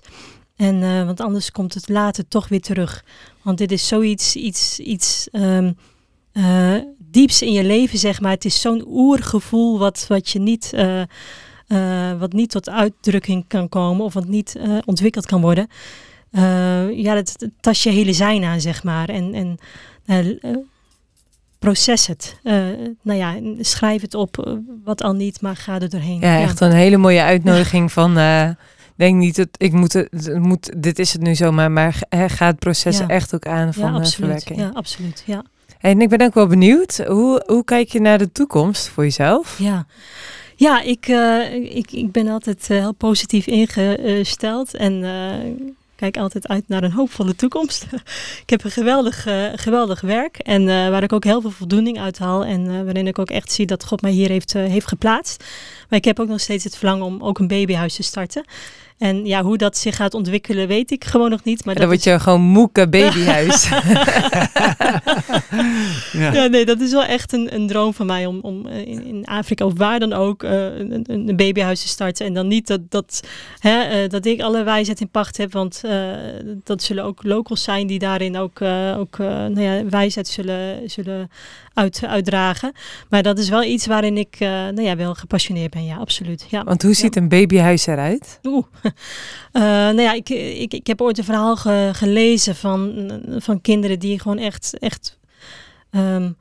En, 0.55 1.05
want 1.05 1.21
anders 1.21 1.51
komt 1.51 1.73
het 1.73 1.89
later 1.89 2.27
toch 2.27 2.47
weer 2.47 2.61
terug. 2.61 3.03
Want 3.41 3.57
dit 3.57 3.71
is 3.71 3.87
zoiets 3.87 4.35
iets, 4.35 4.79
iets 4.79 5.27
ehm, 5.31 5.71
eh, 6.33 6.75
dieps 7.13 7.41
in 7.41 7.51
je 7.51 7.63
leven, 7.63 7.97
zeg 7.97 8.21
maar. 8.21 8.31
Het 8.31 8.45
is 8.45 8.61
zo'n 8.61 8.83
oergevoel 8.87 9.79
wat, 9.79 10.05
wat 10.07 10.29
je 10.29 10.39
niet, 10.39 10.73
eh, 10.73 11.01
eh, 11.67 12.19
wat 12.19 12.33
niet 12.33 12.49
tot 12.49 12.69
uitdrukking 12.69 13.45
kan 13.47 13.69
komen 13.69 14.05
of 14.05 14.13
wat 14.13 14.27
niet 14.27 14.55
eh, 14.55 14.77
ontwikkeld 14.85 15.25
kan 15.25 15.41
worden. 15.41 15.67
Ja, 16.95 17.13
dat, 17.13 17.35
dat 17.37 17.49
tast 17.59 17.83
je 17.83 17.89
hele 17.89 18.13
zijn 18.13 18.43
aan, 18.43 18.61
zeg 18.61 18.83
maar. 18.83 19.09
En, 19.09 19.57
en 20.05 20.69
proces 21.59 22.07
het. 22.07 22.35
Nou 23.01 23.19
ja, 23.19 23.35
schrijf 23.59 24.01
het 24.01 24.13
op, 24.13 24.59
wat 24.83 25.01
al 25.03 25.13
niet, 25.13 25.41
maar 25.41 25.55
ga 25.55 25.79
er 25.79 25.89
doorheen. 25.89 26.19
Ja, 26.19 26.39
echt 26.41 26.59
een 26.59 26.71
hele 26.71 26.97
mooie 26.97 27.21
uitnodiging 27.21 27.91
van... 27.91 28.13
denk 28.95 29.15
niet 29.17 29.35
dat 29.35 29.47
ik 29.57 29.71
moet, 29.71 29.93
het, 29.93 30.39
moet, 30.39 30.71
dit 30.83 30.99
is 30.99 31.13
het 31.13 31.21
nu 31.21 31.35
zomaar, 31.35 31.71
maar 31.71 31.93
ga- 31.93 32.05
hè, 32.17 32.29
ga 32.29 32.45
het 32.45 32.59
proces 32.59 32.97
Ja. 32.97 33.07
echt 33.07 33.35
ook 33.35 33.45
aan 33.45 33.65
Ja, 33.65 33.71
van 33.71 33.91
de 33.93 33.99
absoluut. 33.99 34.13
verwerking. 34.15 34.59
Ja, 34.59 34.71
absoluut. 34.73 35.23
Ja. 35.25 35.43
En 35.83 36.01
ik 36.01 36.09
ben 36.09 36.21
ook 36.21 36.33
wel 36.33 36.47
benieuwd, 36.47 36.97
hoe, 36.97 37.43
hoe 37.45 37.63
kijk 37.63 37.91
je 37.91 37.99
naar 37.99 38.17
de 38.17 38.31
toekomst 38.31 38.87
voor 38.87 39.03
jezelf? 39.03 39.59
Ja, 39.59 39.85
ja 40.55 40.81
ik, 40.81 41.07
uh, 41.07 41.53
ik, 41.53 41.91
ik 41.91 42.11
ben 42.11 42.27
altijd 42.27 42.67
uh, 42.71 42.77
heel 42.77 42.93
positief 42.93 43.47
ingesteld 43.47 44.73
en 44.73 44.93
uh, 44.93 45.33
kijk 45.95 46.17
altijd 46.17 46.47
uit 46.47 46.67
naar 46.67 46.83
een 46.83 46.91
hoopvolle 46.91 47.35
toekomst. 47.35 47.85
ik 48.43 48.49
heb 48.49 48.63
een 48.63 48.71
geweldig, 48.71 49.27
geweldig 49.55 50.01
werk 50.01 50.37
en 50.37 50.65
waar 50.65 51.03
ik 51.03 51.13
ook 51.13 51.23
heel 51.23 51.41
veel 51.41 51.51
voldoening 51.51 51.99
uit 51.99 52.17
haal 52.17 52.45
en 52.45 52.83
waarin 52.83 53.07
ik 53.07 53.19
ook 53.19 53.29
echt 53.29 53.51
zie 53.51 53.65
dat 53.65 53.85
God 53.85 54.01
mij 54.01 54.11
hier 54.11 54.29
heeft, 54.29 54.53
heeft 54.53 54.87
geplaatst. 54.87 55.43
Maar 55.89 55.99
ik 55.99 56.05
heb 56.05 56.19
ook 56.19 56.27
nog 56.27 56.39
steeds 56.39 56.63
het 56.63 56.77
verlangen 56.77 57.05
om 57.05 57.23
ook 57.23 57.39
een 57.39 57.47
babyhuis 57.47 57.95
te 57.95 58.03
starten. 58.03 58.45
En 59.03 59.25
ja, 59.25 59.43
hoe 59.43 59.57
dat 59.57 59.77
zich 59.77 59.95
gaat 59.95 60.13
ontwikkelen, 60.13 60.67
weet 60.67 60.91
ik 60.91 61.03
gewoon 61.03 61.29
nog 61.29 61.43
niet. 61.43 61.65
Maar 61.65 61.75
dan 61.75 61.87
word 61.87 62.03
je 62.03 62.19
gewoon 62.19 62.41
moeke 62.41 62.89
babyhuis. 62.97 63.69
ja. 66.11 66.33
ja. 66.33 66.45
nee, 66.45 66.65
dat 66.65 66.79
is 66.79 66.91
wel 66.91 67.03
echt 67.03 67.33
een, 67.33 67.53
een 67.55 67.67
droom 67.67 67.93
van 67.93 68.05
mij 68.05 68.25
om, 68.25 68.39
om 68.41 68.67
eh, 68.67 68.87
in, 68.87 69.05
in 69.05 69.25
Afrika 69.25 69.65
of 69.65 69.73
waar 69.77 69.99
dan 69.99 70.13
ook 70.13 70.43
uh, 70.43 70.51
een, 70.51 71.03
een, 71.07 71.35
babyhuis 71.35 71.81
te 71.81 71.87
starten. 71.87 72.25
En 72.25 72.33
dan 72.33 72.47
niet 72.47 72.67
dat, 72.67 72.79
dat, 72.89 73.27
hè, 73.59 74.03
uh, 74.03 74.09
dat 74.09 74.25
ik 74.25 74.41
alle 74.41 74.63
wijsheid 74.63 75.01
in 75.01 75.09
pacht 75.09 75.37
heb, 75.37 75.53
want 75.53 75.81
uh, 75.85 75.91
dat 76.63 76.83
zullen 76.83 77.03
ook 77.03 77.23
locals 77.23 77.63
zijn 77.63 77.87
die 77.87 77.99
daarin 77.99 78.37
ook, 78.37 78.61
ook 78.97 79.17
nou 79.17 79.61
ja, 79.61 79.85
wijsheid 79.89 80.27
zullen, 80.27 80.89
zullen 80.89 81.29
uit, 81.73 82.01
uitdragen. 82.05 82.71
Maar 83.09 83.23
dat 83.23 83.37
is 83.37 83.49
wel 83.49 83.63
iets 83.63 83.85
waarin 83.85 84.17
ik 84.17 84.39
nou 84.39 84.81
ja, 84.81 84.95
wel 84.95 85.15
gepassioneerd 85.15 85.71
ben, 85.71 85.85
ja, 85.85 85.97
absoluut. 85.97 86.45
Ja. 86.49 86.63
Want 86.63 86.81
hoe 86.81 86.93
ziet 86.93 87.15
een 87.15 87.29
babyhuis 87.29 87.87
eruit? 87.87 88.39
Oeh. 88.43 88.65
Uh, 88.83 88.91
nou 89.97 90.01
ja, 90.01 90.13
ik, 90.13 90.29
ik, 90.29 90.73
ik 90.73 90.87
heb 90.87 91.01
ooit 91.01 91.17
een 91.17 91.23
verhaal 91.23 91.55
ge, 91.55 91.89
gelezen 91.93 92.55
van, 92.55 93.11
van 93.37 93.61
kinderen 93.61 93.99
die 93.99 94.19
gewoon 94.19 94.37
echt, 94.37 94.79
echt 94.79 95.19
um, 95.91 96.37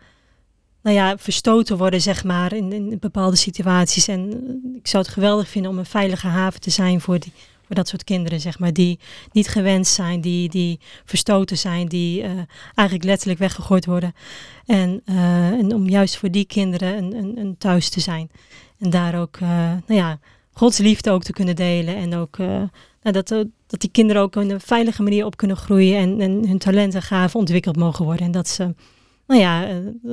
nou 0.83 0.97
ja, 0.97 1.19
verstoten 1.19 1.77
worden, 1.77 2.01
zeg 2.01 2.25
maar, 2.25 2.53
in, 2.53 2.73
in 2.73 2.97
bepaalde 3.01 3.37
situaties. 3.37 4.09
En 4.09 4.31
ik 4.77 4.87
zou 4.87 5.03
het 5.03 5.13
geweldig 5.13 5.49
vinden 5.49 5.71
om 5.71 5.79
een 5.79 5.87
veilige 5.87 6.27
haven 6.27 6.61
te 6.61 6.71
zijn 6.71 7.01
voor, 7.01 7.19
die, 7.19 7.33
dat 7.75 7.89
soort 7.89 8.05
kinderen, 8.05 8.41
zeg 8.41 8.59
maar, 8.59 8.73
die 8.73 8.99
niet 9.33 9.49
gewenst 9.49 9.95
zijn, 9.95 10.21
die, 10.21 10.49
die 10.49 10.81
verstoten 11.05 11.59
zijn, 11.59 11.89
die 11.89 12.23
uh, 12.23 12.31
eigenlijk 12.75 13.09
letterlijk 13.09 13.39
weggegooid 13.39 13.87
worden. 13.87 14.15
En, 14.67 15.03
uh, 15.05 15.51
en 15.51 15.75
om 15.75 15.89
juist 15.89 16.17
voor 16.17 16.31
die 16.31 16.45
kinderen 16.45 16.97
een, 16.97 17.15
een, 17.15 17.39
een 17.39 17.59
thuis 17.59 17.89
te 17.89 18.01
zijn. 18.01 18.31
En 18.79 18.91
daar 18.91 19.21
ook, 19.21 19.41
nou 19.41 19.83
ja, 19.87 20.19
Gods 20.53 20.79
liefde 20.79 21.11
ook 21.11 21.23
te 21.23 21.33
kunnen 21.33 21.57
delen. 21.57 21.97
En 21.97 22.15
ook 22.15 22.37
nou, 22.37 22.71
dat, 23.03 23.29
dat 23.67 23.81
die 23.81 23.91
kinderen 23.91 24.23
ook 24.23 24.37
op 24.37 24.43
een 24.43 24.61
veilige 24.61 25.03
manier 25.03 25.25
op 25.25 25.37
kunnen 25.37 25.57
groeien 25.57 26.21
en, 26.21 26.49
hun 26.49 26.59
talenten 26.59 27.03
gaven 27.03 27.41
ontwikkeld 27.41 27.77
mogen 27.77 28.05
worden. 28.05 28.27
En 28.27 28.33
dat 28.33 28.49
ze 28.49 28.75
nou 29.27 29.41
ja, 29.41 29.69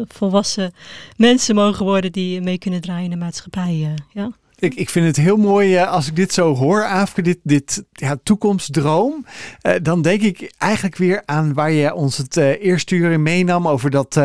volwassen 0.07 0.71
mensen 1.15 1.55
mogen 1.55 1.85
worden 1.85 2.11
die 2.11 2.41
mee 2.41 2.57
kunnen 2.57 2.81
draaien 2.81 3.03
in 3.03 3.09
de 3.09 3.25
maatschappij. 3.25 3.93
Ja. 4.13 4.31
Ik, 4.59 4.75
ik 4.75 4.89
vind 4.89 5.05
het 5.05 5.15
heel 5.15 5.37
mooi 5.37 5.73
uh, 5.73 5.91
als 5.91 6.07
ik 6.07 6.15
dit 6.15 6.33
zo 6.33 6.55
hoor, 6.55 6.85
Afke, 6.85 7.21
dit, 7.21 7.37
dit 7.43 7.83
ja, 7.91 8.17
toekomstdroom. 8.23 9.25
Uh, 9.63 9.73
dan 9.81 10.01
denk 10.01 10.21
ik 10.21 10.53
eigenlijk 10.57 10.95
weer 10.95 11.21
aan 11.25 11.53
waar 11.53 11.71
je 11.71 11.93
ons 11.93 12.17
het 12.17 12.37
uh, 12.37 12.63
eerste 12.63 12.95
uur 12.95 13.11
in 13.11 13.23
meenam 13.23 13.67
over 13.67 13.89
dat, 13.89 14.19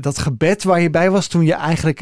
dat 0.00 0.18
gebed 0.18 0.62
waar 0.62 0.80
je 0.80 0.90
bij 0.90 1.10
was 1.10 1.26
toen 1.26 1.44
je 1.44 1.54
eigenlijk 1.54 1.98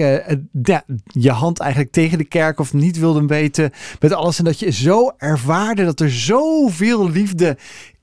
je 1.06 1.30
hand 1.30 1.58
eigenlijk 1.58 1.92
tegen 1.92 2.18
de 2.18 2.24
kerk 2.24 2.60
of 2.60 2.72
niet 2.72 2.98
wilde 2.98 3.26
weten 3.26 3.72
met 4.00 4.12
alles. 4.12 4.38
En 4.38 4.44
dat 4.44 4.58
je 4.58 4.72
zo 4.72 5.12
ervaarde 5.16 5.84
dat 5.84 6.00
er 6.00 6.10
zoveel 6.12 7.10
liefde 7.10 7.56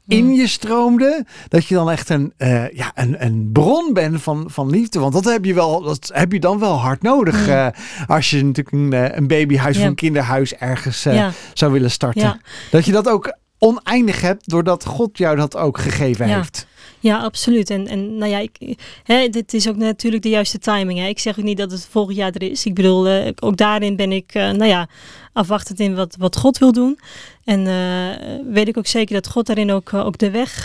in 0.07 0.33
je 0.33 0.47
stroomde, 0.47 1.25
dat 1.47 1.65
je 1.65 1.75
dan 1.75 1.91
echt 1.91 2.09
een, 2.09 2.33
uh, 2.37 2.69
ja, 2.69 2.91
een, 2.95 3.25
een 3.25 3.49
bron 3.53 3.93
bent 3.93 4.21
van, 4.21 4.45
van 4.47 4.69
liefde. 4.69 4.99
Want 4.99 5.13
dat 5.13 5.25
heb 5.25 5.45
je, 5.45 5.53
wel, 5.53 5.81
dat 5.81 6.11
heb 6.13 6.31
je 6.31 6.39
dan 6.39 6.59
wel 6.59 6.79
hard 6.79 7.01
nodig. 7.01 7.47
Uh, 7.47 7.67
als 8.07 8.29
je 8.29 8.43
natuurlijk 8.43 8.75
een, 8.75 8.93
eh, 8.93 9.17
een 9.17 9.27
babyhuis 9.27 9.77
of 9.77 9.83
een 9.83 9.95
kinderhuis 9.95 10.53
ergens 10.53 11.05
uh, 11.05 11.15
ja. 11.15 11.31
zou 11.53 11.71
willen 11.71 11.91
starten. 11.91 12.41
Dat 12.71 12.85
je 12.85 12.91
dat 12.91 13.09
ook 13.09 13.37
oneindig 13.57 14.21
hebt, 14.21 14.49
doordat 14.49 14.85
God 14.85 15.17
jou 15.17 15.35
dat 15.35 15.57
ook 15.57 15.77
gegeven 15.77 16.27
heeft. 16.27 16.67
Ja, 17.03 17.17
absoluut. 17.17 17.69
En, 17.69 17.87
en 17.87 18.17
nou 18.17 18.31
ja, 18.31 18.39
ik, 18.39 18.77
hè, 19.03 19.29
dit 19.29 19.53
is 19.53 19.69
ook 19.69 19.75
natuurlijk 19.75 20.23
de 20.23 20.29
juiste 20.29 20.59
timing. 20.59 20.99
Hè. 20.99 21.07
Ik 21.07 21.19
zeg 21.19 21.39
ook 21.39 21.45
niet 21.45 21.57
dat 21.57 21.71
het 21.71 21.87
volgend 21.89 22.17
jaar 22.17 22.31
er 22.31 22.51
is. 22.51 22.65
Ik 22.65 22.73
bedoel, 22.73 23.07
uh, 23.07 23.27
ook 23.39 23.57
daarin 23.57 23.95
ben 23.95 24.11
ik, 24.11 24.35
uh, 24.35 24.43
nou 24.43 24.65
ja, 24.65 24.87
afwachtend 25.33 25.79
in 25.79 25.95
wat, 25.95 26.15
wat 26.19 26.37
God 26.37 26.57
wil 26.57 26.71
doen. 26.71 26.99
En 27.43 27.59
uh, 27.59 28.53
weet 28.53 28.67
ik 28.67 28.77
ook 28.77 28.87
zeker 28.87 29.13
dat 29.13 29.27
God 29.27 29.45
daarin 29.45 29.71
ook, 29.71 29.93
ook 29.93 30.17
de 30.17 30.29
weg, 30.29 30.63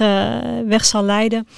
weg 0.66 0.84
zal 0.84 1.02
leiden. 1.02 1.48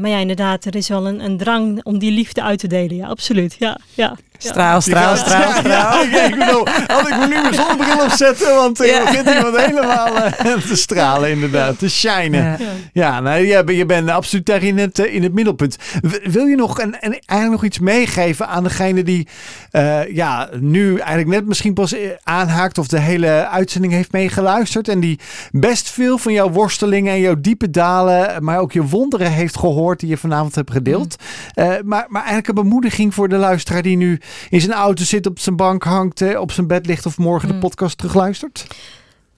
Maar 0.00 0.08
ja, 0.08 0.18
inderdaad, 0.18 0.64
er 0.64 0.76
is 0.76 0.88
wel 0.88 1.06
een, 1.06 1.24
een 1.24 1.36
drang 1.36 1.84
om 1.84 1.98
die 1.98 2.12
liefde 2.12 2.42
uit 2.42 2.58
te 2.58 2.66
delen. 2.66 2.96
Ja, 2.96 3.06
absoluut. 3.06 3.56
Ja, 3.58 3.78
ja. 3.94 4.16
Straal, 4.44 4.80
straal, 4.80 5.16
straal, 5.16 5.52
straal. 5.52 6.04
Ja, 6.04 6.22
ik 6.24 6.38
bedoel, 6.38 6.66
had 6.86 7.08
ik 7.08 7.18
me 7.18 7.26
nu 7.26 7.40
mijn 7.40 7.54
zonnebril 7.54 8.04
opzetten, 8.04 8.54
want 8.54 8.80
uh, 8.80 8.88
ja. 8.88 9.04
begint 9.04 9.28
iemand 9.28 9.56
helemaal 9.56 10.16
uh, 10.16 10.52
te 10.68 10.76
stralen 10.76 11.30
inderdaad, 11.30 11.78
te 11.78 11.88
shinen. 11.88 12.42
Ja, 12.42 12.58
ja 12.92 13.20
nou, 13.20 13.46
je, 13.46 13.76
je 13.76 13.86
bent 13.86 14.10
absoluut 14.10 14.46
daar 14.46 14.62
in 14.62 14.78
het, 14.78 14.98
in 14.98 15.22
het 15.22 15.32
middelpunt. 15.32 15.76
Wil 16.24 16.46
je 16.46 16.56
nog, 16.56 16.78
en, 16.78 17.00
en 17.00 17.10
eigenlijk 17.10 17.50
nog 17.50 17.64
iets 17.64 17.78
meegeven 17.78 18.48
aan 18.48 18.62
degene 18.62 19.02
die 19.02 19.28
uh, 19.72 20.14
ja, 20.14 20.48
nu 20.60 20.96
eigenlijk 20.96 21.28
net 21.28 21.46
misschien 21.46 21.74
pas 21.74 21.94
aanhaakt 22.22 22.78
of 22.78 22.86
de 22.86 23.00
hele 23.00 23.48
uitzending 23.48 23.92
heeft 23.92 24.12
meegeluisterd 24.12 24.88
en 24.88 25.00
die 25.00 25.18
best 25.50 25.90
veel 25.90 26.18
van 26.18 26.32
jouw 26.32 26.50
worstelingen 26.50 27.12
en 27.12 27.20
jouw 27.20 27.40
diepe 27.40 27.70
dalen, 27.70 28.44
maar 28.44 28.58
ook 28.58 28.72
je 28.72 28.82
wonderen 28.82 29.30
heeft 29.30 29.58
gehoord 29.58 30.00
die 30.00 30.08
je 30.08 30.16
vanavond 30.16 30.54
hebt 30.54 30.70
gedeeld. 30.70 31.16
Mm. 31.54 31.64
maar, 31.64 32.06
maar 32.08 32.22
eigenlijk 32.22 32.48
een 32.48 32.64
bemoediging 32.64 33.14
voor 33.14 33.28
de 33.28 33.36
luisteraar 33.36 33.82
die 33.82 33.96
nu 33.96 34.20
in 34.50 34.60
zijn 34.60 34.72
auto 34.72 35.04
zit, 35.04 35.26
op 35.26 35.38
zijn 35.38 35.56
bank 35.56 35.82
hangt, 35.82 36.36
op 36.36 36.52
zijn 36.52 36.66
bed 36.66 36.86
ligt 36.86 37.06
of 37.06 37.18
morgen 37.18 37.48
de 37.48 37.54
mm. 37.54 37.60
podcast 37.60 37.98
terugluistert? 37.98 38.66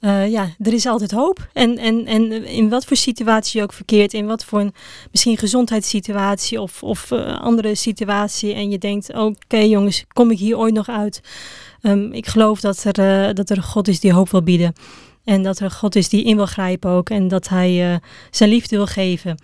Uh, 0.01 0.29
ja, 0.29 0.49
er 0.59 0.73
is 0.73 0.85
altijd 0.85 1.11
hoop. 1.11 1.47
En, 1.53 1.77
en, 1.77 2.05
en 2.05 2.45
in 2.45 2.69
wat 2.69 2.85
voor 2.85 2.97
situatie 2.97 3.59
je 3.59 3.65
ook 3.65 3.73
verkeert, 3.73 4.13
in 4.13 4.25
wat 4.25 4.45
voor 4.45 4.59
een 4.59 4.73
misschien 5.11 5.37
gezondheidssituatie 5.37 6.61
of, 6.61 6.83
of 6.83 7.11
uh, 7.11 7.39
andere 7.39 7.75
situatie. 7.75 8.53
En 8.53 8.69
je 8.69 8.77
denkt, 8.77 9.13
oké 9.13 9.57
jongens, 9.57 10.05
kom 10.07 10.31
ik 10.31 10.37
hier 10.37 10.57
ooit 10.57 10.73
nog 10.73 10.89
uit? 10.89 11.21
Um, 11.81 12.13
ik 12.13 12.27
geloof 12.27 12.59
dat 12.59 12.83
er, 12.83 13.27
uh, 13.27 13.33
dat 13.33 13.49
er 13.49 13.57
een 13.57 13.63
God 13.63 13.87
is 13.87 13.99
die 13.99 14.13
hoop 14.13 14.29
wil 14.29 14.43
bieden. 14.43 14.73
En 15.23 15.43
dat 15.43 15.57
er 15.57 15.63
een 15.63 15.71
God 15.71 15.95
is 15.95 16.09
die 16.09 16.23
in 16.23 16.35
wil 16.35 16.45
grijpen 16.45 16.89
ook. 16.91 17.09
En 17.09 17.27
dat 17.27 17.47
hij 17.47 18.01
zijn 18.31 18.49
liefde 18.49 18.75
wil 18.75 18.85
geven. 18.85 19.37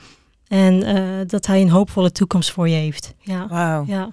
En 0.47 1.27
dat 1.27 1.45
hij 1.45 1.61
een 1.61 1.69
hoopvolle 1.69 2.11
toekomst 2.11 2.51
voor 2.51 2.69
je 2.69 2.75
heeft. 2.75 3.13
Ja. 3.19 3.47
Wauw. 3.47 3.83
Ja. 3.87 4.09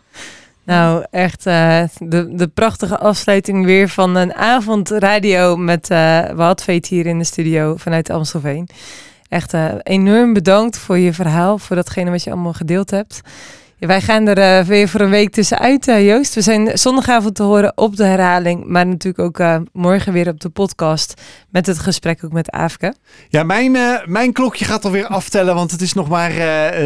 Nou, 0.71 1.05
echt 1.11 1.47
uh, 1.47 1.83
de, 1.99 2.35
de 2.35 2.49
prachtige 2.49 2.99
afsluiting 2.99 3.65
weer 3.65 3.89
van 3.89 4.17
een 4.17 4.35
avondradio 4.35 5.57
met 5.57 5.91
uh, 5.91 6.31
Wadveet 6.31 6.87
hier 6.87 7.07
in 7.07 7.19
de 7.19 7.25
studio 7.25 7.77
vanuit 7.77 8.11
Amstelveen. 8.11 8.69
Echt 9.29 9.55
uh, 9.55 9.73
enorm 9.83 10.33
bedankt 10.33 10.79
voor 10.79 10.99
je 10.99 11.13
verhaal, 11.13 11.59
voor 11.59 11.77
datgene 11.77 12.11
wat 12.11 12.23
je 12.23 12.31
allemaal 12.31 12.53
gedeeld 12.53 12.91
hebt. 12.91 13.21
Wij 13.81 14.01
gaan 14.01 14.27
er 14.27 14.39
uh, 14.61 14.67
weer 14.67 14.89
voor 14.89 15.01
een 15.01 15.11
week 15.11 15.31
tussenuit, 15.31 15.89
uh, 15.89 16.07
Joost. 16.07 16.35
We 16.35 16.41
zijn 16.41 16.79
zondagavond 16.79 17.35
te 17.35 17.43
horen 17.43 17.73
op 17.75 17.97
de 17.97 18.05
herhaling, 18.05 18.65
maar 18.67 18.87
natuurlijk 18.87 19.19
ook 19.19 19.39
uh, 19.39 19.57
morgen 19.73 20.13
weer 20.13 20.29
op 20.29 20.41
de 20.41 20.49
podcast 20.49 21.23
met 21.51 21.67
het 21.67 21.79
gesprek 21.79 22.25
ook 22.25 22.33
met 22.33 22.51
Aafke. 22.51 22.95
Ja, 23.29 23.43
mijn, 23.43 23.77
mijn 24.05 24.33
klokje 24.33 24.65
gaat 24.65 24.85
alweer 24.85 25.07
aftellen, 25.07 25.55
want 25.55 25.71
het 25.71 25.81
is 25.81 25.93
nog 25.93 26.09
maar 26.09 26.33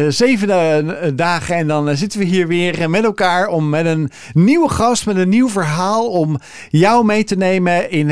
zeven 0.09 1.15
dagen 1.15 1.55
en 1.55 1.67
dan 1.67 1.97
zitten 1.97 2.19
we 2.19 2.25
hier 2.25 2.47
weer 2.47 2.89
met 2.89 3.03
elkaar 3.03 3.47
om 3.47 3.69
met 3.69 3.85
een 3.85 4.11
nieuwe 4.33 4.69
gast, 4.69 5.05
met 5.05 5.17
een 5.17 5.29
nieuw 5.29 5.49
verhaal, 5.49 6.09
om 6.09 6.39
jou 6.69 7.05
mee 7.05 7.23
te 7.23 7.35
nemen 7.35 7.91
in 7.91 8.07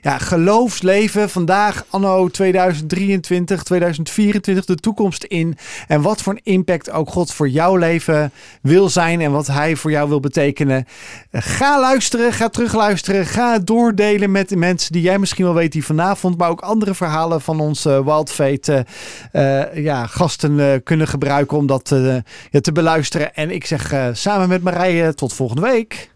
ja, 0.00 0.18
geloofsleven. 0.18 1.30
Vandaag, 1.30 1.84
anno 1.90 2.28
2023, 2.28 3.62
2024, 3.62 4.64
de 4.64 4.74
toekomst 4.74 5.24
in 5.24 5.56
en 5.86 6.02
wat 6.02 6.22
voor 6.22 6.32
een 6.32 6.52
impact 6.52 6.90
ook 6.90 7.10
God 7.10 7.32
voor 7.32 7.48
jouw 7.48 7.76
leven 7.76 8.15
wil 8.62 8.88
zijn 8.88 9.20
en 9.20 9.32
wat 9.32 9.46
hij 9.46 9.76
voor 9.76 9.90
jou 9.90 10.08
wil 10.08 10.20
betekenen. 10.20 10.86
Ga 11.32 11.80
luisteren, 11.80 12.32
ga 12.32 12.48
terugluisteren, 12.48 13.26
ga 13.26 13.58
doordelen 13.58 14.30
met 14.30 14.48
de 14.48 14.56
mensen 14.56 14.92
die 14.92 15.02
jij 15.02 15.18
misschien 15.18 15.44
wel 15.44 15.54
weet 15.54 15.72
die 15.72 15.84
vanavond, 15.84 16.38
maar 16.38 16.50
ook 16.50 16.60
andere 16.60 16.94
verhalen 16.94 17.40
van 17.40 17.60
onze 17.60 17.90
uh, 17.90 18.04
Wild 18.04 18.30
Fate 18.30 18.86
uh, 19.32 19.74
ja, 19.74 20.06
gasten 20.06 20.82
kunnen 20.82 21.08
gebruiken 21.08 21.56
om 21.56 21.66
dat 21.66 21.84
te 21.84 22.72
beluisteren. 22.72 23.34
En 23.34 23.50
ik 23.50 23.66
zeg 23.66 23.94
samen 24.12 24.48
met 24.48 24.62
Marije 24.62 25.14
tot 25.14 25.32
volgende 25.32 25.62
week. 25.62 26.14